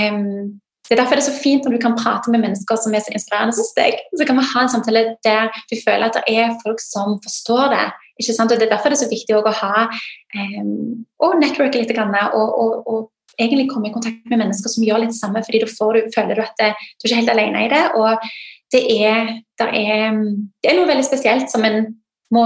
um, 0.00 0.60
det 0.84 0.98
er 0.98 1.00
derfor 1.00 1.16
det 1.16 1.22
er 1.22 1.30
så 1.30 1.42
fint 1.42 1.64
når 1.64 1.76
du 1.76 1.80
kan 1.80 1.94
prate 1.96 2.32
med 2.32 2.42
mennesker 2.42 2.76
som 2.76 2.92
er 2.92 3.00
så 3.00 3.12
inspirerende 3.14 3.54
som 3.56 3.68
deg. 3.78 4.02
Så 4.18 4.26
kan 4.28 4.36
vi 4.36 4.44
ha 4.50 4.64
en 4.64 4.72
samtale 4.72 5.04
der 5.24 5.48
du 5.70 5.78
føler 5.80 6.10
at 6.10 6.18
det 6.18 6.34
er 6.34 6.58
folk 6.60 6.82
som 6.82 7.16
forstår 7.24 7.70
det, 7.72 7.86
ikke 8.20 8.36
sant? 8.36 8.52
Og 8.52 8.60
Det 8.60 8.66
er 8.66 8.74
derfor 8.74 8.92
det 8.92 8.98
er 8.98 9.04
så 9.06 9.14
viktig 9.14 9.38
å 9.38 9.54
ha 9.62 9.86
um, 9.88 11.06
networke 11.40 11.80
litt 11.80 11.94
og, 11.96 12.34
og, 12.34 12.72
og, 12.84 13.10
egentlig 13.34 13.66
komme 13.66 13.88
i 13.88 13.94
kontakt 13.94 14.28
med 14.30 14.38
mennesker 14.38 14.70
som 14.70 14.84
gjør 14.86 15.00
litt 15.02 15.14
samme, 15.16 15.40
fordi 15.42 15.64
da 15.64 15.66
føler 15.66 16.38
du 16.38 16.42
at 16.44 16.54
det, 16.60 16.68
du 16.78 17.06
er 17.06 17.08
ikke 17.08 17.22
helt 17.22 17.32
alene 17.32 17.64
i 17.64 17.70
det. 17.72 17.80
Og 17.98 18.28
det 18.70 18.82
er, 18.94 19.32
det 19.58 19.66
er, 19.66 20.20
det 20.62 20.70
er 20.70 20.76
noe 20.78 20.90
veldig 20.90 21.06
spesielt 21.06 21.50
som 21.50 21.66
en 21.66 21.88
må 22.32 22.44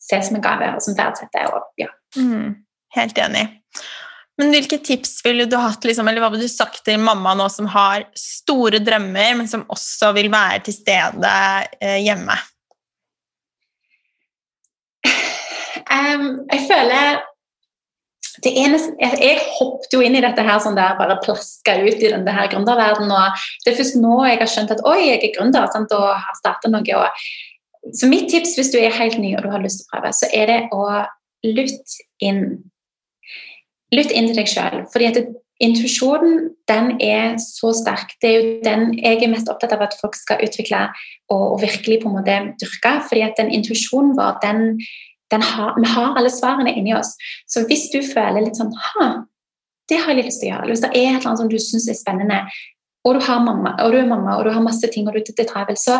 se 0.00 0.20
som 0.24 0.38
en 0.38 0.44
gave, 0.44 0.74
og 0.74 0.84
som 0.84 0.96
verdsetter. 0.98 1.50
Og, 1.54 1.70
ja. 1.80 1.90
Mm, 2.16 2.54
helt 2.96 3.18
enig. 3.20 3.46
Men 4.40 4.54
hvilke 4.54 4.78
tips 4.80 5.18
ville 5.24 5.44
du 5.44 5.58
hatt, 5.60 5.84
liksom, 5.84 6.08
eller 6.08 6.24
hva 6.24 6.30
ville 6.32 6.48
du 6.48 6.52
sagt 6.52 6.80
til 6.86 7.00
mamma 7.02 7.34
nå 7.36 7.50
som 7.52 7.68
har 7.68 8.06
store 8.16 8.80
drømmer, 8.80 9.34
men 9.36 9.50
som 9.50 9.66
også 9.68 10.14
vil 10.16 10.30
være 10.32 10.62
til 10.68 10.78
stede 10.78 11.34
eh, 11.80 11.98
hjemme? 12.00 12.38
Um, 15.90 16.46
jeg 16.52 16.64
føler 16.70 17.20
det 18.44 18.52
eneste, 18.56 18.94
jeg, 19.00 19.18
jeg 19.20 19.40
hoppet 19.58 19.92
jo 19.92 20.00
inn 20.04 20.16
i 20.16 20.22
dette 20.24 20.44
her 20.46 20.60
sånn 20.62 20.78
der, 20.78 20.96
bare 20.96 21.18
plaska 21.20 21.74
ut 21.82 22.00
i 22.00 22.12
denne 22.12 22.32
her 22.32 22.48
gründerverdenen. 22.52 23.12
og 23.12 23.44
Det 23.64 23.74
er 23.74 23.78
først 23.82 23.98
nå 24.00 24.14
jeg 24.24 24.40
har 24.40 24.50
skjønt 24.54 24.72
at 24.72 24.84
oi, 24.88 24.98
jeg 25.10 25.20
er 25.20 25.34
gründer 25.34 25.68
sant, 25.74 25.92
og 25.92 26.06
har 26.14 26.38
starta 26.38 26.70
noe. 26.72 27.00
Og, 27.02 27.26
så 27.96 28.08
mitt 28.10 28.28
tips 28.30 28.56
hvis 28.58 28.72
du 28.72 28.78
er 28.80 28.94
helt 28.94 29.18
ny 29.20 29.34
og 29.36 29.44
du 29.44 29.52
har 29.52 29.62
lyst 29.62 29.82
til 29.82 29.88
å 29.88 29.94
prøve, 29.94 30.12
så 30.16 30.28
er 30.36 30.50
det 30.50 30.58
å 30.76 30.86
lytte 31.46 32.08
inn. 32.22 32.42
Lytt 33.94 34.12
inn 34.14 34.28
til 34.30 34.38
deg 34.38 34.50
sjøl. 34.50 34.82
Fordi 34.92 35.08
at 35.08 35.20
intuisjonen 35.60 36.50
den 36.70 36.92
er 37.02 37.36
så 37.42 37.72
sterk. 37.76 38.14
Det 38.22 38.30
er 38.30 38.36
jo 38.36 38.52
den 38.64 38.92
jeg 38.98 39.20
er 39.20 39.32
mest 39.32 39.50
opptatt 39.52 39.74
av 39.76 39.84
at 39.88 39.96
folk 40.00 40.16
skal 40.18 40.42
utvikle 40.44 40.86
og, 41.32 41.44
og 41.54 41.56
virkelig 41.64 42.00
på 42.02 42.10
en 42.10 42.18
måte 42.18 42.36
dyrke. 42.60 42.94
fordi 43.08 43.24
at 43.26 43.40
den 43.40 43.52
intuisjonen 43.56 44.14
vår, 44.18 44.38
den 44.44 45.42
har, 45.46 45.74
vi 45.78 45.88
har 45.88 46.16
alle 46.18 46.30
svarene 46.32 46.74
inni 46.76 46.94
oss. 46.96 47.14
Så 47.48 47.64
hvis 47.66 47.88
du 47.92 48.00
føler 48.04 48.44
litt 48.44 48.60
sånn 48.60 48.72
Ha, 48.76 49.10
det 49.90 49.98
har 49.98 50.12
jeg 50.12 50.20
litt 50.20 50.30
lyst 50.30 50.44
til 50.44 50.50
å 50.50 50.54
gjøre. 50.54 50.70
Hvis 50.70 50.84
det 50.84 50.92
er 50.94 51.18
noe 51.18 51.36
som 51.38 51.48
du 51.50 51.58
syns 51.58 51.88
er 51.90 51.98
spennende, 51.98 52.44
og 53.08 53.16
du, 53.16 53.24
mamma, 53.24 53.74
og 53.80 53.94
du, 53.94 53.98
er 53.98 54.08
mamma 54.08 54.36
og 54.36 54.44
du 54.44 54.52
har 54.52 54.62
masse 54.62 54.86
ting 54.92 55.08
og 55.08 55.16
du 55.16 55.20
er 55.24 55.48
travel, 55.48 55.78
så 55.80 55.98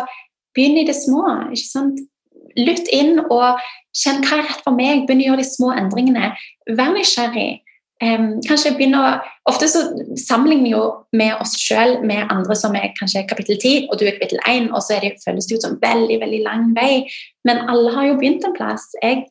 begynn 0.55 0.79
i 0.81 0.87
det 0.87 0.97
små. 0.97 1.25
ikke 1.51 1.67
sant? 1.67 1.99
Lytt 2.59 2.89
inn 2.91 3.19
og 3.23 3.61
kjenn 3.95 4.23
hva 4.25 4.39
er 4.39 4.47
rett 4.49 4.63
for 4.65 4.75
meg. 4.75 5.05
Begynn 5.07 5.23
å 5.23 5.27
gjøre 5.31 5.43
de 5.43 5.49
små 5.49 5.73
endringene. 5.75 6.31
Vær 6.77 6.95
nysgjerrig. 6.95 7.61
Um, 8.01 8.39
kanskje 8.47 8.71
begynne 8.73 8.97
å, 8.97 9.09
Ofte 9.51 9.67
så 9.69 9.81
sammenligner 10.17 10.63
vi 10.65 10.71
jo 10.71 10.85
med 11.17 11.35
oss 11.41 11.51
sjøl 11.61 11.99
med 12.05 12.31
andre 12.33 12.55
som 12.57 12.73
er 12.77 12.93
kanskje 12.97 13.21
kapittel 13.29 13.59
10, 13.59 13.91
og 13.91 13.99
du 13.99 14.07
er 14.07 14.15
kapittel 14.15 14.41
1, 14.49 14.71
og 14.73 14.81
så 14.81 14.97
det, 15.03 15.11
føles 15.21 15.45
det 15.49 15.59
ut 15.59 15.65
som 15.67 15.77
veldig 15.81 16.17
veldig 16.23 16.39
lang 16.45 16.71
vei. 16.77 17.03
Men 17.45 17.61
alle 17.69 17.93
har 17.93 18.07
jo 18.09 18.17
begynt 18.17 18.45
en 18.47 18.55
plass. 18.57 18.87
Jeg, 19.03 19.27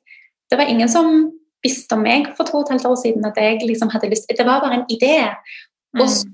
det 0.51 0.59
var 0.61 0.71
ingen 0.71 0.91
som 0.91 1.31
visste 1.67 1.97
om 1.97 2.05
meg 2.07 2.31
for 2.37 2.47
to 2.49 2.61
og 2.61 2.69
et 2.69 2.75
halvt 2.77 2.89
år 2.91 3.01
siden 3.01 3.27
at 3.29 3.39
jeg 3.39 3.59
liksom 3.67 3.91
hadde 3.93 4.11
lyst 4.13 4.31
Det 4.31 4.47
var 4.47 4.63
bare 4.63 4.81
en 4.81 4.87
idé. 4.93 5.17
Mm. 5.95 6.05
Og 6.05 6.09
så 6.09 6.29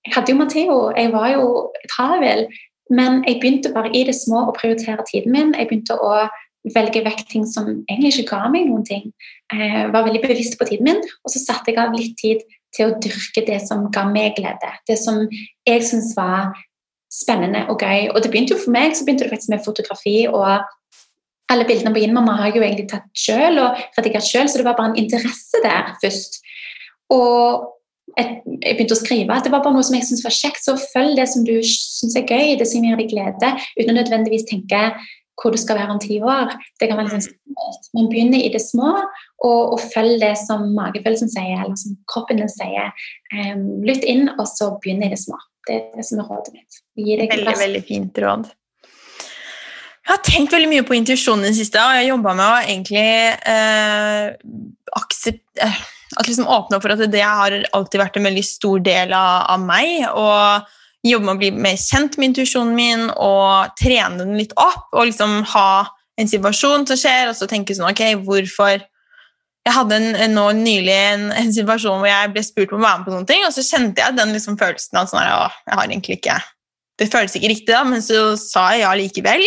Jeg 0.00 0.14
hadde 0.14 0.32
jo 0.32 0.36
Matheo, 0.38 0.76
jeg 0.96 1.12
var 1.12 1.28
jo 1.28 1.46
travel, 1.92 2.46
men 2.90 3.20
jeg 3.26 3.40
begynte 3.40 3.72
bare 3.74 3.92
i 3.94 4.04
det 4.06 4.16
små 4.18 4.48
å 4.48 4.54
prioritere 4.56 5.04
tiden 5.08 5.34
min. 5.34 5.52
Jeg 5.56 5.70
begynte 5.70 5.96
å 5.96 6.26
velge 6.74 7.02
vekk 7.06 7.22
ting 7.30 7.44
som 7.48 7.68
egentlig 7.70 8.12
ikke 8.18 8.34
ga 8.34 8.48
meg 8.52 8.66
noen 8.68 8.84
ting. 8.86 9.06
Jeg 9.52 9.92
var 9.94 10.04
veldig 10.06 10.22
bevisst 10.24 10.58
på 10.60 10.66
tiden 10.68 10.88
min, 10.90 10.98
og 11.24 11.32
så 11.32 11.42
satte 11.42 11.72
jeg 11.72 11.80
av 11.80 11.94
litt 11.96 12.18
tid 12.20 12.42
til 12.76 12.90
å 12.90 12.98
dyrke 13.02 13.44
det 13.46 13.60
som 13.66 13.86
ga 13.94 14.04
meg 14.10 14.36
glede. 14.38 14.74
Det 14.86 14.98
som 15.00 15.22
jeg 15.66 15.86
syntes 15.86 16.12
var 16.18 16.52
spennende 17.10 17.64
og 17.70 17.82
gøy. 17.82 18.10
Og 18.12 18.20
det 18.22 18.30
begynte 18.30 18.54
jo 18.54 18.60
for 18.60 18.74
meg 18.74 18.94
så 18.94 19.06
begynte 19.06 19.26
det 19.26 19.32
faktisk 19.32 19.54
med 19.54 19.64
fotografi. 19.64 20.18
og 20.28 20.60
alle 21.50 21.66
bildene 21.66 21.90
på 21.90 21.98
Yin-mamma 21.98 22.36
har 22.38 22.50
jeg 22.50 22.60
jo 22.60 22.62
egentlig 22.62 22.90
tatt 22.92 23.08
sjøl 23.18 23.58
og 23.58 23.78
redigert 23.98 24.26
sjøl, 24.26 24.46
så 24.46 24.60
det 24.60 24.66
var 24.68 24.76
bare 24.78 24.92
en 24.92 25.00
interesse 25.00 25.58
der 25.64 25.88
først. 26.02 26.38
Og 27.10 27.66
jeg, 28.20 28.40
jeg 28.60 28.76
begynte 28.76 28.96
å 28.96 29.00
skrive 29.00 29.36
at 29.36 29.46
det 29.46 29.52
var 29.54 29.62
bare 29.64 29.76
noe 29.76 29.86
som 29.86 29.96
jeg 29.96 30.06
syntes 30.08 30.26
var 30.26 30.36
kjekt. 30.36 30.64
Så 30.64 30.76
følg 30.92 31.16
det 31.18 31.26
som 31.32 31.46
du 31.46 31.56
syns 31.66 32.18
er 32.18 32.28
gøy, 32.28 32.58
det 32.60 32.68
som 32.70 32.84
gir 32.84 33.00
deg 33.00 33.10
glede, 33.12 33.54
uten 33.78 33.92
å 33.92 33.96
nødvendigvis 33.96 34.46
tenke 34.50 34.90
hvor 35.40 35.54
du 35.54 35.58
skal 35.60 35.78
være 35.80 35.94
om 35.94 36.00
ti 36.02 36.18
år. 36.20 36.52
Det 36.80 36.90
kan 36.90 36.98
være 37.00 37.16
litt 37.16 37.26
skummelt. 37.26 37.90
Man 37.96 38.08
begynner 38.12 38.42
i 38.44 38.52
det 38.52 38.60
små, 38.62 38.92
og, 39.40 39.60
og 39.74 39.80
følg 39.94 40.20
det 40.22 40.34
som 40.40 40.66
magefølelsen 40.76 41.32
sier, 41.32 41.62
eller 41.62 41.78
som 41.80 41.96
kroppen 42.10 42.42
din 42.42 42.52
sier. 42.52 42.92
Um, 43.32 43.80
lytt 43.86 44.04
inn, 44.04 44.28
og 44.36 44.46
så 44.50 44.74
begynn 44.82 45.04
i 45.06 45.12
det 45.12 45.20
små. 45.22 45.40
Det 45.68 45.76
er 45.76 45.84
det 45.96 46.06
som 46.08 46.22
er 46.22 46.28
rådet 46.28 46.56
mitt. 46.56 46.80
veldig, 46.96 47.60
veldig 47.64 47.84
fint 47.88 48.20
råd. 48.24 48.50
Jeg 50.00 50.16
har 50.16 50.22
tenkt 50.26 50.54
veldig 50.56 50.68
mye 50.72 50.84
på 50.88 50.96
intuisjonen 50.96 51.44
i 51.44 51.52
det 51.52 51.58
siste, 51.60 51.78
og 51.78 51.98
jeg 52.00 52.08
jobba 52.08 52.32
med 52.34 52.46
å 52.46 52.60
egentlig 52.64 53.02
eh, 53.52 54.30
aksept, 54.98 55.44
eh, 55.62 55.76
at 56.18 56.26
liksom 56.26 56.48
åpne 56.50 56.78
opp 56.78 56.84
for 56.84 56.94
at 56.96 57.06
det 57.12 57.22
har 57.22 57.54
alltid 57.76 58.00
vært 58.02 58.18
en 58.18 58.26
veldig 58.26 58.44
stor 58.46 58.82
del 58.82 59.14
av, 59.14 59.46
av 59.54 59.62
meg. 59.62 60.06
og 60.10 60.76
jobbe 61.06 61.24
med 61.24 61.36
å 61.36 61.40
bli 61.40 61.50
mer 61.64 61.78
kjent 61.80 62.18
med 62.18 62.30
intuisjonen 62.30 62.74
min 62.76 63.06
og 63.14 63.72
trene 63.80 64.20
den 64.20 64.36
litt 64.36 64.52
opp. 64.60 64.90
Og 64.92 65.08
liksom 65.08 65.40
ha 65.54 65.72
en 66.20 66.28
situasjon 66.28 66.86
som 66.90 66.98
skjer, 67.00 67.30
og 67.30 67.36
så 67.38 67.48
tenke 67.48 67.76
sånn 67.76 67.88
Ok, 67.88 68.02
hvorfor 68.26 68.82
jeg 69.60 69.76
hadde 69.76 69.96
en, 69.96 70.34
nå 70.34 70.46
nylig 70.56 70.92
en, 70.92 71.26
en, 71.36 71.50
situasjon 71.52 72.00
hvor 72.00 72.08
jeg 72.08 72.32
ble 72.34 72.44
spurt 72.44 72.72
om 72.72 72.80
å 72.80 72.86
være 72.86 73.00
med 73.00 73.08
på 73.08 73.14
noen 73.14 73.28
ting, 73.28 73.42
og 73.44 73.52
så 73.52 73.64
kjente 73.64 74.00
jeg 74.00 74.16
den 74.16 74.32
liksom 74.32 74.56
følelsen 74.60 75.00
av 75.00 75.10
sånn 75.10 75.20
at 75.20 75.58
jeg 75.68 75.76
har 75.76 75.84
egentlig 75.84 76.16
ikke 76.16 76.38
Det 77.00 77.08
føles 77.12 77.36
ikke 77.36 77.48
riktig, 77.52 77.72
da, 77.72 77.82
men 77.88 78.02
så 78.04 78.34
sa 78.36 78.66
jeg 78.74 78.82
ja 78.82 78.90
likevel. 78.96 79.44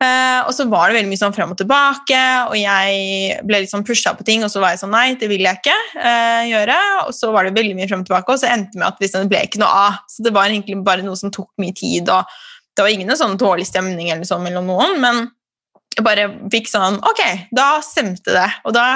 Uh, 0.00 0.46
og 0.48 0.54
så 0.56 0.64
var 0.64 0.88
det 0.88 0.96
veldig 0.96 1.10
mye 1.10 1.20
sånn 1.20 1.34
frem 1.36 1.50
og 1.52 1.58
tilbake, 1.60 2.20
og 2.48 2.54
jeg 2.56 3.40
ble 3.44 3.58
litt 3.60 3.72
sånn 3.72 3.84
pusha 3.84 4.14
på 4.16 4.24
ting, 4.24 4.40
og 4.46 4.48
så 4.48 4.62
var 4.62 4.72
jeg 4.72 4.80
sånn 4.80 4.94
nei, 4.94 5.10
det 5.20 5.28
vil 5.28 5.44
jeg 5.44 5.60
ikke 5.60 5.74
uh, 5.98 6.44
gjøre. 6.48 6.78
Og 7.04 7.12
så 7.12 7.28
var 7.34 7.44
det 7.44 7.52
veldig 7.58 7.76
mye 7.76 7.88
frem 7.90 8.00
og 8.00 8.08
tilbake, 8.08 8.32
og 8.32 8.40
så 8.40 8.48
endte 8.48 8.72
det 8.72 8.80
med 8.80 8.88
at 8.88 9.02
det 9.02 9.26
ble 9.28 9.42
ikke 9.44 9.60
noe 9.60 9.82
av. 9.82 9.98
Så 10.08 10.24
det 10.24 10.32
var 10.32 10.48
egentlig 10.48 10.78
bare 10.86 11.04
noe 11.04 11.20
som 11.20 11.34
tok 11.34 11.50
mye 11.60 11.76
tid, 11.76 12.08
og 12.08 12.32
det 12.72 12.86
var 12.86 12.94
ingen 12.94 13.12
sånn 13.18 13.36
dårlig 13.40 13.66
stemning 13.68 14.08
eller 14.08 14.24
sånn 14.24 14.46
mellom 14.46 14.70
noen, 14.72 14.96
men 15.02 15.26
jeg 15.96 16.06
bare 16.06 16.28
fikk 16.52 16.68
sånn 16.70 17.00
Ok, 17.04 17.20
da 17.52 17.66
stemte 17.84 18.32
det. 18.32 18.46
Og 18.64 18.72
da 18.76 18.86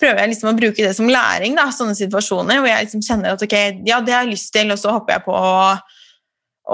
prøver 0.00 0.22
jeg 0.22 0.32
liksom 0.32 0.50
å 0.50 0.56
bruke 0.58 0.82
det 0.82 0.94
som 0.96 1.10
læring, 1.10 1.54
da, 1.58 1.68
sånne 1.74 1.94
situasjoner 1.98 2.58
hvor 2.58 2.70
jeg 2.70 2.86
liksom 2.88 3.04
kjenner 3.06 3.34
at 3.36 3.44
ok, 3.44 3.56
ja, 3.86 4.00
det 4.02 4.14
har 4.14 4.26
jeg 4.26 4.34
lyst 4.34 4.50
til, 4.54 4.70
og 4.74 4.80
så 4.80 4.94
hopper 4.94 5.16
jeg 5.16 5.24
på. 5.26 5.38
Og, 5.38 5.96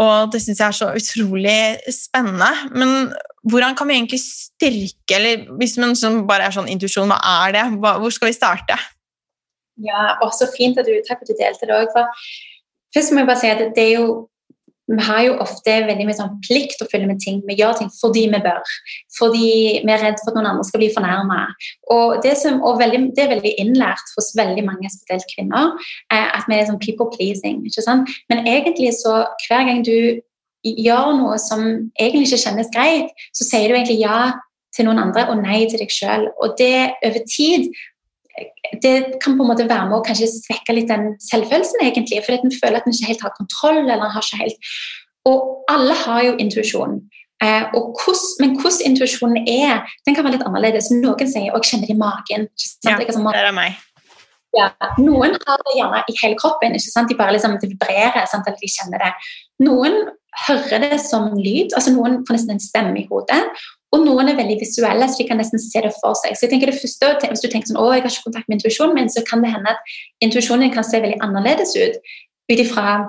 og 0.01 0.33
det 0.33 0.41
syns 0.45 0.61
jeg 0.61 0.67
er 0.69 0.79
så 0.81 0.91
utrolig 0.97 1.93
spennende. 1.93 2.51
Men 2.73 3.13
hvordan 3.51 3.77
kan 3.77 3.89
vi 3.89 3.97
egentlig 3.99 4.21
styrke 4.23 5.17
eller 5.19 5.47
Hvis 5.61 5.77
man 5.81 5.95
bare 6.29 6.49
er 6.49 6.55
sånn 6.55 6.71
intuisjon, 6.73 7.11
hva 7.13 7.21
er 7.45 7.57
det? 7.57 7.65
Hva, 7.79 7.97
hvor 8.03 8.13
skal 8.15 8.31
vi 8.31 8.37
starte? 8.37 8.79
Ja, 9.85 10.15
og 10.23 10.33
så 10.37 10.49
fint 10.55 10.79
at 10.79 10.87
du 10.87 10.95
takk 11.07 11.21
for 11.21 11.27
at 11.27 11.33
du 11.33 11.41
delte 11.41 11.69
det 11.69 11.75
òg. 11.75 11.99
Først 12.95 13.13
må 13.13 13.23
jeg 13.23 13.31
bare 13.31 13.43
si 13.43 13.51
at 13.51 13.67
det 13.75 13.89
er 13.89 13.99
jo 13.99 14.07
vi 14.85 15.01
har 15.01 15.23
jo 15.25 15.37
ofte 15.41 15.75
veldig 15.87 16.05
mye 16.05 16.17
sånn 16.17 16.35
plikt 16.45 16.83
å 16.85 16.89
følge 16.91 17.09
med 17.09 17.21
ting. 17.23 17.39
Vi 17.49 17.57
gjør 17.57 17.79
ting 17.79 17.89
fordi 17.97 18.27
vi 18.33 18.41
bør. 18.45 18.75
Fordi 19.17 19.47
vi 19.81 19.95
er 19.95 20.03
redd 20.03 20.21
for 20.21 20.33
at 20.33 20.37
noen 20.37 20.51
andre 20.51 20.67
skal 20.69 20.83
bli 20.83 20.91
fornærma. 20.93 21.39
Det, 22.25 22.35
og 22.53 22.83
veldig, 22.83 23.01
det 23.17 23.25
er 23.25 23.33
veldig 23.33 23.55
innlært 23.63 24.13
hos 24.17 24.35
veldig 24.37 24.67
mange, 24.67 24.93
spesielt 24.93 25.25
kvinner, 25.33 25.73
eh, 26.13 26.29
at 26.37 26.45
vi 26.51 26.59
er 26.59 26.69
sånn 26.69 26.83
people 26.85 27.09
pleasing. 27.17 27.63
ikke 27.65 27.87
sant? 27.87 28.13
Men 28.29 28.45
egentlig 28.45 28.93
så 29.01 29.23
hver 29.47 29.65
gang 29.71 29.81
du 29.89 30.21
gjør 30.65 31.15
noe 31.19 31.39
som 31.43 31.65
egentlig 32.01 32.29
ikke 32.29 32.43
kjennes 32.47 32.71
greit, 32.75 33.13
så 33.37 33.47
sier 33.47 33.69
du 33.69 33.77
egentlig 33.77 34.01
ja 34.03 34.35
til 34.75 34.89
noen 34.89 35.03
andre 35.03 35.29
og 35.31 35.43
nei 35.43 35.65
til 35.71 35.81
deg 35.83 35.93
sjøl. 35.93 36.29
Og 36.43 36.57
det 36.59 36.95
over 37.07 37.27
tid 37.31 37.69
det 38.83 39.21
kan 39.23 39.37
på 39.39 39.45
en 39.45 39.51
måte 39.53 39.67
være 39.69 39.87
med 39.87 40.01
å 40.01 40.05
kanskje 40.07 40.27
svekke 40.33 40.75
litt 40.75 40.89
den 40.91 41.13
selvfølelsen, 41.23 41.85
egentlig, 41.85 42.19
fordi 42.25 42.41
at 42.41 42.47
en 42.49 42.57
føler 42.57 42.79
at 42.81 42.89
en 42.89 42.97
ikke 42.97 43.11
helt 43.13 43.27
har 43.27 43.35
kontroll. 43.37 43.83
eller 43.85 44.11
har 44.11 44.27
ikke 44.27 44.41
helt... 44.41 44.73
Og 45.31 45.45
alle 45.71 45.95
har 45.97 46.25
jo 46.27 46.33
intuisjon. 46.43 46.99
Eh, 47.45 47.71
men 48.41 48.57
hvordan 48.59 48.83
intuisjonen 48.91 49.47
er, 49.49 49.87
den 50.05 50.17
kan 50.17 50.27
være 50.27 50.37
litt 50.37 50.47
annerledes. 50.49 50.91
Noen 50.93 51.31
sier 51.31 51.55
å, 51.55 51.63
jeg 51.63 51.71
kjenner 51.71 51.89
det 51.89 51.95
i 51.95 52.01
magen'. 52.03 52.49
Ja, 52.85 52.99
det 52.99 53.47
er 53.47 53.55
meg. 53.57 53.79
Ja, 54.55 54.69
noen 55.03 55.35
har 55.47 55.63
det 55.67 55.79
gjerne 55.79 56.03
i 56.11 56.15
hele 56.21 56.37
kroppen. 56.39 56.75
De 56.75 57.17
bare 57.19 57.35
liksom, 57.35 57.57
vibrerer, 57.63 58.27
sant? 58.31 58.47
eller 58.47 58.61
de 58.61 58.71
kjenner 58.71 59.03
det. 59.03 59.13
Noen 59.67 59.97
hører 60.49 60.83
det 60.83 60.99
som 61.05 61.31
lyd, 61.39 61.73
altså 61.77 61.95
noen 61.95 62.21
får 62.27 62.39
nesten 62.39 62.57
en 62.57 62.63
stemme 62.63 62.99
i 63.01 63.07
hodet. 63.11 63.41
Og 63.95 64.03
noen 64.03 64.33
er 64.33 64.39
veldig 64.39 64.57
visuelle, 64.59 65.07
så 65.07 65.21
de 65.21 65.29
kan 65.29 65.39
nesten 65.39 65.61
se 65.63 65.83
det 65.85 65.93
for 66.01 66.17
seg. 66.19 66.35
Så 66.35 66.47
jeg 66.47 66.55
tenker 66.55 66.73
det 66.73 66.81
første, 66.81 67.13
Hvis 67.31 67.45
du 67.45 67.49
tenker 67.49 67.71
sånn, 67.71 67.79
å, 67.79 67.93
jeg 67.95 68.03
har 68.03 68.11
ikke 68.11 68.27
kontakt 68.27 68.49
med 68.49 68.59
intuisjonen 68.59 68.97
min, 68.99 69.11
så 69.13 69.23
kan 69.27 69.45
det 69.45 69.53
hende 69.55 69.71
at 69.71 69.95
intuisjonen 70.25 70.73
kan 70.75 70.87
se 70.87 70.99
veldig 70.99 71.21
annerledes 71.23 71.77
ut 71.79 72.01
ut 72.53 72.61
ifra 72.61 73.05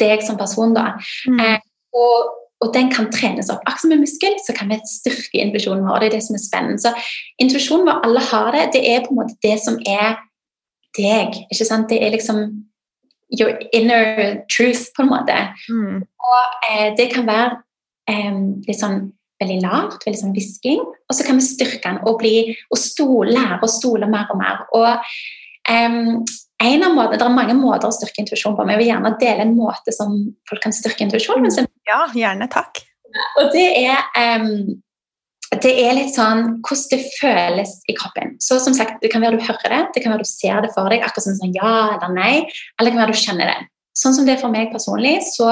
deg 0.00 0.22
som 0.26 0.38
person. 0.38 0.74
da. 0.74 0.94
Mm. 1.28 1.40
Eh, 1.40 1.58
og, 1.96 2.32
og, 2.60 2.72
den 2.74 2.90
kan 2.92 3.10
trenes 3.12 3.50
opp. 3.52 3.62
Akkurat 3.66 3.84
som 3.84 3.94
en 3.94 4.02
muskel 4.04 4.38
så 4.46 4.54
kan 4.56 4.72
vi 4.72 4.80
styrke 4.88 5.42
intuisjonen 5.42 5.86
vår. 5.86 6.00
Det 6.00 6.10
er 6.10 6.16
det 6.16 6.24
som 6.26 6.38
er 6.38 6.44
spennende. 6.44 6.82
Så 6.82 6.94
intuisjonen 7.42 7.88
vår, 7.88 8.02
alle 8.06 8.24
har 8.32 8.50
det. 8.56 8.64
Det 8.78 8.82
er 8.88 9.04
på 9.04 9.14
en 9.14 9.20
måte 9.22 9.38
det 9.44 9.56
som 9.62 9.78
er 9.86 10.18
deg. 10.98 11.42
ikke 11.50 11.68
sant? 11.68 11.90
Det 11.90 12.00
er 12.02 12.14
liksom 12.14 12.48
your 13.30 13.54
inner 13.72 14.40
truth, 14.50 14.90
på 14.96 15.04
en 15.04 15.12
måte. 15.12 15.36
Mm. 15.70 16.02
Og 16.20 16.68
eh, 16.68 16.90
det 16.98 17.08
kan 17.14 17.26
være 17.28 17.56
eh, 18.10 18.42
litt 18.66 18.80
sånn 18.80 19.08
veldig 19.40 19.60
lavt, 19.64 20.04
veldig 20.04 20.20
sånn 20.20 20.34
hvisking. 20.36 20.82
Og 20.82 21.16
så 21.16 21.26
kan 21.26 21.40
vi 21.40 21.46
styrke 21.46 21.82
den 21.86 22.02
og, 22.04 22.18
bli, 22.20 22.52
og 22.70 22.80
stole, 22.80 23.32
lære 23.34 23.62
å 23.64 23.70
stole 23.70 24.08
mer 24.10 24.28
og 24.32 24.40
mer. 24.40 24.60
Og 24.76 24.90
um, 25.70 26.20
en 26.60 26.84
av 26.84 26.92
måtene, 26.92 27.16
Det 27.16 27.26
er 27.26 27.32
mange 27.38 27.56
måter 27.56 27.88
å 27.88 27.94
styrke 27.94 28.20
intuisjon 28.22 28.56
på, 28.56 28.66
men 28.66 28.76
jeg 28.76 28.82
vil 28.82 28.90
gjerne 28.92 29.14
dele 29.22 29.46
en 29.46 29.56
måte 29.56 29.94
som 29.96 30.12
folk 30.48 30.62
kan 30.66 30.76
styrke 30.76 31.06
intuisjon 31.06 31.46
på. 31.46 31.66
Ja, 31.88 32.04
gjerne. 32.12 32.50
Takk. 32.52 32.82
Og 33.40 33.50
det 33.54 33.66
er, 33.80 34.04
um, 34.20 34.76
det 35.64 35.72
er 35.82 35.96
litt 35.96 36.12
sånn 36.14 36.60
hvordan 36.60 36.90
det 36.92 37.00
føles 37.16 37.72
i 37.90 37.96
kroppen. 37.96 38.36
Så 38.44 38.60
som 38.62 38.76
sagt, 38.76 39.00
Det 39.00 39.10
kan 39.10 39.24
være 39.24 39.40
du 39.40 39.46
hører 39.46 39.72
det, 39.72 39.82
det 39.96 40.04
kan 40.04 40.12
være 40.12 40.26
du 40.26 40.30
ser 40.30 40.60
det 40.62 40.74
for 40.76 40.92
deg, 40.92 41.02
akkurat 41.02 41.26
som 41.26 41.40
sånn 41.40 41.56
ja 41.56 41.96
eller 41.96 42.12
nei, 42.12 42.34
eller 42.76 42.90
det 42.90 42.94
kan 42.94 43.02
være 43.06 43.16
du 43.16 43.24
kjenner 43.24 43.50
det. 43.50 43.60
Sånn 43.96 44.14
som 44.14 44.28
det 44.28 44.36
er 44.36 44.44
for 44.44 44.52
meg 44.52 44.70
personlig, 44.70 45.16
så 45.32 45.48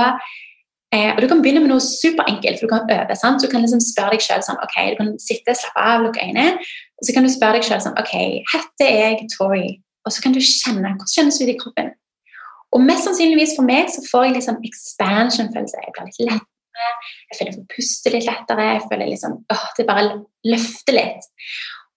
Eh, 0.95 1.11
og 1.15 1.21
Du 1.21 1.29
kan 1.29 1.43
begynne 1.43 1.61
med 1.61 1.69
noe 1.69 1.85
superenkelt, 1.85 2.59
for 2.59 2.67
du 2.67 2.73
kan 2.73 2.89
øve. 2.97 3.17
sant? 3.17 3.43
Du 3.43 3.49
kan 3.49 3.61
liksom 3.61 3.81
spørre 3.85 4.17
deg 4.17 4.23
selv 4.25 4.43
sånn, 4.47 4.61
ok, 4.65 4.77
du 4.93 4.97
kan 5.03 5.11
sitte, 5.21 5.55
slappe 5.55 5.85
av, 5.85 6.05
lukke 6.07 6.25
øynene, 6.25 6.57
og 6.99 7.03
så 7.05 7.15
kan 7.15 7.27
du 7.27 7.31
spørre 7.33 7.61
deg 7.61 7.69
selv 7.69 7.85
sånn 7.85 7.99
Ok, 8.01 8.15
heter 8.55 8.93
jeg 9.01 9.29
Tori? 9.37 9.69
Og 10.07 10.13
så 10.13 10.23
kan 10.25 10.33
du 10.33 10.41
kjenne 10.41 10.95
hvordan 10.95 11.13
kjennes 11.15 11.41
ut 11.43 11.53
i 11.53 11.59
kroppen. 11.61 11.91
Og 12.73 12.85
mest 12.85 13.05
sannsynligvis 13.05 13.57
for 13.57 13.69
meg 13.69 13.89
så 13.93 14.05
får 14.11 14.25
jeg 14.25 14.37
litt 14.37 14.47
sånn 14.47 14.65
expansion-følelse. 14.65 15.83
Jeg 15.85 15.95
blir 15.97 16.09
litt 16.09 16.23
lettere, 16.33 16.91
jeg 17.29 17.39
føler 17.39 17.51
jeg 17.51 17.59
får 17.59 17.69
puste 17.75 18.13
litt 18.15 18.29
lettere, 18.29 18.67
jeg 18.73 18.87
føler 18.91 19.13
liksom, 19.13 19.37
åh, 19.53 19.67
det 19.77 19.87
bare 19.89 20.09
løfter 20.49 20.97
litt. 20.97 21.29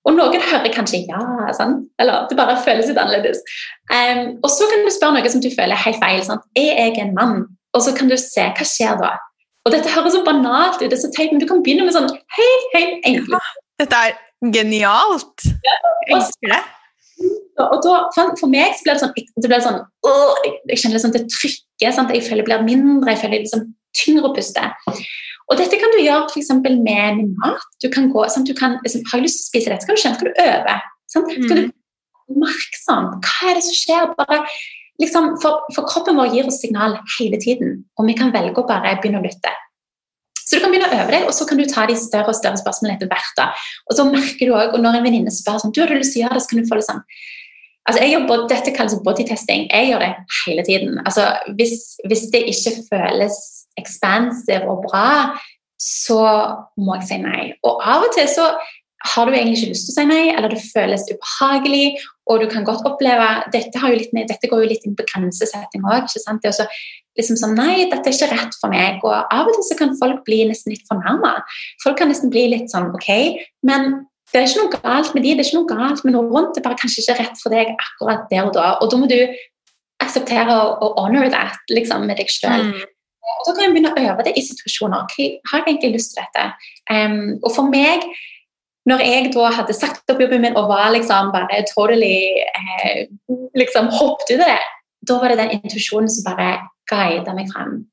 Og 0.08 0.16
noen 0.18 0.42
hører 0.42 0.74
kanskje 0.74 1.04
ja, 1.06 1.22
sant? 1.54 1.84
eller 2.02 2.26
det 2.30 2.38
bare 2.40 2.58
føles 2.66 2.88
litt 2.90 2.98
annerledes. 2.98 3.44
Um, 3.92 4.40
og 4.42 4.50
så 4.50 4.68
kan 4.72 4.86
du 4.86 4.94
spørre 4.94 5.20
noe 5.20 5.34
som 5.34 5.44
du 5.44 5.52
føler 5.54 5.76
er 5.76 5.84
helt 5.86 6.00
feil. 6.02 6.24
Sant? 6.26 6.48
Er 6.58 6.72
jeg 6.72 6.98
en 7.04 7.14
mann? 7.18 7.44
Og 7.76 7.84
så 7.86 7.94
kan 7.98 8.12
du 8.12 8.18
se 8.20 8.44
hva 8.58 8.68
skjer 8.68 9.00
da. 9.02 9.16
Og 9.66 9.74
dette 9.76 9.94
høres 9.94 10.16
så 10.16 10.24
banalt 10.26 10.80
ut, 10.82 10.90
det 10.90 10.98
er 10.98 11.04
så 11.04 11.12
teit, 11.14 11.32
men 11.34 11.42
du 11.42 11.48
kan 11.50 11.62
begynne 11.64 11.86
med 11.86 11.96
sånn 11.96 12.10
helt, 12.10 12.70
helt 12.76 13.08
enkelt. 13.08 13.34
Ja, 13.36 13.66
dette 13.84 14.04
er 14.08 14.16
genialt. 14.56 15.46
Ja, 15.68 15.76
jeg 16.08 16.16
elsker 16.18 16.56
det. 16.56 16.62
Og 17.62 17.78
da, 17.86 17.98
For 18.40 18.50
meg 18.50 18.74
så 18.74 18.86
blir 18.86 18.96
det 18.96 19.02
sånn, 19.04 19.12
det 19.14 19.50
blir 19.52 19.62
sånn 19.62 19.76
åh, 20.08 20.32
Jeg 20.72 20.80
kjenner 20.82 20.96
liksom 20.96 21.12
det 21.14 21.28
trykket. 21.30 21.92
Sant? 21.94 22.14
Jeg 22.16 22.26
føler 22.26 22.42
det 22.42 22.48
blir 22.48 22.64
mindre, 22.66 23.14
jeg 23.14 23.22
føler 23.22 23.44
liksom 23.44 23.68
tyngre 24.00 24.32
å 24.32 24.34
puste. 24.34 24.64
Og 25.52 25.60
dette 25.60 25.78
kan 25.78 25.94
du 25.94 26.00
gjøre 26.00 26.32
f.eks. 26.32 26.50
med 26.64 27.22
mat. 27.44 27.68
Du 27.84 27.90
kan 27.94 28.10
gå, 28.10 28.24
sant? 28.32 28.50
Du 28.50 28.58
kan, 28.58 28.80
liksom, 28.86 29.04
har 29.12 29.20
jeg 29.20 29.28
lyst 29.28 29.44
til 29.44 29.46
å 29.46 29.52
spise 29.52 29.74
dette, 29.74 29.84
så 29.84 29.92
kan 29.92 30.00
du 30.00 30.02
kjenne 30.02 30.18
skal 30.18 30.32
du 30.32 30.42
øve. 30.48 30.76
Sant? 31.12 31.30
Mm. 31.36 31.46
Skal 31.46 31.60
du 31.60 31.66
oppmerksom. 32.32 33.10
Hva 33.20 33.50
er 33.52 33.60
det 33.60 33.66
som 33.68 33.78
skjer? 33.78 34.14
Bare 34.18 34.42
liksom, 35.00 35.36
for, 35.42 35.66
for, 35.76 35.88
kroppen 35.90 36.18
vår 36.20 36.34
gir 36.36 36.48
oss 36.50 36.62
signal 36.64 36.98
hele 37.18 37.40
tiden, 37.42 37.84
og 37.98 38.10
vi 38.10 38.16
kan 38.18 38.34
velge 38.34 38.60
å 38.60 38.68
bare 38.68 38.98
begynne 39.00 39.22
å 39.22 39.26
lytte. 39.26 39.54
Så 40.42 40.58
du 40.58 40.64
kan 40.64 40.74
begynne 40.74 40.90
å 40.90 40.98
øve 40.98 41.14
deg, 41.14 41.28
og 41.30 41.36
så 41.36 41.46
kan 41.48 41.60
du 41.60 41.68
ta 41.70 41.86
de 41.88 41.96
større 41.96 42.34
og 42.34 42.36
større 42.36 42.60
spørsmålene 42.60 42.98
etter 42.98 43.12
hvert. 43.12 43.36
da. 43.38 43.52
Og 43.88 43.96
så 43.96 44.08
merker 44.10 44.50
du 44.50 44.56
også, 44.56 44.74
og 44.76 44.82
Når 44.84 44.98
en 44.98 45.06
venninne 45.06 45.32
spør 45.32 45.62
sånn, 45.62 45.72
du 45.72 45.80
har 45.84 45.94
lyst 45.96 46.16
til 46.16 46.24
å 46.24 46.26
gjøre 46.26 46.40
det, 46.40 46.44
så 46.44 46.52
kan 46.52 46.60
du 46.60 46.68
få 46.68 46.82
liksom 46.82 47.06
Altså, 47.90 48.04
jeg 48.04 48.12
gjør, 48.14 48.44
Dette 48.50 48.74
kalles 48.76 49.00
bodytesting. 49.06 49.64
Jeg 49.72 49.88
gjør 49.90 50.04
det 50.04 50.12
hele 50.44 50.64
tiden. 50.68 51.00
Altså, 51.02 51.24
hvis, 51.58 51.74
hvis 52.06 52.28
det 52.34 52.44
ikke 52.52 52.76
føles 52.92 53.38
expansive 53.80 54.70
og 54.70 54.84
bra, 54.86 55.34
så 55.82 56.22
må 56.78 57.00
jeg 57.00 57.08
si 57.10 57.18
nei. 57.24 57.48
Og 57.66 57.82
av 57.82 58.06
og 58.06 58.14
til 58.14 58.30
så 58.30 58.52
har 59.16 59.26
du 59.26 59.34
egentlig 59.34 59.58
ikke 59.58 59.72
lyst 59.72 59.88
til 59.88 59.96
å 59.96 59.98
si 59.98 60.06
nei, 60.12 60.24
eller 60.36 60.54
det 60.54 60.62
føles 60.62 61.08
ubehagelig, 61.10 61.86
og 62.30 62.42
du 62.42 62.48
kan 62.52 62.66
godt 62.68 62.86
oppleve 62.88 63.28
Dette, 63.54 63.82
litt, 63.96 64.14
dette 64.14 64.50
går 64.50 64.64
jo 64.64 64.70
litt 64.70 64.86
inn 64.88 64.98
på 64.98 65.06
grensesetting 65.10 65.86
òg. 65.88 66.06
Det 66.12 66.52
er 66.52 66.70
liksom 67.20 67.40
sånn 67.40 67.58
Nei, 67.58 67.90
dette 67.90 68.08
er 68.08 68.16
ikke 68.16 68.32
rett 68.32 68.56
for 68.62 68.72
meg. 68.72 69.02
Og 69.04 69.16
av 69.18 69.50
og 69.50 69.58
til 69.58 69.68
så 69.68 69.78
kan 69.80 69.98
folk 70.00 70.24
bli 70.28 70.44
nesten 70.50 70.76
litt 70.76 70.86
fornærma. 70.90 71.40
Folk 71.84 72.00
kan 72.00 72.12
nesten 72.12 72.32
bli 72.34 72.48
litt 72.54 72.72
sånn 72.72 72.92
OK, 72.94 73.10
men 73.68 74.06
det 74.32 74.40
er 74.40 74.48
ikke 74.48 74.64
noe 74.64 74.80
galt 74.80 75.16
med 75.16 75.26
de, 75.26 75.34
det 75.36 75.44
er 75.44 75.50
ikke 75.50 75.60
noe 75.60 75.72
galt 75.74 76.06
med 76.08 76.16
noe 76.16 76.30
rundt. 76.30 76.54
Det 76.56 76.62
er 76.62 76.70
bare 76.70 76.80
kanskje 76.80 77.04
ikke 77.04 77.18
rett 77.20 77.42
for 77.42 77.54
deg 77.54 77.74
akkurat 77.74 78.30
der 78.32 78.46
og 78.46 78.54
da. 78.56 78.68
Og 78.80 78.94
da 78.94 79.00
må 79.02 79.10
du 79.12 79.20
akseptere 80.02 80.56
og 80.56 80.98
honor 80.98 81.28
that 81.34 81.74
liksom, 81.74 82.08
med 82.08 82.22
deg 82.22 82.32
sjøl. 82.32 82.70
Mm. 82.72 82.86
Og 83.32 83.46
så 83.46 83.54
kan 83.54 83.66
jeg 83.66 83.74
begynne 83.76 83.92
å 83.92 84.06
øve 84.08 84.26
det 84.26 84.34
i 84.40 84.44
situasjoner. 84.46 85.04
Okay, 85.06 85.36
har 85.52 85.62
jeg 85.62 85.76
egentlig 85.76 85.98
lyst 85.98 86.16
til 86.16 86.24
dette? 86.24 86.48
Um, 86.90 87.36
og 87.42 87.52
for 87.54 87.70
meg 87.70 88.08
når 88.90 89.04
jeg 89.06 89.32
da 89.36 89.50
hadde 89.54 89.78
sagt 89.78 90.10
opp 90.10 90.22
jobben 90.24 90.42
min 90.42 90.58
og 90.58 90.70
var 90.72 90.90
liksom 90.96 91.30
bare 91.36 91.62
totally 91.70 92.42
eh, 92.42 93.08
liksom 93.58 93.92
hoppet 93.94 94.34
ut 94.34 94.42
av 94.42 94.48
det, 94.50 94.62
da 95.10 95.18
var 95.22 95.34
det 95.34 95.42
den 95.42 95.58
intuisjonen 95.60 96.10
som 96.10 96.26
bare 96.26 96.54
guida 96.90 97.36
meg 97.38 97.50
frem. 97.54 97.84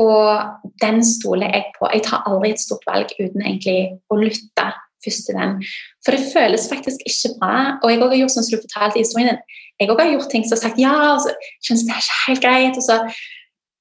Og 0.00 0.72
den 0.82 1.04
stoler 1.06 1.52
jeg 1.54 1.70
på. 1.76 1.86
Jeg 1.92 2.02
tar 2.06 2.24
aldri 2.26 2.50
et 2.50 2.62
stort 2.62 2.82
valg 2.88 3.12
uten 3.18 3.44
egentlig 3.44 3.78
å 4.10 4.18
lytte 4.18 4.72
først 5.04 5.28
til 5.28 5.38
den. 5.38 5.60
For 6.04 6.16
det 6.16 6.32
føles 6.32 6.66
faktisk 6.70 7.04
ikke 7.06 7.34
bra. 7.38 7.58
Og 7.82 7.92
jeg 7.92 8.02
har 8.02 8.16
gjort 8.18 8.34
sånn 8.34 8.46
som 8.48 8.56
du 8.56 8.64
fortalte 8.64 8.98
i 8.98 9.04
historien 9.04 9.30
din. 9.30 9.62
Jeg 9.82 9.90
har 9.90 10.10
gjort 10.10 10.30
ting 10.32 10.46
som 10.46 10.56
har 10.56 10.62
sagt 10.64 10.82
ja, 10.82 10.96
og 11.14 11.22
så 11.22 11.34
kjennes 11.66 11.86
det 11.86 11.98
ikke 12.00 12.20
helt 12.26 12.44
greit. 12.44 12.80
Og 12.80 12.86
så, 12.86 12.98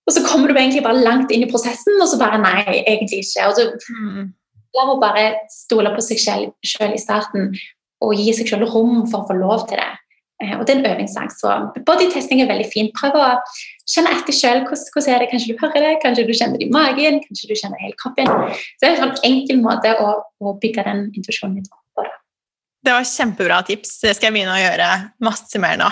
og 0.05 0.15
så 0.15 0.23
kommer 0.27 0.49
du 0.49 0.57
egentlig 0.57 0.85
bare 0.85 1.01
langt 1.01 1.33
inn 1.33 1.45
i 1.45 1.49
prosessen, 1.49 1.97
og 1.97 2.09
så 2.11 2.21
bare 2.21 2.41
nei, 2.41 2.61
egentlig 2.81 3.23
ikke. 3.23 3.49
Og 3.49 3.57
så, 3.57 3.67
mm. 3.97 4.29
La 4.73 4.87
henne 4.87 5.01
bare 5.01 5.25
stole 5.53 5.91
på 5.93 6.01
seg 6.01 6.21
selv, 6.21 6.53
i 6.63 7.01
starten. 7.01 7.53
og 8.03 8.17
gi 8.19 8.33
seg 8.35 8.49
selv 8.49 8.67
rom 8.67 9.05
for 9.07 9.23
å 9.23 9.27
få 9.29 9.35
lov 9.37 9.61
til 9.69 9.79
det. 9.79 9.91
Eh, 10.43 10.53
og 10.57 10.65
det 10.67 10.73
er 10.73 10.79
en 10.81 10.89
øvingssang, 10.91 11.29
Så 11.31 11.47
bodytesting 11.87 12.41
er 12.41 12.49
veldig 12.49 12.69
fint. 12.73 12.91
Prøv 12.97 13.15
å 13.15 13.27
kjenne 13.87 14.11
etter 14.17 14.35
selv. 14.35 14.67
Hvordan, 14.67 14.89
hvordan, 14.91 15.13
er 15.13 15.19
det? 15.23 15.29
Kanskje 15.31 15.53
du 15.53 15.61
hører 15.61 15.85
det, 15.85 15.93
kanskje 16.03 16.25
du 16.27 16.33
kjenner 16.33 16.59
det 16.59 16.67
i 16.67 16.73
magen, 16.73 17.21
kanskje 17.23 17.49
du 17.49 17.55
kjenner 17.55 17.79
hele 17.79 17.95
kroppen. 18.01 18.27
Så 18.27 18.81
det 18.81 18.89
er 18.89 18.95
en 18.95 19.03
sånn 19.05 19.29
enkel 19.29 19.61
måte 19.63 19.93
å, 20.03 20.09
å 20.43 20.55
bygge 20.59 20.85
den 20.89 21.05
intuisjonen 21.13 21.61
din 21.61 21.69
på. 21.69 22.07
Det 22.83 22.91
var 22.91 23.05
kjempebra 23.07 23.61
tips. 23.63 24.01
Det 24.03 24.17
skal 24.17 24.27
jeg 24.27 24.35
begynne 24.35 24.57
å 24.57 24.63
gjøre 24.63 24.89
masse 25.23 25.61
mer 25.63 25.77
nå. 25.79 25.91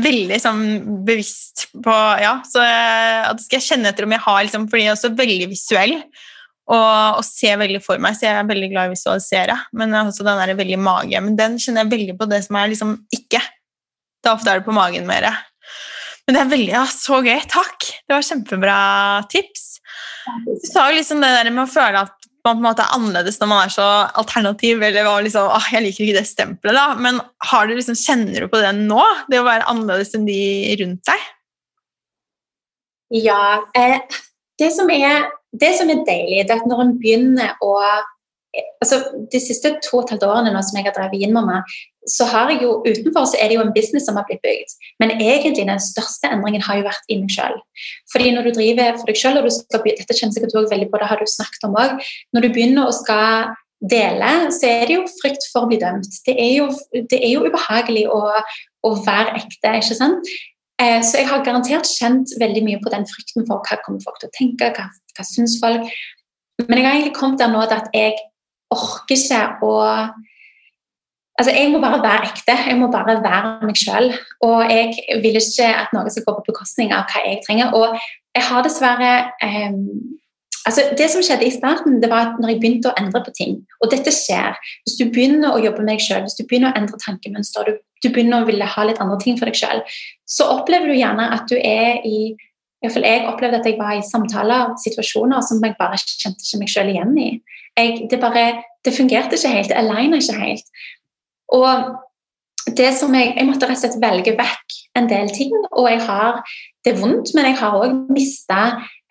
Veldig 0.00 0.36
sånn 0.38 0.66
bevisst 1.06 1.64
på 1.82 1.94
Ja, 2.22 2.36
så 2.46 2.60
at 2.62 3.40
skal 3.42 3.58
jeg 3.58 3.68
kjenne 3.72 3.90
etter 3.90 4.06
om 4.06 4.12
jeg 4.14 4.22
har 4.22 4.44
liksom, 4.46 4.68
Fordi 4.70 4.84
jeg 4.84 4.92
er 4.92 4.94
også 4.94 5.10
veldig 5.18 5.48
visuell 5.50 5.96
og, 6.70 7.18
og 7.18 7.24
ser 7.26 7.58
veldig 7.60 7.80
for 7.82 8.00
meg, 8.02 8.14
så 8.16 8.28
jeg 8.28 8.38
er 8.38 8.50
veldig 8.50 8.68
glad 8.70 8.88
i 8.88 8.92
å 8.92 8.94
visualisere. 8.94 9.56
Men 9.76 9.96
også 10.04 10.26
den 10.26 10.38
der 10.38 10.54
veldig 10.58 10.78
mage. 10.80 11.22
Men 11.26 11.38
den 11.38 11.58
kjenner 11.58 11.84
jeg 11.84 11.94
veldig 11.96 12.18
på 12.20 12.28
det 12.30 12.44
som 12.46 12.58
er 12.60 12.70
liksom 12.70 12.94
ikke. 13.16 13.42
Da 14.24 14.36
ofte 14.36 14.52
er 14.52 14.60
det 14.60 14.68
på 14.68 14.76
magen 14.76 15.08
mer. 15.08 15.26
Men 16.26 16.36
det 16.36 16.44
er 16.44 16.52
veldig, 16.52 16.72
ja, 16.76 16.84
så 16.86 17.18
gøy. 17.24 17.40
Takk! 17.50 17.90
Det 18.06 18.14
var 18.14 18.26
kjempebra 18.26 18.78
tips. 19.32 19.66
Du 20.46 20.54
sa 20.68 20.90
jo 20.90 20.98
liksom 21.00 21.22
det 21.24 21.32
der 21.34 21.50
med 21.50 21.64
å 21.64 21.70
føle 21.70 22.04
at 22.06 22.16
man 22.44 22.56
på 22.56 22.60
en 22.62 22.64
måte 22.64 22.84
er 22.84 22.94
annerledes 22.96 23.36
når 23.40 23.50
man 23.50 23.64
er 23.64 23.72
så 23.74 23.86
alternativ, 24.20 24.80
eller 24.86 25.08
liksom, 25.26 25.50
ah, 25.52 25.66
jeg 25.74 25.84
liker 25.84 26.06
ikke 26.06 26.20
det 26.20 26.28
stempelet, 26.28 26.78
da. 26.78 26.94
Men 26.96 27.18
du 27.20 27.74
liksom, 27.74 27.98
kjenner 27.98 28.46
du 28.46 28.48
på 28.52 28.62
det 28.62 28.70
nå? 28.78 29.02
Det 29.28 29.42
å 29.42 29.48
være 29.48 29.66
annerledes 29.68 30.14
enn 30.16 30.28
de 30.28 30.40
rundt 30.80 31.10
deg? 31.10 31.26
Ja. 33.26 33.42
Eh, 33.76 33.98
det, 34.60 34.70
som 34.76 34.90
er, 34.94 35.26
det 35.52 35.74
som 35.78 35.90
er 35.90 36.04
deilig, 36.06 36.44
det 36.46 36.54
er 36.54 36.62
at 36.62 36.70
når 36.70 36.82
en 36.84 36.96
begynner 37.00 37.54
å 37.64 37.74
altså, 38.82 39.00
De 39.32 39.40
siste 39.42 39.72
to 39.84 40.00
og 40.00 40.04
et 40.04 40.12
halvt 40.14 40.26
årene 40.26 40.52
nå 40.54 40.62
som 40.66 40.78
jeg 40.78 40.88
har 40.88 40.94
drevet 40.96 41.20
Vinmamma, 41.22 41.60
så 42.08 42.26
har 42.30 42.50
jeg 42.50 42.64
jo 42.64 42.80
utenfor 42.82 43.28
så 43.28 43.38
er 43.38 43.50
det 43.50 43.58
jo 43.58 43.62
en 43.62 43.74
business 43.74 44.06
som 44.08 44.16
har 44.18 44.26
blitt 44.28 44.42
bygd. 44.42 44.74
Men 45.02 45.14
egentlig 45.18 45.66
den 45.68 45.82
største 45.84 46.30
endringen 46.32 46.64
har 46.66 46.80
jo 46.80 46.86
vært 46.88 47.12
i 47.12 47.20
meg 47.20 47.30
sjøl. 47.34 47.58
Fordi 48.12 48.32
når 48.34 48.48
du 48.48 48.52
driver 48.58 48.98
for 48.98 49.10
deg 49.10 49.20
sjøl, 49.20 49.38
og 49.38 49.46
du 49.46 49.54
skal, 49.54 49.84
dette 49.86 50.16
kjenner 50.16 50.36
sikkert 50.36 50.56
du 50.56 50.70
veldig 50.72 50.88
på, 50.90 51.00
det 51.02 51.10
har 51.12 51.20
du 51.20 51.30
snakket 51.30 51.66
om 51.68 51.76
òg, 51.78 52.06
når 52.34 52.46
du 52.46 52.52
begynner 52.56 52.88
å 52.88 52.96
skal 52.96 53.52
dele, 53.80 54.30
så 54.52 54.68
er 54.68 54.86
det 54.88 54.98
jo 54.98 55.08
frykt 55.20 55.46
for 55.52 55.64
å 55.64 55.70
bli 55.70 55.80
dømt. 55.80 56.20
Det 56.26 56.36
er 56.36 56.54
jo, 56.58 56.70
det 56.92 57.20
er 57.20 57.34
jo 57.34 57.44
ubehagelig 57.46 58.06
å, 58.12 58.22
å, 58.86 58.94
være 59.06 59.38
ekte, 59.40 59.76
ikke 59.80 59.96
sant? 59.96 60.32
Eh, 60.80 61.00
så 61.04 61.20
jeg 61.20 61.28
har 61.28 61.44
garantert 61.44 61.88
kjent 61.88 62.32
veldig 62.40 62.64
mye 62.66 62.80
på 62.82 62.92
den 62.92 63.06
frykten 63.08 63.46
for 63.48 63.64
hva 63.64 63.80
kommer 63.84 64.02
folk 64.04 64.20
til 64.20 64.30
å 64.30 64.36
tenke, 64.36 64.72
hva, 64.76 64.88
hva 65.16 65.26
syns 65.26 65.58
folk. 65.62 65.86
Men 66.66 66.78
jeg 66.78 66.86
har 66.86 66.98
egentlig 66.98 67.16
kommet 67.16 67.40
der 67.40 67.52
nå 67.52 67.62
at 67.64 67.88
jeg 67.94 68.18
orker 68.70 69.16
ikke 69.16 69.46
å 69.66 69.76
Altså, 71.40 71.52
Jeg 71.56 71.70
må 71.72 71.78
bare 71.80 72.02
være 72.02 72.26
ekte. 72.28 72.54
Jeg 72.68 72.76
må 72.76 72.90
bare 72.92 73.14
være 73.24 73.64
meg 73.64 73.78
sjøl. 73.80 74.10
Og 74.44 74.58
jeg 74.68 75.20
vil 75.22 75.38
ikke 75.40 75.68
at 75.72 75.94
noe 75.96 76.10
skal 76.12 76.26
gå 76.26 76.34
på 76.36 76.50
bekostning 76.50 76.92
av 76.92 77.06
hva 77.08 77.22
jeg 77.24 77.38
trenger. 77.46 77.72
Og 77.72 77.96
jeg 78.36 78.44
har 78.44 78.66
dessverre 78.66 79.12
um, 79.40 79.78
altså 80.68 80.84
Det 80.98 81.08
som 81.10 81.24
skjedde 81.24 81.46
i 81.48 81.54
starten, 81.54 81.96
det 82.02 82.10
var 82.12 82.26
at 82.26 82.42
når 82.42 82.52
jeg 82.52 82.60
begynte 82.60 82.90
å 82.90 82.98
endre 83.00 83.22
på 83.24 83.32
ting 83.38 83.56
Og 83.80 83.88
dette 83.94 84.12
skjer. 84.12 84.58
Hvis 84.84 84.98
du 85.00 85.06
begynner 85.08 85.54
å 85.54 85.62
jobbe 85.64 85.80
med 85.80 85.94
deg 85.94 86.04
sjøl, 86.04 86.26
hvis 86.26 86.36
du 86.36 86.44
begynner 86.44 86.74
å 86.74 86.82
endre 86.82 87.00
tankemønster, 87.06 87.70
du, 87.70 87.80
du 88.04 88.12
begynner 88.12 88.44
å 88.44 88.50
ville 88.50 88.68
ha 88.74 88.84
litt 88.84 89.00
andre 89.00 89.16
ting 89.24 89.40
for 89.40 89.48
deg 89.48 89.56
sjøl, 89.56 89.80
så 90.28 90.50
opplever 90.58 90.92
du 90.92 90.98
gjerne 90.98 91.30
at 91.38 91.48
du 91.48 91.56
er 91.56 92.04
i 92.04 92.34
i 92.80 92.86
hvert 92.86 92.96
fall 92.96 93.04
Jeg 93.04 93.26
opplevde 93.28 93.60
at 93.60 93.66
jeg 93.68 93.76
var 93.78 93.96
i 93.96 94.04
samtaler 94.04 94.74
situasjoner 94.80 95.42
som 95.44 95.60
jeg 95.64 95.76
bare 95.78 95.98
kjente 96.00 96.46
ikke 96.46 96.60
meg 96.62 96.70
selv 96.72 96.92
igjen 96.92 97.18
i. 97.20 97.30
Jeg, 97.76 98.06
det, 98.10 98.20
bare, 98.22 98.44
det 98.84 98.94
fungerte 98.96 99.36
ikke 99.36 99.52
helt, 99.52 99.68
det 99.68 99.76
aligna 99.76 100.20
ikke 100.20 100.38
helt. 100.40 100.86
Og 101.52 101.90
det 102.76 102.90
som 102.96 103.14
jeg, 103.16 103.34
jeg 103.36 103.48
måtte 103.48 103.68
rett 103.68 103.78
og 103.78 103.82
slett 103.84 104.00
velge 104.02 104.34
vekk 104.38 104.76
en 104.98 105.08
del 105.10 105.30
ting. 105.34 105.52
Og 105.70 105.88
jeg 105.90 106.00
har 106.06 106.40
det 106.86 106.96
vondt, 107.00 107.34
men 107.36 107.50
jeg 107.50 107.58
har 107.60 107.76
òg 107.76 107.96
mista 108.12 108.60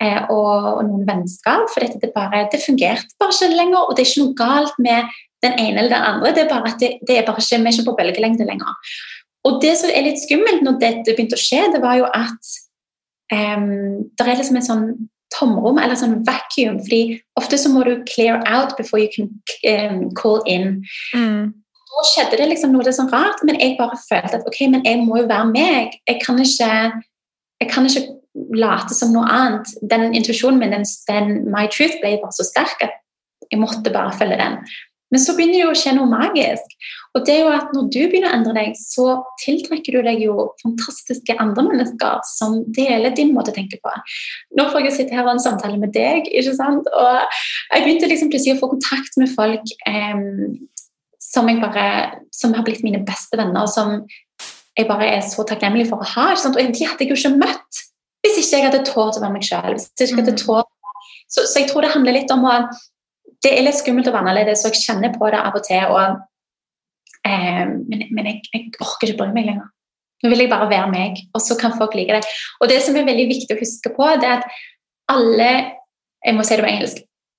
eh, 0.02 0.30
noen 0.30 1.06
vennskap. 1.08 1.68
For 1.72 1.84
dette, 1.84 2.00
det, 2.02 2.12
bare, 2.16 2.46
det 2.52 2.62
fungerte 2.64 3.14
bare 3.20 3.34
ikke 3.36 3.54
lenger. 3.54 3.84
Og 3.84 3.94
det 3.94 4.04
er 4.04 4.10
ikke 4.10 4.24
noe 4.24 4.38
galt 4.38 4.82
med 4.82 5.20
den 5.44 5.56
ene 5.56 5.82
eller 5.82 5.94
den 5.94 6.08
andre. 6.14 6.34
Det 6.36 6.44
er 6.44 6.52
bare 6.52 6.74
at 6.74 6.82
det, 6.82 6.92
det 7.06 7.18
er 7.18 7.28
bare 7.28 7.42
ikke, 7.42 7.60
vi 7.62 7.70
er 7.70 7.76
ikke 7.76 7.88
på 7.90 7.96
bølgelengde 8.00 8.48
lenger. 8.48 8.96
Og 9.48 9.60
det 9.62 9.76
som 9.80 9.92
er 9.92 10.04
litt 10.04 10.20
skummelt 10.20 10.64
når 10.64 10.80
dette 10.82 11.14
begynte 11.14 11.38
å 11.38 11.40
skje, 11.40 11.62
det 11.72 11.80
var 11.82 11.96
jo 12.00 12.08
at 12.12 12.56
um, 13.32 14.04
det 14.18 14.26
er 14.26 14.38
liksom 14.38 14.58
en 14.60 14.66
sånn 14.66 14.84
tomrom, 15.30 15.78
eller 15.78 15.94
sånn 15.94 16.20
vacuum. 16.26 16.80
fordi 16.82 17.20
ofte 17.38 17.58
så 17.58 17.70
må 17.70 17.84
du 17.86 18.02
clear 18.10 18.42
out 18.50 18.76
before 18.76 18.98
you 18.98 19.10
can 19.14 19.30
um, 19.70 20.10
call 20.14 20.42
in. 20.46 20.80
Mm 21.14 21.52
så 21.90 22.06
skjedde 22.06 22.38
det 22.38 22.48
liksom 22.52 22.72
noe 22.74 22.86
det 22.86 22.94
sånn 22.96 23.10
rart, 23.12 23.42
men 23.46 23.58
jeg 23.60 23.76
bare 23.78 23.98
følte 24.06 24.38
at 24.38 24.46
ok, 24.48 24.60
men 24.72 24.84
jeg 24.86 25.02
må 25.02 25.20
jo 25.20 25.28
være 25.30 25.50
meg. 25.50 25.96
Jeg 26.08 26.20
kan 26.22 26.38
ikke, 26.38 26.70
jeg 27.60 27.70
kan 27.72 27.88
ikke 27.88 28.04
late 28.56 28.96
som 28.96 29.12
noe 29.14 29.26
annet. 29.26 29.72
Den 29.90 30.14
intuisjonen 30.14 30.60
min, 30.62 30.74
den, 30.76 30.86
den, 31.10 31.32
my 31.50 31.66
truth, 31.72 31.98
ble 32.02 32.16
bare 32.22 32.36
så 32.36 32.46
sterk 32.46 32.86
at 32.86 32.96
jeg 33.50 33.60
måtte 33.60 33.92
bare 33.92 34.14
følge 34.16 34.38
den. 34.38 34.60
Men 35.10 35.22
så 35.22 35.34
begynner 35.36 35.58
det 35.58 35.64
jo 35.64 35.72
å 35.72 35.78
skje 35.78 35.94
noe 35.96 36.10
magisk. 36.10 36.74
Og 37.18 37.24
det 37.26 37.34
er 37.34 37.40
jo 37.42 37.52
at 37.52 37.72
Når 37.74 37.88
du 37.90 37.98
begynner 38.04 38.30
å 38.30 38.36
endre 38.38 38.54
deg, 38.54 38.76
så 38.78 39.20
tiltrekker 39.42 39.96
du 39.96 40.06
deg 40.06 40.22
jo 40.22 40.48
fantastiske 40.62 41.34
andre 41.42 41.64
mennesker 41.66 42.20
som 42.28 42.60
deler 42.76 43.14
din 43.16 43.34
måte 43.34 43.50
å 43.54 43.56
tenke 43.56 43.80
på. 43.82 43.94
Nå 44.58 44.68
får 44.70 44.86
jeg 44.86 44.96
sitte 44.98 45.16
her 45.16 45.24
og 45.24 45.32
ha 45.32 45.36
en 45.38 45.42
samtale 45.42 45.80
med 45.80 45.94
deg, 45.96 46.30
ikke 46.30 46.56
sant? 46.56 46.86
og 46.90 47.40
jeg 47.74 47.84
begynte 47.84 48.10
liksom 48.10 48.30
plutselig 48.30 48.56
å 48.56 48.62
få 48.62 48.70
kontakt 48.74 49.18
med 49.20 49.32
folk 49.34 49.74
eh, 49.90 50.22
som, 51.22 51.50
bare, 51.62 51.86
som 52.34 52.54
har 52.56 52.66
blitt 52.66 52.84
mine 52.86 53.02
beste 53.06 53.38
venner, 53.38 53.66
og 53.66 53.70
som 53.72 54.00
jeg 54.78 54.88
bare 54.88 55.08
er 55.16 55.22
så 55.26 55.44
takknemlig 55.46 55.88
for 55.90 56.02
å 56.02 56.10
ha. 56.14 56.30
Ikke 56.32 56.44
sant? 56.44 56.58
Og 56.58 56.74
de 56.74 56.86
hadde 56.86 57.06
jeg 57.06 57.12
jo 57.12 57.18
ikke 57.18 57.38
møtt 57.40 57.86
hvis 58.20 58.36
ikke 58.42 58.58
jeg 58.58 58.66
hadde 58.68 58.84
tort 58.84 59.16
å 59.16 59.22
være 59.22 59.32
meg 59.32 59.46
sjøl. 59.46 59.76
Mm. 59.78 60.32
Så, 61.30 61.44
så, 61.46 61.60
jeg 61.60 61.70
tror 61.70 61.86
det 61.86 61.94
handler 61.94 62.18
litt 62.18 62.32
om 62.34 62.44
å 62.44 62.56
Det 63.44 63.52
er 63.56 63.64
litt 63.64 63.78
skummelt 63.78 64.08
å 64.08 64.12
være 64.12 64.24
annerledes, 64.24 64.62
så 64.62 64.70
jeg 64.70 64.82
kjenner 64.82 65.14
på 65.14 65.28
det 65.32 65.40
av 65.40 65.56
og 65.56 65.64
til. 65.66 65.94
Og, 65.94 66.18
eh, 67.28 67.66
men, 67.66 68.06
men 68.12 68.30
jeg, 68.30 68.42
jeg, 68.52 68.72
orker 68.80 69.12
ikke 69.12 69.22
bry 69.22 69.34
meg 69.36 69.48
lenger. 69.48 69.68
Nå 70.20 70.32
vil 70.32 70.44
jeg 70.44 70.52
bare 70.52 70.68
være 70.68 70.90
meg, 70.92 71.22
og 71.32 71.40
så 71.40 71.56
kan 71.56 71.72
folk 71.78 71.94
like 71.96 72.18
det. 72.18 72.34
Og 72.60 72.68
det 72.68 72.82
som 72.84 72.96
er 72.96 73.08
veldig 73.08 73.28
viktig 73.30 73.56
å 73.56 73.60
huske 73.60 73.92
på, 73.96 74.08
det 74.20 74.28
er 74.28 74.42
at 74.42 74.64
alle 75.10 75.52
Jeg 76.20 76.36
må 76.36 76.44
si 76.44 76.52
det 76.52 76.60
på 76.60 76.68
engelsk. 76.68 76.98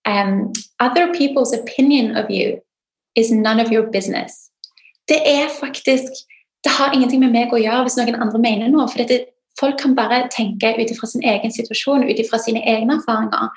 Um, 0.09 0.49
other 0.81 1.13
people's 1.13 1.53
opinion 1.53 2.17
of 2.17 2.31
you 2.33 2.57
is 3.15 3.29
none 3.31 3.61
of 3.61 3.69
your 3.69 3.85
business. 3.93 4.49
Det 5.05 5.21
er 5.21 5.53
faktisk 5.59 6.09
Det 6.63 6.71
har 6.71 6.93
ingenting 6.93 7.19
med 7.19 7.31
meg 7.33 7.53
å 7.53 7.57
gjøre 7.61 7.85
hvis 7.85 7.97
noen 7.97 8.17
andre 8.21 8.39
mener 8.39 8.73
noe. 8.73 8.87
for 8.89 8.97
dette, 8.97 9.25
Folk 9.59 9.77
kan 9.81 9.95
bare 9.95 10.23
tenke 10.33 10.71
ut 10.77 10.91
ifra 10.93 11.07
sin 11.09 11.23
egen 11.27 11.51
situasjon, 11.53 12.05
ut 12.07 12.21
ifra 12.23 12.39
sine 12.41 12.63
egne 12.67 12.97
erfaringer. 12.99 13.51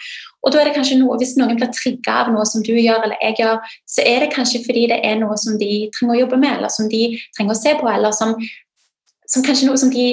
Og 0.45 0.53
da 0.53 0.61
er 0.61 0.69
det 0.69 0.75
kanskje 0.77 0.99
noe, 1.01 1.17
Hvis 1.21 1.37
noen 1.39 1.57
blir 1.57 1.71
trigga 1.73 2.19
av 2.25 2.33
noe 2.35 2.45
som 2.47 2.63
du 2.63 2.75
gjør 2.75 3.07
eller 3.07 3.17
jeg 3.23 3.39
gjør, 3.39 3.63
så 3.87 4.05
er 4.05 4.21
det 4.25 4.35
kanskje 4.35 4.65
fordi 4.67 4.89
det 4.93 5.01
er 5.07 5.17
noe 5.21 5.37
som 5.41 5.59
de 5.61 5.89
trenger 5.95 6.17
å 6.17 6.21
jobbe 6.25 6.41
med, 6.43 6.59
eller 6.59 6.73
som 6.73 6.91
de 6.91 7.03
trenger 7.37 7.55
å 7.55 7.61
se 7.61 7.75
på, 7.81 7.89
eller 7.89 8.13
som, 8.13 8.35
som 9.31 9.47
kanskje 9.47 9.71
noe 9.71 9.81
som 9.81 9.93
de 9.95 10.07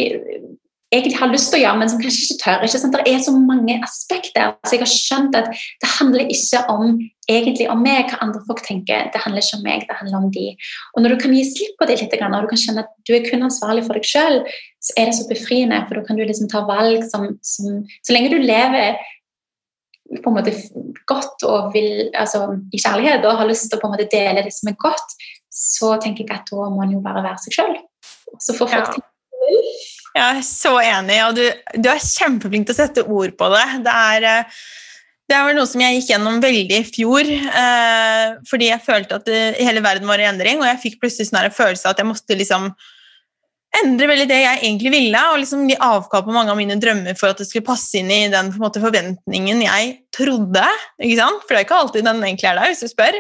egentlig 0.92 1.20
har 1.22 1.32
lyst 1.32 1.52
til 1.52 1.62
å 1.62 1.62
gjøre, 1.62 1.80
men 1.80 1.90
som 1.92 2.00
kanskje 2.02 2.26
ikke 2.26 2.40
tør. 2.42 2.66
Ikke? 2.68 2.90
Det 2.92 3.14
er 3.14 3.22
så 3.24 3.34
mange 3.36 3.78
aspekter. 3.86 4.56
Så 4.68 4.76
jeg 4.76 4.82
har 4.84 4.92
skjønt 4.92 5.38
at 5.40 5.48
det 5.54 5.90
handler 5.98 6.32
ikke 6.34 6.64
om 6.74 6.98
egentlig 7.32 7.68
om 7.72 7.80
meg, 7.80 8.10
hva 8.12 8.20
andre 8.26 8.42
folk 8.48 8.60
tenker. 8.66 9.08
Det 9.14 9.22
handler 9.24 9.46
ikke 9.46 9.60
om 9.60 9.64
meg, 9.64 9.86
det 9.88 9.98
handler 10.02 10.20
om 10.20 10.28
de. 10.36 10.50
Og 10.96 11.04
når 11.04 11.14
du 11.14 11.22
kan 11.24 11.36
gi 11.38 11.46
slipp 11.48 11.78
på 11.80 11.88
det 11.88 12.02
litt, 12.02 12.18
og 12.20 12.36
du 12.44 12.50
kan 12.52 12.64
kjenne 12.66 12.84
at 12.84 12.92
du 13.08 13.14
er 13.16 13.24
kun 13.28 13.48
ansvarlig 13.48 13.86
for 13.88 13.96
deg 13.96 14.10
sjøl, 14.10 14.42
så 14.84 14.98
er 15.00 15.08
det 15.08 15.16
så 15.16 15.30
befriende, 15.30 15.80
for 15.88 16.00
da 16.00 16.04
kan 16.08 16.20
du 16.20 16.26
liksom 16.26 16.52
ta 16.52 16.66
valg 16.68 17.06
som, 17.08 17.30
som 17.46 17.82
Så 18.04 18.16
lenge 18.16 18.34
du 18.34 18.40
lever 18.42 19.00
på 20.12 20.28
en 20.28 20.36
måte 20.36 20.52
godt 21.08 21.46
og 21.48 21.72
vil, 21.72 22.10
altså, 22.20 22.50
i 22.76 22.82
kjærlighet 22.82 23.24
og 23.24 23.40
har 23.40 23.48
lyst 23.48 23.70
til 23.70 23.80
å 23.80 23.84
på 23.84 23.88
en 23.88 23.96
måte 23.96 24.10
dele 24.12 24.44
det 24.44 24.52
som 24.52 24.68
er 24.68 24.76
godt, 24.82 25.16
så 25.56 25.94
tenker 26.04 26.26
jeg 26.26 26.36
at 26.36 26.52
da 26.52 26.68
må 26.68 26.82
man 26.82 26.92
jo 26.92 27.00
bare 27.06 27.24
være 27.24 27.40
seg 27.46 27.62
sjøl. 27.62 27.80
Så 28.44 28.58
får 28.58 28.74
folk 28.74 28.76
ja. 28.76 28.92
tenke 28.98 29.08
jeg 30.16 30.28
er 30.28 30.46
så 30.46 30.76
enig, 30.84 31.18
og 31.26 31.36
du, 31.38 31.44
du, 31.78 31.90
er 31.90 32.04
kjempeflink 32.04 32.68
til 32.68 32.76
å 32.76 32.80
sette 32.82 33.04
ord 33.08 33.36
på 33.40 33.50
det. 33.54 33.66
Det 33.86 33.98
er, 34.12 34.28
eh, 34.28 34.64
det 35.32 35.38
er 35.38 35.46
vel 35.48 35.60
noe 35.60 35.70
som 35.70 35.84
jeg 35.84 36.00
gikk 36.00 36.10
gjennom 36.12 36.42
veldig 36.44 36.80
i 36.82 36.88
fjor, 36.88 37.30
eh, 37.32 38.40
fordi 38.50 38.72
jeg 38.74 38.86
følte 38.88 39.22
at 39.22 39.30
det, 39.30 39.44
hele 39.62 39.84
verden 39.86 40.10
var 40.10 40.20
i 40.20 40.28
endring, 40.28 40.60
og 40.60 40.68
jeg 40.68 40.82
fikk 40.84 41.00
plutselig 41.04 41.30
sånn 41.30 41.46
en 41.46 41.56
følelse 41.56 41.88
av 41.88 41.96
at 41.96 42.04
jeg 42.04 42.12
måtte 42.12 42.40
liksom 42.40 42.68
endre 43.80 44.10
veldig 44.10 44.28
det 44.28 44.42
jeg 44.42 44.60
egentlig 44.66 44.92
ville, 44.92 45.24
og 45.32 45.40
liksom 45.40 45.64
gi 45.70 45.80
avkall 45.80 46.26
på 46.26 46.36
mange 46.36 46.52
av 46.52 46.60
mine 46.60 46.76
drømmer 46.82 47.16
for 47.16 47.32
at 47.32 47.40
det 47.40 47.48
skulle 47.48 47.70
passe 47.70 48.02
inn 48.02 48.12
i 48.12 48.26
den 48.34 48.52
måte, 48.60 48.84
forventningen 48.84 49.64
jeg 49.64 49.94
trodde. 50.12 50.66
ikke 51.00 51.22
sant? 51.22 51.46
For 51.46 51.56
det 51.56 51.62
er 51.62 51.68
ikke 51.70 51.80
alltid 51.86 52.08
den 52.10 52.20
egentlig 52.20 52.52
er 52.52 52.60
der, 52.60 52.74
hvis 52.74 52.84
du 52.84 52.92
spør 52.92 53.16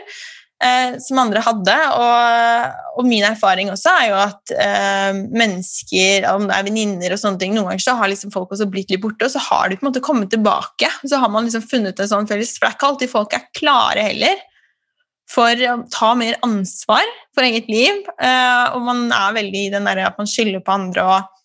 eh, 0.63 0.97
som 1.01 1.21
andre 1.21 1.41
hadde. 1.43 1.77
Og, 1.97 2.77
og, 2.95 3.07
min 3.07 3.25
erfaring 3.27 3.71
også 3.73 3.95
er 4.01 4.05
jo 4.11 4.19
at 4.21 4.53
eh, 4.55 5.23
mennesker, 5.31 6.27
om 6.33 6.47
det 6.49 6.57
er 6.57 6.67
venninner 6.67 7.15
og 7.15 7.21
sånne 7.21 7.41
ting, 7.41 7.55
noen 7.55 7.71
ganger 7.71 7.85
så 7.87 7.97
har 7.99 8.11
liksom 8.11 8.33
folk 8.33 8.53
også 8.55 8.69
blitt 8.71 8.93
litt 8.93 9.03
borte, 9.03 9.27
og 9.27 9.33
så 9.33 9.41
har 9.49 9.69
de 9.69 9.79
på 9.79 9.85
en 9.85 9.91
måte 9.91 10.05
kommet 10.05 10.31
tilbake. 10.33 10.91
Så 11.03 11.19
har 11.21 11.33
man 11.33 11.47
liksom 11.47 11.65
funnet 11.65 11.99
en 11.99 12.13
sånn 12.13 12.29
felles 12.29 12.55
For 12.57 12.67
det 12.67 12.71
er 12.71 12.79
ikke 12.79 12.93
alltid 12.93 13.13
folk 13.17 13.37
er 13.37 13.51
klare 13.57 14.07
heller 14.11 14.47
for 15.31 15.61
å 15.67 15.75
ta 15.91 16.13
mer 16.19 16.39
ansvar 16.45 17.05
for 17.35 17.47
eget 17.47 17.69
liv. 17.71 18.01
Eh, 18.19 18.65
og 18.75 18.81
man 18.87 19.05
er 19.15 19.37
veldig 19.37 19.67
i 19.67 19.71
den 19.73 19.87
der 19.87 20.03
at 20.09 20.19
man 20.19 20.29
skylder 20.29 20.63
på 20.65 20.75
andre. 20.75 21.05
og, 21.07 21.37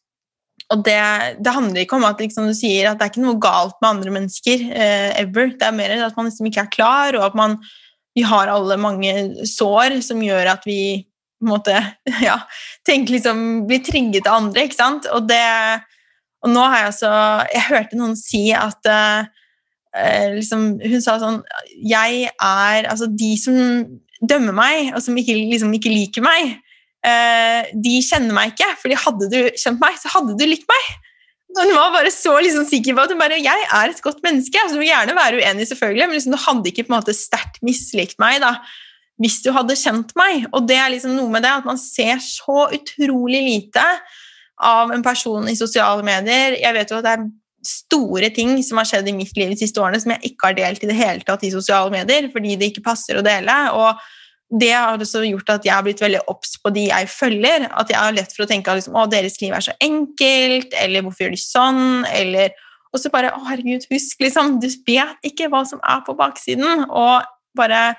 og 0.74 0.82
det, 0.82 0.98
det, 1.38 1.54
handler 1.54 1.84
ikke 1.84 1.98
om 2.00 2.06
at, 2.08 2.20
liksom, 2.22 2.50
sier, 2.56 2.90
at 2.90 2.98
det 2.98 3.06
er 3.06 3.12
ikke 3.12 3.26
noe 3.26 3.38
galt 3.42 3.76
med 3.80 3.92
andre 3.92 4.14
mennesker. 4.18 4.64
Eh, 4.74 5.10
ever. 5.22 5.52
Det 5.54 5.68
er 5.68 5.76
mer 5.76 5.94
at 6.08 6.18
man 6.18 6.30
liksom 6.30 6.50
ikke 6.50 6.66
er 6.66 6.72
klar, 6.74 7.18
og 7.18 7.28
at 7.28 7.38
man, 7.38 7.60
vi 8.16 8.24
har 8.24 8.48
alle 8.48 8.78
mange 8.80 9.12
sår 9.48 10.00
som 10.04 10.22
gjør 10.24 10.48
at 10.54 10.64
vi 10.68 10.80
på 11.36 11.44
en 11.44 11.52
måte, 11.52 11.76
ja, 12.24 12.38
tenker 12.86 13.18
liksom, 13.18 13.66
blir 13.68 13.82
trigget 13.84 14.28
av 14.28 14.40
andre. 14.40 14.64
ikke 14.64 14.78
sant? 14.78 15.08
Og, 15.12 15.26
det, 15.28 15.42
og 16.44 16.52
nå 16.54 16.62
har 16.64 16.80
jeg 16.80 16.92
altså 16.94 17.10
Jeg 17.52 17.66
hørte 17.68 17.98
noen 18.00 18.16
si 18.16 18.42
at 18.56 18.88
uh, 18.88 19.28
liksom, 20.32 20.78
Hun 20.80 21.02
sa 21.04 21.18
sånn 21.20 21.42
Jeg 21.84 22.30
er 22.32 22.88
Altså, 22.88 23.08
de 23.12 23.34
som 23.40 23.58
dømmer 24.16 24.56
meg, 24.56 24.94
og 24.96 25.02
som 25.04 25.16
ikke, 25.20 25.34
liksom, 25.52 25.74
ikke 25.76 25.92
liker 25.92 26.24
meg, 26.24 26.54
uh, 27.04 27.68
de 27.84 27.98
kjenner 28.00 28.32
meg 28.32 28.54
ikke. 28.54 28.70
fordi 28.80 28.96
hadde 29.02 29.28
du 29.28 29.40
kjent 29.60 29.82
meg, 29.82 29.98
så 30.00 30.14
hadde 30.14 30.38
du 30.40 30.46
likt 30.48 30.64
meg. 30.70 30.86
Hun 31.66 31.76
var 31.76 31.94
bare 31.94 32.12
så 32.12 32.34
liksom, 32.40 32.66
sikker 32.68 32.96
på 32.96 33.07
at 33.07 33.12
hun 33.14 33.20
bare, 33.20 33.38
jeg 33.40 33.68
er 33.72 33.92
et 33.92 34.02
godt 34.04 34.18
menneske. 34.24 34.61
Altså, 34.61 34.76
du 34.76 34.82
må 34.82 34.88
gjerne 34.88 35.16
være 35.16 35.40
uenig, 35.40 35.68
selvfølgelig, 35.70 36.09
men 36.09 36.18
liksom, 36.18 36.34
du 36.34 36.42
hadde 36.42 36.72
ikke 36.72 36.84
på 36.84 36.92
en 36.92 36.98
måte 36.98 37.16
sterkt 37.16 37.62
mislikt 37.64 38.20
meg 38.22 38.42
da, 38.44 38.52
hvis 39.22 39.38
du 39.44 39.48
hadde 39.57 39.78
kjent 39.80 40.12
meg. 40.18 40.44
Og 40.52 40.68
det 40.68 40.76
er 40.76 40.92
liksom 40.92 41.16
noe 41.16 41.32
med 41.32 41.46
det 41.46 41.54
at 41.54 41.68
man 41.68 41.80
ser 41.80 42.20
så 42.24 42.68
utrolig 42.76 43.40
lite 43.46 43.86
av 44.57 44.92
en 44.92 45.04
person 45.04 45.48
i 45.48 45.57
sosiale 45.57 46.04
medier. 46.04 46.59
Jeg 46.61 46.76
vet 46.76 46.92
jo 46.92 47.00
at 47.00 47.09
det 47.09 47.16
er 47.16 47.26
store 47.66 48.30
ting 48.34 48.61
som 48.64 48.78
har 48.80 48.88
skjedd 48.88 49.09
i 49.11 49.16
mitt 49.16 49.34
liv 49.36 49.50
de 49.50 49.59
siste 49.59 49.80
årene 49.82 49.98
som 50.02 50.12
jeg 50.14 50.30
ikke 50.30 50.50
har 50.50 50.59
delt 50.59 50.84
i 50.84 50.90
det 50.90 50.98
hele 50.98 51.26
tatt 51.26 51.42
i 51.44 51.52
sosiale 51.54 51.90
medier, 51.92 52.28
fordi 52.32 52.54
det 52.61 52.70
ikke 52.70 52.84
passer 52.86 53.18
å 53.18 53.24
dele. 53.26 53.57
og 53.74 53.96
det 54.51 54.70
har 54.70 54.94
også 54.94 55.24
gjort 55.26 55.49
at 55.57 55.64
jeg 55.66 55.74
har 55.74 55.82
blitt 55.82 56.01
veldig 56.01 56.20
obs 56.30 56.55
på 56.62 56.70
de 56.70 56.86
jeg 56.86 57.09
følger. 57.11 57.66
At 57.74 57.90
jeg 57.90 57.99
har 57.99 58.14
lett 58.14 58.34
for 58.34 58.44
å 58.44 58.51
tenke 58.51 58.70
at 58.70 58.78
liksom, 58.78 58.99
deres 59.11 59.40
liv 59.42 59.55
er 59.57 59.64
så 59.64 59.74
enkelt, 59.82 60.76
eller 60.82 61.03
hvorfor 61.03 61.26
gjør 61.26 61.34
de 61.34 61.42
sånn? 61.42 61.84
eller 62.14 62.55
og 62.94 63.03
så 63.03 63.11
bare 63.12 63.32
Å, 63.34 63.42
herregud, 63.51 63.84
husk, 63.90 64.22
liksom, 64.24 64.57
du 64.62 64.70
vet 64.86 65.26
ikke 65.26 65.51
hva 65.53 65.64
som 65.68 65.82
er 65.84 66.01
på 66.07 66.14
baksiden. 66.16 66.86
Og 66.86 67.26
bare 67.59 67.97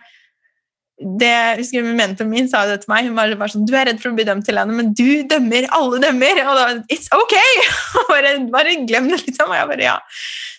det, 0.98 1.60
husker 1.60 1.86
Mentoren 1.86 2.32
min 2.32 2.48
sa 2.50 2.64
det 2.66 2.80
til 2.82 2.90
meg. 2.90 3.06
Hun 3.06 3.18
var 3.20 3.34
bare 3.38 3.54
sånn, 3.54 3.68
Du 3.70 3.76
er 3.78 3.86
redd 3.86 4.00
for 4.02 4.10
å 4.10 4.18
bli 4.18 4.26
dømt 4.26 4.48
til 4.48 4.58
henne, 4.58 4.74
men 4.74 4.96
du 4.98 5.22
dømmer. 5.30 5.68
Alle 5.78 6.00
dømmer. 6.02 6.42
Og 6.42 6.58
da 6.58 6.66
It's 6.94 7.12
ok! 7.14 7.36
bare, 8.12 8.34
bare 8.54 8.74
glem 8.90 9.12
det, 9.12 9.22
liksom. 9.28 9.52
Og 9.52 9.60
jeg 9.60 9.70
bare, 9.70 9.86
ja. 9.86 9.98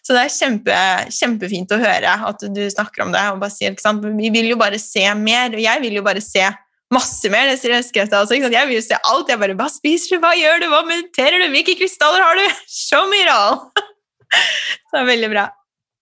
Så 0.07 0.15
det 0.15 0.23
er 0.23 0.33
kjempe, 0.37 0.79
kjempefint 1.13 1.75
å 1.75 1.81
høre 1.83 2.15
at 2.31 2.47
du 2.55 2.63
snakker 2.71 3.05
om 3.05 3.13
det. 3.13 3.25
og 3.33 3.43
bare 3.43 3.55
sier, 3.57 3.75
ikke 3.75 3.85
sant? 3.85 4.07
Vi 4.21 4.31
vil 4.39 4.53
jo 4.53 4.61
bare 4.61 4.79
se 4.81 5.05
mer, 5.19 5.51
og 5.59 5.63
jeg 5.65 5.85
vil 5.85 5.99
jo 5.99 6.07
bare 6.07 6.23
se 6.23 6.47
masse 6.95 7.35
mer. 7.35 7.51
Det 7.51 7.59
jeg 7.59 7.83
også, 7.83 7.91
ikke 7.99 8.47
sant? 8.47 8.55
Jeg 8.55 8.71
vil 8.71 8.79
jo 8.79 8.87
se 8.87 9.03
alt. 9.11 9.35
Jeg 9.35 9.43
bare 9.43 9.59
Hva 9.59 9.69
spiser 9.75 10.17
du? 10.17 10.23
Hva 10.23 10.37
gjør 10.39 10.63
du? 10.63 10.71
Hva 10.71 10.85
mediterer 10.87 11.43
du? 11.43 11.51
Hvilke 11.51 11.75
krystaller 11.83 12.23
har 12.23 12.39
du? 12.39 12.47
Show 12.71 13.11
me 13.11 13.25
it 13.27 13.35
all! 13.35 13.65
Så 14.87 14.95
det 14.95 15.03
er 15.03 15.11
veldig 15.17 15.35
bra. 15.35 15.49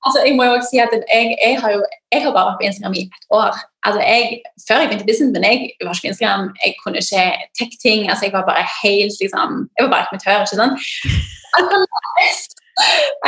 Altså, 0.07 0.19
jeg 0.27 0.35
må 0.37 0.43
jo 0.47 0.57
også 0.57 0.71
si 0.71 0.79
at 0.85 0.93
jeg, 0.95 1.25
jeg, 1.47 1.55
har 1.63 1.71
jo 1.75 1.81
jeg 2.15 2.21
har 2.23 2.33
bare 2.37 2.49
vært 2.49 2.61
på 2.61 2.67
Instagram 2.69 2.97
i 2.99 3.05
et 3.07 3.25
år. 3.41 3.53
Altså, 3.87 4.01
jeg, 4.13 4.23
før 4.67 4.81
jeg 4.81 4.89
begynte 4.89 5.11
business, 5.11 5.33
men 5.35 5.47
jeg 5.49 5.59
var 5.87 5.95
ikke 5.95 6.07
på 6.07 6.11
Instagram, 6.13 6.45
jeg 6.65 6.73
kunne 6.83 7.03
ikke 7.03 7.25
tech-ting. 7.59 8.01
altså 8.11 8.23
Jeg 8.27 8.35
var 8.37 8.45
bare 8.51 8.65
helt 8.83 9.15
liksom, 9.23 9.49
jeg 9.75 9.83
var 9.85 9.93
bare 9.93 10.03
ikke 10.03 10.15
amatør. 10.15 10.43
ikke 10.45 10.61
sant? 10.63 10.75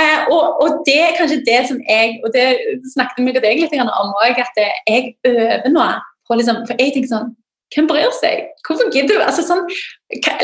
Uh, 0.01 0.21
og, 0.35 0.45
og, 0.63 0.69
det 0.89 1.01
er 1.07 1.17
kanskje 1.19 1.45
det 1.51 1.61
som 1.69 1.79
jeg 1.89 2.09
og 2.25 2.29
det 2.37 2.47
snakket 2.95 3.21
med 3.25 3.41
deg 3.45 3.63
litt 3.63 3.77
om 3.81 4.17
òg, 4.23 4.37
at 4.47 4.57
jeg 4.93 5.03
øver 5.33 5.71
nå 5.77 5.87
på 6.29 6.37
liksom, 6.39 6.57
For 6.69 6.75
jeg 6.81 6.93
tenker 6.95 7.13
sånn 7.15 7.31
Hvem 7.75 7.89
bryr 7.89 8.13
seg? 8.17 8.47
Hvorfor 8.65 8.89
gidder 8.95 9.19
du? 9.19 9.25
Altså, 9.25 9.43
sånn, 9.45 9.67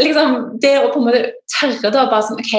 liksom, 0.05 0.35
det 0.61 0.75
å 0.83 0.91
på 0.93 1.01
en 1.01 1.07
måte 1.09 1.23
tørre 1.55 1.93
da 1.93 2.03
bare 2.11 2.27
sånn 2.27 2.43
OK, 2.43 2.57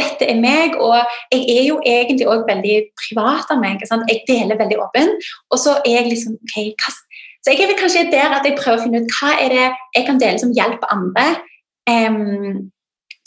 dette 0.00 0.26
er 0.28 0.40
meg, 0.40 0.74
og 0.80 0.96
jeg 1.32 1.44
er 1.54 1.62
jo 1.68 1.78
egentlig 1.86 2.26
òg 2.30 2.46
veldig 2.48 2.80
privat 2.98 3.52
av 3.52 3.62
meg. 3.62 3.84
Jeg 3.84 4.24
deler 4.28 4.58
veldig 4.60 4.80
åpen. 4.82 5.14
Og 5.52 5.62
så 5.62 5.76
er 5.84 6.00
jeg 6.00 6.10
liksom 6.10 6.36
ok, 6.40 6.58
hva, 6.80 6.96
Så 7.40 7.54
jeg 7.54 7.62
er 7.62 7.70
vel 7.70 7.80
kanskje 7.80 8.10
der 8.12 8.36
at 8.36 8.44
jeg 8.44 8.58
prøver 8.58 8.80
å 8.80 8.84
finne 8.84 9.04
ut 9.04 9.14
hva 9.20 9.30
er 9.38 9.54
det 9.54 9.70
jeg 9.96 10.06
kan 10.08 10.20
dele 10.20 10.42
som 10.42 10.52
hjelper 10.56 10.92
andre. 10.92 11.30
Um, 11.90 12.70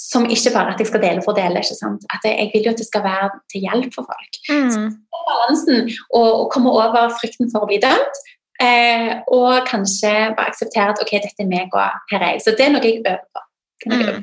som 0.04 0.28
ikke 0.28 0.52
bare 0.54 0.74
at 0.74 0.82
jeg 0.82 0.90
skal 0.90 1.02
dele 1.02 1.24
for 1.24 1.34
å 1.34 1.40
dele. 1.40 1.62
ikke 1.64 1.78
sant? 1.78 2.04
At 2.14 2.26
jeg, 2.28 2.36
jeg 2.42 2.52
vil 2.54 2.68
jo 2.68 2.74
at 2.74 2.82
det 2.82 2.90
skal 2.90 3.06
være 3.06 3.30
til 3.54 3.64
hjelp 3.66 3.96
for 3.96 4.10
folk. 4.10 4.40
Mm. 4.50 4.70
Så 4.74 5.24
balansen 5.30 5.90
og, 6.18 6.50
komme 6.54 6.74
over 6.76 7.14
frykten 7.22 7.50
for 7.54 7.64
å 7.64 7.70
bli 7.70 7.80
dømt, 7.82 8.20
eh, 8.62 9.14
og 9.32 9.64
kanskje 9.70 10.12
bare 10.36 10.52
akseptere 10.52 10.92
at 10.92 11.02
ok, 11.02 11.16
dette 11.24 11.46
er 11.46 11.50
meg, 11.50 11.72
og 11.72 12.12
her 12.12 12.20
er 12.20 12.36
jeg. 12.36 12.44
Så 12.44 12.56
det 12.58 12.68
er 12.68 12.76
noe 12.76 12.84
jeg 12.84 13.00
øver 13.06 13.24
på. 13.32 13.48
Mm 13.88 14.22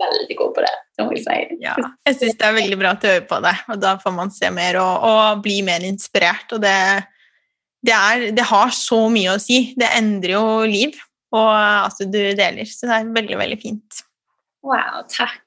veldig 0.00 0.36
god 0.38 0.54
på 0.56 0.64
det. 0.64 0.74
Jeg, 0.98 1.20
si. 1.22 1.58
ja, 1.62 1.76
jeg 2.08 2.16
syns 2.18 2.38
det 2.40 2.46
er 2.48 2.56
veldig 2.56 2.78
bra 2.80 2.94
at 2.96 3.04
du 3.04 3.08
øver 3.10 3.28
på 3.30 3.38
det, 3.44 3.54
og 3.70 3.80
da 3.84 3.94
får 4.02 4.14
man 4.16 4.32
se 4.34 4.50
mer 4.54 4.80
og, 4.82 5.06
og 5.06 5.44
bli 5.44 5.60
mer 5.66 5.86
inspirert. 5.86 6.50
Og 6.56 6.62
det, 6.64 6.74
det, 7.86 7.94
er, 7.94 8.28
det, 8.34 8.46
har 8.50 8.74
så 8.74 9.04
mye 9.12 9.36
å 9.36 9.42
si. 9.42 9.60
Det 9.78 9.90
endrer 10.00 10.36
jo 10.36 10.44
liv, 10.68 10.98
og 11.34 11.50
at 11.54 12.02
du 12.02 12.20
deler. 12.38 12.66
Så 12.66 12.90
det 12.90 13.00
er 13.00 13.16
veldig, 13.18 13.40
veldig 13.44 13.60
fint. 13.62 14.04
Wow, 14.66 15.04
takk. 15.12 15.44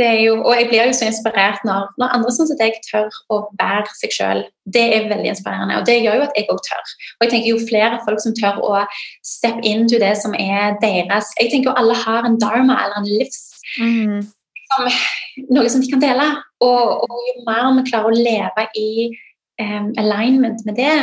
Jo, 0.00 0.38
og 0.46 0.54
jeg 0.56 0.68
blir 0.70 0.86
jo 0.88 0.94
så 0.96 1.08
inspirert 1.10 1.64
når, 1.66 1.90
når 2.00 2.14
andre 2.16 2.32
sånn 2.32 2.48
som 2.48 2.56
deg 2.56 2.78
tør 2.86 3.10
å 3.32 3.40
være 3.60 3.90
seg 3.98 4.14
sjøl. 4.14 4.42
Det 4.64 4.84
er 4.96 5.08
veldig 5.10 5.32
inspirerende, 5.34 5.76
og 5.76 5.84
det 5.88 5.98
gjør 6.00 6.20
jo 6.20 6.26
at 6.28 6.38
jeg 6.38 6.46
òg 6.52 6.60
tør. 6.64 6.92
Og 7.18 7.26
jeg 7.26 7.32
tenker 7.34 7.50
Jo 7.50 7.58
flere 7.68 7.98
folk 8.06 8.22
som 8.22 8.36
tør 8.38 8.60
å 8.64 8.84
steppe 9.26 9.60
into 9.66 9.98
det 10.00 10.14
som 10.22 10.36
er 10.38 10.78
deres 10.80 11.32
Jeg 11.40 11.50
tenker 11.52 11.72
jo 11.72 11.76
alle 11.80 11.96
har 11.98 12.28
en 12.28 12.38
dharma 12.40 12.78
eller 12.84 13.02
en 13.02 13.08
livs 13.08 13.49
Mm. 13.80 14.20
Som, 14.70 14.88
noe 15.56 15.70
som 15.72 15.82
de 15.82 15.90
kan 15.92 16.02
dele. 16.02 16.26
Og, 16.64 17.06
og, 17.06 17.16
jo 17.28 17.44
mer 17.46 17.70
vi 17.78 17.86
klarer 17.88 18.10
å 18.10 18.18
leve 18.28 18.66
i 18.78 18.90
um, 19.62 19.90
alignment 20.00 20.64
med 20.66 20.78
det, 20.78 20.96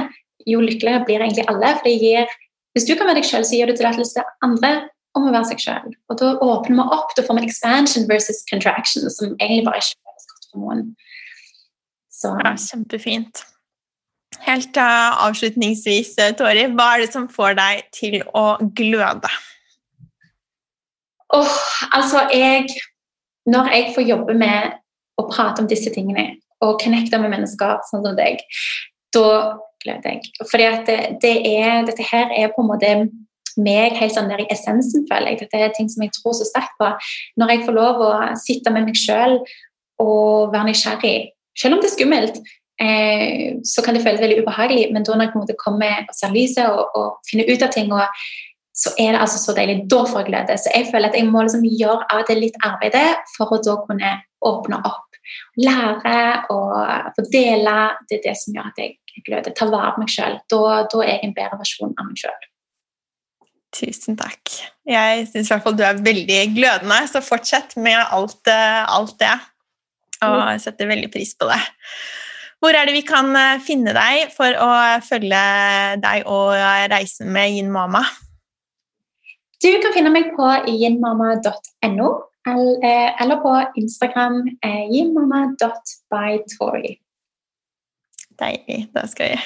jo 0.48 0.62
lykkeligere 0.64 1.06
blir 1.08 1.24
egentlig 1.24 1.48
alle. 1.52 1.74
For 1.80 1.90
det 1.90 1.98
gir, 2.04 2.38
hvis 2.78 2.88
du 2.88 2.94
kan 2.96 3.10
være 3.10 3.22
deg 3.22 3.30
sjøl, 3.30 3.48
så 3.48 3.60
gir 3.60 3.70
du 3.70 3.76
tillatelse 3.78 4.20
til 4.20 4.32
andre 4.46 4.74
om 5.18 5.28
å 5.28 5.34
være 5.34 5.50
seg 5.52 5.64
sjøl. 5.66 5.92
Og 6.12 6.22
da 6.22 6.32
åpner 6.46 6.78
vi 6.78 6.88
opp, 7.00 7.14
da 7.18 7.26
får 7.26 7.38
vi 7.38 7.44
en 7.44 7.50
expansion 7.50 8.08
versus 8.10 8.44
contraction, 8.50 9.10
som 9.14 9.36
egentlig 9.40 9.66
bare 9.68 9.82
ikke 9.82 9.98
er 9.98 10.18
godt 10.22 10.50
for 10.52 10.64
noen. 10.64 10.88
Så. 12.14 12.34
Ja, 12.42 12.54
kjempefint. 12.58 13.44
Helt 14.46 14.78
uh, 14.78 15.18
avslutningsvis, 15.26 16.16
Tori, 16.38 16.68
hva 16.78 16.88
er 16.96 17.06
det 17.06 17.12
som 17.14 17.28
får 17.32 17.58
deg 17.58 17.86
til 17.96 18.22
å 18.38 18.46
gløde? 18.78 19.32
Oh, 21.36 21.56
altså, 21.92 22.24
jeg 22.32 22.68
Når 23.46 23.72
jeg 23.74 23.92
får 23.96 24.04
jobbe 24.04 24.34
med 24.34 24.76
å 25.18 25.24
prate 25.32 25.64
om 25.64 25.68
disse 25.68 25.92
tingene 25.94 26.36
og 26.62 26.82
connecte 26.82 27.20
med 27.22 27.32
mennesker 27.32 27.80
sånn 27.88 28.04
som 28.04 28.16
deg, 28.18 28.42
da 29.16 29.30
gleder 29.84 30.18
jeg. 30.18 30.48
Fordi 30.50 30.66
at 30.68 30.90
det, 30.90 30.98
det 31.22 31.36
dette 31.88 32.06
her 32.10 32.34
er 32.34 32.52
på 32.52 32.64
en 32.64 32.70
måte 32.72 32.92
meg 33.58 33.98
helt 33.98 34.14
sånn 34.14 34.30
der 34.30 34.44
i 34.44 34.50
essensen, 34.54 35.06
føler 35.10 35.34
jeg. 35.34 35.42
Dette 35.46 35.62
er 35.64 35.74
ting 35.74 35.90
som 35.90 36.04
jeg 36.06 36.14
tror 36.18 36.36
så 36.38 36.48
sterkt 36.50 36.76
på. 36.82 36.92
Når 37.42 37.54
jeg 37.54 37.66
får 37.66 37.78
lov 37.78 38.04
å 38.06 38.12
sitte 38.42 38.74
med 38.74 38.88
meg 38.90 39.00
sjøl 39.00 39.40
og 40.02 40.54
være 40.54 40.70
nysgjerrig, 40.70 41.18
selv 41.58 41.78
om 41.78 41.82
det 41.82 41.90
er 41.90 41.96
skummelt, 41.96 42.42
eh, 42.82 43.46
så 43.66 43.82
kan 43.86 43.98
det 43.98 44.04
føles 44.06 44.22
veldig 44.22 44.44
ubehagelig, 44.44 44.90
men 44.94 45.06
da 45.06 45.16
når 45.16 45.28
jeg 45.28 45.34
på 45.34 45.40
en 45.40 45.46
måte 45.46 45.62
kommer 45.62 46.04
og 46.04 46.18
ser 46.18 46.36
lyset 46.36 46.68
og, 46.68 46.84
og 46.98 47.30
finner 47.30 47.50
ut 47.50 47.66
av 47.66 47.74
ting 47.74 47.90
og 47.94 48.06
så 48.78 48.94
er 49.02 49.16
det 49.16 49.22
altså 49.24 49.40
så 49.42 49.56
deilig. 49.58 49.80
Da 49.90 50.04
får 50.06 50.22
jeg 50.22 50.30
glede. 50.30 50.58
Så 50.62 50.72
jeg 50.76 50.88
føler 50.92 51.10
at 51.10 51.18
jeg 51.18 51.30
må 51.32 51.42
liksom 51.42 51.66
gjøre 51.66 52.08
av 52.14 52.26
det 52.30 52.38
litt 52.38 52.58
arbeid 52.66 52.98
for 53.34 53.56
å 53.56 53.62
da 53.66 53.78
kunne 53.88 54.12
åpne 54.46 54.82
opp. 54.86 55.18
Lære 55.58 56.20
og 56.54 56.76
få 57.16 57.26
dele. 57.34 57.78
Det 58.06 58.20
er 58.20 58.28
det 58.28 58.36
som 58.38 58.54
gjør 58.54 58.70
at 58.70 58.84
jeg 58.84 59.24
gløder. 59.26 59.56
Ta 59.58 59.66
vare 59.72 59.96
på 59.96 60.04
meg 60.04 60.14
sjøl. 60.14 60.38
Da, 60.54 60.62
da, 60.92 61.02
er 61.02 61.16
jeg 61.16 61.24
en 61.26 61.34
bedre 61.40 61.58
versjon 61.64 61.96
av 61.98 62.12
meg 62.12 62.22
sjøl. 62.22 62.46
Tusen 63.78 64.20
takk. 64.20 64.54
Jeg 64.88 65.26
syns 65.32 65.50
i 65.50 65.56
hvert 65.56 65.66
fall 65.66 65.76
du 65.78 65.84
er 65.86 65.98
veldig 66.06 66.38
glødende, 66.54 67.02
så 67.10 67.24
fortsett 67.26 67.76
med 67.82 67.98
alt, 67.98 68.40
eh, 68.52 68.84
alt 68.86 69.18
det. 69.20 69.34
Og 70.26 70.38
jeg 70.54 70.64
setter 70.64 70.90
veldig 70.94 71.10
pris 71.14 71.34
på 71.38 71.50
det. 71.50 71.60
Hvor 72.62 72.74
er 72.78 72.88
det 72.88 72.96
vi 72.96 73.04
kan 73.06 73.34
eh, 73.38 73.60
finne 73.66 73.98
deg 73.98 74.32
for 74.38 74.54
å 74.54 74.70
følge 75.06 75.44
deg 76.06 76.30
og 76.30 76.54
reisen 76.94 77.34
med 77.34 77.58
Yin 77.58 77.74
Mama? 77.74 78.06
Du 79.64 79.72
kan 79.82 79.94
finne 79.96 80.12
meg 80.14 80.26
på 80.38 80.46
yinmama.no 80.70 82.10
eh, 82.46 83.10
eller 83.22 83.38
på 83.42 83.54
Instagram 83.82 84.36
yinmama.bytory. 84.94 86.94
Deilig. 88.38 88.84
Det 88.94 89.02
skal 89.10 89.32
jeg. 89.34 89.42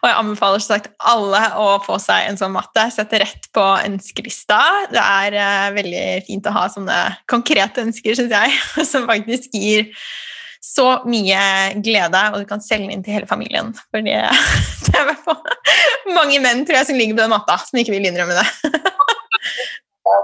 Og 0.00 0.08
jeg 0.08 0.16
anbefaler 0.16 0.62
sagt 0.64 0.88
alle 1.12 1.42
å 1.60 1.76
få 1.84 1.98
seg 2.00 2.30
en 2.30 2.38
sånn 2.40 2.54
matte. 2.54 2.86
Sette 2.94 3.20
rett 3.20 3.50
på 3.52 3.64
ønskelista. 3.84 4.60
Det 4.92 5.02
er 5.02 5.36
uh, 5.36 5.74
veldig 5.76 6.24
fint 6.24 6.46
å 6.48 6.56
ha 6.56 6.64
sånne 6.72 6.98
konkrete 7.28 7.84
ønsker, 7.84 8.16
syns 8.16 8.32
jeg, 8.32 8.48
som 8.90 9.08
faktisk 9.10 9.52
gir 9.52 9.92
så 10.64 10.86
mye 11.08 11.40
glede, 11.80 12.20
og 12.32 12.42
du 12.42 12.48
kan 12.48 12.60
selge 12.64 12.86
den 12.86 12.98
inn 12.98 13.04
til 13.04 13.16
hele 13.16 13.28
familien. 13.28 13.72
For 13.90 14.04
det, 14.04 14.18
er 15.00 15.12
i 15.12 16.14
mange 16.16 16.40
menn 16.40 16.64
tror 16.64 16.80
jeg, 16.80 16.90
som 16.90 17.00
ligger 17.00 17.16
på 17.16 17.24
den 17.24 17.32
matta, 17.32 17.56
som 17.64 17.80
ikke 17.80 17.96
vil 17.96 18.08
innrømme 18.08 18.40
det. 18.40 18.80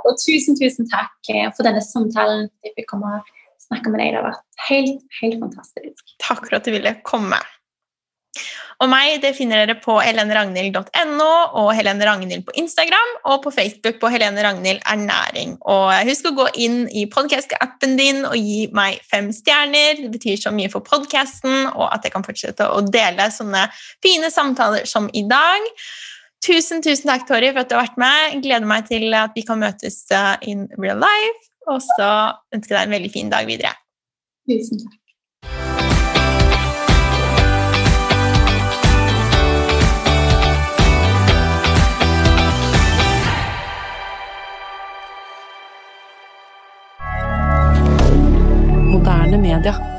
og 0.07 0.21
tusen, 0.21 0.59
tusen 0.59 0.89
takk 0.93 1.33
eh, 1.33 1.49
for 1.57 1.67
denne 1.67 1.83
samtalen. 1.85 2.49
Jeg 2.67 2.77
fikk 2.79 2.91
komme 2.95 3.19
og 3.19 3.35
snakke 3.67 3.93
med 3.93 4.03
deg. 4.03 4.15
Det 4.15 4.23
har 4.23 4.31
vært 4.31 4.65
helt, 4.69 5.05
helt 5.21 5.39
fantastisk. 5.43 6.17
Takk 6.23 6.47
for 6.49 6.59
at 6.61 6.67
du 6.67 6.75
ville 6.75 6.97
komme. 7.07 7.41
Og 8.85 8.91
meg 8.93 9.23
det 9.23 9.31
finner 9.39 9.63
dere 9.63 9.79
på 9.81 9.95
helenragnhild.no 10.05 11.29
og 11.57 11.71
Helene 11.79 12.05
Ragnhild 12.05 12.45
på 12.45 12.53
Instagram 12.61 13.13
og 13.33 13.39
på 13.47 13.53
Facebook 13.55 13.97
på 14.03 14.11
Helene 14.13 14.43
Ragnhild 14.45 14.83
ernæring. 14.85 15.55
Og 15.65 15.95
husk 16.05 16.29
å 16.29 16.35
gå 16.37 16.49
inn 16.67 16.83
i 16.93 17.07
podkast-appen 17.09 17.97
din 17.97 18.21
og 18.29 18.37
gi 18.37 18.67
meg 18.77 19.01
fem 19.09 19.31
stjerner. 19.33 20.03
Det 20.03 20.11
betyr 20.13 20.43
så 20.43 20.53
mye 20.53 20.69
for 20.73 20.85
podkasten, 20.85 21.71
og 21.73 21.89
at 21.89 22.05
jeg 22.05 22.13
kan 22.13 22.27
fortsette 22.27 22.69
å 22.69 22.83
dele 22.85 23.31
sånne 23.33 23.65
fine 24.05 24.29
samtaler 24.35 24.85
som 24.89 25.09
i 25.17 25.25
dag. 25.31 25.73
Tusen 26.45 26.83
tusen 26.85 27.11
takk, 27.11 27.25
Tori, 27.29 27.49
for 27.53 27.65
at 27.65 27.71
du 27.71 27.75
har 27.79 27.87
vært 27.89 27.99
med. 28.01 28.37
Gleder 28.45 28.69
meg 28.69 28.87
til 28.91 29.15
at 29.17 29.35
vi 29.35 29.47
kan 29.47 29.63
møtes 29.63 30.05
uh, 30.15 30.37
in 30.43 30.69
real 30.79 31.01
life. 31.03 31.51
Og 31.67 31.81
så 31.83 32.11
ønsker 32.55 32.77
jeg 32.77 32.79
deg 32.79 32.87
en 32.87 32.97
veldig 32.99 33.13
fin 33.15 33.33
dag 33.33 33.49
videre. 33.49 33.75
Tusen 34.47 34.85
takk. 34.85 35.03
moderne 48.97 49.39
media. 49.39 49.96